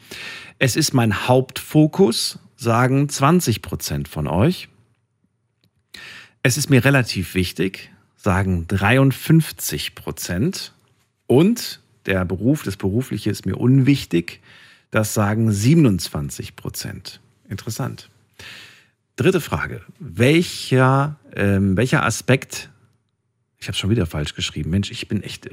Es 0.58 0.74
ist 0.74 0.92
mein 0.92 1.28
Hauptfokus, 1.28 2.40
sagen 2.62 3.08
20 3.08 3.60
Prozent 3.60 4.08
von 4.08 4.26
euch. 4.26 4.68
Es 6.42 6.56
ist 6.56 6.70
mir 6.70 6.84
relativ 6.84 7.34
wichtig, 7.34 7.90
sagen 8.16 8.66
53 8.68 9.94
Prozent. 9.94 10.72
Und 11.26 11.80
der 12.06 12.24
Beruf, 12.24 12.62
das 12.62 12.76
Berufliche 12.76 13.30
ist 13.30 13.46
mir 13.46 13.56
unwichtig. 13.56 14.40
Das 14.90 15.14
sagen 15.14 15.50
27 15.50 16.56
Prozent. 16.56 17.20
Interessant. 17.48 18.10
Dritte 19.16 19.40
Frage. 19.40 19.82
Welcher, 19.98 21.16
ähm, 21.34 21.76
welcher 21.76 22.04
Aspekt, 22.04 22.70
ich 23.58 23.68
habe 23.68 23.76
schon 23.76 23.90
wieder 23.90 24.06
falsch 24.06 24.34
geschrieben, 24.34 24.70
Mensch, 24.70 24.90
ich 24.90 25.08
bin 25.08 25.22
echt, 25.22 25.48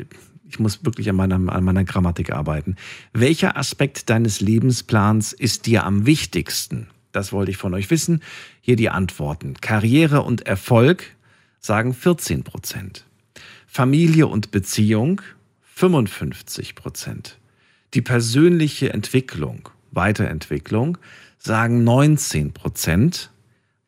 ich 0.47 0.59
muss 0.59 0.85
wirklich 0.85 1.09
an 1.09 1.15
meiner, 1.15 1.35
an 1.35 1.63
meiner 1.63 1.83
Grammatik 1.83 2.31
arbeiten. 2.31 2.75
Welcher 3.13 3.57
Aspekt 3.57 4.09
deines 4.09 4.41
Lebensplans 4.41 5.33
ist 5.33 5.65
dir 5.65 5.85
am 5.85 6.05
wichtigsten? 6.05 6.87
Das 7.19 7.33
wollte 7.33 7.51
ich 7.51 7.57
von 7.57 7.73
euch 7.73 7.89
wissen. 7.89 8.21
Hier 8.61 8.77
die 8.77 8.89
Antworten. 8.89 9.55
Karriere 9.59 10.21
und 10.21 10.47
Erfolg 10.47 11.17
sagen 11.59 11.93
14 11.93 12.45
Prozent. 12.45 13.03
Familie 13.67 14.25
und 14.27 14.51
Beziehung 14.51 15.21
55 15.75 16.75
Prozent. 16.75 17.37
Die 17.93 18.01
persönliche 18.01 18.93
Entwicklung, 18.93 19.67
Weiterentwicklung 19.91 20.97
sagen 21.39 21.83
19 21.83 22.53
Prozent. 22.53 23.31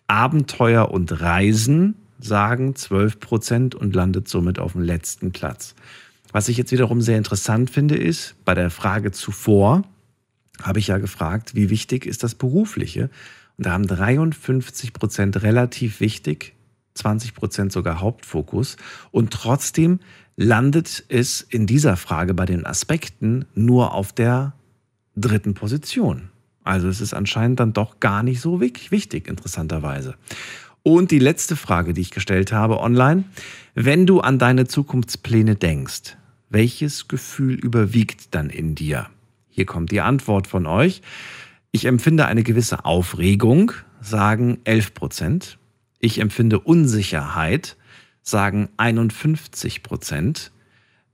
Abenteuer 0.08 0.92
und 0.92 1.22
Reisen 1.22 1.96
sagen 2.20 2.76
12 2.76 3.22
Prozent 3.22 3.76
und 3.76 3.96
landet 3.96 4.28
somit 4.28 4.60
auf 4.60 4.74
dem 4.74 4.82
letzten 4.82 5.32
Platz. 5.32 5.74
Was 6.34 6.50
ich 6.50 6.58
jetzt 6.58 6.74
wiederum 6.74 7.02
sehr 7.02 7.18
interessant 7.18 7.70
finde, 7.70 7.96
ist, 7.96 8.36
bei 8.44 8.56
der 8.56 8.70
Frage 8.70 9.14
zuvor 9.14 9.84
habe 10.62 10.80
ich 10.80 10.88
ja 10.88 10.98
gefragt, 10.98 11.56
wie 11.56 11.70
wichtig 11.70 12.06
ist 12.06 12.24
das 12.24 12.36
Berufliche? 12.36 13.10
Und 13.58 13.66
da 13.66 13.72
haben 13.72 13.88
53 13.88 14.94
Prozent 14.94 15.42
relativ 15.44 16.00
wichtig, 16.00 16.54
20 16.96 17.36
Prozent 17.36 17.72
sogar 17.72 18.00
Hauptfokus. 18.00 18.78
Und 19.12 19.32
trotzdem 19.32 20.00
landet 20.36 21.04
es 21.10 21.42
in 21.42 21.68
dieser 21.68 21.98
Frage 21.98 22.34
bei 22.34 22.46
den 22.46 22.66
Aspekten 22.66 23.46
nur 23.54 23.94
auf 23.94 24.14
der 24.14 24.54
dritten 25.16 25.54
Position. 25.54 26.30
Also 26.64 26.88
es 26.88 27.02
ist 27.02 27.14
anscheinend 27.14 27.60
dann 27.60 27.74
doch 27.74 28.00
gar 28.00 28.24
nicht 28.24 28.40
so 28.40 28.62
wichtig, 28.62 29.28
interessanterweise. 29.28 30.16
Und 30.84 31.12
die 31.12 31.20
letzte 31.20 31.56
Frage, 31.56 31.94
die 31.94 32.02
ich 32.02 32.12
gestellt 32.12 32.52
habe 32.52 32.80
online, 32.80 33.26
wenn 33.76 34.06
du 34.06 34.20
an 34.20 34.40
deine 34.40 34.68
Zukunftspläne 34.68 35.56
denkst, 35.56 36.18
welches 36.50 37.08
Gefühl 37.08 37.54
überwiegt 37.54 38.34
dann 38.34 38.50
in 38.50 38.76
dir? 38.76 39.08
Hier 39.52 39.66
kommt 39.66 39.92
die 39.92 40.02
Antwort 40.02 40.48
von 40.48 40.66
euch. 40.66 41.02
Ich 41.72 41.86
empfinde 41.86 42.26
eine 42.26 42.42
gewisse 42.42 42.86
Aufregung, 42.86 43.74
sagen 44.00 44.60
11 44.64 44.94
Prozent. 44.94 45.58
Ich 46.00 46.20
empfinde 46.20 46.60
Unsicherheit, 46.60 47.78
sagen 48.24 48.70
51 48.78 49.84
Prozent. 49.84 50.52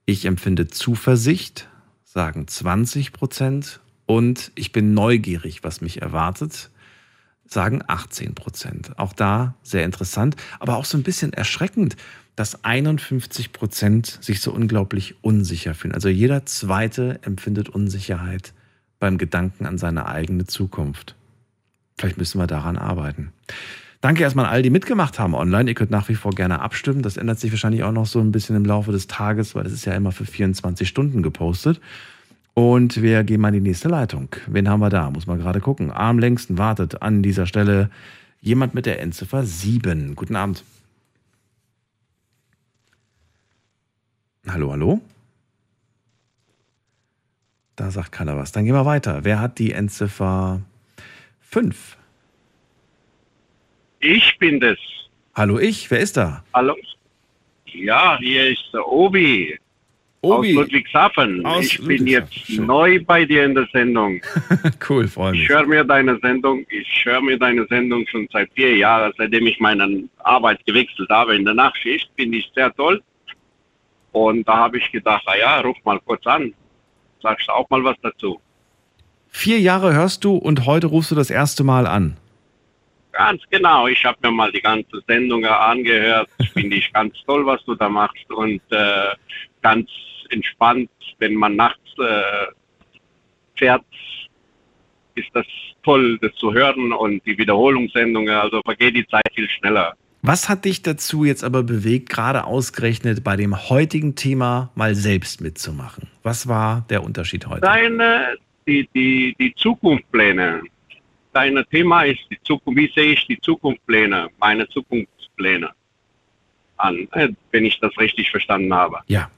Ich 0.05 0.25
empfinde 0.25 0.67
Zuversicht, 0.67 1.67
sagen 2.03 2.47
20 2.47 3.11
Prozent. 3.11 3.81
Und 4.05 4.51
ich 4.55 4.71
bin 4.71 4.93
neugierig, 4.93 5.63
was 5.63 5.81
mich 5.81 6.01
erwartet, 6.01 6.69
sagen 7.45 7.83
18 7.87 8.35
Prozent. 8.35 8.97
Auch 8.99 9.13
da 9.13 9.55
sehr 9.63 9.83
interessant, 9.83 10.35
aber 10.59 10.77
auch 10.77 10.85
so 10.85 10.97
ein 10.97 11.03
bisschen 11.03 11.33
erschreckend, 11.33 11.97
dass 12.37 12.63
51 12.63 13.51
Prozent 13.51 14.19
sich 14.21 14.41
so 14.41 14.53
unglaublich 14.53 15.15
unsicher 15.21 15.73
fühlen. 15.73 15.95
Also 15.95 16.07
jeder 16.07 16.45
zweite 16.45 17.19
empfindet 17.23 17.67
Unsicherheit 17.67 18.53
beim 18.99 19.17
Gedanken 19.17 19.65
an 19.65 19.79
seine 19.79 20.05
eigene 20.05 20.45
Zukunft. 20.45 21.15
Vielleicht 21.97 22.19
müssen 22.19 22.39
wir 22.39 22.45
daran 22.45 22.77
arbeiten. 22.77 23.33
Danke 24.01 24.21
erstmal 24.21 24.45
an 24.45 24.51
all, 24.51 24.61
die 24.61 24.69
mitgemacht 24.69 25.17
haben 25.17 25.33
online. 25.33 25.67
Ihr 25.67 25.73
könnt 25.73 25.89
nach 25.89 26.09
wie 26.09 26.15
vor 26.15 26.31
gerne 26.31 26.61
abstimmen. 26.61 27.01
Das 27.01 27.17
ändert 27.17 27.39
sich 27.39 27.51
wahrscheinlich 27.51 27.81
auch 27.81 27.91
noch 27.91 28.05
so 28.05 28.19
ein 28.19 28.31
bisschen 28.31 28.55
im 28.55 28.65
Laufe 28.65 28.91
des 28.91 29.07
Tages, 29.07 29.55
weil 29.55 29.65
es 29.65 29.73
ist 29.73 29.85
ja 29.85 29.95
immer 29.95 30.11
für 30.11 30.25
24 30.25 30.87
Stunden 30.87 31.23
gepostet. 31.23 31.81
Und 32.53 33.01
wir 33.01 33.23
gehen 33.23 33.41
mal 33.41 33.47
in 33.47 33.63
die 33.63 33.69
nächste 33.69 33.89
Leitung. 33.89 34.29
Wen 34.45 34.69
haben 34.69 34.79
wir 34.79 34.91
da? 34.91 35.09
Muss 35.09 35.25
man 35.25 35.39
gerade 35.39 35.59
gucken. 35.59 35.91
Am 35.91 36.19
längsten 36.19 36.59
wartet 36.59 37.01
an 37.01 37.23
dieser 37.23 37.47
Stelle 37.47 37.89
jemand 38.41 38.75
mit 38.75 38.85
der 38.85 39.01
Endziffer 39.01 39.43
7. 39.43 40.15
Guten 40.15 40.35
Abend. 40.35 40.63
Hallo, 44.49 44.71
hallo? 44.71 45.01
Da 47.75 47.91
sagt 47.91 48.11
keiner 48.11 48.37
was. 48.37 48.51
Dann 48.51 48.65
gehen 48.65 48.73
wir 48.73 48.85
weiter. 48.85 49.19
Wer 49.23 49.39
hat 49.39 49.59
die 49.59 49.71
Endziffer 49.71 50.61
5? 51.41 51.97
Ich 53.99 54.37
bin 54.39 54.59
das. 54.59 54.77
Hallo 55.35 55.59
ich, 55.59 55.89
wer 55.91 55.99
ist 55.99 56.17
da? 56.17 56.43
Hallo. 56.53 56.75
Ja, 57.65 58.17
hier 58.19 58.49
ist 58.49 58.63
der 58.73 58.87
Obi. 58.87 59.57
Obi. 60.21 60.49
Aus 60.57 60.63
Ludwigshafen. 60.63 61.45
Aus 61.45 61.65
ich 61.65 61.77
bin 61.79 61.97
Ludwigshafen. 62.07 62.29
jetzt 62.47 62.59
neu 62.67 62.99
bei 63.03 63.25
dir 63.25 63.45
in 63.45 63.53
der 63.53 63.67
Sendung. 63.71 64.19
cool, 64.89 65.07
freue 65.07 65.33
Ich 65.35 65.41
mich. 65.41 65.49
höre 65.49 65.67
mir 65.67 65.83
deine 65.83 66.17
Sendung, 66.19 66.65
ich 66.69 67.05
höre 67.05 67.21
mir 67.21 67.37
deine 67.37 67.67
Sendung 67.67 68.05
schon 68.07 68.27
seit 68.33 68.51
vier 68.53 68.75
Jahren, 68.77 69.13
seitdem 69.17 69.45
ich 69.45 69.59
meine 69.59 70.09
Arbeit 70.19 70.65
gewechselt 70.65 71.09
habe 71.09 71.35
in 71.35 71.45
der 71.45 71.53
Nachtschicht, 71.53 72.09
finde 72.15 72.37
ich 72.39 72.51
sehr 72.55 72.73
toll. 72.73 73.03
Und 74.25 74.47
da 74.47 74.57
habe 74.57 74.77
ich 74.79 74.91
gedacht, 74.91 75.23
na 75.27 75.37
ja, 75.37 75.59
ruf 75.59 75.77
mal 75.83 75.99
kurz 75.99 76.25
an. 76.25 76.53
Sagst 77.21 77.47
du 77.47 77.51
auch 77.53 77.69
mal 77.69 77.83
was 77.83 77.95
dazu? 78.01 78.39
Vier 79.29 79.59
Jahre 79.59 79.93
hörst 79.93 80.23
du 80.23 80.35
und 80.35 80.65
heute 80.65 80.87
rufst 80.87 81.11
du 81.11 81.15
das 81.15 81.29
erste 81.29 81.63
Mal 81.63 81.85
an. 81.85 82.17
Ganz 83.11 83.41
genau. 83.49 83.87
Ich 83.87 84.03
habe 84.05 84.17
mir 84.23 84.31
mal 84.31 84.51
die 84.51 84.61
ganze 84.61 85.01
Sendung 85.07 85.45
angehört. 85.45 86.29
Finde 86.53 86.77
ich 86.77 86.91
ganz 86.93 87.15
toll, 87.27 87.45
was 87.45 87.63
du 87.65 87.75
da 87.75 87.89
machst. 87.89 88.29
Und 88.31 88.61
äh, 88.71 89.15
ganz 89.61 89.89
entspannt, 90.29 90.89
wenn 91.19 91.35
man 91.35 91.55
nachts 91.55 91.97
äh, 91.99 92.47
fährt, 93.55 93.85
ist 95.15 95.29
das 95.33 95.45
toll, 95.83 96.17
das 96.19 96.33
zu 96.35 96.53
hören. 96.53 96.91
Und 96.91 97.23
die 97.25 97.37
Wiederholungssendungen, 97.37 98.33
also 98.33 98.61
vergeht 98.65 98.95
die 98.95 99.07
Zeit 99.07 99.29
viel 99.35 99.49
schneller. 99.49 99.95
Was 100.21 100.49
hat 100.49 100.65
dich 100.65 100.81
dazu 100.81 101.23
jetzt 101.23 101.43
aber 101.43 101.63
bewegt, 101.63 102.09
gerade 102.09 102.45
ausgerechnet 102.45 103.23
bei 103.23 103.35
dem 103.35 103.69
heutigen 103.69 104.15
Thema 104.15 104.71
mal 104.75 104.95
selbst 104.95 105.41
mitzumachen? 105.41 106.07
Was 106.23 106.47
war 106.47 106.85
der 106.89 107.03
Unterschied 107.03 107.47
heute? 107.47 107.61
Deine, 107.61 108.37
die, 108.65 108.89
die, 108.93 109.35
die 109.39 109.53
Zukunftspläne. 109.55 110.61
Dein 111.33 111.63
Thema 111.71 112.03
ist 112.03 112.19
die 112.31 112.39
Zukunft. 112.43 112.79
Wie 112.79 112.91
sehe 112.95 113.13
ich 113.13 113.27
die 113.27 113.39
Zukunftspläne, 113.39 114.29
meine 114.39 114.67
Zukunftspläne 114.69 115.69
an, 116.77 117.07
äh, 117.11 117.29
wenn 117.51 117.65
ich 117.65 117.79
das 117.79 117.95
richtig 117.97 118.31
verstanden 118.31 118.73
habe? 118.73 118.99
Ja. 119.07 119.29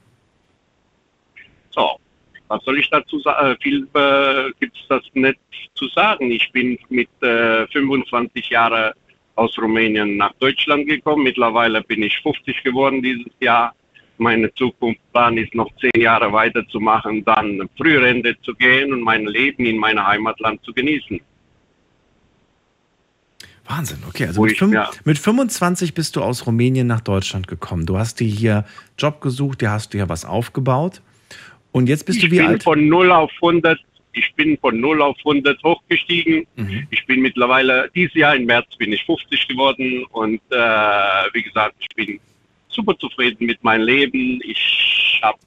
So, 1.70 1.98
was 2.48 2.64
soll 2.64 2.78
ich 2.78 2.88
dazu 2.90 3.20
sagen? 3.20 3.56
Viel 3.60 3.86
äh, 3.94 4.50
gibt 4.58 4.76
es 4.76 4.88
das 4.88 5.02
nicht 5.12 5.38
zu 5.74 5.88
sagen. 5.88 6.30
Ich 6.30 6.50
bin 6.52 6.78
mit 6.88 7.08
äh, 7.22 7.66
25 7.68 8.48
Jahren 8.48 8.92
aus 9.40 9.56
Rumänien 9.58 10.16
nach 10.18 10.32
Deutschland 10.38 10.86
gekommen. 10.86 11.24
Mittlerweile 11.24 11.82
bin 11.82 12.02
ich 12.02 12.16
50 12.22 12.62
geworden 12.62 13.02
dieses 13.02 13.32
Jahr. 13.40 13.74
Meine 14.18 14.52
Zukunftsplan 14.54 15.38
ist 15.38 15.54
noch 15.54 15.70
zehn 15.80 15.98
Jahre 16.00 16.30
weiterzumachen, 16.30 17.24
dann 17.24 17.68
Frührente 17.78 18.36
zu 18.42 18.54
gehen 18.54 18.92
und 18.92 19.00
mein 19.00 19.24
Leben 19.26 19.64
in 19.64 19.78
meinem 19.78 20.06
Heimatland 20.06 20.62
zu 20.62 20.74
genießen. 20.74 21.18
Wahnsinn, 23.66 23.98
okay. 24.08 24.26
Also 24.26 24.42
mit, 24.42 24.52
ich- 24.52 24.58
fünf- 24.58 24.74
ja. 24.74 24.90
mit 25.04 25.18
25 25.18 25.94
bist 25.94 26.16
du 26.16 26.22
aus 26.22 26.46
Rumänien 26.46 26.86
nach 26.86 27.00
Deutschland 27.00 27.46
gekommen. 27.48 27.86
Du 27.86 27.96
hast 27.98 28.20
dir 28.20 28.26
hier 28.28 28.64
Job 28.98 29.20
gesucht, 29.22 29.62
dir 29.62 29.70
hast 29.70 29.94
du 29.94 29.98
hier 29.98 30.08
was 30.10 30.24
aufgebaut. 30.26 31.00
Und 31.72 31.88
jetzt 31.88 32.04
bist 32.04 32.18
ich 32.18 32.24
du 32.24 32.30
wie 32.32 32.38
bin 32.38 32.46
alt? 32.46 32.62
von 32.64 32.88
0 32.88 33.12
auf 33.12 33.30
100, 33.40 33.78
ich 34.12 34.34
bin 34.34 34.58
von 34.58 34.80
0 34.80 35.02
auf 35.02 35.16
100 35.18 35.62
hochgestiegen. 35.62 36.46
Mhm. 36.56 36.86
Ich 36.90 37.06
bin 37.06 37.20
mittlerweile, 37.20 37.90
dieses 37.94 38.14
Jahr 38.14 38.34
im 38.36 38.46
März 38.46 38.76
bin 38.76 38.92
ich 38.92 39.04
50 39.04 39.48
geworden 39.48 40.04
und 40.10 40.40
äh, 40.50 40.56
wie 41.32 41.42
gesagt, 41.42 41.76
ich 41.78 41.88
bin 41.94 42.20
super 42.68 42.96
zufrieden 42.98 43.46
mit 43.46 43.62
meinem 43.62 43.86
Leben. 43.86 44.40
Ich 44.44 45.20
habe 45.22 45.38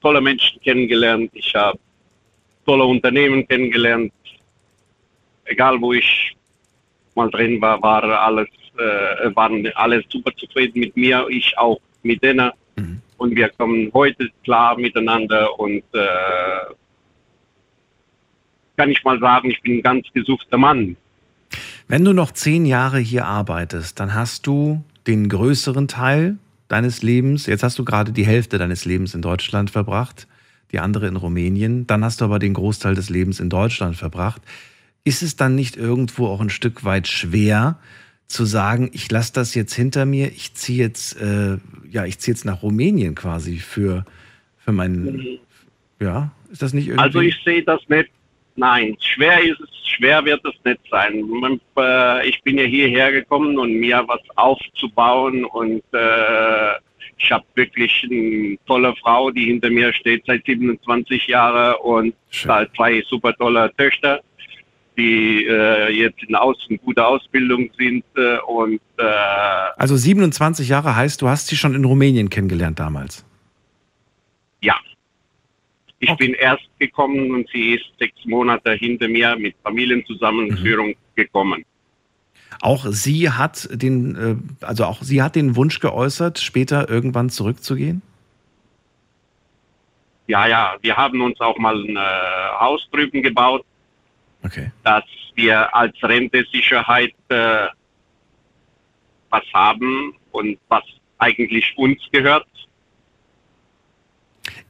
tolle 0.00 0.20
Menschen 0.20 0.60
kennengelernt, 0.60 1.30
ich 1.34 1.54
habe 1.54 1.78
tolle 2.66 2.84
Unternehmen 2.84 3.46
kennengelernt. 3.48 4.12
Egal 5.46 5.80
wo 5.80 5.92
ich 5.92 6.34
mal 7.14 7.30
drin 7.30 7.60
war, 7.60 7.80
war 7.82 8.02
alles, 8.02 8.48
äh, 8.78 9.34
waren 9.34 9.66
alle 9.74 10.02
super 10.08 10.34
zufrieden 10.36 10.80
mit 10.80 10.96
mir, 10.96 11.26
ich 11.28 11.56
auch 11.56 11.80
mit 12.02 12.22
denen. 12.22 12.50
Und 13.16 13.36
wir 13.36 13.48
kommen 13.50 13.90
heute 13.94 14.28
klar 14.42 14.76
miteinander 14.76 15.58
und 15.58 15.82
äh, 15.92 16.74
kann 18.76 18.90
ich 18.90 19.02
mal 19.04 19.18
sagen, 19.18 19.50
ich 19.50 19.60
bin 19.62 19.78
ein 19.78 19.82
ganz 19.82 20.06
gesuchter 20.12 20.58
Mann. 20.58 20.96
Wenn 21.88 22.04
du 22.04 22.12
noch 22.12 22.32
zehn 22.32 22.66
Jahre 22.66 22.98
hier 22.98 23.26
arbeitest, 23.26 24.00
dann 24.00 24.14
hast 24.14 24.46
du 24.46 24.82
den 25.06 25.28
größeren 25.28 25.88
Teil 25.88 26.38
deines 26.68 27.02
Lebens, 27.02 27.46
jetzt 27.46 27.62
hast 27.62 27.78
du 27.78 27.84
gerade 27.84 28.12
die 28.12 28.26
Hälfte 28.26 28.58
deines 28.58 28.84
Lebens 28.84 29.14
in 29.14 29.22
Deutschland 29.22 29.70
verbracht, 29.70 30.26
die 30.72 30.80
andere 30.80 31.06
in 31.06 31.16
Rumänien, 31.16 31.86
dann 31.86 32.04
hast 32.04 32.20
du 32.20 32.24
aber 32.24 32.38
den 32.38 32.54
Großteil 32.54 32.94
des 32.94 33.10
Lebens 33.10 33.38
in 33.38 33.50
Deutschland 33.50 33.96
verbracht. 33.96 34.42
Ist 35.04 35.22
es 35.22 35.36
dann 35.36 35.54
nicht 35.54 35.76
irgendwo 35.76 36.26
auch 36.26 36.40
ein 36.40 36.50
Stück 36.50 36.84
weit 36.84 37.06
schwer 37.06 37.78
zu 38.26 38.46
sagen, 38.46 38.90
ich 38.92 39.10
lasse 39.10 39.34
das 39.34 39.54
jetzt 39.54 39.74
hinter 39.74 40.06
mir, 40.06 40.32
ich 40.32 40.54
ziehe 40.54 40.78
jetzt, 40.78 41.20
äh, 41.20 41.58
ja, 41.90 42.06
ich 42.06 42.18
ziehe 42.18 42.34
jetzt 42.34 42.46
nach 42.46 42.62
Rumänien 42.62 43.14
quasi 43.14 43.58
für, 43.58 44.06
für 44.56 44.72
meinen, 44.72 45.38
ja, 46.00 46.32
ist 46.50 46.62
das 46.62 46.72
nicht 46.72 46.88
irgendwie? 46.88 47.04
Also 47.04 47.20
ich 47.20 47.36
sehe 47.44 47.62
das 47.62 47.80
nicht. 47.88 48.10
Nein, 48.56 48.96
schwer 49.00 49.42
ist 49.42 49.60
es, 49.60 49.68
schwer 49.88 50.24
wird 50.24 50.44
es 50.44 50.54
nicht 50.64 50.80
sein. 50.90 51.24
Äh, 51.76 52.28
Ich 52.28 52.40
bin 52.42 52.58
ja 52.58 52.64
hierher 52.64 53.10
gekommen 53.12 53.58
und 53.58 53.74
mir 53.74 54.04
was 54.06 54.20
aufzubauen 54.36 55.44
und 55.44 55.82
äh, 55.92 56.74
ich 57.18 57.30
habe 57.32 57.44
wirklich 57.54 58.06
eine 58.10 58.56
tolle 58.66 58.94
Frau, 58.96 59.30
die 59.30 59.46
hinter 59.46 59.70
mir 59.70 59.92
steht 59.92 60.24
seit 60.26 60.44
27 60.44 61.26
Jahren 61.26 61.74
und 61.82 62.14
da 62.44 62.66
zwei 62.74 63.02
super 63.08 63.34
tolle 63.34 63.72
Töchter, 63.76 64.20
die 64.96 65.44
äh, 65.46 65.90
jetzt 65.92 66.22
in 66.22 66.34
Aus 66.34 66.56
guter 66.84 67.08
Ausbildung 67.08 67.70
sind 67.76 68.04
äh, 68.16 68.38
und 68.46 68.80
äh, 68.98 69.02
Also 69.76 69.96
27 69.96 70.68
Jahre 70.68 70.94
heißt, 70.94 71.20
du 71.22 71.28
hast 71.28 71.48
sie 71.48 71.56
schon 71.56 71.74
in 71.74 71.84
Rumänien 71.84 72.30
kennengelernt 72.30 72.78
damals. 72.78 73.24
Ja. 74.60 74.76
Ich 76.04 76.16
bin 76.16 76.34
erst 76.34 76.68
gekommen 76.78 77.30
und 77.32 77.48
sie 77.50 77.74
ist 77.74 77.84
sechs 77.98 78.24
Monate 78.24 78.72
hinter 78.72 79.08
mir 79.08 79.36
mit 79.36 79.54
Familienzusammenführung 79.62 80.94
gekommen. 81.14 81.64
Auch 82.60 82.86
sie 82.88 83.30
hat 83.30 83.68
den, 83.72 84.16
äh, 84.60 84.64
also 84.64 84.84
auch 84.84 85.02
sie 85.02 85.22
hat 85.22 85.34
den 85.34 85.56
Wunsch 85.56 85.80
geäußert, 85.80 86.38
später 86.38 86.88
irgendwann 86.88 87.30
zurückzugehen. 87.30 88.02
Ja, 90.26 90.46
ja, 90.46 90.76
wir 90.80 90.96
haben 90.96 91.20
uns 91.20 91.38
auch 91.40 91.58
mal 91.58 91.76
ein 91.76 91.96
äh, 91.96 92.60
Haus 92.60 92.86
drüben 92.90 93.22
gebaut, 93.22 93.64
Okay. 94.42 94.70
dass 94.82 95.04
wir 95.34 95.74
als 95.74 95.94
Rentesicherheit 96.02 97.14
äh, 97.28 97.66
was 99.30 99.44
haben 99.52 100.14
und 100.32 100.58
was 100.68 100.84
eigentlich 101.18 101.72
uns 101.76 101.98
gehört. 102.12 102.46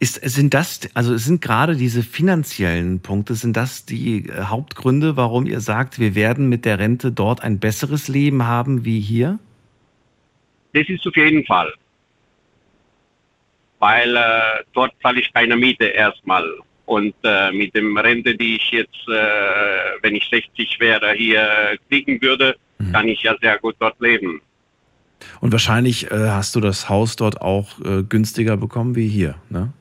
Ist, 0.05 0.17
sind 0.23 0.53
das, 0.53 0.81
also 0.93 1.17
sind 1.17 1.41
gerade 1.41 1.77
diese 1.77 2.03
finanziellen 2.03 3.01
Punkte, 3.01 3.35
sind 3.37 3.57
das 3.57 3.87
die 3.87 4.29
äh, 4.29 4.45
Hauptgründe, 4.45 5.17
warum 5.17 5.47
ihr 5.47 5.61
sagt, 5.61 5.99
wir 5.99 6.15
werden 6.15 6.51
mit 6.51 6.67
der 6.67 6.79
Rente 6.79 7.11
dort 7.11 7.43
ein 7.43 7.59
besseres 7.59 8.07
Leben 8.07 8.47
haben 8.47 8.85
wie 8.85 9.01
hier? 9.01 9.39
Das 10.75 10.87
ist 10.91 11.07
auf 11.07 11.17
jeden 11.17 11.47
Fall. 11.47 11.73
Weil 13.79 14.15
äh, 14.15 14.65
dort 14.75 14.93
zahle 15.01 15.21
ich 15.21 15.33
keine 15.33 15.57
Miete 15.57 15.87
erstmal. 15.87 16.53
Und 16.85 17.15
äh, 17.23 17.51
mit 17.53 17.75
dem 17.75 17.97
Rente, 17.97 18.37
die 18.37 18.57
ich 18.57 18.73
jetzt, 18.73 19.09
äh, 19.09 20.03
wenn 20.03 20.17
ich 20.17 20.29
60 20.29 20.81
wäre, 20.81 21.15
hier 21.15 21.79
kriegen 21.89 22.21
würde, 22.21 22.57
kann 22.93 23.09
ich 23.09 23.23
ja 23.23 23.35
sehr 23.41 23.59
gut 23.59 23.77
dort 23.79 23.99
leben. 24.03 24.43
Und 25.41 25.53
wahrscheinlich 25.53 26.11
äh, 26.11 26.29
hast 26.29 26.55
du 26.57 26.61
das 26.61 26.91
Haus 26.91 27.17
dort 27.17 27.41
auch 27.41 27.81
äh, 27.81 28.03
günstiger 28.03 28.59
bekommen 28.59 28.97
wie 28.97 29.09
hier, 29.09 29.37
ne? 29.49 29.73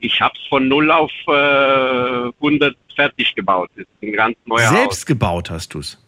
Ich 0.00 0.20
habe 0.20 0.34
es 0.40 0.46
von 0.48 0.68
0 0.68 0.90
auf 0.90 1.10
äh, 1.26 2.30
100 2.40 2.76
fertig 2.94 3.34
gebaut. 3.34 3.70
Das 3.76 3.84
ist 3.84 4.02
ein 4.02 4.12
ganz 4.12 4.36
neuer 4.46 4.68
Selbst 4.68 5.06
gebaut 5.06 5.50
hast 5.50 5.74
du 5.74 5.80
es. 5.80 5.98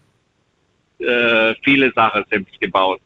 Haus. 1.01 1.07
Äh, 1.07 1.55
viele 1.65 1.93
Sachen 1.93 2.25
selbst 2.31 2.61
gebaut. 2.61 3.01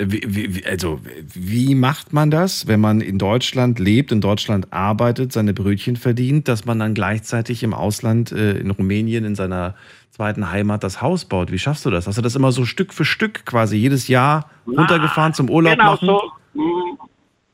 Wie, 0.00 0.22
wie, 0.26 0.54
wie- 0.54 0.64
also, 0.66 1.00
wie 1.34 1.74
macht 1.74 2.12
man 2.12 2.30
das, 2.30 2.68
wenn 2.68 2.78
man 2.80 3.00
in 3.00 3.18
Deutschland 3.18 3.80
lebt, 3.80 4.12
in 4.12 4.20
Deutschland 4.20 4.72
arbeitet, 4.72 5.32
seine 5.32 5.52
Brötchen 5.54 5.96
verdient, 5.96 6.46
dass 6.46 6.64
man 6.66 6.78
dann 6.78 6.94
gleichzeitig 6.94 7.64
im 7.64 7.74
Ausland, 7.74 8.30
äh, 8.30 8.52
in 8.58 8.70
Rumänien, 8.70 9.24
in 9.24 9.34
seiner 9.34 9.74
zweiten 10.10 10.52
Heimat 10.52 10.84
das 10.84 11.02
Haus 11.02 11.24
baut? 11.24 11.50
Wie 11.50 11.58
schaffst 11.58 11.84
du 11.84 11.90
das? 11.90 12.06
Hast 12.06 12.16
du 12.18 12.22
das 12.22 12.36
immer 12.36 12.52
so 12.52 12.64
Stück 12.64 12.94
für 12.94 13.04
Stück 13.04 13.44
quasi 13.44 13.76
jedes 13.76 14.06
Jahr 14.06 14.50
runtergefahren 14.68 15.34
zum 15.34 15.50
Urlaub 15.50 15.76
genau 15.76 15.92
machen? 15.92 16.06
so. 16.06 16.32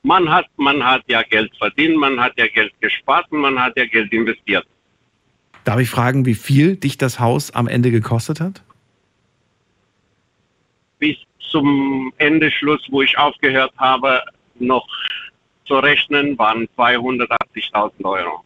Man 0.04 0.30
hat, 0.30 0.46
man 0.58 0.84
hat 0.84 1.02
ja 1.08 1.22
Geld 1.22 1.50
verdient, 1.56 1.96
man 1.96 2.20
hat 2.20 2.34
ja 2.36 2.46
Geld 2.46 2.72
gespart 2.80 3.24
und 3.32 3.40
man 3.40 3.58
hat 3.58 3.74
ja 3.76 3.86
Geld 3.86 4.12
investiert. 4.12 4.66
Darf 5.64 5.80
ich 5.80 5.88
fragen, 5.88 6.26
wie 6.26 6.34
viel 6.34 6.76
dich 6.76 6.98
das 6.98 7.18
Haus 7.20 7.50
am 7.52 7.66
Ende 7.66 7.90
gekostet 7.90 8.38
hat? 8.38 8.62
Bis 10.98 11.16
zum 11.50 12.12
Ende 12.18 12.50
Schluss, 12.50 12.82
wo 12.90 13.00
ich 13.00 13.16
aufgehört 13.16 13.72
habe, 13.78 14.20
noch 14.58 14.86
zu 15.64 15.78
rechnen, 15.78 16.38
waren 16.38 16.68
280.000 16.76 18.04
Euro. 18.04 18.44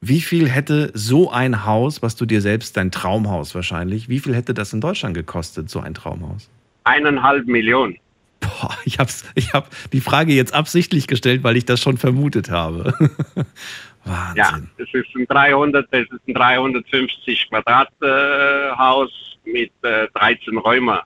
Wie 0.00 0.20
viel 0.20 0.48
hätte 0.48 0.90
so 0.92 1.30
ein 1.30 1.66
Haus, 1.66 2.02
was 2.02 2.16
du 2.16 2.26
dir 2.26 2.40
selbst, 2.40 2.76
dein 2.76 2.90
Traumhaus 2.90 3.54
wahrscheinlich, 3.54 4.08
wie 4.08 4.18
viel 4.18 4.34
hätte 4.34 4.54
das 4.54 4.72
in 4.72 4.80
Deutschland 4.80 5.14
gekostet, 5.14 5.70
so 5.70 5.78
ein 5.78 5.94
Traumhaus? 5.94 6.50
Eineinhalb 6.82 7.46
Millionen. 7.46 7.96
Boah, 8.40 8.76
ich 8.84 8.98
habe 8.98 9.10
ich 9.34 9.52
hab 9.52 9.68
die 9.90 10.00
Frage 10.00 10.32
jetzt 10.32 10.54
absichtlich 10.54 11.06
gestellt, 11.06 11.42
weil 11.42 11.56
ich 11.56 11.64
das 11.64 11.80
schon 11.80 11.96
vermutet 11.96 12.50
habe. 12.50 12.94
Wahnsinn. 14.04 14.36
Ja, 14.36 14.58
es 14.78 14.92
ist 14.92 15.14
ein 15.14 15.26
300, 15.26 15.86
es 15.90 16.10
ist 16.10 16.28
ein 16.28 16.34
350 16.34 17.48
Quadrathaus 17.50 19.10
äh, 19.44 19.50
mit 19.50 19.72
äh, 19.82 20.08
13 20.14 20.56
Räumen. 20.58 20.98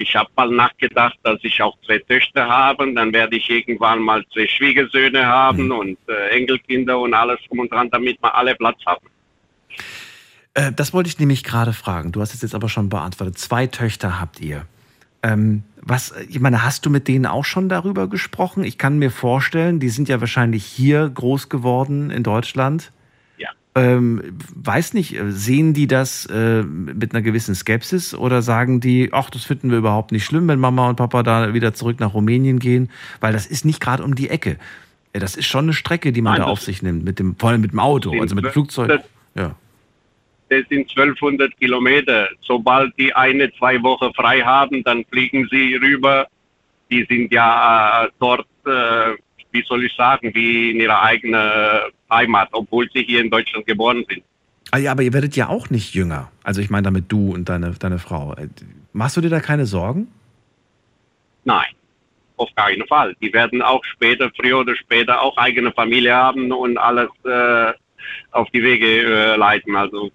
Ich 0.00 0.14
habe 0.14 0.30
mal 0.36 0.48
nachgedacht, 0.50 1.18
dass 1.24 1.38
ich 1.42 1.60
auch 1.60 1.76
zwei 1.84 1.98
Töchter 1.98 2.48
habe, 2.48 2.92
dann 2.94 3.12
werde 3.12 3.36
ich 3.36 3.50
irgendwann 3.50 4.00
mal 4.00 4.24
zwei 4.32 4.46
Schwiegersöhne 4.46 5.26
haben 5.26 5.66
mhm. 5.66 5.72
und 5.72 5.98
äh, 6.08 6.36
Enkelkinder 6.36 6.98
und 7.00 7.14
alles 7.14 7.40
drum 7.48 7.60
und 7.60 7.72
dran, 7.72 7.90
damit 7.90 8.22
wir 8.22 8.34
alle 8.34 8.54
Platz 8.54 8.78
haben. 8.86 9.06
Äh, 10.54 10.72
das 10.72 10.92
wollte 10.92 11.08
ich 11.08 11.18
nämlich 11.18 11.42
gerade 11.42 11.72
fragen. 11.72 12.12
Du 12.12 12.20
hast 12.20 12.34
es 12.34 12.42
jetzt 12.42 12.54
aber 12.54 12.68
schon 12.68 12.88
beantwortet. 12.88 13.38
Zwei 13.38 13.66
Töchter 13.66 14.20
habt 14.20 14.40
ihr. 14.40 14.66
Ähm, 15.22 15.62
was, 15.82 16.14
ich 16.28 16.40
meine, 16.40 16.64
hast 16.64 16.84
du 16.86 16.90
mit 16.90 17.08
denen 17.08 17.26
auch 17.26 17.44
schon 17.44 17.68
darüber 17.68 18.08
gesprochen? 18.08 18.64
Ich 18.64 18.78
kann 18.78 18.98
mir 18.98 19.10
vorstellen, 19.10 19.80
die 19.80 19.88
sind 19.88 20.08
ja 20.08 20.20
wahrscheinlich 20.20 20.64
hier 20.64 21.08
groß 21.08 21.48
geworden 21.48 22.10
in 22.10 22.22
Deutschland. 22.22 22.92
Ja. 23.38 23.48
Ähm, 23.74 24.22
weiß 24.54 24.94
nicht, 24.94 25.18
äh, 25.18 25.30
sehen 25.30 25.72
die 25.72 25.86
das 25.86 26.26
äh, 26.26 26.62
mit 26.62 27.14
einer 27.14 27.22
gewissen 27.22 27.54
Skepsis 27.54 28.14
oder 28.14 28.42
sagen 28.42 28.80
die, 28.80 29.10
ach, 29.12 29.30
das 29.30 29.44
finden 29.44 29.70
wir 29.70 29.78
überhaupt 29.78 30.12
nicht 30.12 30.24
schlimm, 30.24 30.46
wenn 30.48 30.58
Mama 30.58 30.88
und 30.88 30.96
Papa 30.96 31.22
da 31.22 31.54
wieder 31.54 31.74
zurück 31.74 32.00
nach 32.00 32.14
Rumänien 32.14 32.58
gehen, 32.58 32.90
weil 33.20 33.32
das 33.32 33.46
ist 33.46 33.64
nicht 33.64 33.80
gerade 33.80 34.04
um 34.04 34.14
die 34.14 34.28
Ecke. 34.28 34.58
Das 35.12 35.36
ist 35.36 35.46
schon 35.46 35.64
eine 35.64 35.72
Strecke, 35.72 36.12
die 36.12 36.20
man 36.20 36.34
Nein, 36.34 36.42
da 36.42 36.46
auf 36.48 36.60
sich 36.60 36.82
nimmt, 36.82 37.02
mit 37.02 37.18
dem, 37.18 37.34
vor 37.36 37.50
allem 37.50 37.60
mit 37.60 37.72
dem 37.72 37.80
Auto, 37.80 38.12
also 38.20 38.34
mit 38.34 38.44
dem 38.44 38.52
Flugzeug. 38.52 39.00
Ja 39.34 39.54
das 40.50 40.66
sind 40.68 40.88
1200 40.90 41.56
Kilometer. 41.58 42.28
Sobald 42.40 42.96
die 42.98 43.14
eine, 43.14 43.52
zwei 43.54 43.82
Wochen 43.82 44.12
frei 44.14 44.40
haben, 44.40 44.82
dann 44.84 45.04
fliegen 45.06 45.48
sie 45.50 45.76
rüber. 45.76 46.26
Die 46.90 47.04
sind 47.08 47.32
ja 47.32 48.04
äh, 48.04 48.08
dort, 48.18 48.46
äh, 48.66 49.14
wie 49.52 49.62
soll 49.66 49.84
ich 49.84 49.94
sagen, 49.94 50.34
wie 50.34 50.70
in 50.70 50.80
ihrer 50.80 51.02
eigenen 51.02 51.92
Heimat, 52.10 52.48
obwohl 52.52 52.88
sie 52.92 53.02
hier 53.02 53.20
in 53.20 53.30
Deutschland 53.30 53.66
geboren 53.66 54.04
sind. 54.08 54.22
Ah 54.70 54.78
ja, 54.78 54.92
aber 54.92 55.02
ihr 55.02 55.12
werdet 55.12 55.36
ja 55.36 55.48
auch 55.48 55.70
nicht 55.70 55.94
jünger. 55.94 56.30
Also 56.42 56.60
ich 56.60 56.70
meine 56.70 56.84
damit 56.84 57.10
du 57.10 57.32
und 57.34 57.48
deine, 57.48 57.72
deine 57.72 57.98
Frau. 57.98 58.34
Machst 58.92 59.16
du 59.16 59.20
dir 59.20 59.30
da 59.30 59.40
keine 59.40 59.66
Sorgen? 59.66 60.08
Nein, 61.44 61.72
auf 62.36 62.50
keinen 62.54 62.86
Fall. 62.86 63.14
Die 63.22 63.32
werden 63.32 63.62
auch 63.62 63.82
später, 63.84 64.30
früher 64.38 64.58
oder 64.58 64.76
später, 64.76 65.22
auch 65.22 65.36
eigene 65.38 65.72
Familie 65.72 66.14
haben 66.14 66.52
und 66.52 66.76
alles 66.76 67.08
äh, 67.24 67.72
auf 68.32 68.48
die 68.50 68.62
Wege 68.62 68.86
äh, 68.86 69.36
leiten, 69.36 69.76
also 69.76 70.10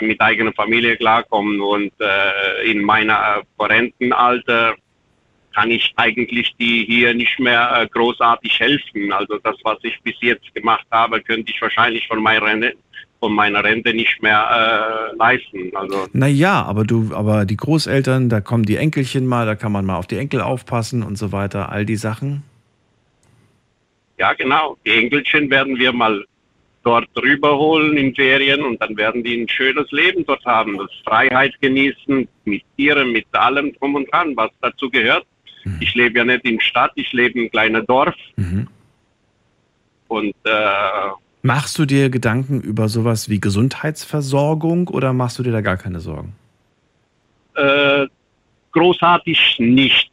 mit 0.00 0.20
eigener 0.20 0.52
Familie 0.52 0.96
klarkommen 0.96 1.60
und 1.60 1.92
äh, 2.00 2.70
in 2.70 2.82
meiner 2.82 3.42
Rentenalter 3.58 4.76
kann 5.54 5.70
ich 5.70 5.92
eigentlich 5.96 6.54
die 6.58 6.84
hier 6.84 7.14
nicht 7.14 7.38
mehr 7.38 7.82
äh, 7.82 7.88
großartig 7.88 8.58
helfen. 8.60 9.12
Also 9.12 9.38
das, 9.38 9.56
was 9.64 9.78
ich 9.82 10.00
bis 10.02 10.14
jetzt 10.20 10.54
gemacht 10.54 10.86
habe, 10.90 11.20
könnte 11.20 11.50
ich 11.52 11.60
wahrscheinlich 11.60 12.06
von 12.06 12.22
meiner 12.22 12.46
Rente, 12.46 12.74
von 13.18 13.34
meiner 13.34 13.64
Rente 13.64 13.92
nicht 13.92 14.22
mehr 14.22 15.10
äh, 15.12 15.16
leisten. 15.16 15.74
Also 15.74 16.06
naja, 16.12 16.62
aber 16.62 16.84
du, 16.84 17.10
aber 17.14 17.44
die 17.44 17.56
Großeltern, 17.56 18.28
da 18.28 18.40
kommen 18.40 18.64
die 18.64 18.76
Enkelchen 18.76 19.26
mal, 19.26 19.44
da 19.44 19.56
kann 19.56 19.72
man 19.72 19.84
mal 19.84 19.96
auf 19.96 20.06
die 20.06 20.18
Enkel 20.18 20.40
aufpassen 20.40 21.02
und 21.02 21.18
so 21.18 21.32
weiter, 21.32 21.70
all 21.70 21.84
die 21.84 21.96
Sachen. 21.96 22.44
Ja, 24.18 24.34
genau. 24.34 24.76
Die 24.84 24.90
Enkelchen 24.90 25.50
werden 25.50 25.78
wir 25.78 25.92
mal 25.92 26.24
dort 26.82 27.08
rüberholen 27.20 27.96
in 27.96 28.14
Ferien 28.14 28.62
und 28.62 28.80
dann 28.80 28.96
werden 28.96 29.22
die 29.22 29.42
ein 29.42 29.48
schönes 29.48 29.90
Leben 29.90 30.24
dort 30.26 30.44
haben, 30.44 30.78
das 30.78 30.90
Freiheit 31.04 31.54
genießen, 31.60 32.26
mit 32.44 32.62
Tieren, 32.76 33.12
mit 33.12 33.26
allem 33.32 33.72
drum 33.74 33.96
und 33.96 34.12
dran, 34.12 34.36
was 34.36 34.50
dazu 34.60 34.88
gehört. 34.90 35.26
Mhm. 35.64 35.78
Ich 35.80 35.94
lebe 35.94 36.18
ja 36.18 36.24
nicht 36.24 36.44
in 36.44 36.60
Stadt, 36.60 36.92
ich 36.94 37.12
lebe 37.12 37.38
in 37.38 37.50
kleinem 37.50 37.84
Dorf. 37.86 38.14
Mhm. 38.36 38.68
Und 40.08 40.34
äh, 40.44 41.10
Machst 41.42 41.78
du 41.78 41.86
dir 41.86 42.10
Gedanken 42.10 42.60
über 42.60 42.88
sowas 42.88 43.30
wie 43.30 43.40
Gesundheitsversorgung 43.40 44.88
oder 44.88 45.12
machst 45.12 45.38
du 45.38 45.42
dir 45.42 45.52
da 45.52 45.62
gar 45.62 45.78
keine 45.78 46.00
Sorgen? 46.00 46.34
Äh, 47.54 48.06
großartig 48.72 49.56
nicht, 49.58 50.10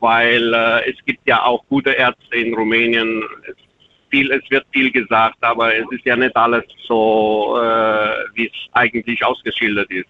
weil 0.00 0.54
äh, 0.54 0.90
es 0.90 0.96
gibt 1.04 1.20
ja 1.26 1.44
auch 1.44 1.64
gute 1.68 1.90
Ärzte 1.90 2.36
in 2.36 2.54
Rumänien. 2.54 3.22
Es 3.46 3.56
viel, 4.10 4.30
es 4.30 4.48
wird 4.50 4.66
viel 4.72 4.90
gesagt, 4.90 5.36
aber 5.40 5.74
es 5.74 5.84
ist 5.90 6.04
ja 6.04 6.16
nicht 6.16 6.36
alles 6.36 6.64
so, 6.86 7.56
äh, 7.58 8.10
wie 8.34 8.46
es 8.46 8.72
eigentlich 8.72 9.24
ausgeschildert 9.24 9.90
ist. 9.90 10.08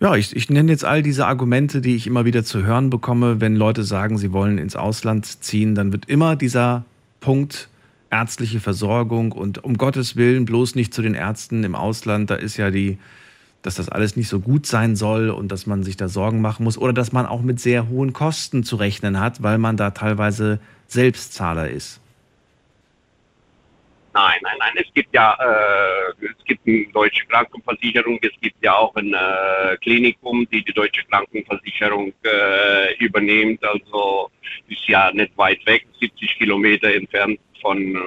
Ja, 0.00 0.16
ich, 0.16 0.34
ich 0.36 0.50
nenne 0.50 0.70
jetzt 0.70 0.84
all 0.84 1.02
diese 1.02 1.26
Argumente, 1.26 1.80
die 1.80 1.96
ich 1.96 2.06
immer 2.06 2.24
wieder 2.24 2.44
zu 2.44 2.64
hören 2.64 2.90
bekomme, 2.90 3.40
wenn 3.40 3.56
Leute 3.56 3.84
sagen, 3.84 4.18
sie 4.18 4.32
wollen 4.32 4.58
ins 4.58 4.76
Ausland 4.76 5.26
ziehen, 5.26 5.74
dann 5.74 5.92
wird 5.92 6.08
immer 6.08 6.36
dieser 6.36 6.84
Punkt 7.20 7.68
ärztliche 8.10 8.60
Versorgung 8.60 9.32
und 9.32 9.64
um 9.64 9.78
Gottes 9.78 10.16
Willen 10.16 10.44
bloß 10.44 10.74
nicht 10.74 10.92
zu 10.92 11.00
den 11.00 11.14
Ärzten 11.14 11.64
im 11.64 11.74
Ausland, 11.74 12.28
da 12.28 12.34
ist 12.34 12.58
ja 12.58 12.70
die, 12.70 12.98
dass 13.62 13.76
das 13.76 13.88
alles 13.88 14.16
nicht 14.16 14.28
so 14.28 14.40
gut 14.40 14.66
sein 14.66 14.96
soll 14.96 15.30
und 15.30 15.50
dass 15.50 15.66
man 15.66 15.82
sich 15.82 15.96
da 15.96 16.08
Sorgen 16.08 16.42
machen 16.42 16.64
muss 16.64 16.76
oder 16.76 16.92
dass 16.92 17.12
man 17.12 17.24
auch 17.24 17.40
mit 17.40 17.58
sehr 17.58 17.88
hohen 17.88 18.12
Kosten 18.12 18.64
zu 18.64 18.76
rechnen 18.76 19.18
hat, 19.18 19.42
weil 19.42 19.56
man 19.56 19.78
da 19.78 19.90
teilweise 19.90 20.60
Selbstzahler 20.88 21.70
ist. 21.70 22.01
Nein, 24.14 24.38
nein, 24.42 24.56
nein. 24.58 24.72
Es 24.76 24.92
gibt 24.94 25.14
ja, 25.14 25.36
äh, 25.40 26.26
es 26.26 26.44
gibt 26.44 26.66
eine 26.66 26.86
deutsche 26.92 27.24
Krankenversicherung, 27.26 28.18
es 28.22 28.38
gibt 28.40 28.62
ja 28.62 28.76
auch 28.76 28.94
ein 28.96 29.14
äh, 29.14 29.76
Klinikum, 29.78 30.46
die 30.52 30.62
die 30.62 30.72
deutsche 30.72 31.02
Krankenversicherung 31.04 32.12
äh, 32.24 32.94
übernimmt. 32.98 33.64
Also 33.64 34.30
ist 34.68 34.86
ja 34.86 35.10
nicht 35.12 35.36
weit 35.38 35.64
weg, 35.66 35.86
70 36.00 36.38
Kilometer 36.38 36.94
entfernt 36.94 37.40
von 37.62 37.78
äh, 37.78 37.98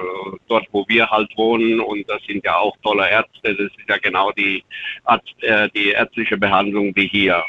dort, 0.48 0.66
wo 0.70 0.84
wir 0.88 1.10
halt 1.10 1.30
wohnen. 1.36 1.80
Und 1.80 2.08
das 2.08 2.22
sind 2.24 2.44
ja 2.44 2.56
auch 2.56 2.76
tolle 2.82 3.10
Ärzte. 3.10 3.54
Das 3.54 3.58
ist 3.58 3.88
ja 3.88 3.96
genau 3.98 4.30
die, 4.32 4.62
Arzt, 5.04 5.42
äh, 5.42 5.68
die 5.74 5.90
ärztliche 5.90 6.36
Behandlung 6.36 6.94
wie 6.94 7.08
hier. 7.08 7.42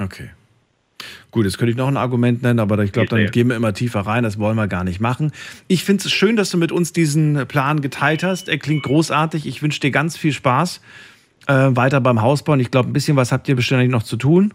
Okay. 0.00 0.30
Gut, 1.32 1.46
jetzt 1.46 1.56
könnte 1.56 1.70
ich 1.70 1.78
noch 1.78 1.88
ein 1.88 1.96
Argument 1.96 2.42
nennen, 2.42 2.60
aber 2.60 2.78
ich 2.84 2.92
glaube, 2.92 3.08
dann 3.08 3.26
gehen 3.30 3.48
wir 3.48 3.56
immer 3.56 3.72
tiefer 3.72 4.00
rein. 4.00 4.22
Das 4.22 4.38
wollen 4.38 4.54
wir 4.54 4.68
gar 4.68 4.84
nicht 4.84 5.00
machen. 5.00 5.32
Ich 5.66 5.82
finde 5.82 6.04
es 6.04 6.12
schön, 6.12 6.36
dass 6.36 6.50
du 6.50 6.58
mit 6.58 6.70
uns 6.72 6.92
diesen 6.92 7.48
Plan 7.48 7.80
geteilt 7.80 8.22
hast. 8.22 8.50
Er 8.50 8.58
klingt 8.58 8.82
großartig. 8.82 9.46
Ich 9.46 9.62
wünsche 9.62 9.80
dir 9.80 9.90
ganz 9.90 10.18
viel 10.18 10.32
Spaß 10.32 10.82
äh, 11.46 11.52
weiter 11.52 12.02
beim 12.02 12.20
Hausbauen. 12.20 12.60
Ich 12.60 12.70
glaube, 12.70 12.90
ein 12.90 12.92
bisschen 12.92 13.16
was 13.16 13.32
habt 13.32 13.48
ihr 13.48 13.56
bestimmt 13.56 13.90
noch 13.90 14.02
zu 14.02 14.18
tun. 14.18 14.52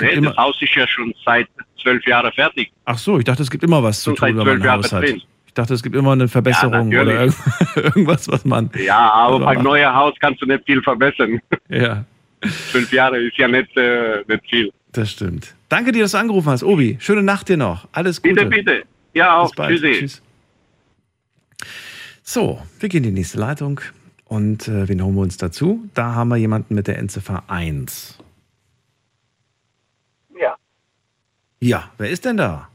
Nee, 0.00 0.10
immer 0.10 0.30
das 0.30 0.36
Haus 0.36 0.56
ist 0.60 0.74
ja 0.74 0.86
schon 0.86 1.14
seit 1.24 1.48
zwölf 1.80 2.04
Jahren 2.06 2.30
fertig. 2.32 2.70
Ach 2.84 2.98
so, 2.98 3.18
ich 3.18 3.24
dachte, 3.24 3.42
es 3.42 3.50
gibt 3.50 3.64
immer 3.64 3.82
was 3.82 4.02
zu 4.02 4.12
tun, 4.12 4.36
wenn 4.36 4.46
man 4.46 4.62
ein 4.62 4.70
Haus 4.70 4.92
hat. 4.92 5.02
Drin. 5.02 5.22
Ich 5.46 5.54
dachte, 5.54 5.72
es 5.72 5.82
gibt 5.82 5.94
immer 5.94 6.12
eine 6.12 6.26
Verbesserung 6.28 6.90
ja, 6.90 7.02
oder 7.02 7.22
irgendwas, 7.76 8.28
was 8.28 8.44
man. 8.44 8.70
Ja, 8.84 9.12
aber 9.12 9.38
beim 9.38 9.62
neuen 9.62 9.94
Haus 9.94 10.12
kannst 10.20 10.42
du 10.42 10.46
nicht 10.46 10.64
viel 10.66 10.82
verbessern. 10.82 11.40
Ja. 11.68 12.04
Fünf 12.42 12.92
Jahre 12.92 13.18
ist 13.18 13.38
ja 13.38 13.48
nicht, 13.48 13.74
äh, 13.76 14.24
nicht 14.26 14.42
viel. 14.50 14.72
Das 14.94 15.10
stimmt. 15.10 15.56
Danke 15.68 15.90
dir, 15.90 16.02
dass 16.02 16.12
du 16.12 16.18
angerufen 16.18 16.50
hast, 16.50 16.62
Obi. 16.62 16.96
Schöne 17.00 17.24
Nacht 17.24 17.48
dir 17.48 17.56
noch. 17.56 17.88
Alles 17.90 18.22
Gute. 18.22 18.46
Bitte, 18.46 18.46
bitte. 18.46 18.84
Ja, 19.12 19.38
auch. 19.38 19.52
Tschüss. 19.54 20.22
So, 22.22 22.62
wir 22.78 22.88
gehen 22.88 23.02
in 23.02 23.10
die 23.10 23.20
nächste 23.20 23.38
Leitung. 23.38 23.80
Und 24.24 24.68
äh, 24.68 24.88
wen 24.88 25.02
holen 25.02 25.16
wir 25.16 25.22
uns 25.22 25.36
dazu? 25.36 25.84
Da 25.94 26.14
haben 26.14 26.28
wir 26.28 26.36
jemanden 26.36 26.76
mit 26.76 26.86
der 26.86 26.98
Endziffer 26.98 27.42
1. 27.48 28.18
Ja. 30.38 30.56
Ja, 31.58 31.90
wer 31.98 32.10
ist 32.10 32.24
denn 32.24 32.36
da? 32.36 32.68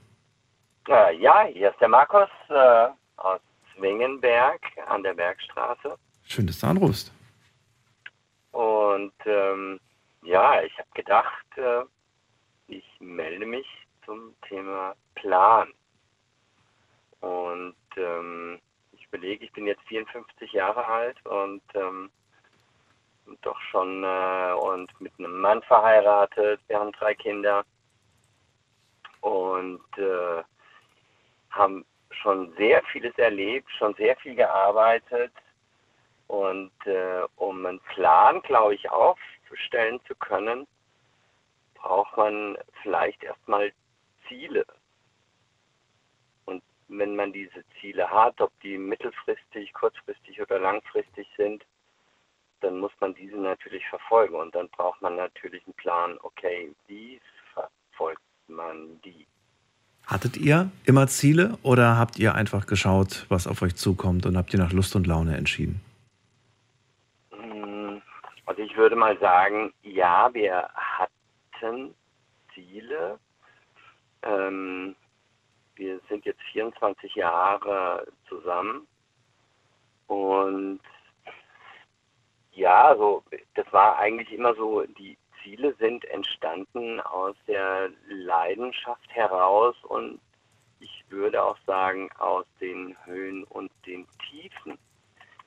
Äh, 0.89 1.17
ja, 1.21 1.45
hier 1.45 1.71
ist 1.71 1.79
der 1.79 1.87
Markus 1.87 2.29
äh, 2.49 2.87
aus 3.15 3.39
Zwingenberg 3.77 4.59
an 4.87 5.03
der 5.03 5.13
Bergstraße. 5.13 5.95
Schön, 6.27 6.47
dass 6.47 6.59
du 6.59 6.67
anrufst. 6.67 7.13
Und 8.51 9.13
ähm, 9.25 9.79
ja, 10.23 10.61
ich 10.63 10.77
habe 10.77 10.89
gedacht, 10.93 11.45
äh, 11.55 11.83
ich 12.69 12.85
melde 12.99 13.45
mich 13.45 13.67
zum 14.05 14.35
Thema 14.47 14.95
Plan. 15.15 15.73
Und 17.21 17.75
ähm, 17.97 18.59
ich 18.93 19.05
überlege, 19.05 19.45
ich 19.45 19.51
bin 19.51 19.67
jetzt 19.67 19.83
54 19.87 20.53
Jahre 20.53 20.85
alt 20.85 21.25
und 21.25 21.61
ähm, 21.73 22.09
doch 23.41 23.59
schon 23.71 24.03
äh, 24.03 24.53
und 24.53 24.89
mit 25.01 25.11
einem 25.19 25.39
Mann 25.39 25.61
verheiratet. 25.63 26.61
Wir 26.67 26.79
haben 26.79 26.91
drei 26.93 27.13
Kinder 27.13 27.63
und 29.21 29.81
äh, 29.97 30.43
haben 31.49 31.85
schon 32.11 32.53
sehr 32.57 32.81
vieles 32.91 33.17
erlebt, 33.17 33.69
schon 33.77 33.93
sehr 33.95 34.15
viel 34.17 34.35
gearbeitet. 34.35 35.33
Und 36.27 36.71
äh, 36.85 37.23
um 37.37 37.65
einen 37.65 37.79
Plan, 37.81 38.41
glaube 38.43 38.75
ich, 38.75 38.89
aufstellen 38.89 39.99
zu 40.07 40.15
können, 40.15 40.67
braucht 41.81 42.15
man 42.17 42.57
vielleicht 42.83 43.23
erstmal 43.23 43.71
Ziele. 44.27 44.65
Und 46.45 46.61
wenn 46.87 47.15
man 47.15 47.33
diese 47.33 47.63
Ziele 47.79 48.09
hat, 48.09 48.39
ob 48.41 48.51
die 48.61 48.77
mittelfristig, 48.77 49.73
kurzfristig 49.73 50.41
oder 50.41 50.59
langfristig 50.59 51.27
sind, 51.37 51.63
dann 52.61 52.79
muss 52.79 52.91
man 52.99 53.13
diese 53.15 53.37
natürlich 53.37 53.85
verfolgen 53.87 54.35
und 54.35 54.53
dann 54.53 54.67
braucht 54.69 55.01
man 55.01 55.15
natürlich 55.15 55.63
einen 55.65 55.73
Plan, 55.75 56.17
okay, 56.23 56.73
wie 56.87 57.19
verfolgt 57.53 58.21
man 58.47 58.99
die? 59.03 59.25
Hattet 60.05 60.37
ihr 60.37 60.69
immer 60.85 61.07
Ziele 61.07 61.57
oder 61.63 61.97
habt 61.97 62.19
ihr 62.19 62.35
einfach 62.35 62.65
geschaut, 62.65 63.25
was 63.29 63.47
auf 63.47 63.61
euch 63.61 63.75
zukommt 63.75 64.25
und 64.25 64.35
habt 64.35 64.53
ihr 64.53 64.59
nach 64.59 64.73
Lust 64.73 64.95
und 64.95 65.07
Laune 65.07 65.37
entschieden? 65.37 65.81
Hm, 67.31 68.01
Also 68.45 68.61
ich 68.61 68.75
würde 68.75 68.95
mal 68.95 69.17
sagen, 69.19 69.71
ja, 69.83 70.33
wir 70.33 70.67
hatten 70.73 71.13
Ziele. 72.53 73.19
Ähm, 74.23 74.95
wir 75.75 75.99
sind 76.09 76.25
jetzt 76.25 76.41
24 76.51 77.15
Jahre 77.15 78.05
zusammen 78.27 78.87
und 80.07 80.81
ja, 82.51 82.89
also 82.89 83.23
das 83.55 83.71
war 83.71 83.97
eigentlich 83.97 84.31
immer 84.33 84.53
so, 84.55 84.83
die 84.83 85.17
Ziele 85.41 85.73
sind 85.75 86.03
entstanden 86.05 86.99
aus 86.99 87.35
der 87.47 87.89
Leidenschaft 88.07 89.09
heraus 89.09 89.75
und 89.83 90.19
ich 90.79 91.05
würde 91.09 91.41
auch 91.43 91.57
sagen 91.65 92.09
aus 92.17 92.45
den 92.59 92.95
Höhen 93.05 93.43
und 93.45 93.71
den 93.85 94.07
Tiefen, 94.29 94.77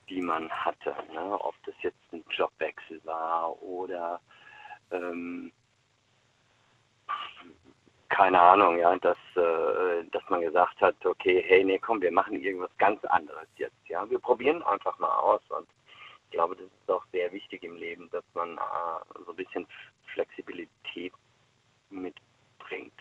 die 0.09 0.21
man 0.21 0.49
hatte. 0.49 0.95
Ne? 1.13 1.39
Ob 1.39 1.55
das 1.65 1.75
jetzt 1.81 2.01
ein 2.11 2.23
Jobwechsel 2.31 3.01
war 3.03 3.61
oder 3.61 4.19
ähm, 4.91 5.51
keine 8.23 8.39
Ahnung, 8.39 8.79
ja, 8.79 8.95
dass, 8.99 9.17
äh, 9.35 10.05
dass 10.13 10.23
man 10.29 10.39
gesagt 10.39 10.79
hat, 10.79 10.95
okay, 11.05 11.43
hey, 11.45 11.61
nee, 11.61 11.77
komm, 11.77 12.01
wir 12.01 12.11
machen 12.11 12.39
irgendwas 12.39 12.69
ganz 12.77 13.03
anderes 13.05 13.47
jetzt, 13.57 13.75
ja, 13.89 14.09
wir 14.09 14.17
probieren 14.17 14.63
einfach 14.63 14.97
mal 14.97 15.13
aus 15.13 15.41
und 15.49 15.67
ich 16.25 16.31
glaube, 16.31 16.55
das 16.55 16.65
ist 16.65 16.89
auch 16.89 17.03
sehr 17.11 17.29
wichtig 17.33 17.63
im 17.63 17.75
Leben, 17.75 18.09
dass 18.13 18.23
man 18.33 18.53
äh, 18.53 19.23
so 19.25 19.31
ein 19.31 19.35
bisschen 19.35 19.67
Flexibilität 20.13 21.11
mitbringt. 21.89 22.93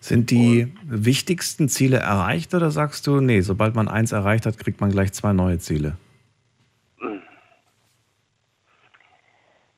Sind 0.00 0.30
die 0.30 0.74
wichtigsten 0.82 1.70
Ziele 1.70 1.96
erreicht 1.96 2.52
oder 2.52 2.70
sagst 2.70 3.06
du, 3.06 3.22
nee, 3.22 3.40
sobald 3.40 3.74
man 3.74 3.88
eins 3.88 4.12
erreicht 4.12 4.44
hat, 4.44 4.58
kriegt 4.58 4.82
man 4.82 4.90
gleich 4.90 5.14
zwei 5.14 5.32
neue 5.32 5.58
Ziele? 5.58 5.96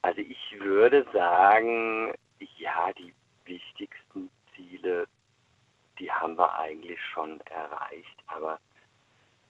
Also 0.03 0.21
ich 0.21 0.59
würde 0.59 1.07
sagen, 1.13 2.13
ja, 2.59 2.93
die 2.99 3.13
wichtigsten 3.45 4.31
Ziele, 4.55 5.07
die 5.99 6.11
haben 6.11 6.37
wir 6.37 6.55
eigentlich 6.59 7.01
schon 7.13 7.41
erreicht, 7.43 8.23
aber 8.27 8.59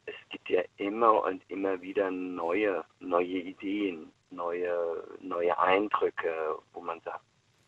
es 0.07 0.15
gibt 0.31 0.49
ja 0.49 0.63
immer 0.77 1.23
und 1.25 1.43
immer 1.49 1.81
wieder 1.81 2.11
neue, 2.11 2.85
neue 3.01 3.39
Ideen, 3.39 4.13
neue, 4.31 5.05
neue 5.21 5.57
Eindrücke, 5.59 6.59
wo 6.73 6.81
man 6.81 7.01
sagt, 7.03 7.25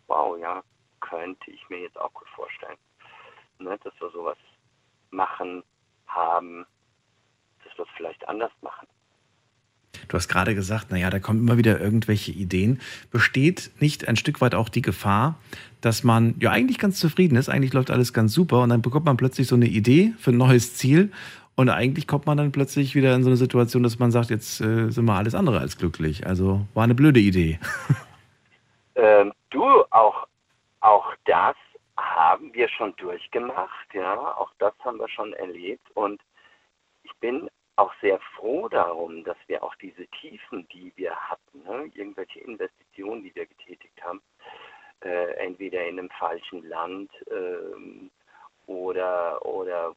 wow, 0.07 0.37
ja, 0.39 0.63
könnte 1.01 1.51
ich 1.51 1.69
mir 1.69 1.81
jetzt 1.81 1.99
auch 1.99 2.13
gut 2.13 2.29
vorstellen. 2.31 2.79
Ne, 3.59 3.79
dass 3.85 3.95
wir 4.01 4.11
sowas 4.11 4.39
machen, 5.11 5.63
haben, 6.07 6.67
dass 7.63 7.79
wir 7.79 7.85
es 7.85 7.91
vielleicht 7.97 8.27
anders 8.29 8.53
machen. 8.63 8.89
Du 10.09 10.17
hast 10.17 10.29
gerade 10.29 10.55
gesagt, 10.55 10.91
naja, 10.91 11.11
da 11.11 11.19
kommen 11.19 11.41
immer 11.41 11.59
wieder 11.59 11.81
irgendwelche 11.81 12.33
Ideen. 12.33 12.81
Besteht 13.11 13.71
nicht 13.81 14.09
ein 14.09 14.17
Stück 14.17 14.41
weit 14.41 14.55
auch 14.55 14.69
die 14.69 14.83
Gefahr, 14.83 15.39
dass 15.81 16.05
man 16.05 16.35
ja 16.41 16.51
eigentlich 16.51 16.79
ganz 16.79 16.99
zufrieden 16.99 17.37
ist, 17.37 17.49
eigentlich 17.49 17.73
läuft 17.73 17.91
alles 17.91 18.13
ganz 18.13 18.33
super 18.33 18.63
und 18.63 18.71
dann 18.71 18.83
bekommt 18.83 19.07
man 19.07 19.17
plötzlich 19.17 19.47
so 19.47 19.55
eine 19.55 19.67
Idee 19.67 20.15
für 20.19 20.31
ein 20.31 20.39
neues 20.39 20.75
Ziel 20.75 21.13
und 21.57 21.69
eigentlich 21.69 22.07
kommt 22.07 22.27
man 22.27 22.37
dann 22.37 22.53
plötzlich 22.53 22.95
wieder 22.95 23.15
in 23.15 23.23
so 23.23 23.29
eine 23.29 23.37
Situation, 23.37 23.83
dass 23.83 23.99
man 23.99 24.11
sagt, 24.11 24.31
jetzt 24.31 24.61
äh, 24.61 24.91
sind 24.91 25.05
wir 25.05 25.15
alles 25.15 25.35
andere 25.35 25.61
als 25.61 25.77
glücklich. 25.77 26.27
Also 26.27 26.67
war 26.75 26.85
eine 26.85 26.95
blöde 26.95 27.21
Idee. 27.21 27.59
Ähm, 28.97 29.33
du, 29.51 29.65
auch, 29.91 30.29
auch 30.79 31.13
das 31.25 31.57
haben 31.97 32.53
wir 32.55 32.69
schon 32.69 32.95
durchgemacht, 32.97 33.93
ja, 33.93 34.15
auch 34.37 34.53
das 34.61 34.73
haben 34.85 34.99
wir 34.99 35.09
schon 35.09 35.33
erlebt 35.33 35.85
und 35.95 36.23
ich 37.03 37.13
bin 37.17 37.49
auch 37.77 37.93
sehr 38.01 38.21
froh 38.37 38.69
darum, 38.69 39.25
dass 39.25 39.37
wir 39.47 39.63
auch 39.63 39.75
diese 39.77 40.07
Tiefen, 40.09 40.67
die 40.69 40.93
wir 40.97 41.15
hatten, 41.17 41.63
ne, 41.65 41.91
irgendwelche 41.95 42.41
Investitionen, 42.41 43.23
die 43.23 43.35
wir 43.35 43.47
getätigt 43.47 44.03
haben, 44.03 44.23
äh, 45.03 45.35
entweder 45.37 45.85
in 45.85 45.99
einem 45.99 46.11
falschen 46.11 46.69
Land 46.69 47.11
ähm, 47.31 48.11
oder, 48.67 49.45
oder 49.45 49.95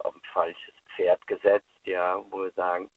auf 0.00 0.14
ein 0.14 0.22
falsches 0.32 0.74
Pferd 0.96 1.26
gesetzt, 1.26 1.80
ja, 1.84 2.22
wo 2.30 2.42
wir 2.44 2.52
sagen, 2.52 2.90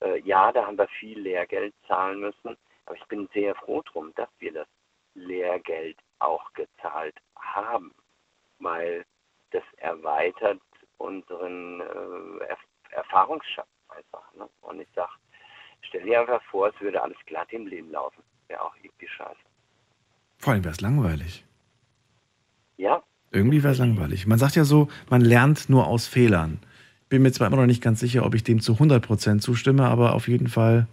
äh, 0.00 0.20
ja, 0.20 0.52
da 0.52 0.66
haben 0.66 0.78
wir 0.78 0.88
viel 0.88 1.20
Lehrgeld 1.20 1.74
zahlen 1.86 2.20
müssen, 2.20 2.56
aber 2.86 2.96
ich 2.96 3.04
bin 3.06 3.28
sehr 3.32 3.54
froh 3.54 3.82
drum, 3.82 4.12
dass 4.16 4.28
wir 4.38 4.52
das 4.52 4.68
Lehrgeld 5.14 5.98
auch 6.18 6.52
gezahlt 6.52 7.16
haben, 7.36 7.94
weil 8.58 9.04
das 9.50 9.64
erweitert 9.76 10.60
unseren 10.98 11.80
äh, 11.80 12.44
Erfahrungsschatz 12.92 13.66
einfach. 13.88 14.32
Ne? 14.36 14.48
Und 14.62 14.80
ich 14.80 14.88
sage, 14.94 15.10
stell 15.82 16.04
dir 16.04 16.20
einfach 16.20 16.42
vor, 16.50 16.68
es 16.68 16.80
würde 16.80 17.02
alles 17.02 17.16
glatt 17.26 17.52
im 17.52 17.66
Leben 17.66 17.90
laufen. 17.90 18.22
Wäre 18.48 18.60
auch 18.62 18.74
irgendwie 18.82 19.08
scheiße. 19.08 19.36
Vor 20.38 20.52
allem 20.52 20.64
wäre 20.64 20.72
es 20.72 20.80
langweilig. 20.80 21.44
Ja, 22.76 23.02
Irgendwie 23.30 23.62
wäre 23.62 23.72
es 23.72 23.78
langweilig. 23.78 24.26
Man 24.26 24.38
sagt 24.38 24.56
ja 24.56 24.64
so, 24.64 24.88
man 25.08 25.20
lernt 25.20 25.68
nur 25.70 25.86
aus 25.86 26.06
Fehlern. 26.06 26.58
Bin 27.08 27.22
mir 27.22 27.30
zwar 27.32 27.46
immer 27.46 27.58
noch 27.58 27.66
nicht 27.66 27.82
ganz 27.82 28.00
sicher, 28.00 28.24
ob 28.26 28.34
ich 28.34 28.42
dem 28.42 28.60
zu 28.60 28.72
100% 28.72 29.38
zustimme, 29.40 29.86
aber 29.86 30.14
auf 30.14 30.26
jeden 30.28 30.48
Fall 30.48 30.86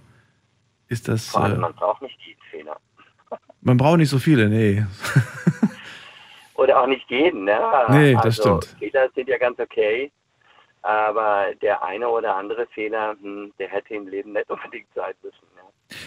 ist 0.87 1.07
das. 1.07 1.29
vor 1.29 1.43
allem, 1.43 1.57
Äh, 1.57 1.61
man 1.61 1.73
braucht 1.73 2.01
nicht 2.01 2.19
jeden 2.21 2.41
Fehler. 2.51 2.77
man 3.61 3.77
braucht 3.77 3.97
nicht 3.97 4.09
so 4.09 4.19
viele, 4.19 4.49
nee. 4.49 4.85
Oder 6.55 6.81
auch 6.81 6.87
nicht 6.87 7.09
jeden, 7.09 7.45
ne? 7.45 7.57
Nee, 7.89 8.13
das 8.15 8.25
also, 8.39 8.61
stimmt. 8.61 8.77
Fehler 8.79 9.09
sind 9.15 9.29
ja 9.29 9.37
ganz 9.37 9.57
okay, 9.59 10.11
aber 10.81 11.53
der 11.61 11.83
eine 11.83 12.07
oder 12.09 12.35
andere 12.35 12.67
Fehler, 12.67 13.15
hm, 13.21 13.51
der 13.59 13.69
hätte 13.69 13.93
im 13.95 14.07
Leben 14.07 14.33
nicht 14.33 14.49
unbedingt 14.49 14.87
sein 14.95 15.13
müssen. 15.21 15.45
Ne? 15.55 15.61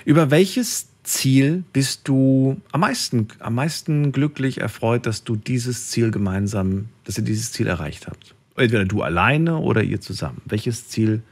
Über 0.05 0.31
welches 0.31 0.91
Ziel 1.03 1.65
bist 1.73 2.09
du 2.09 2.61
am 2.71 2.81
meisten, 2.81 3.29
am 3.41 3.55
meisten 3.55 4.13
glücklich 4.13 4.61
erfreut, 4.61 5.07
dass 5.07 5.25
du 5.25 5.37
dieses 5.37 5.91
Ziel 5.91 6.11
gemeinsam, 6.11 6.89
dass 7.05 7.19
ihr 7.19 7.25
dieses 7.25 7.53
Ziel 7.53 7.67
erreicht 7.67 8.07
habt? 8.07 8.35
Entweder 8.57 8.85
du 8.85 9.03
alleine 9.03 9.59
oder 9.59 9.83
ihr 9.83 10.01
zusammen. 10.01 10.43
Welches 10.45 10.89
Ziel 10.89 11.23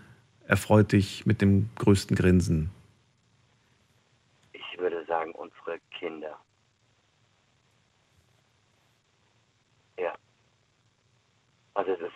erfreut 0.46 0.92
dich 0.92 1.26
mit 1.26 1.40
dem 1.40 1.70
größten 1.76 2.16
Grinsen? 2.16 2.70
Ich 4.52 4.78
würde 4.78 5.04
sagen, 5.06 5.32
unsere 5.32 5.78
Kinder. 5.96 6.36
Ja. 9.98 10.14
Also 11.74 11.92
das, 11.92 12.10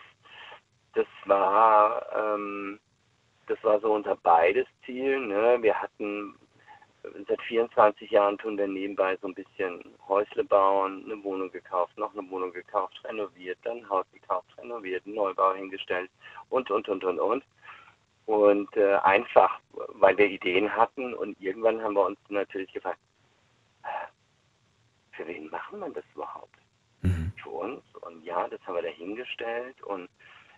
das 0.95 1.07
war, 1.27 2.07
ähm, 2.17 2.79
das 3.47 3.63
war 3.63 3.81
so 3.81 3.93
unser 3.93 4.17
beides 4.17 4.67
Ziel. 4.85 5.21
Ne? 5.21 5.59
Wir 5.61 5.81
hatten 5.81 6.35
seit 7.29 7.41
24 7.43 8.11
Jahren 8.11 8.39
tun 8.39 8.57
wir 8.57 8.67
nebenbei 8.67 9.17
so 9.21 9.29
ein 9.29 9.35
bisschen 9.35 9.83
Häusle 10.09 10.45
bauen, 10.45 11.05
eine 11.05 11.23
Wohnung 11.23 11.51
gekauft, 11.51 11.97
noch 11.99 12.17
eine 12.17 12.29
Wohnung 12.31 12.53
gekauft, 12.53 12.99
renoviert, 13.05 13.59
dann 13.63 13.79
ein 13.79 13.89
Haus 13.89 14.07
gekauft, 14.13 14.49
renoviert, 14.59 15.05
einen 15.05 15.17
Neubau 15.17 15.55
hingestellt 15.55 16.11
und, 16.49 16.71
und, 16.71 16.89
und, 16.89 17.05
und, 17.05 17.21
und. 17.21 17.45
Und 18.27 18.75
äh, 18.77 18.95
einfach, 19.03 19.61
weil 19.73 20.17
wir 20.17 20.27
Ideen 20.27 20.75
hatten 20.75 21.13
und 21.13 21.39
irgendwann 21.41 21.83
haben 21.83 21.95
wir 21.95 22.07
uns 22.07 22.19
natürlich 22.31 22.73
gefragt, 22.73 22.99
für 25.13 25.27
wen 25.27 25.51
machen 25.51 25.81
wir 25.81 25.91
das 25.91 26.05
überhaupt? 26.15 26.57
Für 27.43 27.51
uns. 27.51 27.83
Und 28.01 28.25
ja, 28.25 28.49
das 28.49 28.61
haben 28.67 28.77
wir 28.77 28.83
dahingestellt 28.83 29.83
und 29.83 30.09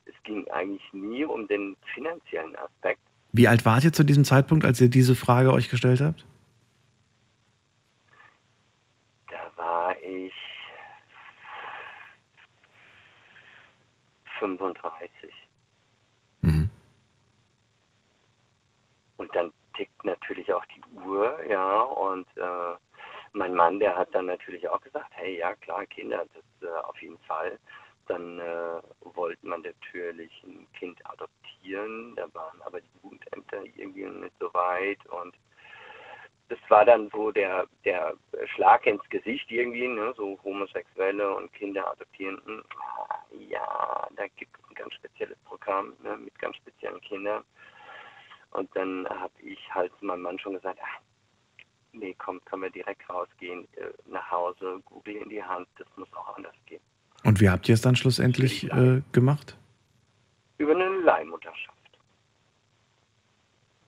es 0.06 0.14
ging 0.24 0.48
eigentlich 0.50 0.92
nie 0.92 1.24
um 1.24 1.46
den 1.46 1.76
finanziellen 1.94 2.56
Aspekt. 2.56 3.00
Wie 3.32 3.48
alt 3.48 3.64
wart 3.64 3.84
ihr 3.84 3.92
zu 3.92 4.04
diesem 4.04 4.24
Zeitpunkt, 4.24 4.64
als 4.64 4.80
ihr 4.80 4.88
diese 4.88 5.14
Frage 5.14 5.52
euch 5.52 5.68
gestellt 5.68 6.00
habt? 6.00 6.24
Da 9.28 9.50
war 9.56 9.94
ich 10.02 10.32
35. 14.38 15.10
Und 19.16 19.34
dann 19.34 19.52
tickt 19.76 20.04
natürlich 20.04 20.52
auch 20.52 20.64
die 20.66 20.82
Uhr, 21.04 21.38
ja, 21.48 21.80
und 21.80 22.26
äh, 22.36 22.76
mein 23.32 23.54
Mann, 23.54 23.78
der 23.78 23.96
hat 23.96 24.14
dann 24.14 24.26
natürlich 24.26 24.68
auch 24.68 24.80
gesagt, 24.80 25.10
hey, 25.14 25.38
ja 25.38 25.54
klar, 25.56 25.86
Kinder, 25.86 26.24
das 26.34 26.68
äh, 26.68 26.72
auf 26.84 27.00
jeden 27.00 27.18
Fall. 27.20 27.58
Dann 28.06 28.38
äh, 28.38 28.80
wollte 29.00 29.46
man 29.46 29.62
natürlich 29.62 30.32
ein 30.44 30.66
Kind 30.78 30.98
adoptieren, 31.06 32.14
da 32.16 32.32
waren 32.34 32.60
aber 32.62 32.80
die 32.80 32.88
Jugendämter 33.02 33.64
irgendwie 33.76 34.04
nicht 34.06 34.34
so 34.38 34.52
weit 34.54 35.04
und 35.06 35.34
das 36.48 36.58
war 36.68 36.84
dann 36.84 37.10
so 37.10 37.32
der, 37.32 37.66
der 37.84 38.14
Schlag 38.54 38.86
ins 38.86 39.02
Gesicht 39.08 39.50
irgendwie, 39.50 39.88
ne? 39.88 40.14
so 40.16 40.38
Homosexuelle 40.44 41.34
und 41.34 41.52
Kinder 41.52 41.90
adoptieren. 41.90 42.40
hm, 42.44 42.62
Ja, 43.48 44.08
da 44.14 44.26
gibt 44.36 44.56
es 44.56 44.70
ein 44.70 44.74
ganz 44.74 44.94
spezielles 44.94 45.38
Programm 45.44 45.94
ne? 46.02 46.16
mit 46.16 46.38
ganz 46.38 46.56
speziellen 46.56 47.00
Kindern. 47.00 47.44
Und 48.52 48.74
dann 48.76 49.08
habe 49.08 49.32
ich 49.42 49.58
halt 49.74 49.90
meinem 50.02 50.22
Mann 50.22 50.38
schon 50.38 50.54
gesagt, 50.54 50.78
ach, 50.82 51.00
nee, 51.92 52.14
komm, 52.16 52.42
können 52.44 52.62
wir 52.62 52.70
direkt 52.70 53.08
rausgehen, 53.10 53.66
äh, 53.76 53.90
nach 54.06 54.30
Hause, 54.30 54.80
Google 54.84 55.16
in 55.16 55.28
die 55.28 55.42
Hand, 55.42 55.68
das 55.78 55.88
muss 55.96 56.12
auch 56.14 56.36
anders 56.36 56.54
gehen. 56.66 56.80
Und 57.26 57.40
wie 57.40 57.50
habt 57.50 57.68
ihr 57.68 57.74
es 57.74 57.80
dann 57.80 57.96
schlussendlich 57.96 58.70
äh, 58.70 59.02
gemacht? 59.10 59.56
Über 60.58 60.76
eine 60.76 60.88
Leihmutterschaft. 61.00 61.76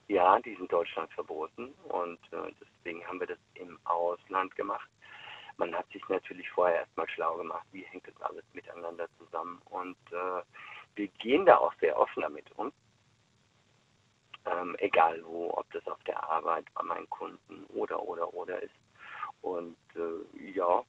Ja, 0.09 0.37
die 0.41 0.49
ist 0.49 0.59
in 0.59 0.67
Deutschland 0.67 1.09
verboten 1.13 1.69
und 1.87 2.19
äh, 2.33 2.51
deswegen 2.59 3.01
haben 3.07 3.21
wir 3.21 3.27
das 3.27 3.37
im 3.53 3.79
Ausland 3.85 4.53
gemacht. 4.57 4.89
Man 5.55 5.73
hat 5.73 5.89
sich 5.93 6.05
natürlich 6.09 6.49
vorher 6.49 6.79
erstmal 6.79 7.07
schlau 7.11 7.37
gemacht, 7.37 7.65
wie 7.71 7.83
hängt 7.83 8.05
das 8.05 8.21
alles 8.23 8.43
miteinander 8.51 9.07
zusammen 9.17 9.61
und 9.69 9.95
äh, 10.11 10.43
wir 10.95 11.07
gehen 11.19 11.45
da 11.45 11.59
auch 11.59 11.73
sehr 11.79 11.97
offen 11.97 12.23
damit 12.23 12.51
um. 12.57 12.73
Ähm, 14.47 14.75
egal 14.79 15.23
wo, 15.23 15.49
ob 15.53 15.71
das 15.71 15.87
auf 15.87 16.03
der 16.03 16.21
Arbeit, 16.29 16.65
bei 16.73 16.83
meinen 16.83 17.09
Kunden 17.09 17.63
oder, 17.69 18.01
oder, 18.01 18.33
oder 18.33 18.61
ist. 18.61 18.75
Und 19.41 19.77
äh, 19.95 20.51
ja, 20.51 20.83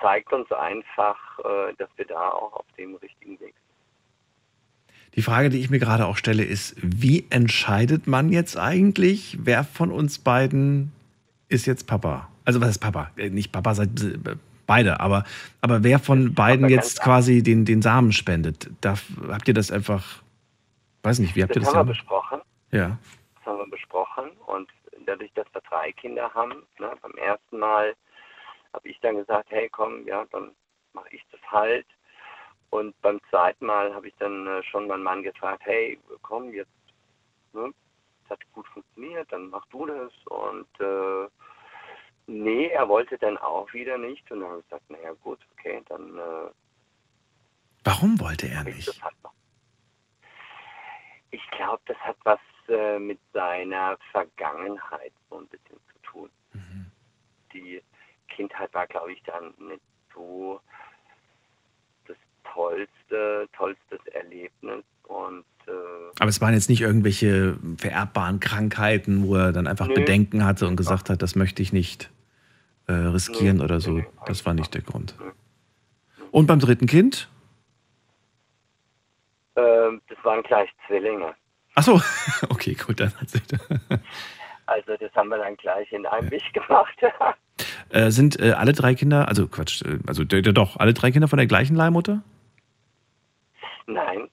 zeigt 0.00 0.32
uns 0.32 0.50
einfach, 0.52 1.16
äh, 1.38 1.74
dass 1.78 1.88
wir 1.96 2.06
da 2.06 2.30
auch 2.30 2.52
auf 2.52 2.66
dem 2.78 2.94
richtigen 2.96 3.38
Weg 3.40 3.54
sind. 3.54 3.66
Die 5.14 5.22
Frage, 5.22 5.48
die 5.48 5.60
ich 5.60 5.70
mir 5.70 5.78
gerade 5.78 6.06
auch 6.06 6.16
stelle, 6.16 6.44
ist, 6.44 6.76
wie 6.82 7.26
entscheidet 7.30 8.06
man 8.06 8.30
jetzt 8.30 8.58
eigentlich, 8.58 9.38
wer 9.40 9.64
von 9.64 9.90
uns 9.90 10.18
beiden 10.18 10.92
ist 11.48 11.66
jetzt 11.66 11.86
Papa? 11.86 12.28
Also 12.44 12.60
was 12.60 12.70
ist 12.70 12.78
Papa? 12.78 13.10
Äh, 13.16 13.30
nicht 13.30 13.52
Papa, 13.52 13.74
seid 13.74 13.90
beide, 14.66 15.00
aber, 15.00 15.24
aber 15.60 15.82
wer 15.82 15.98
von 15.98 16.34
beiden 16.34 16.68
jetzt 16.68 17.00
quasi 17.02 17.42
den, 17.42 17.64
den 17.64 17.82
Samen 17.82 18.12
spendet? 18.12 18.70
Darf, 18.80 19.04
habt 19.28 19.48
ihr 19.48 19.54
das 19.54 19.70
einfach, 19.70 20.22
weiß 21.02 21.20
nicht, 21.20 21.36
wie 21.36 21.42
habt 21.42 21.56
das 21.56 21.62
ihr 21.62 21.66
das? 21.66 21.74
haben 21.74 21.88
wir 21.88 21.92
besprochen. 21.92 22.40
Ja. 22.72 22.98
Das 23.36 23.46
haben 23.46 23.58
wir 23.58 23.70
besprochen 23.70 24.30
und 24.46 24.68
dadurch, 25.06 25.32
dass 25.34 25.46
wir 25.52 25.62
drei 25.70 25.92
Kinder 25.92 26.30
haben, 26.34 26.62
ne, 26.78 26.92
beim 27.00 27.12
ersten 27.12 27.58
Mal 27.58 27.94
habe 28.72 28.88
ich 28.88 28.98
dann 29.00 29.16
gesagt, 29.16 29.50
hey 29.50 29.68
komm, 29.68 30.06
ja, 30.06 30.24
dann 30.30 30.54
mache 30.92 31.08
ich 31.10 31.22
das 31.30 31.40
halt. 31.50 31.86
Und 32.70 33.00
beim 33.00 33.20
zweiten 33.30 33.66
Mal 33.66 33.94
habe 33.94 34.08
ich 34.08 34.14
dann 34.18 34.46
äh, 34.46 34.62
schon 34.64 34.86
meinen 34.86 35.02
Mann 35.02 35.22
gefragt, 35.22 35.62
hey, 35.64 35.98
komm, 36.22 36.52
jetzt, 36.52 36.70
ne, 37.52 37.72
das 38.22 38.30
hat 38.30 38.52
gut 38.52 38.66
funktioniert, 38.68 39.30
dann 39.30 39.50
mach 39.50 39.64
du 39.66 39.86
das. 39.86 40.12
Und 40.26 40.68
äh, 40.80 41.28
nee, 42.26 42.66
er 42.68 42.88
wollte 42.88 43.18
dann 43.18 43.38
auch 43.38 43.72
wieder 43.72 43.98
nicht. 43.98 44.30
Und 44.30 44.40
dann 44.40 44.50
habe 44.50 44.60
ich 44.60 44.68
gesagt, 44.68 44.90
naja 44.90 45.12
gut, 45.22 45.38
okay, 45.52 45.82
dann... 45.88 46.18
Äh, 46.18 46.50
Warum 47.84 48.18
wollte 48.18 48.48
er 48.48 48.64
nicht? 48.64 48.88
Das 48.88 49.00
halt. 49.00 49.14
Ich 51.30 51.50
glaube, 51.50 51.82
das 51.86 51.96
hat 51.98 52.16
was 52.24 52.40
äh, 52.68 52.98
mit 52.98 53.20
seiner 53.32 53.96
Vergangenheit 54.10 55.12
so 55.30 55.38
ein 55.38 55.46
bisschen 55.46 55.78
zu 55.92 55.98
tun. 56.02 56.30
Die 57.52 57.82
Kindheit 58.28 58.72
war, 58.74 58.86
glaube 58.86 59.12
ich, 59.12 59.22
dann 59.24 59.54
nicht 59.68 59.82
so 60.14 60.60
das 62.06 62.16
tollste, 62.52 63.48
tollstes 63.56 64.06
Erlebnis 64.12 64.84
und 65.04 65.44
äh, 65.66 65.70
Aber 66.18 66.28
es 66.28 66.40
waren 66.40 66.54
jetzt 66.54 66.68
nicht 66.68 66.80
irgendwelche 66.80 67.58
vererbbaren 67.78 68.40
Krankheiten, 68.40 69.26
wo 69.26 69.36
er 69.36 69.52
dann 69.52 69.66
einfach 69.66 69.88
Nö. 69.88 69.94
Bedenken 69.94 70.44
hatte 70.44 70.66
und 70.66 70.76
gesagt 70.76 71.10
hat, 71.10 71.22
das 71.22 71.36
möchte 71.36 71.62
ich 71.62 71.72
nicht 71.72 72.10
äh, 72.86 72.92
riskieren 72.92 73.60
oder 73.60 73.80
so. 73.80 74.02
Das 74.26 74.46
war 74.46 74.54
nicht 74.54 74.74
der 74.74 74.82
Grund. 74.82 75.14
Und 76.30 76.46
beim 76.46 76.60
dritten 76.60 76.86
Kind? 76.86 77.28
ähm, 79.56 80.00
das 80.08 80.18
waren 80.22 80.42
gleich 80.42 80.70
Zwillinge. 80.86 81.34
Ach 81.74 81.82
so, 81.82 82.00
okay, 82.48 82.74
gut, 82.74 83.00
dann 83.00 83.14
hat 83.20 83.28
sich 83.28 83.42
Also 84.66 84.96
das 84.96 85.12
haben 85.14 85.28
wir 85.28 85.38
dann 85.38 85.56
gleich 85.56 85.90
in 85.92 86.06
einem 86.06 86.30
Wisch 86.30 86.52
gemacht. 86.52 86.96
äh, 87.90 88.10
Sind 88.10 88.38
äh, 88.40 88.52
alle 88.52 88.72
drei 88.72 88.94
Kinder, 88.94 89.28
also 89.28 89.46
Quatsch, 89.46 89.82
äh, 89.82 89.98
also 90.06 90.24
doch, 90.24 90.76
alle 90.76 90.92
drei 90.92 91.10
Kinder 91.10 91.28
von 91.28 91.38
der 91.38 91.46
gleichen 91.46 91.76
Leihmutter? 91.76 92.22
nein, 93.86 94.28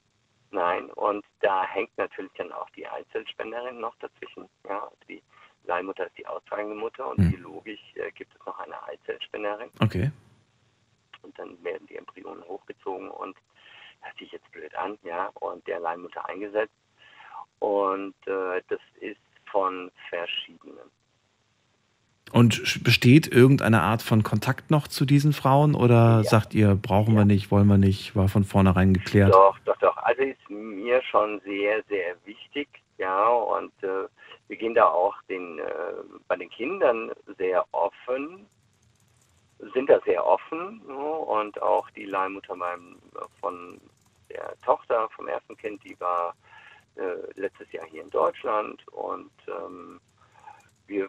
nein. 0.50 0.90
Und 0.90 1.24
da 1.40 1.64
hängt 1.64 1.96
natürlich 1.96 2.32
dann 2.36 2.52
auch 2.52 2.68
die 2.70 2.86
Einzelspenderin 2.86 3.80
noch 3.80 3.94
dazwischen. 4.00 4.48
Ja, 4.68 4.80
also 4.80 4.96
die 5.08 5.22
Leihmutter 5.64 6.06
ist 6.06 6.18
die 6.18 6.26
austragende 6.26 6.74
Mutter 6.74 7.10
und 7.10 7.30
biologisch 7.30 7.80
äh, 7.94 8.10
gibt 8.12 8.34
es 8.34 8.46
noch 8.46 8.58
eine 8.58 8.82
Eizellspenderin. 8.84 9.70
Okay. 9.80 10.10
Und 11.22 11.38
dann 11.38 11.62
werden 11.64 11.86
die 11.88 11.96
Embryonen 11.96 12.44
hochgezogen 12.44 13.08
und 13.08 13.36
hört 14.00 14.18
sich 14.18 14.32
jetzt 14.32 14.50
blöd 14.52 14.74
an, 14.74 14.98
ja, 15.04 15.30
und 15.34 15.66
der 15.66 15.80
Leihmutter 15.80 16.28
eingesetzt. 16.28 16.74
Und 17.60 18.14
äh, 18.26 18.60
das 18.68 18.80
ist 19.00 19.20
von 19.54 19.92
verschiedenen. 20.10 20.90
Und 22.32 22.82
besteht 22.82 23.28
irgendeine 23.28 23.82
Art 23.82 24.02
von 24.02 24.24
Kontakt 24.24 24.68
noch 24.72 24.88
zu 24.88 25.04
diesen 25.04 25.32
Frauen 25.32 25.76
oder 25.76 26.24
sagt 26.24 26.52
ihr, 26.52 26.74
brauchen 26.74 27.14
wir 27.14 27.24
nicht, 27.24 27.52
wollen 27.52 27.68
wir 27.68 27.78
nicht, 27.78 28.16
war 28.16 28.26
von 28.28 28.42
vornherein 28.42 28.92
geklärt? 28.92 29.32
Doch, 29.32 29.56
doch, 29.64 29.76
doch. 29.76 29.96
Also 29.98 30.22
ist 30.22 30.50
mir 30.50 31.00
schon 31.02 31.40
sehr, 31.44 31.84
sehr 31.88 32.16
wichtig, 32.24 32.68
ja, 32.98 33.28
und 33.28 33.72
äh, 33.84 34.08
wir 34.48 34.56
gehen 34.56 34.74
da 34.74 34.86
auch 34.86 35.14
den, 35.28 35.60
äh, 35.60 35.62
bei 36.26 36.34
den 36.34 36.50
Kindern 36.50 37.12
sehr 37.38 37.64
offen, 37.70 38.46
sind 39.72 39.88
da 39.88 40.00
sehr 40.04 40.26
offen 40.26 40.82
ja, 40.88 40.94
und 40.94 41.62
auch 41.62 41.88
die 41.90 42.06
Leihmutter 42.06 42.56
beim, 42.56 42.96
von 43.40 43.80
der 44.28 44.54
Tochter 44.64 45.08
vom 45.14 45.28
ersten 45.28 45.56
Kind, 45.56 45.84
die 45.84 45.98
war 46.00 46.34
äh, 46.96 47.40
letztes 47.40 47.70
Jahr 47.72 47.86
hier 47.86 48.02
in 48.02 48.10
Deutschland 48.10 48.86
und 48.88 49.30
ähm, 49.48 50.00
wir 50.86 51.08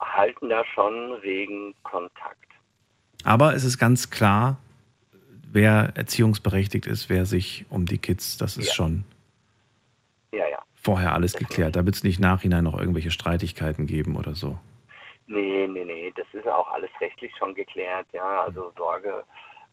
halten 0.00 0.48
da 0.48 0.64
schon 0.74 1.12
regen 1.14 1.74
Kontakt. 1.82 2.38
Aber 3.24 3.54
es 3.54 3.64
ist 3.64 3.78
ganz 3.78 4.10
klar, 4.10 4.58
wer 5.50 5.92
erziehungsberechtigt 5.94 6.86
ist, 6.86 7.08
wer 7.08 7.24
sich 7.26 7.64
um 7.70 7.86
die 7.86 7.98
Kids, 7.98 8.36
das 8.36 8.56
ist 8.56 8.74
schon 8.74 9.04
Ja, 10.32 10.48
ja. 10.48 10.58
vorher 10.74 11.14
alles 11.14 11.34
geklärt. 11.34 11.76
Da 11.76 11.84
wird 11.86 11.94
es 11.94 12.04
nicht 12.04 12.20
nachhinein 12.20 12.64
noch 12.64 12.78
irgendwelche 12.78 13.10
Streitigkeiten 13.10 13.86
geben 13.86 14.16
oder 14.16 14.34
so. 14.34 14.58
Nee, 15.26 15.66
nee, 15.68 15.84
nee, 15.84 16.12
das 16.16 16.26
ist 16.32 16.46
auch 16.46 16.70
alles 16.72 16.90
rechtlich 17.00 17.32
schon 17.38 17.54
geklärt, 17.54 18.06
ja, 18.12 18.42
also 18.42 18.72
Sorge, 18.76 19.24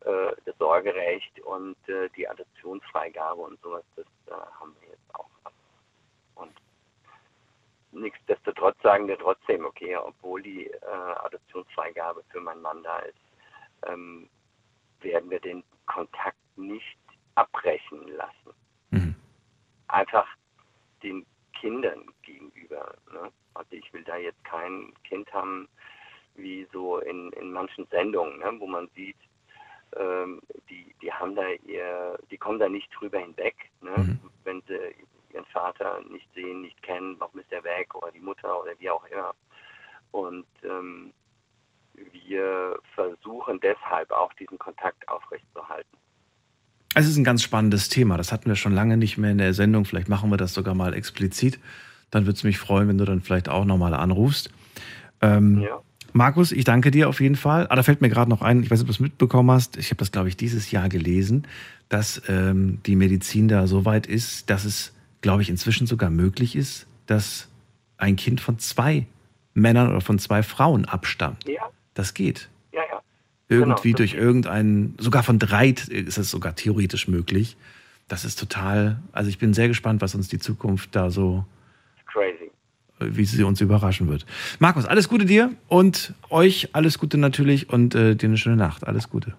äh, 0.01 0.35
das 0.45 0.57
Sorgerecht 0.57 1.39
und 1.41 1.77
äh, 1.87 2.09
die 2.15 2.27
Adoptionsfreigabe 2.27 3.41
und 3.41 3.61
sowas, 3.61 3.83
das 3.95 4.05
äh, 4.27 4.31
haben 4.31 4.75
wir 4.79 4.89
jetzt 4.89 5.15
auch. 5.15 5.29
Und 6.35 6.53
nichtsdestotrotz 7.91 8.81
sagen 8.81 9.07
wir 9.07 9.17
trotzdem, 9.17 9.65
okay, 9.65 9.95
obwohl 9.95 10.41
die 10.41 10.67
äh, 10.67 10.85
Adoptionsfreigabe 10.85 12.23
für 12.29 12.39
meinen 12.39 12.61
Mann 12.61 12.83
da 12.83 12.99
ist, 12.99 13.19
ähm, 13.87 14.29
werden 15.01 15.29
wir 15.29 15.39
den 15.39 15.63
Kontakt 15.85 16.37
nicht 16.55 16.97
abbrechen 17.35 18.07
lassen. 18.09 18.53
Einfach 19.87 20.27
den 21.03 21.25
Kindern 21.59 22.05
gegenüber. 22.21 22.95
Ne? 23.11 23.31
Also 23.53 23.71
ich 23.73 23.91
will 23.93 24.03
da 24.03 24.15
jetzt 24.15 24.43
kein 24.45 24.93
Kind 25.03 25.31
haben, 25.33 25.67
wie 26.35 26.65
so 26.71 26.99
in, 26.99 27.31
in 27.33 27.51
manchen 27.51 27.85
Sendungen, 27.87 28.39
ne? 28.39 28.53
wo 28.57 28.67
man 28.67 28.87
sieht, 28.95 29.17
ähm, 29.97 30.41
die, 30.69 30.93
die 31.01 31.11
haben 31.11 31.35
da 31.35 31.43
ihr, 31.65 32.17
die 32.29 32.37
kommen 32.37 32.59
da 32.59 32.69
nicht 32.69 32.89
drüber 32.97 33.19
hinweg, 33.19 33.55
ne? 33.81 34.17
wenn 34.43 34.61
sie 34.67 34.77
ihren 35.33 35.45
Vater 35.45 36.01
nicht 36.09 36.27
sehen, 36.33 36.61
nicht 36.61 36.81
kennen, 36.81 37.15
warum 37.19 37.39
ist 37.39 37.51
er 37.51 37.63
weg 37.63 37.93
oder 37.95 38.11
die 38.11 38.19
Mutter 38.19 38.61
oder 38.61 38.71
wie 38.79 38.89
auch 38.89 39.05
immer. 39.05 39.33
Und 40.11 40.45
ähm, 40.63 41.13
wir 41.93 42.77
versuchen 42.95 43.59
deshalb 43.61 44.11
auch 44.11 44.33
diesen 44.33 44.57
Kontakt 44.57 45.07
aufrechtzuerhalten. 45.07 45.97
Es 46.93 47.07
ist 47.07 47.15
ein 47.15 47.23
ganz 47.23 47.41
spannendes 47.41 47.87
Thema. 47.87 48.17
Das 48.17 48.33
hatten 48.33 48.49
wir 48.49 48.55
schon 48.55 48.73
lange 48.73 48.97
nicht 48.97 49.17
mehr 49.17 49.31
in 49.31 49.37
der 49.37 49.53
Sendung. 49.53 49.85
Vielleicht 49.85 50.09
machen 50.09 50.29
wir 50.29 50.37
das 50.37 50.53
sogar 50.53 50.75
mal 50.75 50.93
explizit. 50.93 51.59
Dann 52.09 52.25
würde 52.25 52.35
es 52.35 52.43
mich 52.43 52.57
freuen, 52.57 52.89
wenn 52.89 52.97
du 52.97 53.05
dann 53.05 53.21
vielleicht 53.21 53.47
auch 53.47 53.63
nochmal 53.63 53.93
anrufst. 53.93 54.51
Ähm, 55.21 55.65
Markus, 56.13 56.51
ich 56.51 56.63
danke 56.63 56.91
dir 56.91 57.07
auf 57.09 57.21
jeden 57.21 57.35
Fall. 57.35 57.67
Ah, 57.69 57.75
da 57.75 57.83
fällt 57.83 58.01
mir 58.01 58.09
gerade 58.09 58.29
noch 58.29 58.41
ein, 58.41 58.63
ich 58.63 58.69
weiß 58.69 58.79
nicht, 58.79 58.83
ob 58.83 58.87
du 58.87 58.93
es 58.93 58.99
mitbekommen 58.99 59.51
hast. 59.51 59.77
Ich 59.77 59.87
habe 59.87 59.97
das, 59.97 60.11
glaube 60.11 60.29
ich, 60.29 60.37
dieses 60.37 60.71
Jahr 60.71 60.89
gelesen, 60.89 61.47
dass 61.89 62.21
ähm, 62.27 62.79
die 62.85 62.95
Medizin 62.95 63.47
da 63.47 63.67
so 63.67 63.85
weit 63.85 64.07
ist, 64.07 64.49
dass 64.49 64.65
es, 64.65 64.93
glaube 65.21 65.41
ich, 65.41 65.49
inzwischen 65.49 65.87
sogar 65.87 66.09
möglich 66.09 66.55
ist, 66.55 66.87
dass 67.05 67.47
ein 67.97 68.15
Kind 68.15 68.41
von 68.41 68.59
zwei 68.59 69.05
Männern 69.53 69.89
oder 69.89 70.01
von 70.01 70.19
zwei 70.19 70.43
Frauen 70.43 70.85
abstammt. 70.85 71.47
Ja, 71.47 71.69
Das 71.93 72.13
geht. 72.13 72.49
ja, 72.71 72.81
ja. 72.89 73.01
Irgendwie 73.49 73.89
Genau, 73.89 73.97
durch 73.97 74.13
irgendeinen, 74.13 74.95
sogar 74.97 75.23
von 75.23 75.37
drei 75.39 75.69
ist 75.69 76.17
es 76.17 76.31
sogar 76.31 76.55
theoretisch 76.55 77.07
möglich. 77.09 77.57
Das 78.07 78.25
ist 78.25 78.39
total, 78.39 79.01
also 79.11 79.29
ich 79.29 79.37
bin 79.39 79.53
sehr 79.53 79.67
gespannt, 79.67 80.01
was 80.01 80.15
uns 80.15 80.27
die 80.29 80.39
Zukunft 80.39 80.95
da 80.95 81.09
so, 81.09 81.45
Crazy. 82.05 82.50
Wie 83.09 83.25
sie 83.25 83.43
uns 83.43 83.61
überraschen 83.61 84.07
wird. 84.07 84.25
Markus, 84.59 84.85
alles 84.85 85.09
Gute 85.09 85.25
dir 85.25 85.51
und 85.67 86.13
euch 86.29 86.69
alles 86.73 86.99
Gute 86.99 87.17
natürlich 87.17 87.69
und 87.69 87.95
äh, 87.95 88.15
dir 88.15 88.27
eine 88.27 88.37
schöne 88.37 88.55
Nacht. 88.55 88.87
Alles 88.87 89.09
Gute. 89.09 89.33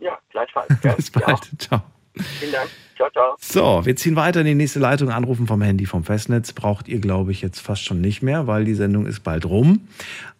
Ja, 0.00 0.18
gleichfalls. 0.30 0.68
Bis 0.96 1.10
bald. 1.10 1.50
Ciao. 1.58 1.82
Vielen 2.14 2.52
Dank. 2.52 2.70
Ciao, 2.96 3.10
ciao. 3.10 3.36
So, 3.38 3.86
wir 3.86 3.94
ziehen 3.94 4.16
weiter 4.16 4.40
in 4.40 4.46
die 4.46 4.54
nächste 4.54 4.80
Leitung. 4.80 5.10
Anrufen 5.10 5.46
vom 5.46 5.62
Handy 5.62 5.86
vom 5.86 6.02
Festnetz 6.02 6.52
braucht 6.52 6.88
ihr, 6.88 7.00
glaube 7.00 7.30
ich, 7.30 7.42
jetzt 7.42 7.60
fast 7.60 7.84
schon 7.84 8.00
nicht 8.00 8.22
mehr, 8.22 8.46
weil 8.48 8.64
die 8.64 8.74
Sendung 8.74 9.06
ist 9.06 9.20
bald 9.20 9.46
rum. 9.46 9.88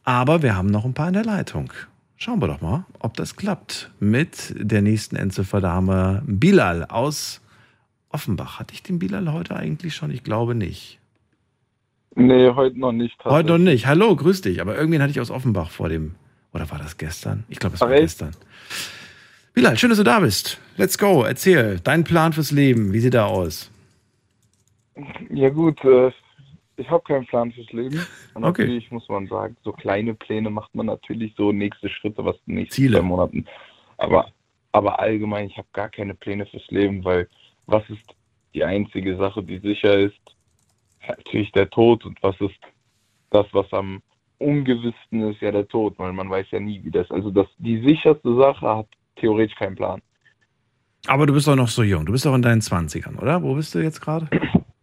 Aber 0.02 0.42
wir 0.42 0.56
haben 0.56 0.68
noch 0.68 0.84
ein 0.84 0.94
paar 0.94 1.08
in 1.08 1.14
der 1.14 1.24
Leitung. 1.24 1.72
Schauen 2.16 2.42
wir 2.42 2.48
doch 2.48 2.60
mal, 2.60 2.84
ob 2.98 3.16
das 3.16 3.36
klappt 3.36 3.92
mit 4.00 4.52
der 4.58 4.82
nächsten 4.82 5.14
Endzifferdame 5.14 6.22
Bilal 6.26 6.84
aus 6.84 7.40
Offenbach. 8.08 8.58
Hatte 8.58 8.74
ich 8.74 8.82
den 8.82 8.98
Bilal 8.98 9.32
heute 9.32 9.54
eigentlich 9.54 9.94
schon? 9.94 10.10
Ich 10.10 10.24
glaube 10.24 10.56
nicht. 10.56 10.97
Nee, 12.18 12.50
heute 12.50 12.78
noch 12.78 12.90
nicht. 12.92 13.16
Heute 13.24 13.50
noch 13.50 13.58
nicht. 13.58 13.86
Hallo, 13.86 14.14
grüß 14.16 14.40
dich. 14.40 14.60
Aber 14.60 14.76
irgendwen 14.76 15.00
hatte 15.00 15.12
ich 15.12 15.20
aus 15.20 15.30
Offenbach 15.30 15.70
vor 15.70 15.88
dem. 15.88 16.16
Oder 16.52 16.68
war 16.70 16.78
das 16.78 16.96
gestern? 16.98 17.44
Ich 17.48 17.60
glaube, 17.60 17.76
es 17.76 17.80
war 17.80 17.92
echt? 17.92 18.02
gestern. 18.02 18.32
Bilal, 19.54 19.76
schön, 19.78 19.90
dass 19.90 19.98
du 19.98 20.04
da 20.04 20.18
bist. 20.18 20.60
Let's 20.76 20.98
go. 20.98 21.22
Erzähl. 21.22 21.78
Dein 21.82 22.02
Plan 22.02 22.32
fürs 22.32 22.50
Leben. 22.50 22.92
Wie 22.92 22.98
sieht 22.98 23.14
er 23.14 23.26
aus? 23.26 23.70
Ja 25.30 25.48
gut, 25.50 25.82
äh, 25.84 26.10
ich 26.76 26.90
habe 26.90 27.04
keinen 27.04 27.26
Plan 27.26 27.52
fürs 27.52 27.70
Leben. 27.72 28.04
Und 28.34 28.44
Okay. 28.44 28.62
natürlich 28.62 28.90
muss 28.90 29.08
man 29.08 29.28
sagen, 29.28 29.56
so 29.62 29.70
kleine 29.72 30.14
Pläne 30.14 30.50
macht 30.50 30.74
man 30.74 30.86
natürlich 30.86 31.34
so 31.36 31.52
nächste 31.52 31.88
Schritte, 31.88 32.24
was 32.24 32.34
in 32.46 32.54
den 32.54 32.62
nächsten 32.62 32.74
Ziele. 32.82 32.98
zwei 32.98 33.02
Monaten. 33.04 33.44
Aber, 33.98 34.26
aber 34.72 34.98
allgemein, 34.98 35.46
ich 35.46 35.56
habe 35.56 35.68
gar 35.72 35.88
keine 35.88 36.14
Pläne 36.14 36.46
fürs 36.46 36.66
Leben, 36.68 37.04
weil 37.04 37.28
was 37.66 37.88
ist 37.90 38.02
die 38.54 38.64
einzige 38.64 39.16
Sache, 39.16 39.42
die 39.44 39.58
sicher 39.58 39.96
ist? 39.98 40.18
Natürlich 41.08 41.52
der 41.52 41.68
Tod. 41.70 42.04
Und 42.04 42.22
was 42.22 42.40
ist 42.40 42.58
das, 43.30 43.46
was 43.52 43.72
am 43.72 44.02
ungewissten 44.38 45.30
ist? 45.30 45.40
Ja, 45.40 45.50
der 45.50 45.66
Tod, 45.66 45.98
weil 45.98 46.12
man 46.12 46.30
weiß 46.30 46.46
ja 46.50 46.60
nie, 46.60 46.82
wie 46.84 46.90
das. 46.90 47.10
Also 47.10 47.30
das, 47.30 47.46
die 47.58 47.80
sicherste 47.82 48.36
Sache 48.36 48.68
hat 48.68 48.86
theoretisch 49.16 49.56
keinen 49.56 49.76
Plan. 49.76 50.00
Aber 51.06 51.26
du 51.26 51.32
bist 51.32 51.46
doch 51.46 51.56
noch 51.56 51.68
so 51.68 51.82
jung. 51.82 52.06
Du 52.06 52.12
bist 52.12 52.26
doch 52.26 52.34
in 52.34 52.42
deinen 52.42 52.60
20ern, 52.60 53.18
oder? 53.20 53.42
Wo 53.42 53.54
bist 53.54 53.74
du 53.74 53.80
jetzt 53.80 54.00
gerade? 54.00 54.28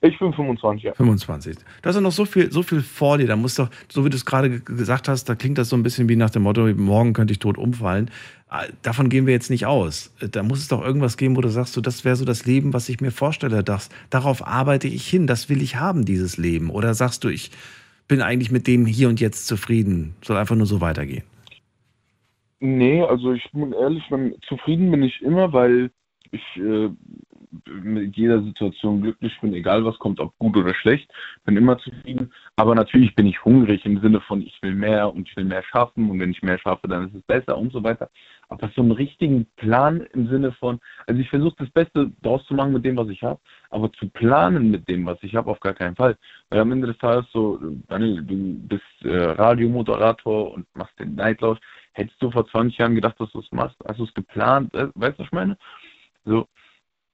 Ich 0.00 0.16
bin 0.20 0.32
25, 0.32 0.84
ja. 0.84 0.94
25. 0.94 1.56
Du 1.56 1.88
hast 1.88 1.96
ja 1.96 2.00
noch 2.00 2.12
so 2.12 2.24
viel, 2.24 2.52
so 2.52 2.62
viel 2.62 2.82
vor 2.82 3.18
dir. 3.18 3.26
Da 3.26 3.34
muss 3.34 3.56
doch, 3.56 3.68
so 3.90 4.04
wie 4.04 4.10
du 4.10 4.16
es 4.16 4.24
gerade 4.24 4.48
ge- 4.48 4.60
gesagt 4.76 5.08
hast, 5.08 5.24
da 5.24 5.34
klingt 5.34 5.58
das 5.58 5.70
so 5.70 5.76
ein 5.76 5.82
bisschen 5.82 6.08
wie 6.08 6.14
nach 6.14 6.30
dem 6.30 6.42
Motto, 6.42 6.66
morgen 6.74 7.14
könnte 7.14 7.32
ich 7.32 7.40
tot 7.40 7.58
umfallen. 7.58 8.08
Äh, 8.48 8.68
Davon 8.82 9.08
gehen 9.08 9.26
wir 9.26 9.32
jetzt 9.34 9.50
nicht 9.50 9.66
aus. 9.66 10.14
Da 10.20 10.44
muss 10.44 10.60
es 10.60 10.68
doch 10.68 10.84
irgendwas 10.84 11.16
geben, 11.16 11.34
wo 11.34 11.40
du 11.40 11.48
sagst, 11.48 11.72
so, 11.72 11.80
das 11.80 12.04
wäre 12.04 12.14
so 12.14 12.24
das 12.24 12.46
Leben, 12.46 12.72
was 12.72 12.88
ich 12.88 13.00
mir 13.00 13.10
vorstelle. 13.10 13.64
Das, 13.64 13.88
darauf 14.08 14.46
arbeite 14.46 14.86
ich 14.86 15.08
hin. 15.08 15.26
Das 15.26 15.48
will 15.48 15.60
ich 15.62 15.76
haben, 15.76 16.04
dieses 16.04 16.36
Leben. 16.36 16.70
Oder 16.70 16.94
sagst 16.94 17.24
du, 17.24 17.28
ich 17.28 17.50
bin 18.06 18.22
eigentlich 18.22 18.52
mit 18.52 18.68
dem 18.68 18.86
hier 18.86 19.08
und 19.08 19.18
jetzt 19.20 19.48
zufrieden. 19.48 20.14
Soll 20.22 20.36
einfach 20.36 20.54
nur 20.54 20.66
so 20.66 20.80
weitergehen. 20.80 21.24
Nee, 22.60 23.02
also 23.02 23.32
ich 23.32 23.50
bin 23.52 23.72
ehrlich, 23.72 24.02
zufrieden 24.48 24.90
bin 24.92 25.02
ich 25.02 25.20
immer, 25.22 25.52
weil 25.52 25.90
ich 26.30 26.42
äh, 26.56 26.88
mit 27.66 28.16
jeder 28.16 28.42
Situation 28.42 29.02
glücklich 29.02 29.38
bin, 29.40 29.54
egal 29.54 29.84
was 29.84 29.98
kommt, 29.98 30.20
ob 30.20 30.36
gut 30.38 30.56
oder 30.56 30.74
schlecht, 30.74 31.10
bin 31.44 31.56
immer 31.56 31.78
zufrieden. 31.78 32.32
Aber 32.56 32.74
natürlich 32.74 33.14
bin 33.14 33.26
ich 33.26 33.44
hungrig 33.44 33.84
im 33.84 34.00
Sinne 34.00 34.20
von, 34.20 34.42
ich 34.42 34.60
will 34.62 34.74
mehr 34.74 35.12
und 35.12 35.28
ich 35.28 35.36
will 35.36 35.44
mehr 35.44 35.62
schaffen 35.62 36.10
und 36.10 36.20
wenn 36.20 36.30
ich 36.30 36.42
mehr 36.42 36.58
schaffe, 36.58 36.88
dann 36.88 37.08
ist 37.08 37.14
es 37.14 37.22
besser 37.22 37.56
und 37.56 37.72
so 37.72 37.82
weiter. 37.82 38.10
Aber 38.48 38.70
so 38.74 38.82
einen 38.82 38.92
richtigen 38.92 39.46
Plan 39.56 40.06
im 40.12 40.28
Sinne 40.28 40.52
von, 40.52 40.80
also 41.06 41.20
ich 41.20 41.28
versuche 41.28 41.56
das 41.58 41.70
Beste 41.70 42.10
draus 42.22 42.44
zu 42.46 42.54
machen 42.54 42.72
mit 42.72 42.84
dem, 42.84 42.96
was 42.96 43.08
ich 43.08 43.22
habe, 43.22 43.40
aber 43.70 43.92
zu 43.92 44.08
planen 44.08 44.70
mit 44.70 44.88
dem, 44.88 45.04
was 45.04 45.18
ich 45.22 45.34
habe, 45.34 45.50
auf 45.50 45.60
gar 45.60 45.74
keinen 45.74 45.96
Fall. 45.96 46.16
Weil 46.48 46.60
am 46.60 46.72
Ende 46.72 46.86
des 46.86 46.98
Tages 46.98 47.26
so, 47.32 47.58
Daniel, 47.88 48.22
du 48.22 48.54
bist 48.68 48.82
äh, 49.04 49.16
Radiomoderator 49.32 50.52
und 50.52 50.66
machst 50.74 50.98
den 50.98 51.14
Night 51.14 51.40
Lounge. 51.40 51.60
Hättest 51.92 52.22
du 52.22 52.30
vor 52.30 52.46
20 52.46 52.78
Jahren 52.78 52.94
gedacht, 52.94 53.18
dass 53.18 53.30
du 53.32 53.40
es 53.40 53.52
machst? 53.52 53.76
Hast 53.86 53.98
du 53.98 54.04
es 54.04 54.14
geplant? 54.14 54.72
Weißt 54.72 55.18
du, 55.18 55.18
was 55.18 55.26
ich 55.26 55.32
meine? 55.32 55.58
So, 56.24 56.46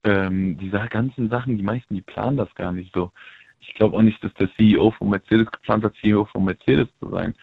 ähm, 0.05 0.57
diese 0.57 0.79
ganzen 0.89 1.29
Sachen, 1.29 1.57
die 1.57 1.63
meisten, 1.63 1.95
die 1.95 2.01
planen 2.01 2.37
das 2.37 2.53
gar 2.55 2.71
nicht 2.71 2.93
so. 2.93 3.11
Ich 3.59 3.73
glaube 3.73 3.97
auch 3.97 4.01
nicht, 4.01 4.23
dass 4.23 4.33
der 4.35 4.49
CEO 4.55 4.91
von 4.91 5.09
Mercedes 5.09 5.51
geplant 5.51 5.83
hat, 5.83 5.93
CEO 5.99 6.25
von 6.25 6.45
Mercedes 6.45 6.87
zu 6.99 7.09
sein. 7.09 7.33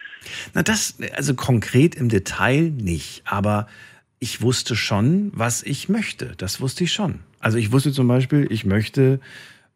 Na, 0.53 0.63
das, 0.63 0.97
also 1.15 1.35
konkret 1.35 1.95
im 1.95 2.09
Detail 2.09 2.69
nicht, 2.71 3.23
aber 3.25 3.67
ich 4.19 4.41
wusste 4.41 4.75
schon, 4.77 5.31
was 5.35 5.63
ich 5.63 5.89
möchte. 5.89 6.33
Das 6.37 6.61
wusste 6.61 6.85
ich 6.85 6.93
schon. 6.93 7.19
Also 7.39 7.57
ich 7.57 7.73
wusste 7.73 7.91
zum 7.91 8.07
Beispiel, 8.07 8.47
ich 8.49 8.65
möchte, 8.65 9.19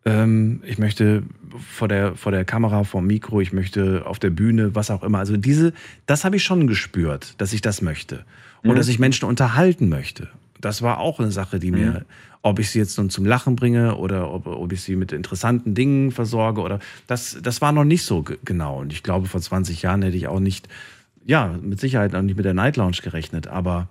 ähm, 0.05 0.61
ich 0.65 0.77
möchte 0.77 1.23
vor 1.69 1.89
der, 1.89 2.15
vor 2.15 2.31
der 2.31 2.45
Kamera, 2.45 2.85
vor 2.85 3.01
dem 3.01 3.07
Mikro, 3.07 3.41
ich 3.41 3.51
möchte 3.51 4.05
auf 4.05 4.19
der 4.19 4.29
Bühne, 4.29 4.73
was 4.73 4.89
auch 4.89 5.03
immer. 5.03 5.19
Also 5.19 5.35
diese, 5.35 5.73
das 6.05 6.23
habe 6.23 6.37
ich 6.37 6.43
schon 6.43 6.65
gespürt, 6.67 7.35
dass 7.41 7.51
ich 7.51 7.59
das 7.61 7.81
möchte. 7.81 8.23
Und 8.63 8.71
Mhm. 8.71 8.75
dass 8.77 8.87
ich 8.87 8.99
Menschen 8.99 9.25
unterhalten 9.25 9.89
möchte. 9.89 10.29
Das 10.61 10.81
war 10.81 10.99
auch 10.99 11.19
eine 11.19 11.29
Sache, 11.31 11.59
die 11.59 11.71
mir, 11.71 12.05
ob 12.41 12.59
ich 12.59 12.69
sie 12.69 12.79
jetzt 12.79 12.97
nun 12.97 13.09
zum 13.09 13.25
Lachen 13.25 13.55
bringe 13.55 13.95
oder 13.95 14.31
ob, 14.31 14.47
ob 14.47 14.71
ich 14.71 14.81
sie 14.81 14.95
mit 14.95 15.11
interessanten 15.11 15.73
Dingen 15.75 16.11
versorge 16.11 16.61
oder 16.61 16.79
das, 17.07 17.37
das 17.41 17.61
war 17.61 17.71
noch 17.71 17.83
nicht 17.83 18.03
so 18.03 18.23
ge- 18.23 18.37
genau. 18.45 18.79
Und 18.79 18.93
ich 18.93 19.03
glaube, 19.03 19.27
vor 19.27 19.41
20 19.41 19.81
Jahren 19.81 20.01
hätte 20.01 20.17
ich 20.17 20.27
auch 20.27 20.39
nicht, 20.39 20.67
ja, 21.25 21.57
mit 21.61 21.79
Sicherheit 21.79 22.15
auch 22.15 22.21
nicht 22.21 22.37
mit 22.37 22.45
der 22.45 22.53
Night 22.53 22.77
Lounge 22.77 22.97
gerechnet, 23.03 23.47
aber 23.47 23.87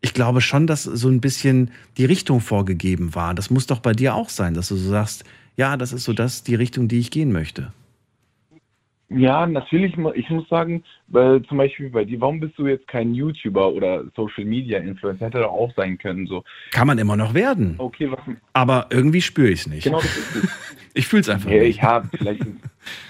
ich 0.00 0.14
glaube 0.14 0.40
schon, 0.40 0.66
dass 0.66 0.84
so 0.84 1.08
ein 1.08 1.20
bisschen 1.20 1.72
die 1.96 2.04
Richtung 2.04 2.40
vorgegeben 2.40 3.14
war. 3.16 3.34
Das 3.34 3.50
muss 3.50 3.66
doch 3.66 3.80
bei 3.80 3.92
dir 3.92 4.14
auch 4.14 4.28
sein, 4.28 4.54
dass 4.54 4.68
du 4.68 4.76
so 4.76 4.90
sagst, 4.90 5.24
ja, 5.56 5.76
das 5.76 5.92
ist 5.92 6.04
so 6.04 6.12
das, 6.12 6.44
die 6.44 6.54
Richtung, 6.54 6.86
die 6.86 7.00
ich 7.00 7.10
gehen 7.10 7.32
möchte. 7.32 7.72
Ja, 9.10 9.46
natürlich, 9.46 9.94
ich 10.14 10.28
muss 10.28 10.46
sagen, 10.50 10.84
weil 11.06 11.42
zum 11.44 11.56
Beispiel 11.56 11.88
bei 11.88 12.04
dir, 12.04 12.20
warum 12.20 12.40
bist 12.40 12.58
du 12.58 12.66
jetzt 12.66 12.86
kein 12.88 13.14
YouTuber 13.14 13.72
oder 13.72 14.04
Social 14.14 14.44
Media 14.44 14.78
Influencer? 14.80 15.26
Hätte 15.26 15.38
doch 15.40 15.50
auch 15.52 15.72
sein 15.76 15.96
können, 15.96 16.26
so. 16.26 16.44
Kann 16.72 16.86
man 16.86 16.98
immer 16.98 17.16
noch 17.16 17.32
werden. 17.32 17.76
Okay, 17.78 18.10
was, 18.10 18.18
Aber 18.52 18.86
irgendwie 18.90 19.22
spüre 19.22 19.48
ich 19.48 19.60
es 19.60 19.66
nicht. 19.66 19.84
genau 19.84 19.98
das 20.00 20.16
ist 20.16 20.36
es. 20.36 20.58
Ich 20.94 21.06
fühle 21.06 21.20
es 21.20 21.28
einfach 21.28 21.48
Ja, 21.50 21.58
nicht. 21.60 21.76
ich 21.76 21.82
habe 21.82 22.08
vielleicht, 22.16 22.40
in- 22.44 22.58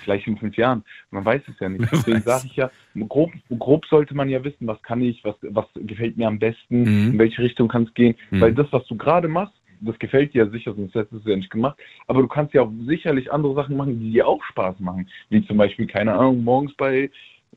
vielleicht 0.05 0.27
in 0.27 0.37
fünf 0.37 0.55
Jahren. 0.59 0.85
Man 1.11 1.25
weiß 1.25 1.41
es 1.49 1.59
ja 1.59 1.71
nicht. 1.71 1.91
Deswegen 1.91 2.21
sage 2.21 2.45
ich 2.47 2.57
ja, 2.57 2.71
grob, 3.09 3.31
grob 3.59 3.87
sollte 3.87 4.15
man 4.15 4.29
ja 4.29 4.45
wissen, 4.45 4.67
was 4.67 4.83
kann 4.83 5.01
ich, 5.01 5.25
was, 5.25 5.37
was 5.41 5.65
gefällt 5.75 6.19
mir 6.19 6.27
am 6.29 6.39
besten, 6.39 6.83
Mhm. 6.83 7.13
in 7.13 7.19
welche 7.19 7.41
Richtung 7.41 7.67
kann 7.69 7.85
es 7.85 7.95
gehen. 7.95 8.15
Mhm. 8.31 8.41
Weil 8.43 8.53
das, 8.53 8.67
was 8.73 8.87
du 8.89 8.97
gerade 8.97 9.29
machst, 9.29 9.55
das 9.81 9.99
gefällt 9.99 10.35
dir 10.35 10.45
ja 10.45 10.51
sicher, 10.51 10.75
sonst 10.75 10.95
hättest 10.95 11.13
du 11.13 11.17
es 11.19 11.25
ja 11.27 11.37
nicht 11.37 11.51
gemacht. 11.51 11.79
Aber 12.07 12.21
du 12.21 12.29
kannst 12.29 12.55
ja 12.55 12.63
auch 12.63 12.73
sicherlich 12.87 13.33
andere 13.33 13.55
Sachen 13.55 13.77
machen, 13.77 14.01
die 14.01 14.13
dir 14.13 14.27
auch 14.27 14.43
Spaß 14.45 14.81
machen. 14.81 15.09
Wie 15.31 15.47
zum 15.47 15.57
Beispiel, 15.57 15.87
keine 15.87 16.15
Ahnung, 16.15 16.45
morgens 16.45 16.75
bei 16.75 17.11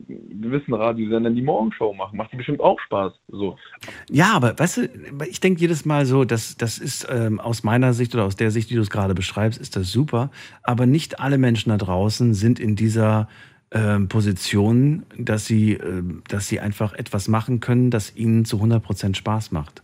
gewissen 0.08 0.74
Radiosendern 0.74 1.36
die 1.36 1.42
Morgenshow 1.42 1.94
machen. 1.94 2.18
Macht 2.18 2.32
dir 2.32 2.38
bestimmt 2.38 2.62
auch 2.62 2.80
Spaß. 2.80 3.14
So. 3.28 3.58
Ja, 4.10 4.34
aber 4.34 4.58
weißt 4.58 4.78
du, 4.78 4.90
ich 5.30 5.40
denke 5.40 5.62
jedes 5.62 5.86
Mal 5.86 6.06
so, 6.06 6.24
dass 6.24 6.58
das 6.58 6.78
ist 6.78 7.08
ähm, 7.12 7.40
aus 7.40 7.64
meiner 7.64 7.94
Sicht 7.94 8.14
oder 8.16 8.26
aus 8.26 8.36
der 8.36 8.52
Sicht, 8.52 8.70
die 8.70 8.76
du 8.76 8.82
es 8.82 8.90
gerade 8.90 9.14
beschreibst, 9.14 9.60
ist 9.60 9.76
das 9.76 9.92
super. 9.92 10.32
Aber 10.64 10.86
nicht 10.86 11.20
alle 11.20 11.38
Menschen 11.38 11.70
da 11.70 11.78
draußen 11.78 12.34
sind 12.34 12.60
in 12.60 12.76
dieser 12.76 13.28
ähm, 13.72 14.08
Position, 14.08 15.04
dass 15.18 15.46
sie, 15.46 15.74
ähm, 15.74 16.24
dass 16.28 16.48
sie 16.48 16.60
einfach 16.60 16.94
etwas 16.94 17.28
machen 17.28 17.60
können, 17.60 17.92
das 17.92 18.16
ihnen 18.16 18.46
zu 18.46 18.58
100% 18.58 19.16
Spaß 19.16 19.52
macht. 19.52 19.82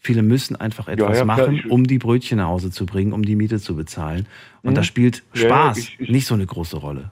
Viele 0.00 0.22
müssen 0.22 0.54
einfach 0.56 0.88
etwas 0.88 1.18
ja, 1.18 1.24
klar, 1.24 1.36
machen, 1.38 1.56
ich- 1.56 1.70
um 1.70 1.84
die 1.84 1.98
Brötchen 1.98 2.38
nach 2.38 2.46
Hause 2.48 2.70
zu 2.70 2.86
bringen, 2.86 3.12
um 3.12 3.22
die 3.24 3.36
Miete 3.36 3.58
zu 3.58 3.74
bezahlen. 3.76 4.26
Und 4.62 4.70
Mhm. 4.70 4.74
da 4.76 4.82
spielt 4.84 5.22
Ja, 5.34 5.40
ja, 5.42 5.46
Spaß 5.48 5.78
ich- 5.78 6.00
ich- 6.00 6.08
nicht 6.10 6.26
so 6.26 6.34
eine 6.34 6.46
große 6.46 6.76
Rolle. 6.76 7.10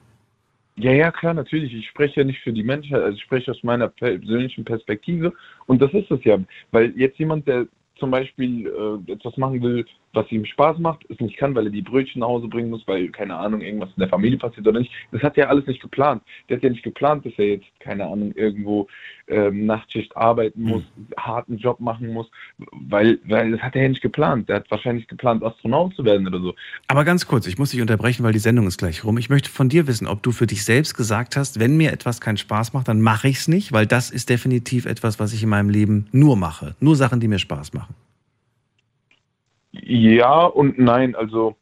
Ja, 0.77 0.91
ja, 0.91 1.11
klar, 1.11 1.33
natürlich. 1.33 1.73
Ich 1.73 1.87
spreche 1.87 2.21
ja 2.21 2.23
nicht 2.23 2.39
für 2.39 2.53
die 2.53 2.63
Menschheit, 2.63 3.01
also 3.01 3.17
ich 3.17 3.23
spreche 3.23 3.51
aus 3.51 3.63
meiner 3.63 3.87
persönlichen 3.87 4.63
Perspektive. 4.63 5.33
Und 5.65 5.81
das 5.81 5.91
ist 5.93 6.09
es 6.11 6.23
ja. 6.23 6.37
Weil 6.71 6.93
jetzt 6.95 7.17
jemand, 7.17 7.47
der 7.47 7.65
zum 7.97 8.11
Beispiel 8.11 8.67
äh, 9.07 9.11
etwas 9.11 9.35
machen 9.37 9.61
will, 9.61 9.85
was 10.13 10.31
ihm 10.31 10.45
Spaß 10.45 10.79
macht, 10.79 11.05
es 11.09 11.19
nicht 11.19 11.37
kann, 11.37 11.53
weil 11.55 11.65
er 11.65 11.71
die 11.71 11.81
Brötchen 11.81 12.21
nach 12.21 12.27
Hause 12.27 12.47
bringen 12.47 12.69
muss, 12.69 12.87
weil, 12.87 13.09
keine 13.09 13.35
Ahnung, 13.35 13.61
irgendwas 13.61 13.89
in 13.95 13.99
der 13.99 14.09
Familie 14.09 14.37
passiert 14.37 14.67
oder 14.67 14.79
nicht. 14.79 14.91
Das 15.11 15.21
hat 15.21 15.37
er 15.37 15.49
alles 15.49 15.67
nicht 15.67 15.81
geplant. 15.81 16.23
Der 16.49 16.57
hat 16.57 16.63
ja 16.63 16.69
nicht 16.69 16.83
geplant, 16.83 17.25
dass 17.25 17.33
er 17.37 17.47
jetzt, 17.47 17.67
keine 17.79 18.05
Ahnung, 18.05 18.31
irgendwo 18.35 18.87
ähm, 19.27 19.65
Nachtschicht 19.65 20.15
arbeiten 20.15 20.63
muss, 20.63 20.83
harten 21.17 21.57
Job 21.57 21.79
machen 21.79 22.13
muss, 22.13 22.27
weil, 22.71 23.19
weil 23.25 23.51
das 23.51 23.61
hat 23.61 23.75
er 23.75 23.83
ja 23.83 23.89
nicht 23.89 24.01
geplant. 24.01 24.49
Der 24.49 24.57
hat 24.57 24.71
wahrscheinlich 24.71 25.07
geplant, 25.07 25.43
Astronaut 25.43 25.93
zu 25.95 26.03
werden 26.03 26.27
oder 26.27 26.39
so. 26.39 26.55
Aber 26.87 27.03
ganz 27.03 27.27
kurz, 27.27 27.45
ich 27.45 27.57
muss 27.57 27.71
dich 27.71 27.81
unterbrechen, 27.81 28.23
weil 28.23 28.33
die 28.33 28.39
Sendung 28.39 28.67
ist 28.67 28.77
gleich 28.77 29.03
rum. 29.03 29.17
Ich 29.17 29.29
möchte 29.29 29.49
von 29.49 29.69
dir 29.69 29.87
wissen, 29.87 30.07
ob 30.07 30.23
du 30.23 30.31
für 30.31 30.47
dich 30.47 30.63
selbst 30.63 30.95
gesagt 30.95 31.35
hast, 31.35 31.59
wenn 31.59 31.77
mir 31.77 31.91
etwas 31.91 32.21
keinen 32.21 32.37
Spaß 32.37 32.73
macht, 32.73 32.87
dann 32.87 33.01
mache 33.01 33.27
ich 33.27 33.37
es 33.37 33.47
nicht, 33.47 33.71
weil 33.71 33.85
das 33.85 34.09
ist 34.09 34.29
definitiv 34.29 34.85
etwas, 34.85 35.19
was 35.19 35.33
ich 35.33 35.43
in 35.43 35.49
meinem 35.49 35.69
Leben 35.69 36.07
nur 36.11 36.37
mache. 36.37 36.75
Nur 36.79 36.95
Sachen, 36.95 37.19
die 37.19 37.27
mir 37.27 37.39
Spaß 37.39 37.73
machen. 37.73 37.93
Ja 39.71 40.45
und 40.45 40.79
nein, 40.79 41.15
also 41.15 41.55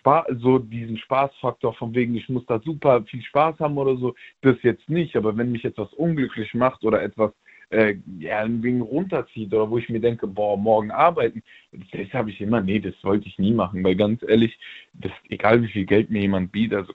Spaß, 0.00 0.26
so 0.40 0.58
diesen 0.58 0.98
Spaßfaktor 0.98 1.74
von 1.74 1.94
wegen, 1.94 2.14
ich 2.14 2.28
muss 2.28 2.44
da 2.46 2.60
super 2.60 3.02
viel 3.04 3.22
Spaß 3.22 3.58
haben 3.60 3.78
oder 3.78 3.96
so, 3.96 4.14
das 4.42 4.56
jetzt 4.62 4.88
nicht. 4.88 5.16
Aber 5.16 5.36
wenn 5.36 5.52
mich 5.52 5.64
etwas 5.64 5.92
unglücklich 5.94 6.52
macht 6.54 6.84
oder 6.84 7.02
etwas 7.02 7.32
äh, 7.70 7.96
ja, 8.18 8.46
wegen 8.46 8.82
runterzieht 8.82 9.52
oder 9.52 9.70
wo 9.70 9.78
ich 9.78 9.88
mir 9.88 10.00
denke, 10.00 10.26
boah, 10.26 10.56
morgen 10.56 10.90
arbeiten, 10.90 11.42
das 11.72 12.12
habe 12.12 12.30
ich 12.30 12.40
immer, 12.40 12.60
nee, 12.60 12.78
das 12.78 12.94
wollte 13.02 13.28
ich 13.28 13.38
nie 13.38 13.52
machen, 13.52 13.84
weil 13.84 13.96
ganz 13.96 14.22
ehrlich, 14.22 14.58
das, 14.94 15.12
egal 15.28 15.62
wie 15.62 15.68
viel 15.68 15.84
Geld 15.86 16.10
mir 16.10 16.22
jemand 16.22 16.52
bietet, 16.52 16.78
also 16.78 16.92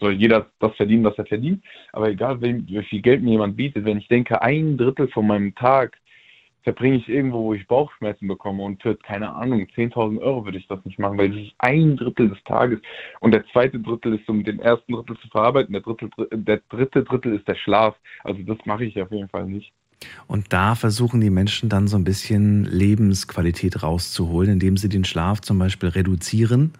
soll 0.00 0.14
jeder 0.14 0.46
das 0.60 0.74
verdienen, 0.76 1.04
was 1.04 1.18
er 1.18 1.26
verdient, 1.26 1.62
aber 1.92 2.08
egal 2.08 2.40
wie 2.40 2.82
viel 2.84 3.02
Geld 3.02 3.22
mir 3.22 3.32
jemand 3.32 3.56
bietet, 3.56 3.84
wenn 3.84 3.98
ich 3.98 4.08
denke, 4.08 4.40
ein 4.42 4.76
Drittel 4.76 5.08
von 5.08 5.26
meinem 5.26 5.54
Tag 5.54 5.98
verbringe 6.64 6.96
ich 6.96 7.08
irgendwo, 7.08 7.44
wo 7.44 7.54
ich 7.54 7.66
Bauchschmerzen 7.68 8.26
bekomme 8.26 8.62
und 8.62 8.82
für, 8.82 8.96
keine 8.96 9.32
Ahnung, 9.32 9.60
10.000 9.76 10.20
Euro 10.20 10.44
würde 10.44 10.58
ich 10.58 10.66
das 10.66 10.84
nicht 10.84 10.98
machen, 10.98 11.18
weil 11.18 11.30
das 11.30 11.40
ist 11.40 11.54
ein 11.58 11.96
Drittel 11.96 12.30
des 12.30 12.42
Tages 12.44 12.80
und 13.20 13.32
der 13.32 13.46
zweite 13.52 13.78
Drittel 13.78 14.14
ist, 14.14 14.28
um 14.28 14.42
den 14.42 14.58
ersten 14.58 14.94
Drittel 14.94 15.16
zu 15.18 15.28
verarbeiten, 15.28 15.72
der, 15.72 15.82
Drittel, 15.82 16.10
der 16.32 16.60
dritte 16.70 17.04
Drittel 17.04 17.34
ist 17.34 17.46
der 17.46 17.54
Schlaf. 17.54 17.94
Also 18.24 18.42
das 18.42 18.58
mache 18.64 18.84
ich 18.84 19.00
auf 19.00 19.12
jeden 19.12 19.28
Fall 19.28 19.46
nicht. 19.46 19.72
Und 20.26 20.52
da 20.52 20.74
versuchen 20.74 21.20
die 21.20 21.30
Menschen 21.30 21.68
dann 21.68 21.86
so 21.86 21.96
ein 21.96 22.04
bisschen 22.04 22.64
Lebensqualität 22.64 23.82
rauszuholen, 23.82 24.52
indem 24.52 24.76
sie 24.76 24.88
den 24.88 25.04
Schlaf 25.04 25.40
zum 25.40 25.58
Beispiel 25.58 25.90
reduzieren. 25.90 26.72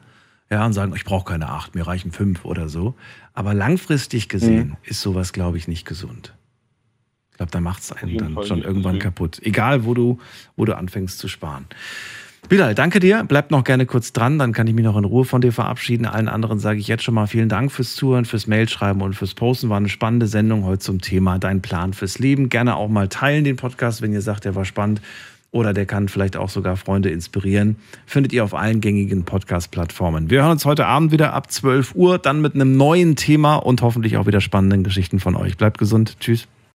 Ja, 0.51 0.67
und 0.67 0.73
sagen, 0.73 0.93
ich 0.95 1.05
brauche 1.05 1.33
keine 1.33 1.49
acht, 1.49 1.75
mir 1.75 1.87
reichen 1.87 2.13
fünf 2.13 2.45
oder 2.45 2.69
so. 2.69 2.95
Aber 3.33 3.55
langfristig 3.55 4.29
gesehen 4.29 4.69
mhm. 4.69 4.77
ist 4.83 5.01
sowas, 5.01 5.33
glaube 5.33 5.57
ich, 5.57 5.69
nicht 5.69 5.87
gesund. 5.87 6.35
Ich 7.35 7.39
glaube, 7.39 7.51
da 7.51 7.61
macht 7.61 7.83
es 7.83 7.91
einen 7.91 8.17
dann 8.17 8.35
Fall 8.35 8.47
schon 8.47 8.63
irgendwann 8.63 9.01
kaputt. 9.01 9.41
Egal, 9.43 9.85
wo 9.85 9.93
du, 9.93 10.21
wo 10.55 10.65
du 10.65 10.77
anfängst 10.77 11.19
zu 11.19 11.27
sparen. 11.27 11.67
Bilal, 12.49 12.77
danke 12.77 13.01
dir. 13.01 13.25
Bleib 13.27 13.51
noch 13.51 13.65
gerne 13.65 13.87
kurz 13.87 14.13
dran, 14.13 14.39
dann 14.39 14.53
kann 14.53 14.69
ich 14.69 14.75
mich 14.75 14.85
noch 14.85 14.97
in 14.97 15.05
Ruhe 15.05 15.25
von 15.25 15.41
dir 15.41 15.51
verabschieden. 15.51 16.07
Allen 16.07 16.29
anderen 16.29 16.61
sage 16.61 16.79
ich 16.79 16.87
jetzt 16.87 17.03
schon 17.03 17.15
mal 17.15 17.27
vielen 17.27 17.49
Dank 17.49 17.73
fürs 17.73 17.97
Zuhören, 17.97 18.25
fürs 18.25 18.47
Mailschreiben 18.47 19.03
und 19.03 19.15
fürs 19.15 19.35
Posten. 19.35 19.69
War 19.69 19.79
eine 19.79 19.89
spannende 19.89 20.29
Sendung 20.29 20.65
heute 20.65 20.79
zum 20.79 21.01
Thema 21.01 21.41
Dein 21.41 21.61
Plan 21.61 21.93
fürs 21.93 22.21
Leben. 22.21 22.51
Gerne 22.51 22.77
auch 22.77 22.89
mal 22.89 23.09
teilen 23.09 23.43
den 23.43 23.57
Podcast, 23.57 24.01
wenn 24.01 24.13
ihr 24.13 24.23
sagt, 24.23 24.45
der 24.45 24.55
war 24.55 24.65
spannend 24.65 25.01
oder 25.51 25.73
der 25.73 25.87
kann 25.87 26.09
vielleicht 26.09 26.37
auch 26.37 26.51
sogar 26.51 26.77
Freunde 26.77 27.11
inspirieren. 27.11 27.79
Findet 28.07 28.33
ihr 28.33 28.45
auf 28.45 28.55
allen 28.55 28.81
gängigen 28.81 29.25
Podcast-Plattformen. 29.25 30.31
Wir 30.31 30.43
hören 30.43 30.53
uns 30.53 30.65
heute 30.65 30.87
Abend 30.87 31.11
wieder 31.11 31.33
ab 31.33 31.51
12 31.51 31.97
Uhr, 31.97 32.19
dann 32.19 32.41
mit 32.41 32.55
einem 32.55 32.77
neuen 32.77 33.17
Thema 33.17 33.57
und 33.57 33.83
hoffentlich 33.83 34.19
auch 34.19 34.27
wieder 34.27 34.41
spannenden 34.41 34.85
Geschichten 34.85 35.19
von 35.19 35.35
euch. 35.35 35.57
Bleibt 35.57 35.79
gesund. 35.79 36.17
Tschüss. 36.21 36.47